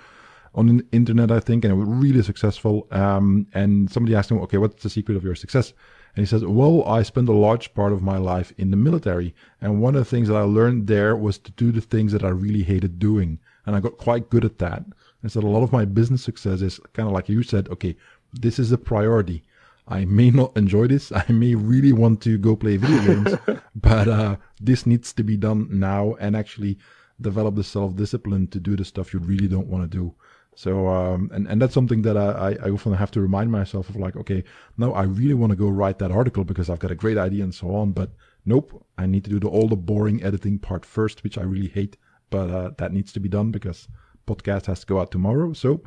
on 0.54 0.66
the 0.66 0.84
internet, 0.92 1.30
I 1.30 1.40
think, 1.40 1.64
and 1.64 1.72
it 1.72 1.76
was 1.76 1.88
really 1.88 2.22
successful. 2.22 2.86
Um, 2.90 3.46
and 3.54 3.90
somebody 3.90 4.14
asked 4.14 4.30
him, 4.30 4.38
"Okay, 4.40 4.58
what's 4.58 4.82
the 4.82 4.90
secret 4.90 5.16
of 5.16 5.24
your 5.24 5.34
success?" 5.34 5.72
And 6.14 6.22
he 6.22 6.26
says, 6.26 6.44
"Well, 6.44 6.84
I 6.84 7.02
spent 7.02 7.28
a 7.28 7.32
large 7.32 7.72
part 7.72 7.92
of 7.92 8.02
my 8.02 8.18
life 8.18 8.52
in 8.58 8.70
the 8.70 8.76
military, 8.76 9.34
and 9.60 9.80
one 9.80 9.94
of 9.94 10.00
the 10.00 10.10
things 10.10 10.28
that 10.28 10.36
I 10.36 10.42
learned 10.42 10.88
there 10.88 11.16
was 11.16 11.38
to 11.38 11.52
do 11.52 11.72
the 11.72 11.80
things 11.80 12.12
that 12.12 12.24
I 12.24 12.28
really 12.28 12.64
hated 12.64 12.98
doing, 12.98 13.38
and 13.66 13.76
I 13.76 13.80
got 13.80 13.98
quite 13.98 14.30
good 14.30 14.44
at 14.44 14.58
that." 14.58 14.84
And 15.22 15.30
said 15.30 15.44
a 15.44 15.48
lot 15.48 15.62
of 15.62 15.72
my 15.72 15.84
business 15.84 16.22
success 16.22 16.62
is 16.62 16.80
kind 16.94 17.06
of 17.06 17.12
like 17.12 17.28
you 17.28 17.42
said, 17.42 17.68
okay, 17.68 17.94
this 18.32 18.58
is 18.58 18.72
a 18.72 18.78
priority. 18.78 19.42
I 19.88 20.04
may 20.04 20.30
not 20.30 20.56
enjoy 20.56 20.86
this. 20.86 21.12
I 21.14 21.24
may 21.28 21.54
really 21.54 21.92
want 21.92 22.22
to 22.22 22.38
go 22.38 22.56
play 22.56 22.76
video 22.76 23.00
games, 23.14 23.34
but 23.74 24.08
uh, 24.08 24.36
this 24.60 24.86
needs 24.86 25.12
to 25.14 25.22
be 25.22 25.36
done 25.36 25.68
now 25.70 26.14
and 26.20 26.36
actually 26.36 26.78
develop 27.20 27.54
the 27.54 27.64
self 27.64 27.96
discipline 27.96 28.46
to 28.48 28.60
do 28.60 28.76
the 28.76 28.84
stuff 28.84 29.12
you 29.12 29.20
really 29.20 29.48
don't 29.48 29.66
want 29.66 29.90
to 29.90 29.98
do. 29.98 30.14
So, 30.56 30.88
um, 30.88 31.30
and, 31.32 31.46
and 31.48 31.62
that's 31.62 31.74
something 31.74 32.02
that 32.02 32.16
I, 32.16 32.56
I 32.62 32.70
often 32.70 32.92
have 32.92 33.10
to 33.12 33.20
remind 33.20 33.50
myself 33.50 33.88
of 33.88 33.96
like, 33.96 34.16
okay, 34.16 34.44
no, 34.76 34.92
I 34.92 35.04
really 35.04 35.34
want 35.34 35.50
to 35.50 35.56
go 35.56 35.68
write 35.68 35.98
that 36.00 36.10
article 36.10 36.44
because 36.44 36.68
I've 36.68 36.80
got 36.80 36.90
a 36.90 36.96
great 36.96 37.16
idea 37.18 37.44
and 37.44 37.54
so 37.54 37.74
on. 37.74 37.92
But 37.92 38.10
nope, 38.44 38.84
I 38.98 39.06
need 39.06 39.24
to 39.24 39.30
do 39.30 39.40
the, 39.40 39.48
all 39.48 39.68
the 39.68 39.76
boring 39.76 40.22
editing 40.22 40.58
part 40.58 40.84
first, 40.84 41.22
which 41.24 41.38
I 41.38 41.42
really 41.42 41.68
hate. 41.68 41.96
But 42.30 42.50
uh, 42.50 42.70
that 42.78 42.92
needs 42.92 43.12
to 43.12 43.20
be 43.20 43.28
done 43.28 43.50
because 43.50 43.88
podcast 44.26 44.66
has 44.66 44.80
to 44.80 44.86
go 44.86 45.00
out 45.00 45.10
tomorrow. 45.10 45.52
So, 45.52 45.82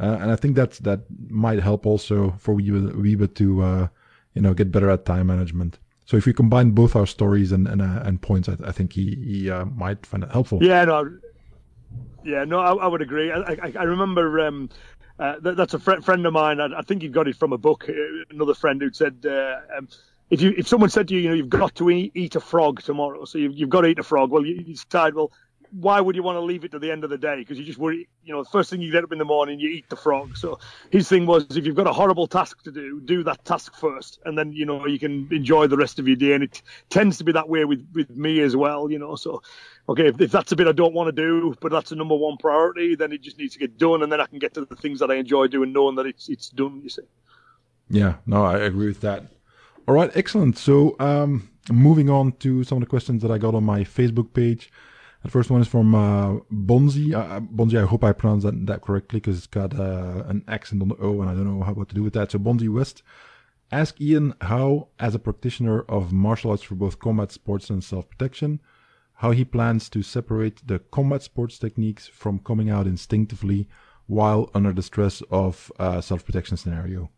uh, 0.00 0.18
and 0.20 0.30
I 0.30 0.36
think 0.36 0.56
that's 0.56 0.78
that 0.80 1.00
might 1.28 1.60
help 1.60 1.86
also 1.86 2.34
for 2.38 2.54
Wiebe 2.54 3.34
to 3.34 3.62
uh, 3.62 3.88
you 4.34 4.42
know 4.42 4.54
get 4.54 4.72
better 4.72 4.90
at 4.90 5.04
time 5.04 5.26
management. 5.26 5.78
So 6.04 6.16
if 6.16 6.26
we 6.26 6.32
combine 6.32 6.70
both 6.70 6.96
our 6.96 7.06
stories 7.06 7.52
and 7.52 7.68
and, 7.68 7.82
uh, 7.82 8.02
and 8.04 8.20
points, 8.20 8.48
I, 8.48 8.56
I, 8.64 8.72
think 8.72 8.92
he, 8.92 9.14
he 9.16 9.50
uh, 9.50 9.64
might 9.66 10.04
find 10.04 10.24
it 10.24 10.32
helpful. 10.32 10.62
Yeah, 10.62 10.84
no, 10.84 11.18
yeah, 12.24 12.44
no, 12.44 12.58
I, 12.58 12.74
I 12.74 12.86
would 12.86 13.02
agree. 13.02 13.30
I, 13.30 13.40
I, 13.40 13.72
I 13.78 13.82
remember 13.84 14.40
um, 14.40 14.68
uh, 15.18 15.36
that, 15.40 15.56
that's 15.56 15.74
a 15.74 15.78
fr- 15.78 16.00
friend 16.00 16.26
of 16.26 16.32
mine. 16.32 16.60
I, 16.60 16.82
think 16.82 17.02
he 17.02 17.08
got 17.08 17.28
it 17.28 17.36
from 17.36 17.52
a 17.52 17.58
book. 17.58 17.88
Another 18.30 18.54
friend 18.54 18.80
who 18.80 18.92
said. 18.92 19.26
Um, 19.76 19.88
if 20.30 20.40
you 20.40 20.54
if 20.56 20.66
someone 20.66 20.88
said 20.88 21.08
to 21.08 21.14
you, 21.14 21.20
you 21.20 21.28
know, 21.28 21.34
you've 21.34 21.50
got 21.50 21.74
to 21.74 21.90
eat, 21.90 22.12
eat 22.14 22.36
a 22.36 22.40
frog 22.40 22.80
tomorrow, 22.82 23.26
so 23.26 23.36
you've, 23.36 23.54
you've 23.54 23.68
got 23.68 23.82
to 23.82 23.88
eat 23.88 23.98
a 23.98 24.02
frog. 24.02 24.30
Well, 24.30 24.46
you, 24.46 24.54
you 24.54 24.74
decide, 24.74 25.14
well, 25.14 25.30
why 25.72 26.00
would 26.00 26.14
you 26.14 26.22
want 26.22 26.36
to 26.36 26.40
leave 26.40 26.64
it 26.64 26.70
to 26.72 26.78
the 26.78 26.90
end 26.90 27.02
of 27.02 27.10
the 27.10 27.18
day? 27.18 27.36
Because 27.36 27.58
you 27.58 27.64
just 27.64 27.78
worry, 27.78 28.08
you 28.24 28.32
know, 28.32 28.42
the 28.42 28.50
first 28.50 28.68
thing 28.70 28.80
you 28.80 28.92
get 28.92 29.04
up 29.04 29.12
in 29.12 29.18
the 29.18 29.24
morning, 29.24 29.58
you 29.58 29.70
eat 29.70 29.88
the 29.88 29.96
frog. 29.96 30.36
So 30.36 30.58
his 30.90 31.08
thing 31.08 31.24
was, 31.24 31.44
if 31.56 31.64
you've 31.64 31.76
got 31.76 31.86
a 31.86 31.92
horrible 31.92 32.26
task 32.26 32.62
to 32.64 32.70
do, 32.70 33.00
do 33.00 33.22
that 33.24 33.44
task 33.44 33.74
first, 33.74 34.18
and 34.24 34.36
then 34.36 34.52
you 34.52 34.66
know 34.66 34.86
you 34.86 34.98
can 34.98 35.28
enjoy 35.30 35.66
the 35.66 35.76
rest 35.76 35.98
of 35.98 36.06
your 36.06 36.16
day. 36.16 36.34
And 36.34 36.44
it 36.44 36.62
tends 36.90 37.18
to 37.18 37.24
be 37.24 37.32
that 37.32 37.48
way 37.48 37.64
with 37.64 37.86
with 37.94 38.10
me 38.10 38.40
as 38.40 38.54
well, 38.54 38.90
you 38.90 38.98
know. 38.98 39.16
So 39.16 39.42
okay, 39.88 40.08
if, 40.08 40.20
if 40.20 40.30
that's 40.30 40.52
a 40.52 40.56
bit 40.56 40.68
I 40.68 40.72
don't 40.72 40.94
want 40.94 41.08
to 41.08 41.12
do, 41.12 41.54
but 41.60 41.72
that's 41.72 41.90
a 41.90 41.96
number 41.96 42.16
one 42.16 42.36
priority, 42.36 42.94
then 42.94 43.12
it 43.12 43.22
just 43.22 43.38
needs 43.38 43.54
to 43.54 43.58
get 43.58 43.78
done, 43.78 44.02
and 44.02 44.12
then 44.12 44.20
I 44.20 44.26
can 44.26 44.38
get 44.38 44.54
to 44.54 44.64
the 44.64 44.76
things 44.76 45.00
that 45.00 45.10
I 45.10 45.14
enjoy 45.14 45.46
doing, 45.46 45.72
knowing 45.72 45.96
that 45.96 46.06
it's 46.06 46.28
it's 46.28 46.50
done. 46.50 46.80
You 46.82 46.90
see. 46.90 47.02
Yeah, 47.88 48.16
no, 48.26 48.44
I 48.44 48.58
agree 48.58 48.86
with 48.86 49.00
that. 49.00 49.24
All 49.88 49.94
right, 49.94 50.10
excellent. 50.14 50.56
So, 50.56 50.96
um, 51.00 51.50
moving 51.70 52.08
on 52.08 52.32
to 52.38 52.62
some 52.64 52.78
of 52.78 52.82
the 52.82 52.88
questions 52.88 53.20
that 53.22 53.30
I 53.30 53.38
got 53.38 53.54
on 53.54 53.64
my 53.64 53.80
Facebook 53.80 54.32
page. 54.32 54.70
The 55.22 55.30
first 55.30 55.50
one 55.50 55.60
is 55.60 55.68
from 55.68 55.94
uh, 55.94 56.40
Bonzi. 56.52 57.14
Uh, 57.14 57.40
Bonzi, 57.40 57.80
I 57.80 57.86
hope 57.86 58.02
I 58.02 58.12
pronounced 58.12 58.44
that, 58.44 58.66
that 58.66 58.82
correctly 58.82 59.20
because 59.20 59.38
it's 59.38 59.46
got 59.46 59.78
uh, 59.78 60.24
an 60.26 60.44
accent 60.48 60.82
on 60.82 60.88
the 60.88 60.96
O 60.96 61.20
and 61.20 61.30
I 61.30 61.34
don't 61.34 61.44
know 61.44 61.64
how, 61.64 61.72
what 61.74 61.88
to 61.90 61.94
do 61.94 62.02
with 62.02 62.14
that. 62.14 62.32
So, 62.32 62.38
Bonzi 62.38 62.68
West. 62.68 63.02
Ask 63.70 64.00
Iain 64.02 64.34
how, 64.42 64.88
as 64.98 65.14
a 65.14 65.18
practitioner 65.18 65.80
of 65.82 66.12
martial 66.12 66.50
arts 66.50 66.62
for 66.62 66.74
both 66.74 66.98
combat 66.98 67.32
sports 67.32 67.70
and 67.70 67.82
self 67.82 68.10
protection, 68.10 68.60
how 69.14 69.30
he 69.30 69.44
plans 69.44 69.88
to 69.90 70.02
separate 70.02 70.66
the 70.66 70.80
combat 70.80 71.22
sports 71.22 71.58
techniques 71.58 72.08
from 72.08 72.40
coming 72.40 72.68
out 72.68 72.86
instinctively 72.86 73.68
while 74.06 74.50
under 74.54 74.72
the 74.72 74.82
stress 74.82 75.22
of 75.30 75.70
a 75.78 76.02
self 76.02 76.26
protection 76.26 76.56
scenario. 76.56 77.10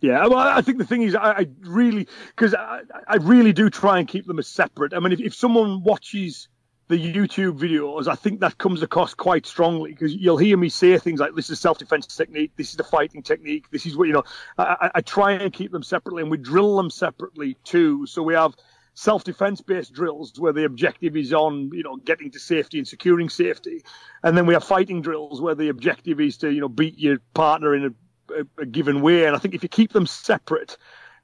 Yeah, 0.00 0.26
well, 0.26 0.38
I 0.38 0.62
think 0.62 0.78
the 0.78 0.84
thing 0.84 1.02
is, 1.02 1.14
I, 1.14 1.30
I 1.30 1.46
really, 1.60 2.08
because 2.34 2.54
I, 2.54 2.80
I, 3.06 3.16
really 3.18 3.52
do 3.52 3.70
try 3.70 4.00
and 4.00 4.08
keep 4.08 4.26
them 4.26 4.40
as 4.40 4.48
separate. 4.48 4.92
I 4.92 4.98
mean, 4.98 5.12
if, 5.12 5.20
if 5.20 5.32
someone 5.32 5.84
watches 5.84 6.48
the 6.92 7.12
YouTube 7.12 7.58
videos, 7.58 8.06
I 8.06 8.14
think 8.14 8.40
that 8.40 8.58
comes 8.58 8.82
across 8.82 9.14
quite 9.14 9.46
strongly 9.46 9.92
because 9.92 10.14
you'll 10.14 10.36
hear 10.36 10.58
me 10.58 10.68
say 10.68 10.98
things 10.98 11.20
like, 11.20 11.34
"This 11.34 11.48
is 11.48 11.58
self-defense 11.58 12.06
technique. 12.06 12.52
This 12.56 12.68
is 12.68 12.76
the 12.76 12.84
fighting 12.84 13.22
technique. 13.22 13.70
This 13.70 13.86
is 13.86 13.96
what 13.96 14.08
you 14.08 14.12
know." 14.12 14.24
I, 14.58 14.90
I 14.96 15.00
try 15.00 15.32
and 15.32 15.50
keep 15.50 15.72
them 15.72 15.82
separately, 15.82 16.20
and 16.20 16.30
we 16.30 16.36
drill 16.36 16.76
them 16.76 16.90
separately 16.90 17.56
too. 17.64 18.04
So 18.06 18.22
we 18.22 18.34
have 18.34 18.54
self-defense 18.92 19.62
based 19.62 19.94
drills 19.94 20.38
where 20.38 20.52
the 20.52 20.64
objective 20.64 21.16
is 21.16 21.32
on 21.32 21.70
you 21.72 21.82
know 21.82 21.96
getting 21.96 22.30
to 22.32 22.38
safety 22.38 22.76
and 22.76 22.86
securing 22.86 23.30
safety, 23.30 23.82
and 24.22 24.36
then 24.36 24.44
we 24.44 24.52
have 24.52 24.62
fighting 24.62 25.00
drills 25.00 25.40
where 25.40 25.54
the 25.54 25.70
objective 25.70 26.20
is 26.20 26.36
to 26.38 26.50
you 26.52 26.60
know 26.60 26.68
beat 26.68 26.98
your 26.98 27.16
partner 27.32 27.74
in 27.74 27.84
a, 27.86 28.40
a, 28.40 28.62
a 28.64 28.66
given 28.66 29.00
way. 29.00 29.24
And 29.24 29.34
I 29.34 29.38
think 29.38 29.54
if 29.54 29.62
you 29.62 29.70
keep 29.70 29.94
them 29.94 30.06
separate 30.06 30.76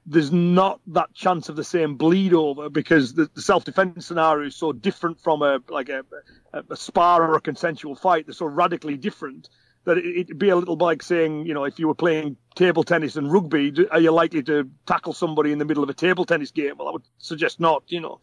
there's 0.05 0.31
not 0.31 0.79
that 0.87 1.13
chance 1.13 1.49
of 1.49 1.55
the 1.55 1.63
same 1.63 1.95
bleed 1.95 2.33
over 2.33 2.69
because 2.69 3.13
the, 3.13 3.29
the 3.33 3.41
self 3.41 3.65
defense 3.65 4.07
scenario 4.07 4.47
is 4.47 4.55
so 4.55 4.71
different 4.71 5.19
from 5.19 5.41
a 5.41 5.59
like 5.69 5.89
a, 5.89 6.03
a, 6.53 6.63
a 6.71 6.75
spar 6.75 7.23
or 7.23 7.35
a 7.35 7.41
consensual 7.41 7.95
fight. 7.95 8.25
They're 8.25 8.33
so 8.33 8.45
radically 8.45 8.97
different 8.97 9.49
that 9.85 9.97
it, 9.97 10.27
would 10.27 10.39
be 10.39 10.49
a 10.49 10.55
little 10.55 10.75
like 10.75 11.01
saying, 11.01 11.45
you 11.45 11.53
know, 11.53 11.63
if 11.63 11.79
you 11.79 11.87
were 11.87 11.95
playing 11.95 12.35
table 12.55 12.83
tennis 12.83 13.15
and 13.15 13.31
rugby, 13.31 13.73
are 13.91 13.99
you 13.99 14.11
likely 14.11 14.43
to 14.43 14.69
tackle 14.85 15.13
somebody 15.13 15.51
in 15.51 15.57
the 15.57 15.65
middle 15.65 15.83
of 15.83 15.89
a 15.89 15.93
table 15.93 16.25
tennis 16.25 16.51
game? 16.51 16.75
Well, 16.77 16.89
I 16.89 16.91
would 16.91 17.03
suggest 17.17 17.59
not, 17.59 17.83
you 17.87 18.01
know. 18.01 18.19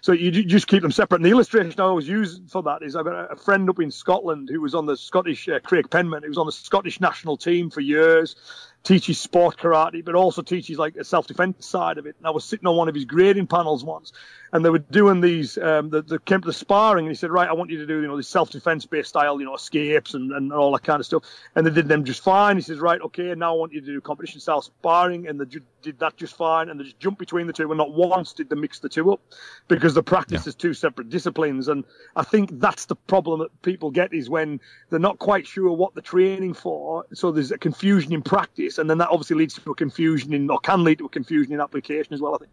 So 0.00 0.12
you, 0.12 0.30
you 0.30 0.44
just 0.44 0.68
keep 0.68 0.82
them 0.82 0.92
separate. 0.92 1.16
And 1.18 1.24
the 1.24 1.30
illustration 1.30 1.80
I 1.80 1.84
always 1.84 2.08
use 2.08 2.40
for 2.48 2.62
that 2.62 2.82
is 2.82 2.94
I've 2.94 3.04
got 3.04 3.32
a 3.32 3.36
friend 3.36 3.68
up 3.68 3.80
in 3.80 3.90
Scotland 3.90 4.48
who 4.50 4.60
was 4.60 4.74
on 4.74 4.86
the 4.86 4.96
Scottish, 4.96 5.48
uh, 5.48 5.58
Craig 5.60 5.90
Penman, 5.90 6.22
who 6.22 6.28
was 6.28 6.38
on 6.38 6.46
the 6.46 6.52
Scottish 6.52 7.00
national 7.00 7.36
team 7.36 7.70
for 7.70 7.80
years 7.80 8.36
teaches 8.84 9.20
sport 9.20 9.56
karate, 9.58 10.04
but 10.04 10.14
also 10.14 10.42
teaches 10.42 10.78
like 10.78 10.96
a 10.96 11.04
self 11.04 11.26
defense 11.26 11.66
side 11.66 11.98
of 11.98 12.06
it. 12.06 12.16
And 12.18 12.26
I 12.26 12.30
was 12.30 12.44
sitting 12.44 12.66
on 12.66 12.76
one 12.76 12.88
of 12.88 12.94
his 12.94 13.04
grading 13.04 13.46
panels 13.46 13.84
once, 13.84 14.12
and 14.52 14.64
they 14.64 14.70
were 14.70 14.78
doing 14.78 15.20
these 15.20 15.56
um, 15.58 15.90
the 15.90 16.02
the, 16.02 16.38
the 16.38 16.52
sparring, 16.52 17.06
and 17.06 17.10
he 17.10 17.16
said, 17.16 17.30
"Right, 17.30 17.48
I 17.48 17.52
want 17.52 17.70
you 17.70 17.78
to 17.78 17.86
do 17.86 18.00
you 18.00 18.08
know 18.08 18.16
this 18.16 18.28
self 18.28 18.50
defense 18.50 18.84
based 18.86 19.10
style, 19.10 19.38
you 19.38 19.46
know, 19.46 19.54
escapes 19.54 20.14
and, 20.14 20.32
and 20.32 20.52
all 20.52 20.72
that 20.72 20.82
kind 20.82 21.00
of 21.00 21.06
stuff." 21.06 21.24
And 21.54 21.66
they 21.66 21.70
did 21.70 21.88
them 21.88 22.04
just 22.04 22.22
fine. 22.22 22.56
He 22.56 22.62
says, 22.62 22.78
"Right, 22.78 23.00
okay, 23.00 23.34
now 23.34 23.54
I 23.54 23.56
want 23.56 23.72
you 23.72 23.80
to 23.80 23.86
do 23.86 24.00
competition 24.00 24.40
style 24.40 24.62
sparring," 24.62 25.28
and 25.28 25.40
they 25.40 25.46
ju- 25.46 25.62
did 25.82 25.98
that 26.00 26.16
just 26.16 26.36
fine, 26.36 26.68
and 26.68 26.80
they 26.80 26.84
just 26.84 26.98
jumped 26.98 27.18
between 27.18 27.46
the 27.46 27.52
two, 27.52 27.70
and 27.70 27.78
not 27.78 27.92
once 27.92 28.32
did 28.32 28.50
they 28.50 28.56
mix 28.56 28.80
the 28.80 28.88
two 28.88 29.12
up 29.12 29.20
because 29.68 29.94
the 29.94 30.02
practice 30.02 30.44
yeah. 30.44 30.50
is 30.50 30.54
two 30.54 30.74
separate 30.74 31.08
disciplines. 31.08 31.68
And 31.68 31.84
I 32.16 32.24
think 32.24 32.58
that's 32.58 32.86
the 32.86 32.96
problem 32.96 33.40
that 33.40 33.62
people 33.62 33.90
get 33.90 34.12
is 34.12 34.28
when 34.28 34.60
they're 34.90 34.98
not 34.98 35.18
quite 35.18 35.46
sure 35.46 35.72
what 35.72 35.94
they're 35.94 36.02
training 36.02 36.54
for, 36.54 37.06
so 37.14 37.30
there's 37.30 37.52
a 37.52 37.58
confusion 37.58 38.12
in 38.12 38.22
practice 38.22 38.71
and 38.78 38.88
then 38.88 38.98
that 38.98 39.08
obviously 39.10 39.36
leads 39.36 39.54
to 39.54 39.70
a 39.70 39.74
confusion 39.74 40.32
in, 40.32 40.50
or 40.50 40.58
can 40.58 40.84
lead 40.84 40.98
to 40.98 41.06
a 41.06 41.08
confusion 41.08 41.52
in 41.52 41.60
application 41.60 42.14
as 42.14 42.20
well. 42.20 42.34
I 42.34 42.38
think. 42.38 42.50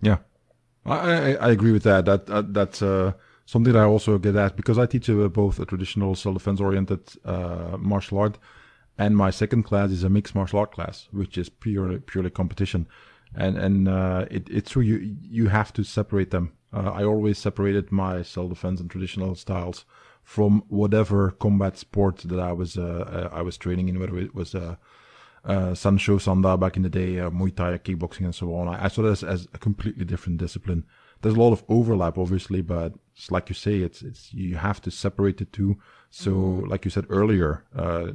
Yeah, 0.00 0.18
I 0.86 1.36
I, 1.36 1.50
agree 1.50 1.72
with 1.72 1.82
that. 1.84 2.04
That, 2.04 2.26
that 2.26 2.54
that's 2.54 2.82
uh, 2.82 3.12
something 3.46 3.72
that 3.72 3.80
I 3.80 3.84
also 3.84 4.18
get 4.18 4.36
at 4.36 4.56
because 4.56 4.78
I 4.78 4.86
teach 4.86 5.08
uh, 5.10 5.28
both 5.28 5.58
a 5.58 5.66
traditional 5.66 6.14
self-defense 6.14 6.60
oriented 6.60 7.00
uh, 7.24 7.76
martial 7.78 8.18
art, 8.18 8.38
and 8.96 9.16
my 9.16 9.30
second 9.30 9.64
class 9.64 9.90
is 9.90 10.04
a 10.04 10.10
mixed 10.10 10.34
martial 10.34 10.60
art 10.60 10.72
class, 10.72 11.08
which 11.10 11.36
is 11.36 11.48
purely 11.48 11.98
purely 11.98 12.30
competition, 12.30 12.86
and 13.34 13.56
and 13.56 13.88
uh, 13.88 14.26
it, 14.30 14.48
it's 14.48 14.70
true 14.70 14.82
you 14.82 15.16
you 15.22 15.48
have 15.48 15.72
to 15.74 15.84
separate 15.84 16.30
them. 16.30 16.52
Uh, 16.72 16.90
I 16.90 17.04
always 17.04 17.38
separated 17.38 17.90
my 17.90 18.22
self-defense 18.22 18.80
and 18.80 18.90
traditional 18.90 19.34
styles 19.34 19.86
from 20.22 20.62
whatever 20.68 21.30
combat 21.30 21.78
sport 21.78 22.18
that 22.18 22.38
I 22.38 22.52
was 22.52 22.76
uh, 22.76 23.30
I 23.32 23.42
was 23.42 23.56
training 23.56 23.88
in, 23.88 23.98
whether 23.98 24.18
it 24.18 24.34
was 24.34 24.54
uh, 25.48 25.72
Sanshou 25.72 26.20
Sanda 26.20 26.60
back 26.60 26.76
in 26.76 26.82
the 26.82 26.90
day, 26.90 27.18
uh, 27.18 27.30
Muay 27.30 27.54
Thai, 27.54 27.78
kickboxing, 27.78 28.26
and 28.26 28.34
so 28.34 28.54
on. 28.54 28.68
I, 28.68 28.84
I 28.84 28.88
saw 28.88 29.02
this 29.02 29.22
as 29.22 29.48
a 29.54 29.58
completely 29.58 30.04
different 30.04 30.38
discipline. 30.38 30.84
There's 31.22 31.34
a 31.34 31.40
lot 31.40 31.52
of 31.52 31.64
overlap, 31.68 32.18
obviously, 32.18 32.60
but 32.60 32.92
it's 33.16 33.30
like 33.30 33.48
you 33.48 33.54
say, 33.54 33.78
it's 33.78 34.02
it's 34.02 34.32
you 34.32 34.56
have 34.56 34.80
to 34.82 34.90
separate 34.90 35.38
the 35.38 35.46
two. 35.46 35.78
So, 36.10 36.32
mm-hmm. 36.32 36.68
like 36.68 36.84
you 36.84 36.90
said 36.90 37.06
earlier 37.08 37.64
uh, 37.74 38.12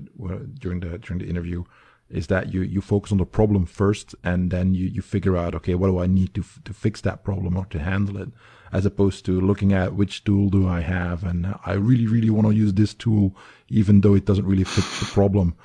during 0.60 0.80
the 0.80 1.00
during 1.00 1.20
the 1.20 1.28
interview, 1.28 1.64
is 2.10 2.28
that 2.28 2.54
you 2.54 2.62
you 2.62 2.82
focus 2.82 3.12
on 3.12 3.18
the 3.18 3.26
problem 3.26 3.66
first, 3.66 4.16
and 4.24 4.52
then 4.52 4.76
you 4.76 4.86
you 4.86 5.02
figure 5.02 5.36
out, 5.36 5.56
okay, 5.56 5.74
what 5.74 5.88
do 5.88 6.00
I 6.00 6.08
need 6.08 6.36
to 6.36 6.42
f- 6.42 6.62
to 6.66 6.74
fix 6.74 7.02
that 7.02 7.24
problem 7.24 7.58
or 7.58 7.66
to 7.66 7.80
handle 7.80 8.22
it, 8.22 8.30
as 8.72 8.86
opposed 8.86 9.26
to 9.26 9.42
looking 9.42 9.74
at 9.74 9.96
which 9.96 10.24
tool 10.24 10.50
do 10.50 10.68
I 10.68 10.82
have, 10.82 11.24
and 11.24 11.56
I 11.66 11.74
really 11.74 12.06
really 12.06 12.30
want 12.30 12.48
to 12.48 12.54
use 12.54 12.74
this 12.74 12.94
tool, 12.94 13.36
even 13.70 14.02
though 14.02 14.14
it 14.14 14.26
doesn't 14.26 14.46
really 14.46 14.64
fit 14.64 14.86
the 15.00 15.12
problem 15.12 15.56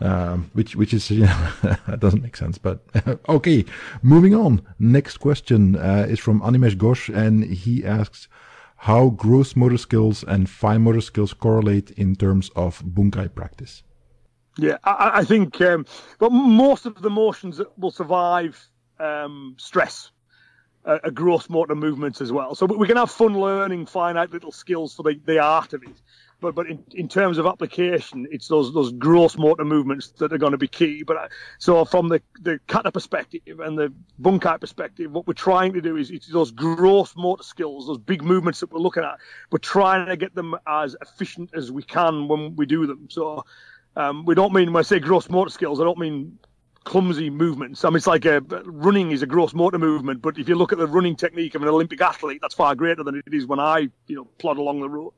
um, 0.00 0.50
which 0.52 0.76
which 0.76 0.92
is 0.94 1.10
you 1.18 1.26
know 1.26 1.52
that 1.62 2.00
doesn't 2.00 2.22
make 2.22 2.36
sense. 2.36 2.58
But 2.58 2.84
okay, 3.28 3.64
moving 4.02 4.34
on. 4.34 4.62
Next 4.78 5.18
question 5.18 5.76
uh, 5.76 6.06
is 6.08 6.18
from 6.18 6.40
Animesh 6.40 6.76
Ghosh, 6.76 7.14
and 7.14 7.44
he 7.44 7.84
asks, 7.84 8.28
how 8.76 9.10
gross 9.10 9.56
motor 9.56 9.76
skills 9.76 10.24
and 10.26 10.48
fine 10.48 10.80
motor 10.80 11.02
skills 11.02 11.34
correlate 11.34 11.90
in 11.98 12.16
terms 12.16 12.50
of 12.56 12.82
bunkai 12.82 13.34
practice. 13.34 13.82
Yeah, 14.56 14.78
I, 14.84 15.20
I 15.20 15.24
think, 15.24 15.60
um, 15.60 15.84
but 16.18 16.32
most 16.32 16.86
of 16.86 17.02
the 17.02 17.10
motions 17.10 17.58
that 17.58 17.78
will 17.78 17.90
survive 17.90 18.58
um, 18.98 19.54
stress, 19.58 20.10
a 20.84 21.10
gross 21.10 21.50
motor 21.50 21.74
movements 21.74 22.22
as 22.22 22.32
well. 22.32 22.54
So 22.54 22.64
we 22.64 22.86
can 22.86 22.96
have 22.96 23.10
fun 23.10 23.38
learning 23.38 23.84
finite 23.84 24.30
little 24.30 24.50
skills 24.50 24.94
for 24.94 25.02
the, 25.02 25.20
the 25.26 25.38
art 25.38 25.74
of 25.74 25.82
it 25.82 26.00
but 26.40 26.54
but 26.54 26.68
in, 26.68 26.82
in 26.92 27.08
terms 27.08 27.38
of 27.38 27.46
application, 27.46 28.26
it's 28.30 28.48
those 28.48 28.72
those 28.72 28.92
gross 28.92 29.36
motor 29.36 29.64
movements 29.64 30.08
that 30.18 30.32
are 30.32 30.38
going 30.38 30.52
to 30.52 30.58
be 30.58 30.68
key. 30.68 31.02
But 31.02 31.16
uh, 31.16 31.28
so 31.58 31.84
from 31.84 32.08
the 32.08 32.22
the 32.40 32.60
kata 32.66 32.90
perspective 32.90 33.60
and 33.60 33.78
the 33.78 33.92
bunkai 34.20 34.60
perspective, 34.60 35.12
what 35.12 35.26
we're 35.26 35.34
trying 35.34 35.72
to 35.74 35.80
do 35.80 35.96
is 35.96 36.10
it's 36.10 36.28
those 36.28 36.50
gross 36.50 37.14
motor 37.16 37.42
skills, 37.42 37.86
those 37.86 37.98
big 37.98 38.22
movements 38.22 38.60
that 38.60 38.72
we're 38.72 38.80
looking 38.80 39.04
at. 39.04 39.18
We're 39.50 39.58
trying 39.58 40.06
to 40.06 40.16
get 40.16 40.34
them 40.34 40.56
as 40.66 40.96
efficient 41.00 41.50
as 41.54 41.70
we 41.70 41.82
can 41.82 42.28
when 42.28 42.56
we 42.56 42.66
do 42.66 42.86
them. 42.86 43.08
So 43.10 43.44
um, 43.96 44.24
we 44.24 44.34
don't 44.34 44.52
mean 44.52 44.72
when 44.72 44.80
I 44.80 44.82
say 44.82 44.98
gross 44.98 45.28
motor 45.28 45.50
skills, 45.50 45.80
I 45.80 45.84
don't 45.84 45.98
mean 45.98 46.38
clumsy 46.84 47.30
movements. 47.30 47.84
I 47.84 47.90
mean, 47.90 47.96
it's 47.96 48.06
like 48.06 48.24
a, 48.24 48.40
running 48.64 49.10
is 49.10 49.22
a 49.22 49.26
gross 49.26 49.54
motor 49.54 49.78
movement, 49.78 50.22
but 50.22 50.38
if 50.38 50.48
you 50.48 50.54
look 50.54 50.72
at 50.72 50.78
the 50.78 50.86
running 50.86 51.16
technique 51.16 51.54
of 51.54 51.62
an 51.62 51.68
Olympic 51.68 52.00
athlete, 52.00 52.38
that's 52.40 52.54
far 52.54 52.74
greater 52.74 53.04
than 53.04 53.16
it 53.16 53.32
is 53.32 53.46
when 53.46 53.60
I, 53.60 53.90
you 54.06 54.16
know, 54.16 54.24
plod 54.38 54.58
along 54.58 54.80
the 54.80 54.88
road. 54.88 55.12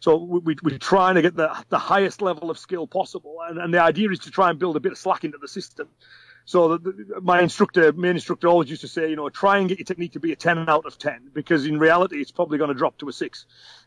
So 0.00 0.16
we, 0.16 0.54
are 0.54 0.78
trying 0.78 1.16
to 1.16 1.22
get 1.22 1.36
the, 1.36 1.54
the 1.68 1.78
highest 1.78 2.22
level 2.22 2.50
of 2.50 2.58
skill 2.58 2.86
possible. 2.86 3.36
And, 3.46 3.58
and 3.58 3.72
the 3.72 3.82
idea 3.82 4.10
is 4.10 4.20
to 4.20 4.30
try 4.30 4.48
and 4.50 4.58
build 4.58 4.76
a 4.76 4.80
bit 4.80 4.92
of 4.92 4.98
slack 4.98 5.24
into 5.24 5.38
the 5.38 5.48
system. 5.48 5.88
So 6.46 6.78
the, 6.78 6.78
the, 6.78 7.20
my 7.20 7.42
instructor, 7.42 7.92
main 7.92 8.12
instructor, 8.12 8.48
always 8.48 8.70
used 8.70 8.80
to 8.80 8.88
say, 8.88 9.10
you 9.10 9.16
know, 9.16 9.28
try 9.28 9.58
and 9.58 9.68
get 9.68 9.78
your 9.78 9.84
technique 9.84 10.12
to 10.12 10.20
be 10.20 10.32
a 10.32 10.36
10 10.36 10.70
out 10.70 10.86
of 10.86 10.98
10, 10.98 11.30
because 11.34 11.66
in 11.66 11.78
reality, 11.78 12.16
it's 12.16 12.30
probably 12.30 12.56
going 12.56 12.68
to 12.68 12.74
drop 12.74 12.96
to 12.98 13.08
a 13.08 13.12
six. 13.12 13.44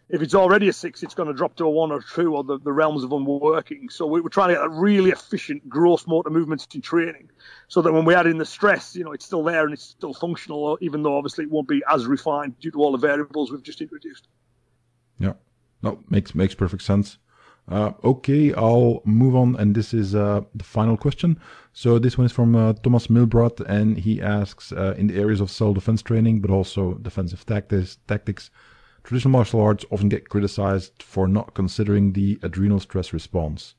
If 0.07 0.21
it's 0.21 0.35
already 0.35 0.69
a 0.69 0.73
six, 0.73 1.01
it's 1.01 1.15
going 1.15 1.27
to 1.27 1.33
drop 1.33 1.55
to 1.55 1.65
a 1.65 1.69
one 1.69 1.91
or 1.91 2.01
two, 2.01 2.35
or 2.35 2.43
the, 2.43 2.59
the 2.59 2.71
realms 2.71 3.03
of 3.03 3.11
unworking. 3.11 3.89
So 3.89 4.05
we, 4.05 4.21
are 4.21 4.29
trying 4.29 4.49
to 4.49 4.55
get 4.55 4.69
really 4.69 5.09
efficient 5.09 5.67
gross 5.67 6.05
motor 6.05 6.29
movements 6.29 6.67
in 6.75 6.81
training, 6.81 7.31
so 7.67 7.81
that 7.81 7.91
when 7.91 8.05
we 8.05 8.13
add 8.13 8.27
in 8.27 8.37
the 8.37 8.45
stress, 8.45 8.95
you 8.95 9.03
know, 9.03 9.13
it's 9.13 9.25
still 9.25 9.43
there 9.43 9.63
and 9.63 9.73
it's 9.73 9.83
still 9.83 10.13
functional, 10.13 10.77
even 10.79 11.01
though 11.01 11.17
obviously 11.17 11.45
it 11.45 11.49
won't 11.49 11.67
be 11.67 11.81
as 11.91 12.05
refined 12.05 12.59
due 12.59 12.71
to 12.71 12.77
all 12.77 12.91
the 12.91 12.97
variables 12.99 13.51
we've 13.51 13.63
just 13.63 13.81
introduced. 13.81 14.27
Yeah. 15.17 15.33
No, 15.83 15.99
makes 16.09 16.33
makes 16.33 16.55
perfect 16.55 16.81
sense. 16.83 17.17
Uh, 17.69 17.91
okay, 18.03 18.53
I'll 18.53 19.01
move 19.05 19.35
on, 19.35 19.55
and 19.55 19.73
this 19.73 19.93
is 19.93 20.15
uh, 20.15 20.41
the 20.53 20.63
final 20.63 20.97
question. 20.97 21.39
So 21.71 21.97
this 21.97 22.17
one 22.17 22.25
is 22.25 22.31
from 22.31 22.55
uh, 22.55 22.73
Thomas 22.73 23.07
Milbrot, 23.07 23.61
and 23.61 23.97
he 23.97 24.21
asks, 24.21 24.71
uh, 24.73 24.95
in 24.97 25.07
the 25.07 25.17
areas 25.17 25.39
of 25.39 25.49
self-defense 25.49 26.01
training, 26.01 26.41
but 26.41 26.51
also 26.51 26.95
defensive 26.95 27.45
tactics, 27.45 27.99
tactics, 28.07 28.49
traditional 29.03 29.31
martial 29.31 29.61
arts 29.61 29.85
often 29.91 30.09
get 30.09 30.27
criticized 30.27 31.01
for 31.01 31.25
not 31.27 31.53
considering 31.53 32.13
the 32.13 32.37
adrenal 32.43 32.81
stress 32.81 33.13
response. 33.13 33.75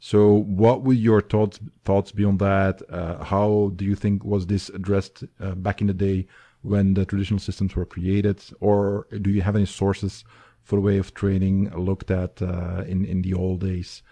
So, 0.00 0.32
what 0.32 0.82
would 0.82 0.96
your 0.96 1.20
thoughts 1.20 1.58
thoughts 1.84 2.12
be 2.12 2.24
on 2.24 2.38
that? 2.38 2.80
Uh, 2.88 3.22
how 3.24 3.72
do 3.76 3.84
you 3.84 3.96
think 3.96 4.24
was 4.24 4.46
this 4.46 4.68
addressed 4.70 5.24
uh, 5.40 5.54
back 5.54 5.80
in 5.80 5.88
the 5.88 5.92
day 5.92 6.26
when 6.62 6.94
the 6.94 7.04
traditional 7.04 7.40
systems 7.40 7.74
were 7.76 7.84
created, 7.84 8.42
or 8.60 9.06
do 9.20 9.30
you 9.30 9.42
have 9.42 9.56
any 9.56 9.66
sources? 9.66 10.24
For 10.68 10.76
the 10.76 10.82
way 10.82 10.98
of 10.98 11.14
training 11.14 11.70
looked 11.74 12.10
at 12.10 12.42
uh, 12.42 12.84
in 12.86 13.06
in 13.06 13.22
the 13.22 13.32
old 13.32 13.60
days, 13.60 14.02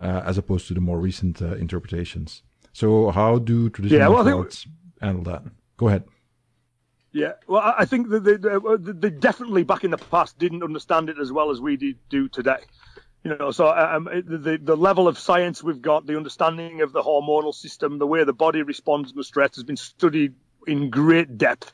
uh, 0.00 0.22
as 0.26 0.36
opposed 0.38 0.66
to 0.66 0.74
the 0.74 0.80
more 0.80 0.98
recent 0.98 1.40
uh, 1.40 1.54
interpretations. 1.54 2.42
So, 2.72 3.12
how 3.12 3.38
do 3.38 3.70
traditional 3.70 4.00
yeah, 4.00 4.08
well, 4.08 4.38
arts 4.38 4.66
handle 5.00 5.22
that? 5.24 5.44
Go 5.76 5.86
ahead. 5.86 6.02
Yeah, 7.12 7.34
well, 7.46 7.74
I 7.78 7.84
think 7.84 8.08
that 8.08 8.24
they, 8.24 8.36
they, 8.92 9.10
definitely 9.10 9.62
back 9.62 9.84
in 9.84 9.92
the 9.92 9.98
past 9.98 10.36
didn't 10.36 10.64
understand 10.64 11.10
it 11.10 11.18
as 11.20 11.30
well 11.30 11.50
as 11.50 11.60
we 11.60 11.76
do 12.08 12.28
today. 12.28 12.62
You 13.22 13.36
know, 13.36 13.52
so 13.52 13.68
um, 13.68 14.04
the 14.04 14.58
the 14.60 14.76
level 14.76 15.06
of 15.06 15.16
science 15.16 15.62
we've 15.62 15.82
got, 15.82 16.06
the 16.06 16.16
understanding 16.16 16.82
of 16.82 16.92
the 16.92 17.02
hormonal 17.02 17.54
system, 17.54 17.98
the 17.98 18.06
way 18.06 18.24
the 18.24 18.32
body 18.32 18.62
responds 18.62 19.12
to 19.12 19.22
stress 19.22 19.54
has 19.54 19.64
been 19.64 19.76
studied 19.76 20.34
in 20.66 20.90
great 20.90 21.38
depth. 21.38 21.72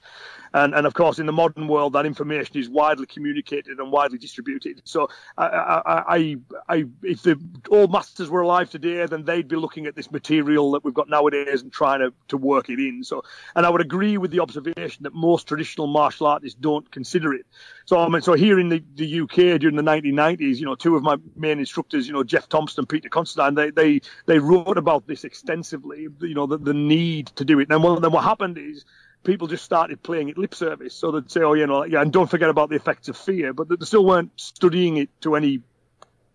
And, 0.55 0.75
and 0.75 0.87
of 0.87 0.95
course, 0.95 1.19
in 1.19 1.27
the 1.27 1.33
modern 1.33 1.69
world, 1.69 1.93
that 1.95 2.07
information 2.07 2.57
is 2.59 2.69
widely 2.69 3.07
communicated 3.07 3.79
and 3.79 3.91
widely 3.91 4.19
distributed. 4.19 4.83
So, 4.85 5.09
I, 5.37 5.47
I, 5.47 6.17
I, 6.17 6.37
I, 6.69 6.85
if 7.03 7.23
the 7.23 7.41
old 7.71 7.93
masters 7.93 8.31
were 8.31 8.43
alive 8.43 8.71
today, 8.71 9.05
then 9.07 9.25
they'd 9.25 9.49
be 9.49 9.57
looking 9.57 9.87
at 9.87 9.95
this 9.95 10.11
material 10.11 10.71
that 10.73 10.85
we've 10.85 10.95
got 10.95 11.09
nowadays 11.09 11.63
and 11.63 11.73
trying 11.73 12.01
to, 12.01 12.13
to 12.29 12.37
work 12.37 12.69
it 12.69 12.79
in. 12.79 13.05
So, 13.05 13.23
and 13.55 13.67
I 13.67 13.71
would 13.71 13.81
agree 13.81 14.19
with 14.19 14.31
the 14.31 14.41
observation 14.41 15.03
that 15.03 15.15
most 15.15 15.47
traditional 15.47 15.87
martial 15.87 16.27
artists 16.27 16.59
don't 16.61 16.91
consider 16.91 17.35
it. 17.35 17.47
So, 17.85 17.99
I 17.99 18.09
mean, 18.09 18.23
so 18.23 18.35
here 18.35 18.59
in 18.59 18.69
the, 18.69 18.83
the 18.95 19.21
UK 19.21 19.61
during 19.61 19.77
the 19.77 19.83
1990s, 19.83 20.57
you 20.57 20.65
know, 20.65 20.75
two 20.75 20.97
of 20.97 21.03
my 21.03 21.17
main 21.37 21.59
instructors, 21.59 22.07
you 22.07 22.13
know, 22.13 22.25
Geoff 22.25 22.49
Thompson 22.49 22.83
and 22.83 22.89
Peter 22.89 23.09
Consterdine, 23.09 23.55
they, 23.55 23.71
they, 23.71 24.01
they 24.27 24.39
wrote 24.39 24.79
about 24.79 25.07
this 25.07 25.25
extensively, 25.25 26.09
you 26.21 26.35
know, 26.35 26.47
the, 26.47 26.59
the 26.59 26.75
need 26.75 27.29
to 27.37 27.45
do 27.45 27.61
it. 27.61 27.69
And 27.71 27.85
then 28.03 28.13
what 28.13 28.25
happened 28.25 28.59
is, 28.59 28.85
people 29.27 29.49
just 29.49 29.65
started 29.65 30.03
playing 30.03 30.29
it 30.29 30.39
lip 30.39 30.55
service. 30.55 30.95
So 30.95 31.11
they'd 31.11 31.31
say, 31.31 31.41
oh, 31.41 31.53
you 31.53 31.67
know, 31.67 31.85
yeah, 31.85 32.01
and 32.01 32.13
don't 32.13 32.31
forget 32.31 32.49
about 32.49 32.71
the 32.71 32.77
effects 32.77 33.09
of 33.09 33.17
fear, 33.17 33.53
but 33.53 33.69
they 33.69 33.77
still 33.85 34.07
weren't 34.07 34.31
studying 34.37 34.97
it 34.97 35.11
to 35.23 35.35
any 35.35 35.61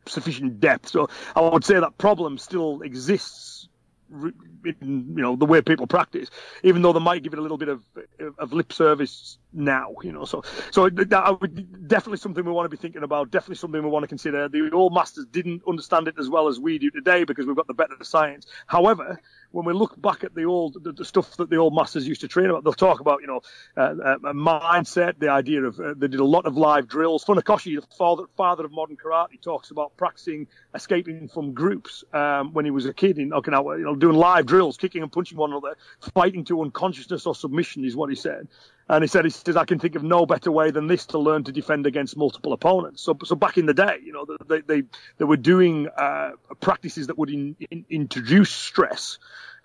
sufficient 0.05 0.59
depth. 0.59 0.89
So 0.89 1.09
I 1.35 1.41
would 1.41 1.63
say 1.63 1.79
that 1.79 1.97
problem 1.97 2.37
still 2.37 2.81
exists 2.81 3.69
in, 4.11 5.13
you 5.15 5.21
know, 5.21 5.35
the 5.35 5.45
way 5.45 5.61
people 5.61 5.87
practice, 5.87 6.29
even 6.63 6.81
though 6.81 6.91
they 6.91 6.99
might 6.99 7.23
give 7.23 7.33
it 7.33 7.39
a 7.39 7.41
little 7.41 7.57
bit 7.57 7.69
of, 7.69 7.81
of 8.37 8.51
lip 8.51 8.73
service 8.73 9.37
now, 9.53 9.95
you 10.03 10.11
know. 10.11 10.25
So, 10.25 10.43
so 10.71 10.89
that 10.89 11.41
would 11.41 11.87
definitely 11.87 12.17
something 12.17 12.43
we 12.43 12.51
want 12.51 12.65
to 12.65 12.75
be 12.75 12.81
thinking 12.81 13.03
about. 13.03 13.31
Definitely 13.31 13.55
something 13.55 13.81
we 13.81 13.89
want 13.89 14.03
to 14.03 14.07
consider. 14.07 14.49
The 14.49 14.69
old 14.71 14.93
masters 14.93 15.25
didn't 15.31 15.61
understand 15.67 16.07
it 16.07 16.15
as 16.19 16.29
well 16.29 16.47
as 16.49 16.59
we 16.59 16.77
do 16.77 16.91
today 16.91 17.23
because 17.23 17.45
we've 17.45 17.55
got 17.55 17.67
the 17.67 17.73
better 17.73 17.95
science. 18.03 18.45
However, 18.67 19.21
when 19.51 19.65
we 19.65 19.73
look 19.73 20.01
back 20.01 20.23
at 20.23 20.33
the 20.33 20.45
old 20.45 20.83
the, 20.83 20.91
the, 20.91 21.05
stuff 21.05 21.37
that 21.37 21.49
the 21.49 21.57
old 21.57 21.73
masters 21.75 22.07
used 22.07 22.21
to 22.21 22.27
train 22.27 22.49
about, 22.49 22.63
they'll 22.63 22.73
talk 22.73 22.99
about 22.99 23.21
you 23.21 23.27
know 23.27 23.41
uh, 23.77 23.81
uh, 23.81 24.17
mindset, 24.33 25.19
the 25.19 25.29
idea 25.29 25.63
of 25.63 25.79
uh, 25.79 25.93
they 25.95 26.07
did 26.07 26.19
a 26.19 26.25
lot 26.25 26.45
of 26.45 26.57
live 26.57 26.87
drills. 26.87 27.23
Funakoshi, 27.25 27.79
the 27.79 27.95
father 27.95 28.23
father 28.37 28.65
of 28.65 28.71
modern 28.71 28.97
karate, 28.97 29.41
talks 29.41 29.71
about 29.71 29.95
practicing 29.97 30.47
escaping 30.73 31.27
from 31.27 31.53
groups 31.53 32.03
um, 32.13 32.53
when 32.53 32.65
he 32.65 32.71
was 32.71 32.85
a 32.85 32.93
kid 32.93 33.19
in 33.19 33.31
Okinawa. 33.31 33.77
You 33.77 33.85
know, 33.85 33.95
doing 33.95 34.15
live 34.15 34.45
drills, 34.45 34.77
kicking 34.77 35.03
and 35.03 35.11
punching 35.11 35.37
one 35.37 35.51
another, 35.51 35.75
fighting 36.13 36.45
to 36.45 36.61
unconsciousness 36.61 37.25
or 37.25 37.35
submission 37.35 37.85
is 37.85 37.95
what 37.95 38.09
he 38.09 38.15
said. 38.15 38.47
And 38.91 39.05
he 39.05 39.07
said, 39.07 39.23
he 39.23 39.31
says, 39.31 39.55
I 39.55 39.63
can 39.63 39.79
think 39.79 39.95
of 39.95 40.03
no 40.03 40.25
better 40.25 40.51
way 40.51 40.69
than 40.71 40.87
this 40.87 41.05
to 41.07 41.17
learn 41.17 41.45
to 41.45 41.53
defend 41.53 41.87
against 41.87 42.17
multiple 42.17 42.51
opponents. 42.51 43.01
So, 43.01 43.17
so 43.23 43.37
back 43.37 43.57
in 43.57 43.65
the 43.65 43.73
day, 43.73 43.99
you 44.03 44.11
know, 44.11 44.25
they, 44.49 44.59
they, 44.59 44.83
they 45.17 45.23
were 45.23 45.37
doing 45.37 45.87
uh, 45.87 46.31
practices 46.59 47.07
that 47.07 47.17
would 47.17 47.29
in, 47.29 47.55
in, 47.71 47.85
introduce 47.89 48.51
stress 48.51 49.17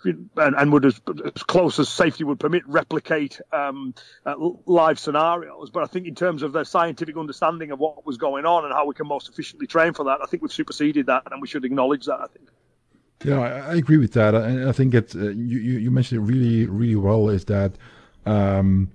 and, 0.05 0.31
and 0.37 0.73
would, 0.73 0.85
as, 0.85 1.01
as, 1.25 1.43
close 1.43 1.81
as 1.81 1.89
safety 1.89 2.23
would 2.23 2.39
permit, 2.39 2.63
replicate 2.69 3.41
um, 3.53 3.95
uh, 4.25 4.37
live 4.65 5.01
scenarios. 5.01 5.71
But 5.71 5.83
I 5.83 5.87
think 5.87 6.07
in 6.07 6.15
terms 6.15 6.45
of 6.45 6.53
their 6.53 6.65
scientific 6.65 7.17
understanding 7.17 7.73
of 7.73 7.81
what 7.81 8.07
was 8.07 8.19
going 8.19 8.47
on 8.47 8.65
and 8.65 8.73
how 8.73 8.87
we 8.87 8.95
can 8.95 9.09
most 9.09 9.29
efficiently 9.29 9.67
train 9.67 9.93
for 9.93 10.05
that, 10.05 10.21
I 10.23 10.27
think 10.27 10.45
we've 10.45 10.53
superseded 10.53 11.07
that 11.07 11.25
and 11.33 11.43
we 11.43 11.49
should 11.49 11.65
acknowledge 11.65 12.07
that, 12.07 12.21
I 12.21 12.27
think. 12.29 12.49
Yeah, 13.25 13.41
I, 13.41 13.75
agree 13.75 13.97
with 13.97 14.13
that. 14.13 14.37
I, 14.37 14.69
I 14.69 14.73
think 14.73 14.95
it's, 14.95 15.17
uh, 15.17 15.31
you, 15.31 15.59
you 15.59 15.91
mentioned 15.91 16.21
it 16.21 16.33
really, 16.33 16.67
really 16.67 16.95
well 16.95 17.29
is 17.29 17.47
that 17.47 17.73
um, 18.25 18.93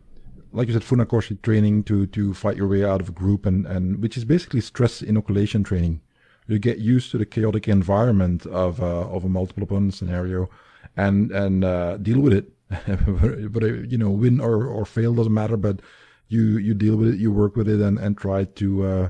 like 0.53 0.67
you 0.67 0.73
said, 0.73 0.83
Funakoshi 0.83 1.41
training 1.41 1.83
to 1.83 2.05
to 2.07 2.33
fight 2.33 2.57
your 2.57 2.67
way 2.67 2.83
out 2.83 3.01
of 3.01 3.09
a 3.09 3.11
group, 3.11 3.45
and 3.45 3.65
and 3.65 4.01
which 4.01 4.17
is 4.17 4.25
basically 4.25 4.61
stress 4.61 5.01
inoculation 5.01 5.63
training. 5.63 6.01
You 6.47 6.59
get 6.59 6.79
used 6.79 7.11
to 7.11 7.17
the 7.17 7.25
chaotic 7.25 7.67
environment 7.67 8.45
of 8.45 8.81
uh, 8.81 9.07
of 9.09 9.23
a 9.23 9.29
multiple 9.29 9.63
opponent 9.63 9.93
scenario, 9.93 10.49
and 10.97 11.31
and 11.31 11.63
uh, 11.63 11.97
deal 11.97 12.19
with 12.19 12.33
it. 12.33 12.51
but 13.53 13.63
uh, 13.63 13.67
you 13.67 13.97
know, 13.97 14.09
win 14.09 14.39
or, 14.39 14.65
or 14.65 14.85
fail 14.85 15.13
doesn't 15.13 15.33
matter. 15.33 15.57
But 15.57 15.81
you 16.27 16.57
you 16.57 16.73
deal 16.73 16.95
with 16.95 17.09
it, 17.09 17.19
you 17.19 17.31
work 17.31 17.55
with 17.55 17.69
it, 17.69 17.79
and 17.81 17.97
and 17.99 18.17
try 18.17 18.45
to 18.45 18.85
uh, 18.85 19.09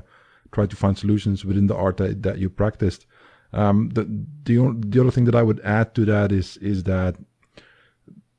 try 0.52 0.66
to 0.66 0.76
find 0.76 0.96
solutions 0.98 1.44
within 1.44 1.66
the 1.66 1.76
art 1.76 1.96
that, 1.96 2.22
that 2.22 2.38
you 2.38 2.50
practiced. 2.50 3.06
Um, 3.52 3.90
the 3.90 4.04
the 4.44 4.74
the 4.86 5.00
other 5.00 5.10
thing 5.10 5.24
that 5.24 5.34
I 5.34 5.42
would 5.42 5.60
add 5.60 5.94
to 5.96 6.04
that 6.06 6.32
is 6.32 6.56
is 6.58 6.84
that 6.84 7.16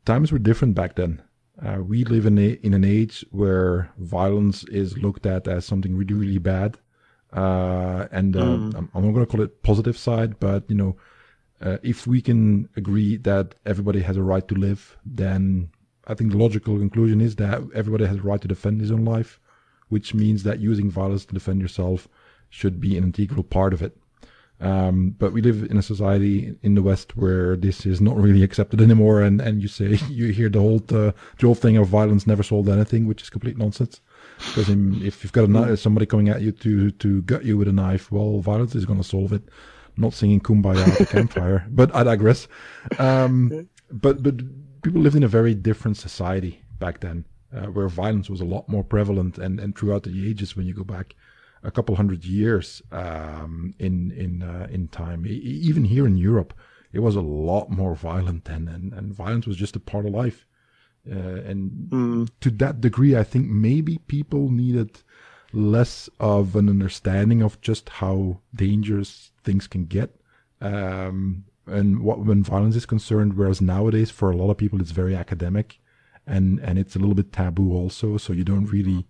times 0.06 0.32
were 0.32 0.40
different 0.40 0.76
back 0.76 0.96
then. 0.96 1.22
Uh, 1.66 1.82
we 1.82 2.04
live 2.04 2.26
in 2.26 2.38
a, 2.38 2.60
in 2.64 2.74
an 2.74 2.84
age 2.84 3.26
where 3.32 3.90
violence 3.98 4.64
is 4.66 4.98
looked 4.98 5.26
at 5.26 5.48
as 5.48 5.66
something 5.66 5.96
really 5.96 6.14
really 6.14 6.38
bad, 6.38 6.78
uh, 7.32 8.08
and 8.12 8.36
uh, 8.36 8.42
mm. 8.42 8.76
I'm, 8.76 8.90
I'm, 8.94 9.06
not 9.06 9.14
going 9.14 9.26
to 9.26 9.32
call 9.32 9.42
it 9.42 9.64
positive 9.64 9.98
side, 9.98 10.40
but 10.40 10.70
you 10.70 10.76
know, 10.76 10.98
uh, 11.62 11.78
if 11.82 12.06
we 12.06 12.22
can 12.22 12.68
agree 12.76 13.16
that 13.18 13.56
everybody 13.66 14.02
has 14.02 14.18
a 14.18 14.24
right 14.24 14.46
to 14.50 14.56
live, 14.56 14.98
then 15.06 15.70
I 16.06 16.16
think 16.16 16.32
the 16.32 16.38
logical 16.38 16.78
conclusion 16.78 17.22
is 17.22 17.38
that 17.38 17.62
everybody 17.74 18.06
has 18.06 18.18
a 18.18 18.22
right 18.22 18.42
to 18.42 18.48
defend 18.48 18.82
his 18.82 18.92
own 18.92 19.06
life, 19.06 19.40
which 19.88 20.14
means 20.14 20.44
that 20.44 20.60
using 20.60 20.92
violence 20.92 21.26
to 21.26 21.34
defend 21.34 21.62
yourself 21.62 22.10
should 22.50 22.82
be 22.82 22.98
an 22.98 23.06
integral 23.06 23.44
part 23.44 23.74
of 23.74 23.82
it. 23.82 23.98
Um, 24.64 25.16
but 25.20 25.34
we 25.34 25.42
live 25.42 25.70
in 25.70 25.78
a 25.78 25.82
society 25.82 26.56
in 26.62 26.76
the 26.76 26.82
West 26.82 27.18
where 27.18 27.58
this 27.58 27.86
is 27.86 28.00
not 28.00 28.16
really 28.16 28.44
accepted 28.44 28.80
anymore, 28.80 29.22
and, 29.22 29.42
and 29.42 29.62
you 29.62 29.68
say 29.68 30.00
you 30.10 30.28
hear 30.28 30.48
the 30.48 30.62
whole 30.62 30.78
uh, 30.90 31.12
the 31.12 31.42
whole 31.42 31.56
thing 31.56 31.76
of 31.76 31.88
violence 31.88 32.26
never 32.26 32.44
solved 32.44 32.70
anything, 32.70 33.06
which 33.06 33.22
is 33.22 33.30
complete 33.30 33.58
nonsense. 33.58 34.00
Because 34.38 34.70
if 34.70 35.24
you've 35.24 35.34
got 35.34 35.50
a 35.50 35.76
somebody 35.76 36.06
coming 36.06 36.30
at 36.30 36.42
you 36.42 36.54
to 36.54 36.92
to 36.92 37.22
gut 37.24 37.44
you 37.44 37.58
with 37.58 37.68
a 37.68 37.74
knife, 37.74 38.10
well, 38.10 38.40
violence 38.40 38.74
is 38.74 38.86
going 38.86 39.02
to 39.02 39.08
solve 39.08 39.34
it. 39.34 39.44
not 39.98 40.14
singing 40.14 40.40
"Kumbaya" 40.40 40.88
at 40.88 40.98
the 40.98 41.06
campfire, 41.06 41.68
but 41.70 41.94
I 41.94 42.04
digress. 42.04 42.48
Um, 43.00 43.68
but 43.92 44.24
but 44.24 44.38
people 44.82 45.02
lived 45.02 45.18
in 45.18 45.24
a 45.24 45.28
very 45.28 45.54
different 45.54 45.98
society 45.98 46.62
back 46.80 47.02
then, 47.02 47.26
uh, 47.54 47.68
where 47.68 47.90
violence 47.90 48.30
was 48.30 48.40
a 48.40 48.46
lot 48.46 48.70
more 48.70 48.84
prevalent, 48.84 49.38
and 49.38 49.60
and 49.60 49.78
throughout 49.78 50.04
the 50.04 50.30
ages, 50.30 50.56
when 50.56 50.66
you 50.66 50.74
go 50.74 50.86
back 50.86 51.16
a 51.64 51.72
couple 51.72 51.96
hundred 51.96 52.26
years 52.26 52.82
um, 52.92 53.74
in 53.80 54.12
in 54.12 54.44
uh, 54.44 54.68
in 54.70 54.88
time, 54.88 55.26
even 55.28 55.86
here 55.86 56.06
in 56.06 56.18
Europe, 56.18 56.54
it 56.92 57.00
was 57.00 57.16
a 57.16 57.22
lot 57.22 57.70
more 57.70 57.96
violent 57.96 58.46
then, 58.46 58.68
and 58.68 58.94
and 58.94 59.14
violence 59.14 59.48
was 59.48 59.58
just 59.58 59.76
a 59.76 59.80
part 59.80 60.06
of 60.06 60.12
life. 60.14 60.46
Uh, 61.10 61.42
and 61.50 61.90
Mm. 61.90 62.30
to 62.40 62.50
that 62.52 62.80
degree, 62.80 63.16
I 63.16 63.24
think 63.24 63.50
maybe 63.50 63.98
people 64.08 64.50
needed 64.50 65.02
less 65.52 66.10
of 66.20 66.56
an 66.56 66.70
understanding 66.70 67.42
of 67.44 67.60
just 67.62 67.90
how 67.90 68.40
dangerous 68.56 69.32
things 69.44 69.68
can 69.68 69.86
get, 69.86 70.10
um, 70.62 71.44
and 71.68 72.00
what 72.00 72.20
when 72.26 72.44
violence 72.44 72.76
is 72.76 72.86
concerned. 72.86 73.34
Whereas 73.36 73.62
nowadays, 73.62 74.12
for 74.12 74.32
a 74.32 74.38
lot 74.38 74.50
of 74.52 74.58
people, 74.58 74.82
it's 74.82 74.92
very 74.92 75.16
academic, 75.16 75.80
and 76.26 76.60
and 76.60 76.78
it's 76.80 76.96
a 76.96 77.00
little 77.00 77.16
bit 77.16 77.32
taboo 77.32 77.74
also. 77.74 78.18
So 78.18 78.34
you 78.34 78.44
don't 78.44 78.66
really 78.72 79.06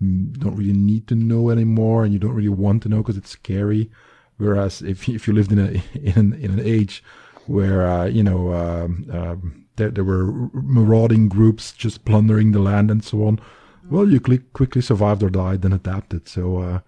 don't 0.00 0.56
really 0.56 0.72
need 0.72 1.06
to 1.08 1.14
know 1.14 1.50
anymore, 1.50 2.04
and 2.04 2.12
you 2.12 2.18
don't 2.18 2.34
really 2.34 2.48
want 2.48 2.82
to 2.84 2.88
know 2.88 2.98
because 2.98 3.16
it's 3.16 3.30
scary. 3.30 3.90
Whereas 4.36 4.82
if 4.82 5.08
you- 5.08 5.14
if 5.16 5.26
you 5.26 5.34
lived 5.34 5.52
in 5.52 5.58
a 5.58 5.82
in 5.98 6.16
an, 6.16 6.32
in 6.34 6.50
an 6.52 6.60
age 6.60 7.02
where 7.46 7.86
uh, 7.88 8.04
you 8.06 8.22
know 8.22 8.52
um, 8.52 9.06
um, 9.12 9.64
there 9.76 9.90
there 9.90 10.04
were 10.04 10.48
marauding 10.52 11.28
groups 11.28 11.72
just 11.72 12.04
plundering 12.04 12.52
the 12.52 12.60
land 12.60 12.90
and 12.90 13.02
so 13.04 13.24
on, 13.26 13.40
well, 13.90 14.08
you 14.08 14.20
quick, 14.20 14.52
quickly 14.52 14.82
survived 14.82 15.22
or 15.22 15.30
died 15.30 15.64
and 15.64 15.74
adapted. 15.74 16.28
So 16.28 16.58
uh, 16.58 16.80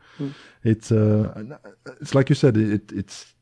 it's 0.63 0.93
uh, 0.93 1.57
it's 2.01 2.15
like 2.15 2.29
you 2.29 2.35
said, 2.37 2.57
it 2.57 2.93
it's 2.93 3.35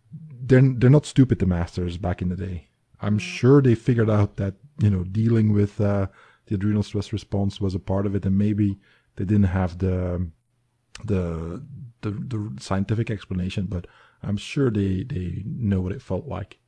they're 0.46 0.62
they're 0.62 0.90
not 0.90 1.06
stupid. 1.06 1.38
The 1.40 1.46
masters 1.46 1.98
back 1.98 2.22
in 2.22 2.28
the 2.30 2.36
day, 2.36 2.68
I'm 3.02 3.18
sure 3.18 3.60
they 3.60 3.74
figured 3.74 4.08
out 4.10 4.36
that 4.36 4.54
you 4.80 4.88
know 4.90 5.04
dealing 5.04 5.52
with 5.52 5.80
uh, 5.80 6.06
the 6.46 6.54
adrenal 6.54 6.82
stress 6.82 7.12
response 7.12 7.60
was 7.60 7.74
a 7.74 7.78
part 7.80 8.06
of 8.06 8.14
it, 8.14 8.24
and 8.24 8.38
maybe 8.38 8.78
they 9.18 9.24
didn't 9.24 9.44
have 9.44 9.78
the 9.78 10.30
the 11.04 11.62
the, 12.00 12.10
the 12.10 12.56
scientific 12.60 13.10
explanation, 13.10 13.66
but 13.66 13.86
I'm 14.22 14.36
sure 14.36 14.70
they 14.70 15.02
they 15.02 15.42
know 15.44 15.80
what 15.80 15.92
it 15.92 16.00
felt 16.02 16.26
like. 16.26 16.58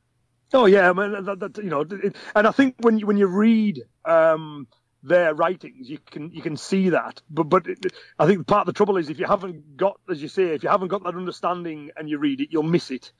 Oh 0.53 0.65
yeah, 0.65 0.89
I 0.89 0.93
mean, 0.93 1.23
that, 1.23 1.39
that, 1.39 1.57
you 1.57 1.69
know, 1.69 1.81
it, 1.89 2.15
and 2.35 2.45
I 2.45 2.51
think 2.51 2.75
when 2.79 2.99
you 2.99 3.07
when 3.07 3.17
you 3.17 3.27
read 3.27 3.81
um, 4.05 4.67
their 5.01 5.33
writings, 5.33 5.89
you 5.89 5.97
can 6.09 6.29
you 6.31 6.41
can 6.41 6.57
see 6.57 6.89
that. 6.89 7.21
But 7.29 7.45
but 7.45 7.67
it, 7.67 7.85
I 8.19 8.27
think 8.27 8.47
part 8.47 8.67
of 8.67 8.73
the 8.73 8.77
trouble 8.77 8.97
is 8.97 9.09
if 9.09 9.17
you 9.17 9.25
haven't 9.25 9.77
got, 9.77 9.99
as 10.09 10.21
you 10.21 10.27
say, 10.27 10.53
if 10.53 10.63
you 10.63 10.69
haven't 10.69 10.89
got 10.89 11.03
that 11.05 11.15
understanding 11.15 11.91
and 11.95 12.09
you 12.09 12.17
read 12.19 12.41
it, 12.41 12.49
you'll 12.51 12.63
miss 12.63 12.91
it. 12.91 13.13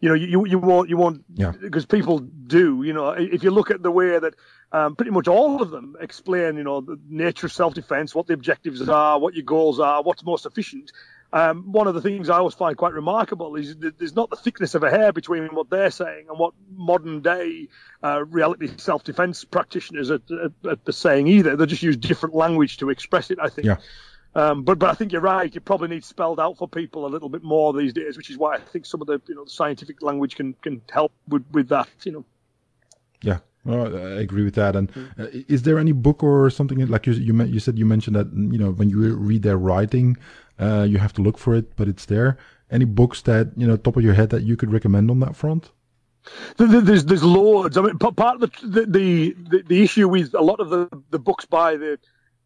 You 0.00 0.08
know, 0.08 0.14
you 0.14 0.46
you 0.46 0.58
won't 0.58 0.88
you 0.88 0.96
won't 0.96 1.22
Yeah. 1.34 1.52
because 1.60 1.84
people 1.84 2.20
do. 2.20 2.82
You 2.82 2.94
know, 2.94 3.10
if 3.10 3.44
you 3.44 3.50
look 3.50 3.70
at 3.70 3.82
the 3.82 3.90
way 3.90 4.18
that 4.18 4.34
um, 4.72 4.96
pretty 4.96 5.10
much 5.10 5.28
all 5.28 5.62
of 5.62 5.70
them 5.70 5.96
explain, 6.00 6.56
you 6.56 6.64
know, 6.64 6.80
the 6.80 6.98
nature 7.08 7.46
of 7.46 7.52
self-defense, 7.52 8.14
what 8.14 8.26
the 8.26 8.34
objectives 8.34 8.88
are, 8.88 9.18
what 9.18 9.34
your 9.34 9.44
goals 9.44 9.80
are, 9.80 10.02
what's 10.02 10.24
most 10.24 10.46
efficient. 10.46 10.92
Um, 11.32 11.70
one 11.70 11.86
of 11.86 11.94
the 11.94 12.00
things 12.00 12.28
I 12.28 12.38
always 12.38 12.54
find 12.54 12.76
quite 12.76 12.92
remarkable 12.92 13.54
is 13.54 13.76
that 13.76 13.98
there's 13.98 14.16
not 14.16 14.30
the 14.30 14.36
thickness 14.36 14.74
of 14.74 14.82
a 14.82 14.90
hair 14.90 15.12
between 15.12 15.46
what 15.54 15.70
they're 15.70 15.90
saying 15.90 16.26
and 16.28 16.38
what 16.38 16.54
modern 16.74 17.20
day 17.20 17.68
uh, 18.02 18.24
reality 18.24 18.68
self-defense 18.76 19.44
practitioners 19.44 20.10
are, 20.10 20.20
are, 20.64 20.76
are 20.86 20.92
saying 20.92 21.28
either. 21.28 21.54
They 21.54 21.66
just 21.66 21.84
use 21.84 21.96
different 21.96 22.34
language 22.34 22.78
to 22.78 22.90
express 22.90 23.30
it, 23.30 23.38
I 23.40 23.48
think. 23.48 23.66
Yeah. 23.66 23.76
Um, 24.34 24.62
but 24.62 24.78
but 24.78 24.90
I 24.90 24.94
think 24.94 25.12
you're 25.12 25.20
right. 25.20 25.52
You 25.52 25.60
probably 25.60 25.88
need 25.88 26.04
spelled 26.04 26.38
out 26.38 26.56
for 26.56 26.68
people 26.68 27.04
a 27.04 27.08
little 27.08 27.28
bit 27.28 27.42
more 27.42 27.72
these 27.72 27.92
days, 27.92 28.16
which 28.16 28.30
is 28.30 28.38
why 28.38 28.54
I 28.54 28.58
think 28.60 28.86
some 28.86 29.00
of 29.00 29.08
the 29.08 29.20
you 29.26 29.34
know 29.34 29.44
the 29.44 29.50
scientific 29.50 30.02
language 30.02 30.36
can 30.36 30.52
can 30.54 30.82
help 30.90 31.12
with 31.28 31.44
with 31.50 31.68
that. 31.70 31.88
You 32.04 32.12
know. 32.12 32.24
Yeah, 33.22 33.38
well, 33.64 33.94
I 33.96 34.20
agree 34.20 34.44
with 34.44 34.54
that. 34.54 34.74
And 34.76 34.90
uh, 35.18 35.26
is 35.48 35.62
there 35.62 35.78
any 35.78 35.92
book 35.92 36.22
or 36.22 36.50
something 36.50 36.84
like 36.86 37.06
you 37.06 37.12
you, 37.14 37.34
you 37.44 37.60
said 37.60 37.78
you 37.78 37.86
mentioned 37.86 38.16
that 38.16 38.28
you 38.32 38.58
know 38.58 38.70
when 38.72 38.88
you 38.90 39.14
read 39.14 39.42
their 39.42 39.58
writing, 39.58 40.16
uh, 40.58 40.86
you 40.88 40.98
have 40.98 41.12
to 41.14 41.22
look 41.22 41.38
for 41.38 41.54
it, 41.54 41.76
but 41.76 41.88
it's 41.88 42.06
there. 42.06 42.38
Any 42.70 42.84
books 42.84 43.22
that 43.22 43.52
you 43.56 43.66
know 43.66 43.76
top 43.76 43.96
of 43.96 44.02
your 44.04 44.14
head 44.14 44.30
that 44.30 44.42
you 44.42 44.56
could 44.56 44.72
recommend 44.72 45.10
on 45.10 45.20
that 45.20 45.36
front? 45.36 45.70
There- 46.56 46.68
there- 46.68 46.80
There's 46.82 47.04
there's 47.04 47.24
loads. 47.24 47.76
I 47.76 47.82
mean, 47.82 47.98
part 47.98 48.34
of 48.36 48.40
the 48.40 48.50
the 48.66 48.86
the, 48.86 49.36
the, 49.50 49.62
the 49.66 49.82
issue 49.82 50.08
with 50.08 50.34
a 50.34 50.42
lot 50.42 50.60
of 50.60 50.68
the, 50.70 50.88
the 51.10 51.18
books 51.18 51.44
by 51.46 51.76
the 51.76 51.98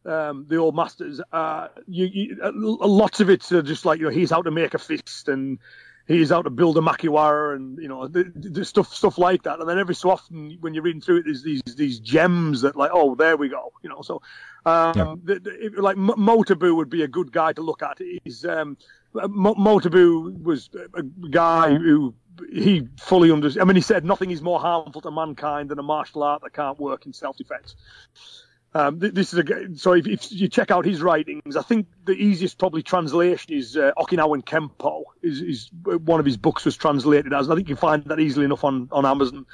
um, 0.07 0.45
the 0.49 0.57
old 0.57 0.77
masters, 0.77 1.21
uh, 1.33 1.69
you, 1.89 2.05
you, 2.05 2.39
uh, 2.43 2.51
lots 2.55 3.21
of 3.21 3.31
it's 3.31 3.51
uh, 3.51 3.63
just 3.63 3.87
like 3.87 3.99
you 4.01 4.05
know 4.05 4.11
he's 4.11 4.33
out 4.33 4.43
to 4.45 4.51
make 4.51 4.75
a 4.75 4.79
fist 4.79 5.29
and 5.29 5.59
he's 6.07 6.31
out 6.31 6.43
to 6.43 6.51
build 6.51 6.77
a 6.77 6.81
makiwara 6.81 7.57
and 7.57 7.79
you 7.79 7.89
know 7.89 8.07
the, 8.07 8.31
the 8.35 8.65
stuff 8.65 8.93
stuff 8.93 9.19
like 9.19 9.43
that. 9.45 9.61
And 9.61 9.69
then 9.69 9.79
every 9.79 9.95
so 9.95 10.11
often 10.11 10.57
when 10.61 10.75
you're 10.75 10.83
reading 10.83 11.01
through 11.01 11.19
it, 11.19 11.25
there's 11.25 11.43
these 11.43 11.63
these 11.77 12.01
gems 12.01 12.61
that 12.63 12.77
like 12.77 12.91
oh 12.93 13.15
there 13.15 13.37
we 13.37 13.49
go, 13.49 13.73
you 13.83 13.89
know. 13.89 14.03
So 14.03 14.23
um, 14.67 14.93
Yeah. 14.97 15.15
the, 15.25 15.41
the, 15.41 15.83
like 15.83 15.97
M- 15.97 16.09
Motobu 16.09 16.75
would 16.77 16.91
be 16.91 17.03
a 17.03 17.09
good 17.09 17.33
guy 17.33 17.53
to 17.53 17.63
look 17.63 17.83
at. 17.83 17.99
He's 18.25 18.45
um, 18.45 18.77
Motobu 19.15 20.43
was 20.43 20.69
a 20.95 21.03
guy 21.03 21.75
who 21.75 22.15
he 22.53 22.89
fully 22.99 23.31
understood. 23.31 23.63
I 23.63 23.65
mean, 23.65 23.77
he 23.77 23.83
said 23.83 24.05
nothing 24.05 24.31
is 24.31 24.43
more 24.43 24.59
harmful 24.59 25.01
to 25.03 25.11
mankind 25.11 25.71
than 25.71 25.79
a 25.79 25.83
martial 25.83 26.23
art 26.23 26.43
that 26.43 26.53
can't 26.53 26.79
work 26.79 27.07
in 27.07 27.13
self-defense. 27.13 27.77
Um, 28.77 28.99
th- 28.99 29.15
this 29.15 29.33
is 29.33 29.39
a 29.39 29.79
so 29.79 29.93
if, 29.93 30.07
if 30.07 30.33
you 30.33 30.49
check 30.49 30.73
out 30.73 30.85
his 30.85 31.01
writings, 31.01 31.57
I 31.57 31.63
think 31.63 31.87
the 32.07 32.13
easiest 32.13 32.59
probably 32.59 32.83
translation 32.83 33.55
is 33.55 33.77
uh, 33.77 33.93
Okinawan 33.97 34.45
Kempo. 34.45 35.05
Is, 35.23 35.41
is 35.41 35.71
one 35.85 36.19
of 36.19 36.27
his 36.27 36.37
books 36.37 36.65
was 36.65 36.77
translated 36.77 37.33
as, 37.33 37.47
and 37.47 37.53
I 37.53 37.57
think 37.57 37.69
you 37.69 37.77
find 37.77 38.05
that 38.07 38.19
easily 38.19 38.45
enough 38.45 38.65
on 38.65 38.89
on 38.91 39.07
Amazon. 39.07 39.47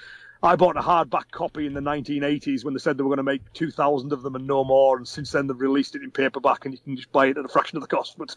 I 0.42 0.56
bought 0.56 0.76
a 0.78 0.80
hardback 0.80 1.30
copy 1.30 1.66
in 1.66 1.74
the 1.74 1.80
1980s 1.80 2.64
when 2.64 2.72
they 2.72 2.80
said 2.80 2.96
they 2.96 3.02
were 3.02 3.10
going 3.10 3.18
to 3.18 3.22
make 3.22 3.52
2,000 3.52 4.12
of 4.12 4.22
them 4.22 4.36
and 4.36 4.46
no 4.46 4.64
more, 4.64 4.96
and 4.96 5.06
since 5.06 5.32
then 5.32 5.46
they've 5.46 5.60
released 5.60 5.94
it 5.96 6.02
in 6.02 6.10
paperback, 6.10 6.64
and 6.64 6.72
you 6.72 6.80
can 6.80 6.96
just 6.96 7.12
buy 7.12 7.26
it 7.26 7.36
at 7.36 7.44
a 7.44 7.48
fraction 7.48 7.76
of 7.76 7.82
the 7.82 7.88
cost. 7.88 8.16
But 8.16 8.36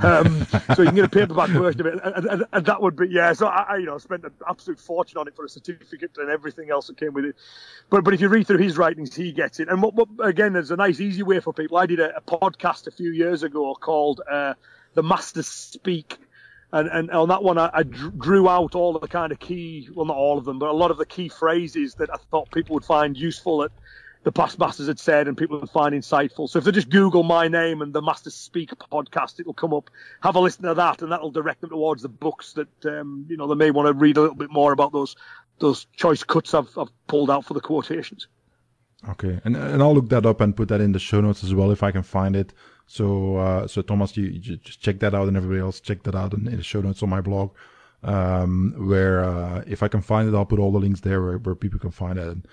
um, 0.04 0.46
so 0.74 0.82
you 0.82 0.88
can 0.88 0.94
get 0.94 1.04
a 1.04 1.10
paperback 1.10 1.50
version 1.50 1.82
of 1.82 1.86
it, 1.88 2.00
and, 2.02 2.26
and, 2.26 2.44
and 2.50 2.66
that 2.66 2.80
would 2.80 2.96
be 2.96 3.08
yeah. 3.08 3.34
So 3.34 3.46
I, 3.48 3.66
I, 3.68 3.76
you 3.76 3.86
know, 3.86 3.98
spent 3.98 4.24
an 4.24 4.32
absolute 4.48 4.80
fortune 4.80 5.18
on 5.18 5.28
it 5.28 5.36
for 5.36 5.44
a 5.44 5.48
certificate 5.48 6.12
and 6.16 6.30
everything 6.30 6.70
else 6.70 6.86
that 6.86 6.96
came 6.96 7.12
with 7.12 7.26
it. 7.26 7.36
But 7.90 8.02
but 8.02 8.14
if 8.14 8.22
you 8.22 8.28
read 8.28 8.46
through 8.46 8.58
his 8.58 8.78
writings, 8.78 9.14
he 9.14 9.32
gets 9.32 9.60
it. 9.60 9.68
And 9.68 9.82
what, 9.82 9.94
what 9.94 10.08
again, 10.26 10.54
there's 10.54 10.70
a 10.70 10.76
nice 10.76 11.00
easy 11.00 11.22
way 11.22 11.40
for 11.40 11.52
people. 11.52 11.76
I 11.76 11.84
did 11.84 12.00
a, 12.00 12.16
a 12.16 12.22
podcast 12.22 12.86
a 12.86 12.90
few 12.90 13.10
years 13.10 13.42
ago 13.42 13.74
called 13.74 14.22
uh, 14.30 14.54
"The 14.94 15.02
Masters 15.02 15.48
Speak." 15.48 16.16
And, 16.72 16.88
and 16.88 17.10
on 17.10 17.28
that 17.28 17.42
one, 17.42 17.58
I, 17.58 17.70
I 17.72 17.82
drew 17.82 18.48
out 18.48 18.74
all 18.74 18.94
of 18.94 19.02
the 19.02 19.08
kind 19.08 19.32
of 19.32 19.40
key, 19.40 19.88
well, 19.92 20.06
not 20.06 20.16
all 20.16 20.38
of 20.38 20.44
them, 20.44 20.58
but 20.58 20.68
a 20.68 20.72
lot 20.72 20.90
of 20.90 20.98
the 20.98 21.06
key 21.06 21.28
phrases 21.28 21.94
that 21.96 22.10
I 22.12 22.16
thought 22.30 22.50
people 22.52 22.74
would 22.74 22.84
find 22.84 23.16
useful 23.16 23.58
that 23.58 23.72
the 24.22 24.32
past 24.32 24.58
masters 24.58 24.86
had 24.86 24.98
said 24.98 25.28
and 25.28 25.36
people 25.36 25.58
would 25.58 25.70
find 25.70 25.94
insightful. 25.94 26.48
So 26.48 26.58
if 26.58 26.64
they 26.64 26.72
just 26.72 26.90
Google 26.90 27.22
my 27.22 27.48
name 27.48 27.80
and 27.80 27.92
the 27.92 28.02
Masters 28.02 28.34
Speak 28.34 28.70
podcast, 28.92 29.40
it'll 29.40 29.54
come 29.54 29.72
up. 29.72 29.90
Have 30.22 30.36
a 30.36 30.40
listen 30.40 30.64
to 30.64 30.74
that, 30.74 31.02
and 31.02 31.10
that'll 31.10 31.30
direct 31.30 31.62
them 31.62 31.70
towards 31.70 32.02
the 32.02 32.08
books 32.08 32.52
that 32.52 32.68
um, 32.84 33.26
you 33.28 33.36
know 33.36 33.46
they 33.46 33.54
may 33.54 33.70
want 33.70 33.86
to 33.86 33.94
read 33.94 34.16
a 34.16 34.20
little 34.20 34.36
bit 34.36 34.50
more 34.50 34.72
about 34.72 34.92
those 34.92 35.16
those 35.58 35.86
choice 35.96 36.22
cuts 36.22 36.52
I've, 36.54 36.76
I've 36.76 36.90
pulled 37.06 37.30
out 37.30 37.46
for 37.46 37.54
the 37.54 37.60
quotations. 37.60 38.28
Okay, 39.08 39.40
and 39.44 39.56
and 39.56 39.82
I'll 39.82 39.94
look 39.94 40.10
that 40.10 40.26
up 40.26 40.42
and 40.42 40.54
put 40.54 40.68
that 40.68 40.82
in 40.82 40.92
the 40.92 40.98
show 40.98 41.22
notes 41.22 41.42
as 41.42 41.54
well 41.54 41.70
if 41.70 41.82
I 41.82 41.90
can 41.90 42.02
find 42.02 42.36
it. 42.36 42.52
So 42.90 43.36
uh, 43.36 43.68
so 43.68 43.82
Thomas, 43.82 44.16
you, 44.16 44.24
you 44.24 44.56
just 44.56 44.80
check 44.80 44.98
that 44.98 45.14
out, 45.14 45.28
and 45.28 45.36
everybody 45.36 45.60
else 45.60 45.78
check 45.78 46.02
that 46.02 46.16
out 46.16 46.34
in, 46.34 46.48
in 46.48 46.56
the 46.56 46.64
show 46.64 46.80
notes 46.80 47.04
on 47.04 47.08
my 47.08 47.20
blog. 47.20 47.52
Um, 48.02 48.74
where 48.76 49.22
uh, 49.22 49.62
if 49.64 49.84
I 49.84 49.88
can 49.88 50.02
find 50.02 50.28
it, 50.28 50.34
I'll 50.34 50.44
put 50.44 50.58
all 50.58 50.72
the 50.72 50.80
links 50.80 51.00
there 51.00 51.22
where, 51.22 51.38
where 51.38 51.54
people 51.54 51.78
can 51.78 51.92
find 51.92 52.18
it. 52.18 52.26
And, 52.26 52.48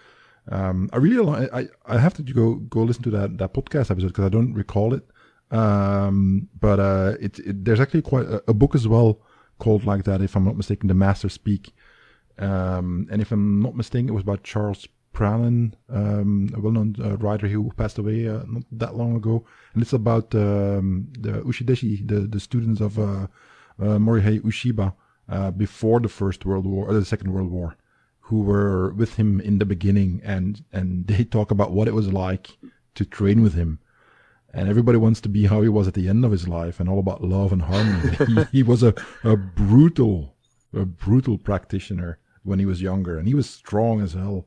um, 0.52 0.90
I 0.94 0.98
really 0.98 1.50
I 1.52 1.68
I 1.88 1.98
have 1.98 2.14
to 2.16 2.22
go 2.22 2.56
go 2.56 2.84
listen 2.84 3.02
to 3.04 3.10
that 3.18 3.40
that 3.40 3.56
podcast 3.56 3.90
episode 3.90 4.10
because 4.10 4.26
I 4.26 4.30
don't 4.30 4.54
recall 4.54 4.94
it. 4.94 5.08
Um, 5.50 6.50
but 6.60 6.80
uh, 6.80 7.14
it, 7.20 7.40
it 7.40 7.66
there's 7.66 7.80
actually 7.80 8.04
quite 8.04 8.28
a, 8.28 8.44
a 8.48 8.54
book 8.54 8.76
as 8.76 8.88
well 8.88 9.20
called 9.58 9.86
like 9.86 10.04
that, 10.04 10.22
if 10.22 10.36
I'm 10.36 10.46
not 10.46 10.56
mistaken, 10.56 10.88
The 10.88 10.94
Master 10.94 11.30
Speak. 11.30 11.74
Um, 12.38 13.08
and 13.10 13.24
if 13.24 13.32
I'm 13.32 13.60
not 13.60 13.76
mistaken, 13.76 14.10
it 14.10 14.14
was 14.14 14.24
by 14.24 14.36
Charles 14.36 14.88
Pranin, 15.18 15.74
um, 15.89 16.47
a 16.53 16.59
well-known 16.59 16.95
uh, 17.03 17.18
writer 17.18 17.47
who 17.47 17.72
passed 17.72 17.97
away 17.97 18.28
uh, 18.28 18.43
not 18.45 18.63
that 18.72 18.95
long 18.95 19.15
ago, 19.15 19.43
and 19.74 19.82
it's 19.82 19.93
about 19.93 20.36
um, 20.36 21.07
the 21.20 21.41
uchideshi, 21.41 22.07
the 22.07 22.20
the 22.36 22.39
students 22.39 22.82
of 22.82 22.99
uh, 22.99 23.26
uh, 23.82 23.97
Morihei 24.05 24.39
Ueshiba 24.41 24.93
uh, 25.28 25.49
before 25.49 25.99
the 25.99 26.07
First 26.22 26.45
World 26.45 26.68
War 26.68 26.88
or 26.88 26.93
the 26.93 27.03
Second 27.03 27.34
World 27.34 27.49
War, 27.49 27.76
who 28.20 28.41
were 28.41 28.93
with 28.93 29.15
him 29.15 29.41
in 29.41 29.57
the 29.57 29.65
beginning, 29.65 30.22
and 30.24 30.63
and 30.72 31.07
they 31.09 31.24
talk 31.24 31.49
about 31.49 31.72
what 31.72 31.88
it 31.88 31.95
was 31.95 32.13
like 32.13 32.55
to 32.93 33.03
train 33.03 33.41
with 33.41 33.55
him. 33.55 33.80
And 34.53 34.70
everybody 34.70 34.99
wants 34.99 35.22
to 35.22 35.30
be 35.30 35.45
how 35.45 35.61
he 35.61 35.70
was 35.70 35.88
at 35.88 35.95
the 35.95 36.07
end 36.07 36.26
of 36.26 36.32
his 36.32 36.47
life, 36.47 36.80
and 36.80 36.88
all 36.88 36.99
about 36.99 37.24
love 37.24 37.51
and 37.51 37.63
harmony. 37.63 38.15
he, 38.28 38.57
he 38.59 38.63
was 38.63 38.84
a, 38.84 38.93
a 39.24 39.36
brutal, 39.36 40.36
a 40.74 40.86
brutal 40.86 41.39
practitioner 41.39 42.20
when 42.43 42.59
he 42.59 42.68
was 42.68 42.84
younger, 42.84 43.18
and 43.18 43.28
he 43.28 43.34
was 43.34 43.49
strong 43.49 43.99
as 44.01 44.13
hell. 44.13 44.45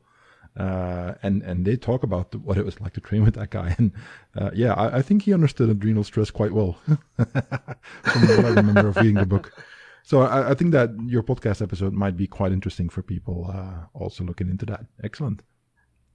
Uh, 0.56 1.14
and 1.22 1.42
and 1.42 1.64
they 1.64 1.76
talk 1.76 2.02
about 2.02 2.32
the, 2.32 2.38
what 2.38 2.58
it 2.58 2.64
was 2.64 2.80
like 2.80 2.92
to 2.92 3.00
train 3.00 3.24
with 3.24 3.34
that 3.34 3.50
guy. 3.50 3.74
And 3.78 3.92
uh, 4.36 4.50
yeah, 4.52 4.74
I, 4.74 4.98
I, 4.98 5.02
think 5.02 5.22
he 5.22 5.32
understood 5.32 5.70
adrenal 5.70 6.04
stress 6.04 6.30
quite 6.30 6.52
well, 6.52 6.76
from 7.16 8.22
what 8.28 8.44
I 8.44 8.48
remember 8.54 8.88
of 8.88 8.96
reading 8.96 9.14
the 9.14 9.26
book. 9.26 9.52
So 10.02 10.22
I, 10.22 10.50
I, 10.50 10.54
think 10.54 10.72
that 10.72 10.90
your 11.06 11.22
podcast 11.22 11.62
episode 11.62 11.92
might 11.92 12.16
be 12.16 12.26
quite 12.26 12.52
interesting 12.52 12.88
for 12.88 13.02
people 13.02 13.48
uh, 13.52 13.86
also 13.94 14.24
looking 14.24 14.48
into 14.48 14.66
that. 14.66 14.86
Excellent. 15.04 15.42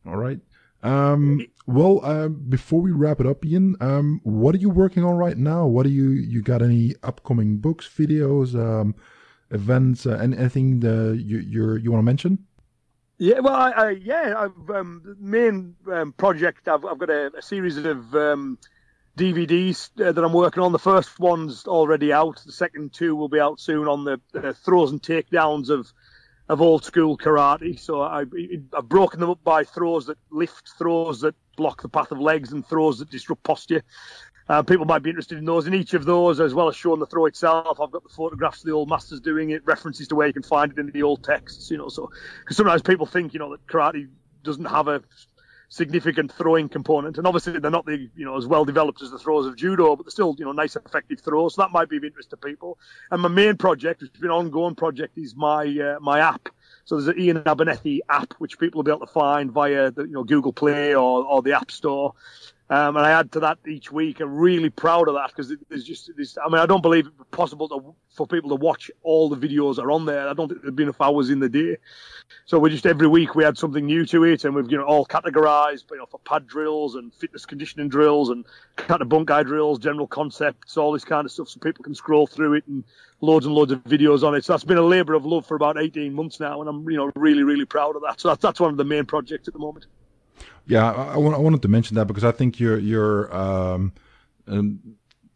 All 0.06 0.18
right. 0.18 0.40
Um, 0.84 1.42
well, 1.66 2.02
uh, 2.04 2.28
before 2.28 2.82
we 2.82 2.92
wrap 2.92 3.20
it 3.20 3.26
up, 3.26 3.44
Iain, 3.44 3.76
um, 3.80 4.20
what 4.24 4.54
are 4.54 4.60
you 4.60 4.70
working 4.70 5.04
on 5.04 5.16
right 5.16 5.38
now? 5.38 5.66
What 5.66 5.84
do 5.84 5.90
you 5.90 6.10
you 6.10 6.42
got 6.42 6.62
any 6.62 6.94
upcoming 7.04 7.58
books, 7.58 7.90
videos, 7.90 8.54
um, 8.54 8.96
events, 9.50 10.06
uh, 10.06 10.20
anything 10.22 10.82
that 10.82 11.22
you 11.24 11.40
you 11.40 11.76
you 11.78 11.92
want 11.92 12.02
to 12.02 12.06
mention? 12.06 12.46
Yeah, 13.18 13.40
well, 13.40 13.56
I, 13.56 13.72
I 13.72 13.90
yeah, 13.92 14.34
I've 14.38 14.70
um, 14.76 15.16
main 15.20 15.76
um, 15.92 16.12
project. 16.14 16.68
I've, 16.68 16.84
I've 16.84 16.98
got 16.98 17.10
a, 17.10 17.32
a 17.38 17.42
series 17.42 17.78
of 17.78 18.14
um, 18.14 18.58
DVDs 19.18 19.90
uh, 20.06 20.12
that 20.12 20.24
I'm 20.24 20.34
working 20.34 20.62
on. 20.62 20.74
The 20.74 20.80
first 20.80 21.18
one's 21.18 21.66
already 21.66 22.12
out. 22.12 22.42
The 22.46 22.52
second 22.52 22.92
two 22.94 23.16
will 23.16 23.30
be 23.30 23.40
out 23.40 23.62
soon 23.62 23.88
on 23.88 24.04
the 24.04 24.20
uh, 24.34 24.52
throws 24.52 24.92
and 24.92 25.02
takedowns 25.02 25.70
of 25.70 25.92
of 26.50 26.62
old 26.62 26.84
school 26.84 27.18
karate. 27.18 27.80
So 27.80 28.02
I, 28.02 28.26
I've 28.74 28.90
broken 28.90 29.20
them 29.22 29.30
up 29.30 29.44
by 29.44 29.64
throws 29.64 30.08
that 30.08 30.18
lift, 30.30 30.74
throws 30.78 31.22
that 31.22 31.36
block 31.56 31.82
the 31.82 31.90
path 31.90 32.12
of 32.12 32.20
legs, 32.20 32.52
and 32.52 32.68
throws 32.68 33.00
that 33.00 33.10
disrupt 33.10 33.44
posture. 33.44 33.84
Uh, 34.48 34.62
people 34.62 34.86
might 34.86 35.02
be 35.02 35.10
interested 35.10 35.38
in 35.38 35.46
those. 35.46 35.66
In 35.66 35.74
each 35.74 35.94
of 35.94 36.06
those, 36.06 36.40
as 36.40 36.54
well 36.54 36.68
as 36.68 36.76
showing 36.76 37.00
the 37.00 37.08
throw 37.08 37.26
itself, 37.26 37.80
I've 37.80 37.92
got 37.92 38.04
the 38.04 38.10
photographs 38.10 38.60
of 38.60 38.68
the 38.68 38.74
old 38.74 38.90
masters 38.90 39.20
doing 39.20 39.50
it, 39.50 39.66
references 39.66 40.08
to 40.10 40.16
where 40.16 40.28
you 40.28 40.34
can 40.34 40.44
find 40.44 40.72
it 40.72 40.78
in 40.78 40.92
the 40.92 41.04
old 41.04 41.24
texts. 41.24 41.72
You 41.72 41.78
know, 41.78 41.90
so 41.90 42.12
because 42.42 42.58
sometimes 42.58 42.82
people 42.82 43.06
think 43.06 43.34
you 43.34 43.40
know 43.40 43.52
that 43.52 43.66
karate 43.68 44.08
doesn't 44.44 44.66
have 44.66 44.88
a 44.88 45.02
significant 45.70 46.32
throwing 46.32 46.70
component, 46.70 47.18
and 47.18 47.26
obviously 47.26 47.58
they're 47.60 47.72
not 47.72 47.86
the 47.86 48.10
you 48.16 48.26
know 48.26 48.38
as 48.38 48.46
well 48.46 48.66
developed 48.66 49.02
as 49.02 49.10
the 49.10 49.18
throws 49.18 49.48
of 49.48 49.56
judo, 49.56 49.96
but 49.96 50.06
they're 50.06 50.12
still 50.12 50.36
you 50.38 50.46
know 50.46 50.52
nice 50.52 50.76
effective 50.76 51.22
throws. 51.22 51.56
So 51.56 51.64
that 51.64 51.72
might 51.72 51.90
be 51.90 51.98
of 51.98 52.04
interest 52.04 52.30
to 52.30 52.38
people. 52.38 52.78
And 53.10 53.22
my 53.22 53.30
main 53.30 53.58
project, 53.58 54.02
which 54.02 54.12
has 54.12 54.22
been 54.22 54.30
an 54.30 54.36
ongoing 54.36 54.76
project, 54.76 55.18
is 55.18 55.36
my 55.36 55.66
uh, 55.66 56.00
my 56.00 56.20
app. 56.20 56.50
So 56.86 57.00
there's 57.00 57.08
an 57.08 57.20
Iain 57.20 57.42
Abernethy 57.48 58.02
app 58.10 58.34
which 58.38 58.60
people 58.60 58.80
will 58.80 58.84
be 58.84 58.92
able 58.92 59.08
to 59.08 59.12
find 59.12 59.52
via 59.52 59.90
the 59.90 60.04
you 60.04 60.14
know 60.14 60.24
Google 60.24 60.54
Play 60.54 60.94
or, 60.94 61.26
or 61.26 61.42
the 61.42 61.54
App 61.54 61.72
Store. 61.72 62.14
Um, 62.68 62.98
and 62.98 63.06
I 63.06 63.12
add 63.12 63.32
to 63.34 63.40
that 63.42 63.60
each 63.68 63.92
week. 63.92 64.20
I'm 64.22 64.36
really 64.36 64.72
proud 64.72 65.08
of 65.08 65.14
that 65.14 65.28
because 65.28 65.54
there's 65.70 65.84
just 65.84 66.10
this. 66.18 66.36
I 66.44 66.50
mean, 66.50 66.58
I 66.58 66.66
don't 66.66 66.82
believe 66.82 67.06
it's 67.06 67.16
possible 67.30 67.70
to, 67.70 67.94
for 68.10 68.26
people 68.26 68.50
to 68.50 68.56
watch 68.56 68.90
all 69.04 69.30
the 69.30 69.36
videos 69.36 69.76
that 69.76 69.84
are 69.84 69.92
on 69.92 70.06
there. 70.06 70.28
I 70.28 70.34
don't 70.34 70.48
think 70.48 70.64
there'd 70.64 70.76
be 70.76 70.82
enough 70.82 71.00
hours 71.00 71.30
in 71.30 71.40
the 71.40 71.50
day. 71.50 71.78
So 72.46 72.58
we 72.58 72.72
just 72.72 72.88
every 72.88 73.06
week 73.06 73.36
we 73.36 73.44
had 73.44 73.56
something 73.56 73.86
new 73.86 74.04
to 74.08 74.24
it, 74.24 74.46
and 74.46 74.56
we've 74.56 74.72
you 74.72 74.80
know 74.80 74.84
all 74.84 75.06
categorized, 75.06 75.92
you 75.92 75.98
know, 75.98 76.08
for 76.08 76.20
pad 76.22 76.48
drills 76.48 76.96
and 76.96 77.14
fitness 77.14 77.46
conditioning 77.46 77.88
drills 77.88 78.32
and 78.32 78.46
kind 78.78 79.04
of 79.04 79.10
bunkai 79.10 79.46
drills, 79.46 79.78
general 79.78 80.08
concepts, 80.08 80.76
all 80.76 80.92
this 80.92 81.06
kind 81.06 81.26
of 81.26 81.32
stuff, 81.32 81.50
so 81.50 81.60
people 81.60 81.84
can 81.84 81.94
scroll 81.94 82.26
through 82.26 82.56
it 82.56 82.66
and 82.66 82.84
loads 83.22 83.46
and 83.46 83.54
loads 83.54 83.74
of 83.74 83.84
videos 83.84 84.24
on 84.24 84.34
it. 84.34 84.44
So 84.44 84.54
that's 84.54 84.64
been 84.64 84.78
a 84.78 84.82
labour 84.82 85.14
of 85.14 85.24
love 85.24 85.46
for 85.46 85.56
about 85.56 85.80
18 85.80 86.12
months 86.16 86.40
now, 86.40 86.62
and 86.62 86.70
I'm 86.70 86.90
you 86.90 86.98
know 86.98 87.12
really 87.16 87.44
really 87.44 87.66
proud 87.66 87.96
of 87.96 88.02
that. 88.02 88.20
So 88.20 88.30
that's 88.30 88.42
that's 88.42 88.60
one 88.60 88.72
of 88.72 88.78
the 88.78 88.86
main 88.86 89.06
projects 89.06 89.48
at 89.48 89.54
the 89.54 89.60
moment. 89.60 89.86
Yeah, 90.68 90.92
I, 90.92 91.14
I, 91.14 91.18
wanted 91.18 91.62
to 91.62 91.68
mention 91.68 91.96
that 91.96 92.06
because 92.06 92.24
I 92.24 92.32
think 92.32 92.60
you're 92.60 92.80
you're. 92.80 93.36
Um, 93.36 93.94
um, 94.48 94.80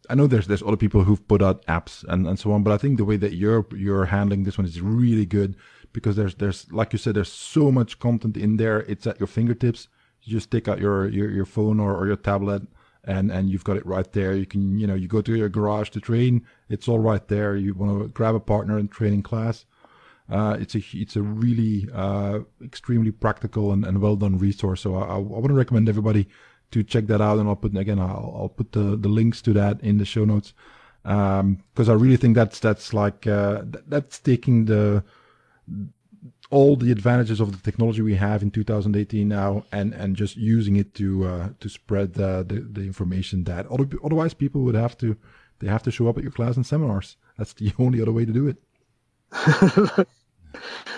I 0.08 0.14
know 0.14 0.26
there's 0.26 0.48
there's 0.48 0.62
other 0.62 0.76
people 0.76 1.04
who've 1.04 1.26
put 1.28 1.40
out 1.40 1.64
apps 1.66 2.04
and, 2.08 2.26
and 2.26 2.36
so 2.36 2.50
on, 2.52 2.64
but 2.64 2.72
I 2.72 2.78
think 2.78 2.98
the 2.98 3.04
way 3.04 3.16
that 3.16 3.34
you're 3.34 3.64
you're 3.72 4.06
handling 4.06 4.42
this 4.42 4.58
one 4.58 4.66
is 4.66 4.80
really 4.80 5.26
good 5.26 5.54
because 5.92 6.16
there's 6.16 6.34
there's 6.34 6.70
like 6.72 6.92
you 6.92 6.98
said 6.98 7.14
there's 7.14 7.32
so 7.32 7.70
much 7.70 8.00
content 8.00 8.36
in 8.36 8.56
there. 8.56 8.80
It's 8.80 9.06
at 9.06 9.20
your 9.20 9.28
fingertips. 9.28 9.86
You 10.22 10.32
just 10.32 10.50
take 10.50 10.66
out 10.66 10.80
your 10.80 11.08
your, 11.08 11.30
your 11.30 11.46
phone 11.46 11.78
or, 11.78 11.94
or 11.94 12.06
your 12.06 12.16
tablet 12.16 12.62
and 13.04 13.30
and 13.30 13.48
you've 13.50 13.64
got 13.64 13.76
it 13.76 13.86
right 13.86 14.10
there. 14.12 14.34
You 14.34 14.46
can 14.46 14.78
you 14.78 14.86
know 14.86 14.94
you 14.94 15.08
go 15.08 15.22
to 15.22 15.36
your 15.36 15.48
garage 15.48 15.90
to 15.90 16.00
train. 16.00 16.44
It's 16.68 16.88
all 16.88 16.98
right 16.98 17.26
there. 17.28 17.56
You 17.56 17.74
want 17.74 18.02
to 18.02 18.08
grab 18.08 18.34
a 18.34 18.40
partner 18.40 18.78
in 18.78 18.88
training 18.88 19.22
class. 19.22 19.64
Uh, 20.30 20.56
it's 20.60 20.74
a 20.74 20.82
it's 20.92 21.16
a 21.16 21.22
really 21.22 21.88
uh, 21.92 22.40
extremely 22.62 23.10
practical 23.10 23.72
and, 23.72 23.84
and 23.84 24.00
well 24.00 24.16
done 24.16 24.38
resource. 24.38 24.80
So 24.80 24.94
I, 24.96 25.14
I 25.14 25.16
want 25.16 25.48
to 25.48 25.54
recommend 25.54 25.88
everybody 25.88 26.28
to 26.70 26.82
check 26.82 27.06
that 27.06 27.20
out. 27.20 27.38
And 27.38 27.48
I'll 27.48 27.56
put 27.56 27.76
again 27.76 27.98
I'll, 27.98 28.34
I'll 28.36 28.48
put 28.48 28.72
the, 28.72 28.96
the 28.96 29.08
links 29.08 29.42
to 29.42 29.52
that 29.54 29.80
in 29.80 29.98
the 29.98 30.04
show 30.04 30.24
notes 30.24 30.52
because 31.02 31.40
um, 31.40 31.90
I 31.90 31.92
really 31.92 32.16
think 32.16 32.34
that's 32.34 32.60
that's 32.60 32.92
like 32.92 33.26
uh, 33.26 33.62
that's 33.88 34.18
taking 34.18 34.66
the 34.66 35.02
all 36.50 36.76
the 36.76 36.90
advantages 36.90 37.40
of 37.40 37.52
the 37.52 37.58
technology 37.58 38.02
we 38.02 38.16
have 38.16 38.42
in 38.42 38.50
2018 38.50 39.26
now 39.26 39.64
and 39.72 39.94
and 39.94 40.16
just 40.16 40.36
using 40.36 40.76
it 40.76 40.94
to 40.94 41.26
uh, 41.26 41.48
to 41.60 41.68
spread 41.68 42.14
the, 42.14 42.44
the, 42.46 42.60
the 42.60 42.82
information 42.82 43.44
that 43.44 43.66
otherwise 44.04 44.34
people 44.34 44.62
would 44.62 44.74
have 44.74 44.96
to 44.98 45.16
they 45.60 45.68
have 45.68 45.82
to 45.84 45.90
show 45.90 46.08
up 46.08 46.16
at 46.16 46.22
your 46.22 46.32
class 46.32 46.56
and 46.56 46.66
seminars. 46.66 47.16
That's 47.38 47.52
the 47.52 47.72
only 47.78 48.00
other 48.02 48.12
way 48.12 48.24
to 48.24 48.32
do 48.32 48.48
it. 48.48 48.56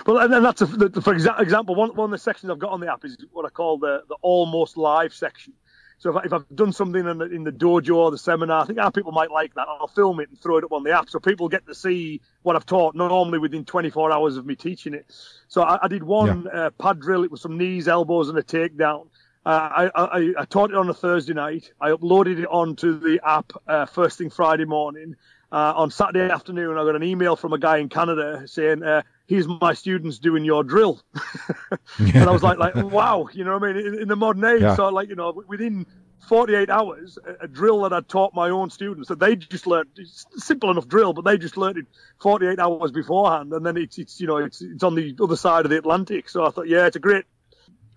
well, 0.05 0.19
and 0.19 0.33
then 0.33 0.43
that's 0.43 0.61
a, 0.61 0.65
the, 0.65 1.01
for 1.01 1.13
example, 1.13 1.75
one, 1.75 1.95
one 1.95 2.05
of 2.05 2.11
the 2.11 2.17
sections 2.17 2.49
I've 2.49 2.59
got 2.59 2.71
on 2.71 2.79
the 2.79 2.91
app 2.91 3.05
is 3.05 3.17
what 3.31 3.45
I 3.45 3.49
call 3.49 3.77
the, 3.77 4.03
the 4.07 4.15
almost 4.21 4.77
live 4.77 5.13
section. 5.13 5.53
So 5.99 6.09
if, 6.09 6.15
I, 6.17 6.25
if 6.25 6.33
I've 6.33 6.55
done 6.55 6.73
something 6.73 7.07
in 7.07 7.17
the, 7.17 7.25
in 7.25 7.43
the 7.43 7.51
dojo 7.51 7.95
or 7.95 8.11
the 8.11 8.17
seminar, 8.17 8.63
I 8.63 8.65
think 8.65 8.77
our 8.79 8.91
people 8.91 9.13
might 9.13 9.31
like 9.31 9.53
that. 9.55 9.67
I'll 9.69 9.87
film 9.87 10.19
it 10.19 10.29
and 10.29 10.39
throw 10.39 10.57
it 10.57 10.63
up 10.63 10.73
on 10.73 10.83
the 10.83 10.91
app 10.91 11.09
so 11.09 11.19
people 11.19 11.47
get 11.47 11.65
to 11.67 11.75
see 11.75 12.19
what 12.41 12.55
I've 12.55 12.65
taught 12.65 12.93
normally 12.93 13.39
within 13.39 13.63
24 13.63 14.11
hours 14.11 14.35
of 14.35 14.45
me 14.45 14.55
teaching 14.55 14.93
it. 14.93 15.05
So 15.47 15.61
I, 15.61 15.85
I 15.85 15.87
did 15.87 16.03
one 16.03 16.43
yeah. 16.53 16.65
uh, 16.65 16.69
pad 16.71 16.99
drill. 16.99 17.23
It 17.23 17.31
was 17.31 17.41
some 17.41 17.57
knees, 17.57 17.87
elbows, 17.87 18.29
and 18.29 18.37
a 18.37 18.43
takedown. 18.43 19.07
Uh, 19.45 19.49
I, 19.49 19.91
I, 19.95 20.33
I, 20.39 20.45
taught 20.45 20.71
it 20.71 20.77
on 20.77 20.89
a 20.89 20.93
Thursday 20.93 21.33
night. 21.33 21.71
I 21.79 21.89
uploaded 21.89 22.39
it 22.39 22.47
onto 22.47 22.97
the 22.97 23.19
app 23.25 23.51
uh, 23.67 23.85
first 23.85 24.17
thing 24.17 24.29
Friday 24.29 24.63
morning. 24.65 25.15
Uh, 25.51 25.73
on 25.75 25.91
Saturday 25.91 26.33
afternoon, 26.33 26.77
I 26.77 26.83
got 26.83 26.95
an 26.95 27.03
email 27.03 27.35
from 27.35 27.53
a 27.53 27.59
guy 27.59 27.77
in 27.77 27.87
Canada 27.87 28.47
saying, 28.47 28.83
uh, 28.83 29.03
"Here's 29.27 29.47
my 29.47 29.73
students 29.73 30.19
doing 30.19 30.43
your 30.43 30.63
drill," 30.63 31.01
and 31.97 32.17
I 32.17 32.31
was 32.31 32.43
like, 32.43 32.57
"Like 32.57 32.75
wow, 32.75 33.27
you 33.33 33.43
know 33.43 33.57
what 33.57 33.69
I 33.69 33.73
mean?" 33.73 33.85
In, 33.85 34.01
in 34.01 34.07
the 34.07 34.15
modern 34.15 34.43
age, 34.45 34.61
yeah. 34.61 34.75
so 34.75 34.89
like 34.89 35.09
you 35.09 35.15
know, 35.15 35.43
within 35.47 35.85
48 36.27 36.69
hours, 36.69 37.17
a, 37.25 37.43
a, 37.43 37.47
drill 37.47 37.81
that 37.81 37.93
I 37.93 38.01
taught 38.01 38.33
my 38.33 38.49
own 38.49 38.69
students 38.69 39.09
that 39.09 39.19
they 39.19 39.35
just 39.35 39.67
learned, 39.67 39.89
simple 40.37 40.71
enough 40.71 40.87
drill, 40.87 41.13
but 41.13 41.25
they 41.25 41.37
just 41.37 41.57
learned 41.57 41.77
it 41.77 41.85
48 42.21 42.59
hours 42.59 42.91
beforehand, 42.91 43.51
and 43.53 43.65
then 43.65 43.77
it's 43.77 43.97
it's 43.97 44.19
you 44.21 44.27
know 44.27 44.37
it's 44.37 44.61
it's 44.61 44.83
on 44.83 44.95
the 44.95 45.15
other 45.21 45.35
side 45.35 45.65
of 45.65 45.71
the 45.71 45.77
Atlantic. 45.77 46.29
So 46.29 46.45
I 46.45 46.49
thought, 46.49 46.67
yeah, 46.67 46.85
it's 46.85 46.95
a 46.95 46.99
great 46.99 47.25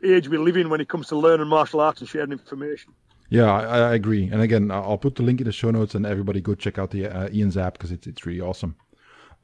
age 0.05 0.29
we 0.29 0.39
live 0.39 0.57
in 0.57 0.69
when 0.71 0.81
it 0.81 0.89
comes 0.89 1.09
to 1.09 1.17
learning 1.17 1.49
martial 1.49 1.81
arts 1.81 2.01
and 2.01 2.09
sharing 2.09 2.33
information. 2.33 2.93
Yeah, 3.29 3.53
I, 3.53 3.79
I, 3.79 3.95
agree. 3.95 4.29
And 4.31 4.41
again, 4.41 4.71
I'll 4.71 4.99
put 4.99 5.17
the 5.17 5.25
link 5.25 5.41
in 5.41 5.47
the 5.47 5.53
show 5.53 5.71
notes, 5.71 5.95
and 5.95 6.07
everybody 6.07 6.41
go 6.41 6.55
check 6.55 6.79
out 6.79 6.91
the 6.91 7.07
uh, 7.07 7.29
Iain's 7.29 7.57
app 7.57 7.75
because 7.75 7.91
it's 7.91 8.07
it's 8.07 8.25
really 8.27 8.41
awesome. 8.41 8.77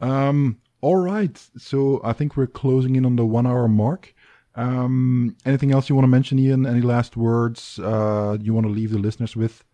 Um, 0.01 0.59
all 0.83 0.97
right, 0.97 1.41
so 1.57 2.01
I 2.05 2.13
think 2.13 2.37
we're 2.37 2.49
closing 2.49 2.97
in 2.97 3.07
on 3.07 3.17
the 3.17 3.25
one 3.25 3.47
hour 3.47 3.69
mark. 3.69 4.15
Um, 4.57 5.37
anything 5.47 5.73
else 5.73 5.89
you 5.89 5.95
want 5.95 6.05
to 6.05 6.09
mention, 6.11 6.39
Iain? 6.39 6.67
Any 6.67 6.83
last 6.83 7.17
words 7.17 7.79
uh, 7.79 8.37
you 8.41 8.53
want 8.53 8.67
to 8.67 8.73
leave 8.73 8.91
the 8.91 8.99
listeners 8.99 9.35
with? 9.35 9.65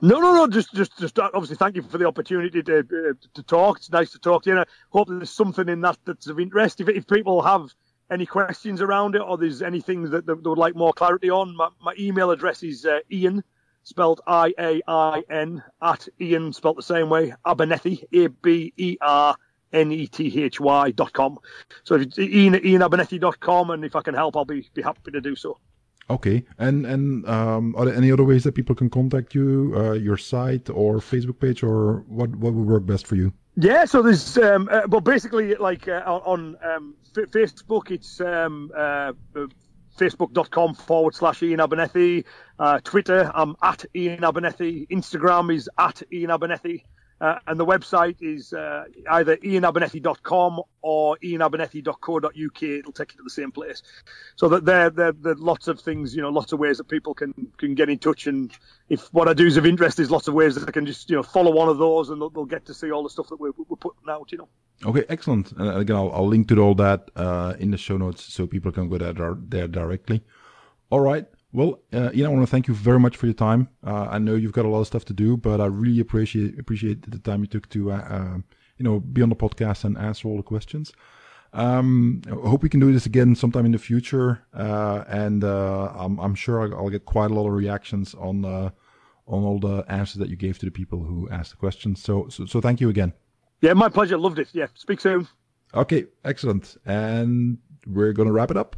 No, 0.00 0.20
no, 0.20 0.32
no. 0.32 0.46
Just, 0.46 0.72
just, 0.72 0.96
just. 0.96 1.18
Obviously, 1.18 1.56
thank 1.56 1.74
you 1.74 1.82
for 1.82 1.98
the 1.98 2.06
opportunity 2.06 2.62
to 2.62 2.78
uh, 2.78 3.26
to 3.34 3.42
talk. 3.42 3.78
It's 3.78 3.90
nice 3.90 4.12
to 4.12 4.18
talk 4.18 4.44
to 4.44 4.50
you. 4.50 4.56
And 4.56 4.64
I 4.64 4.72
hope 4.90 5.08
there's 5.08 5.28
something 5.28 5.68
in 5.68 5.80
that 5.80 5.98
that's 6.04 6.28
of 6.28 6.38
interest. 6.38 6.80
If, 6.80 6.88
if 6.88 7.06
people 7.08 7.42
have 7.42 7.74
any 8.10 8.24
questions 8.24 8.80
around 8.80 9.16
it, 9.16 9.22
or 9.22 9.36
there's 9.36 9.60
anything 9.60 10.04
that, 10.04 10.24
that 10.24 10.42
they 10.42 10.48
would 10.48 10.56
like 10.56 10.76
more 10.76 10.92
clarity 10.92 11.30
on, 11.30 11.56
my, 11.56 11.68
my 11.82 11.94
email 11.98 12.30
address 12.30 12.62
is 12.62 12.86
uh, 12.86 13.00
Iain, 13.12 13.42
spelled 13.82 14.20
I 14.26 14.54
A 14.58 14.80
I 14.86 15.24
N, 15.28 15.64
at 15.82 16.08
Iain, 16.20 16.52
spelled 16.52 16.78
the 16.78 16.82
same 16.82 17.10
way, 17.10 17.34
Abernethy, 17.44 18.06
A 18.12 18.28
B 18.28 18.72
E 18.76 18.96
R 19.00 19.36
N 19.72 19.92
E 19.92 20.06
T 20.06 20.42
H 20.44 20.60
Y 20.60 20.90
dot 20.92 21.12
com. 21.12 21.38
So 21.84 21.94
if 21.96 22.02
it's 22.02 22.18
Iain 22.18 22.54
at 22.54 22.82
Abernethy 22.82 23.18
dot 23.18 23.40
com, 23.40 23.70
and 23.70 23.84
if 23.84 23.94
I 23.96 24.02
can 24.02 24.14
help, 24.14 24.36
I'll 24.36 24.44
be, 24.44 24.68
be 24.74 24.82
happy 24.82 25.10
to 25.10 25.20
do 25.20 25.34
so. 25.36 25.58
Okay, 26.10 26.44
and 26.58 26.86
and 26.86 27.28
um, 27.28 27.74
are 27.76 27.84
there 27.84 27.94
any 27.94 28.10
other 28.10 28.24
ways 28.24 28.44
that 28.44 28.54
people 28.54 28.74
can 28.74 28.88
contact 28.88 29.34
you, 29.34 29.74
uh, 29.76 29.92
your 29.92 30.16
site 30.16 30.70
or 30.70 31.00
Facebook 31.00 31.38
page, 31.38 31.62
or 31.62 32.04
what 32.08 32.34
what 32.36 32.54
would 32.54 32.66
work 32.66 32.86
best 32.86 33.06
for 33.06 33.14
you? 33.14 33.32
Yeah, 33.60 33.86
so 33.86 34.02
there's, 34.02 34.38
um, 34.38 34.68
uh, 34.70 34.86
but 34.86 35.00
basically, 35.00 35.56
like 35.56 35.88
uh, 35.88 36.02
on, 36.06 36.56
um, 36.64 36.94
F- 37.16 37.28
Facebook, 37.30 37.90
it's 37.90 38.20
um, 38.20 38.70
uh, 38.72 39.12
uh, 39.34 39.46
facebook.com 39.98 40.76
forward 40.76 41.16
slash 41.16 41.42
Iain 41.42 41.58
Abernethy. 41.58 42.24
Uh, 42.58 42.78
Twitter, 42.84 43.30
I'm 43.34 43.56
at 43.60 43.84
Iain 43.96 44.22
Abernethy. 44.22 44.86
Instagram 44.90 45.52
is 45.52 45.68
at 45.76 46.02
Iain 46.12 46.30
Abernethy. 46.30 46.84
Uh, 47.20 47.38
and 47.46 47.58
the 47.58 47.66
website 47.66 48.16
is 48.20 48.52
uh, 48.52 48.84
either 49.10 49.36
iainabernethy.com 49.38 50.60
or 50.82 51.16
iainabernethy.co.uk. 51.16 52.62
It'll 52.62 52.92
take 52.92 53.12
you 53.12 53.18
to 53.18 53.24
the 53.24 53.30
same 53.30 53.50
place. 53.50 53.82
So 54.36 54.48
that 54.48 54.64
there, 54.64 54.90
there, 54.90 55.12
there 55.12 55.32
are 55.32 55.36
lots 55.36 55.66
of 55.66 55.80
things, 55.80 56.14
you 56.14 56.22
know, 56.22 56.28
lots 56.28 56.52
of 56.52 56.60
ways 56.60 56.78
that 56.78 56.88
people 56.88 57.14
can 57.14 57.34
can 57.58 57.74
get 57.74 57.88
in 57.88 57.98
touch. 57.98 58.26
And 58.26 58.52
if 58.88 59.12
what 59.12 59.28
I 59.28 59.34
do 59.34 59.46
is 59.46 59.56
of 59.56 59.66
interest, 59.66 59.96
there's 59.96 60.10
lots 60.10 60.28
of 60.28 60.34
ways 60.34 60.54
that 60.54 60.66
they 60.66 60.72
can 60.72 60.86
just, 60.86 61.10
you 61.10 61.16
know, 61.16 61.22
follow 61.22 61.52
one 61.52 61.68
of 61.68 61.78
those 61.78 62.10
and 62.10 62.20
they'll, 62.20 62.30
they'll 62.30 62.44
get 62.44 62.66
to 62.66 62.74
see 62.74 62.92
all 62.92 63.02
the 63.02 63.10
stuff 63.10 63.28
that 63.28 63.40
we're, 63.40 63.52
we're 63.56 63.76
putting 63.76 64.08
out, 64.08 64.30
you 64.30 64.38
know. 64.38 64.48
Okay, 64.86 65.04
excellent. 65.08 65.52
Uh, 65.58 65.76
again, 65.76 65.96
I'll, 65.96 66.12
I'll, 66.12 66.28
link 66.28 66.46
to 66.48 66.58
all 66.60 66.74
that 66.76 67.10
uh, 67.16 67.54
in 67.58 67.72
the 67.72 67.78
show 67.78 67.96
notes 67.96 68.32
so 68.32 68.46
people 68.46 68.70
can 68.70 68.88
go 68.88 68.96
there, 68.96 69.34
there 69.48 69.66
directly. 69.66 70.22
All 70.90 71.00
right. 71.00 71.26
Well, 71.58 71.80
uh, 71.92 72.10
Iain, 72.14 72.24
I 72.24 72.28
want 72.28 72.42
to 72.42 72.46
thank 72.46 72.68
you 72.68 72.74
very 72.74 73.00
much 73.00 73.16
for 73.16 73.26
your 73.26 73.34
time. 73.34 73.68
Uh, 73.84 74.06
I 74.08 74.18
know 74.20 74.36
you've 74.36 74.52
got 74.52 74.64
a 74.64 74.68
lot 74.68 74.78
of 74.78 74.86
stuff 74.86 75.04
to 75.06 75.12
do, 75.12 75.36
but 75.36 75.60
I 75.60 75.66
really 75.66 75.98
appreciate 75.98 76.56
appreciate 76.56 77.10
the 77.10 77.18
time 77.18 77.40
you 77.40 77.48
took 77.48 77.68
to, 77.70 77.90
uh, 77.90 77.96
uh 77.96 78.36
you 78.76 78.84
know, 78.84 79.00
be 79.00 79.22
on 79.22 79.28
the 79.28 79.34
podcast 79.34 79.82
and 79.82 79.98
answer 79.98 80.28
all 80.28 80.36
the 80.36 80.44
questions. 80.44 80.92
Um, 81.52 82.22
I 82.28 82.48
hope 82.48 82.62
we 82.62 82.68
can 82.68 82.78
do 82.78 82.92
this 82.92 83.06
again 83.06 83.34
sometime 83.34 83.66
in 83.66 83.72
the 83.72 83.78
future, 83.78 84.46
uh, 84.54 85.02
and 85.08 85.42
uh, 85.42 85.90
I'm, 85.96 86.20
I'm, 86.20 86.36
sure 86.36 86.72
I'll, 86.72 86.90
get 86.90 87.06
quite 87.06 87.32
a 87.32 87.34
lot 87.34 87.48
of 87.48 87.54
reactions 87.54 88.14
on 88.14 88.44
on 88.44 88.72
all 89.26 89.58
the 89.58 89.84
answers 89.88 90.20
that 90.20 90.28
you 90.28 90.36
gave 90.36 90.60
to 90.60 90.66
the 90.66 90.70
people 90.70 91.02
who 91.02 91.28
asked 91.28 91.50
the 91.50 91.56
questions. 91.56 92.00
So, 92.00 92.28
so, 92.28 92.46
so 92.46 92.60
thank 92.60 92.80
you 92.80 92.88
again. 92.88 93.12
Yeah, 93.62 93.72
my 93.72 93.88
pleasure. 93.88 94.16
Loved 94.16 94.38
it. 94.38 94.50
Yeah, 94.52 94.68
speak 94.74 95.00
soon. 95.00 95.26
Okay, 95.74 96.06
excellent. 96.24 96.76
And 96.86 97.58
we're 97.84 98.12
going 98.12 98.28
to 98.28 98.32
wrap 98.32 98.52
it 98.52 98.56
up. 98.56 98.76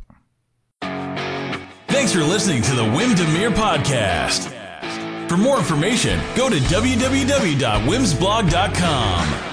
Thanks 1.91 2.13
for 2.13 2.23
listening 2.23 2.63
to 2.63 2.75
the 2.75 2.83
Wim 2.83 3.15
Demeere 3.17 3.51
podcast. 3.51 4.49
For 5.29 5.37
more 5.37 5.59
information, 5.59 6.21
go 6.37 6.49
to 6.49 6.57
www.wimsblog.com. 6.57 9.50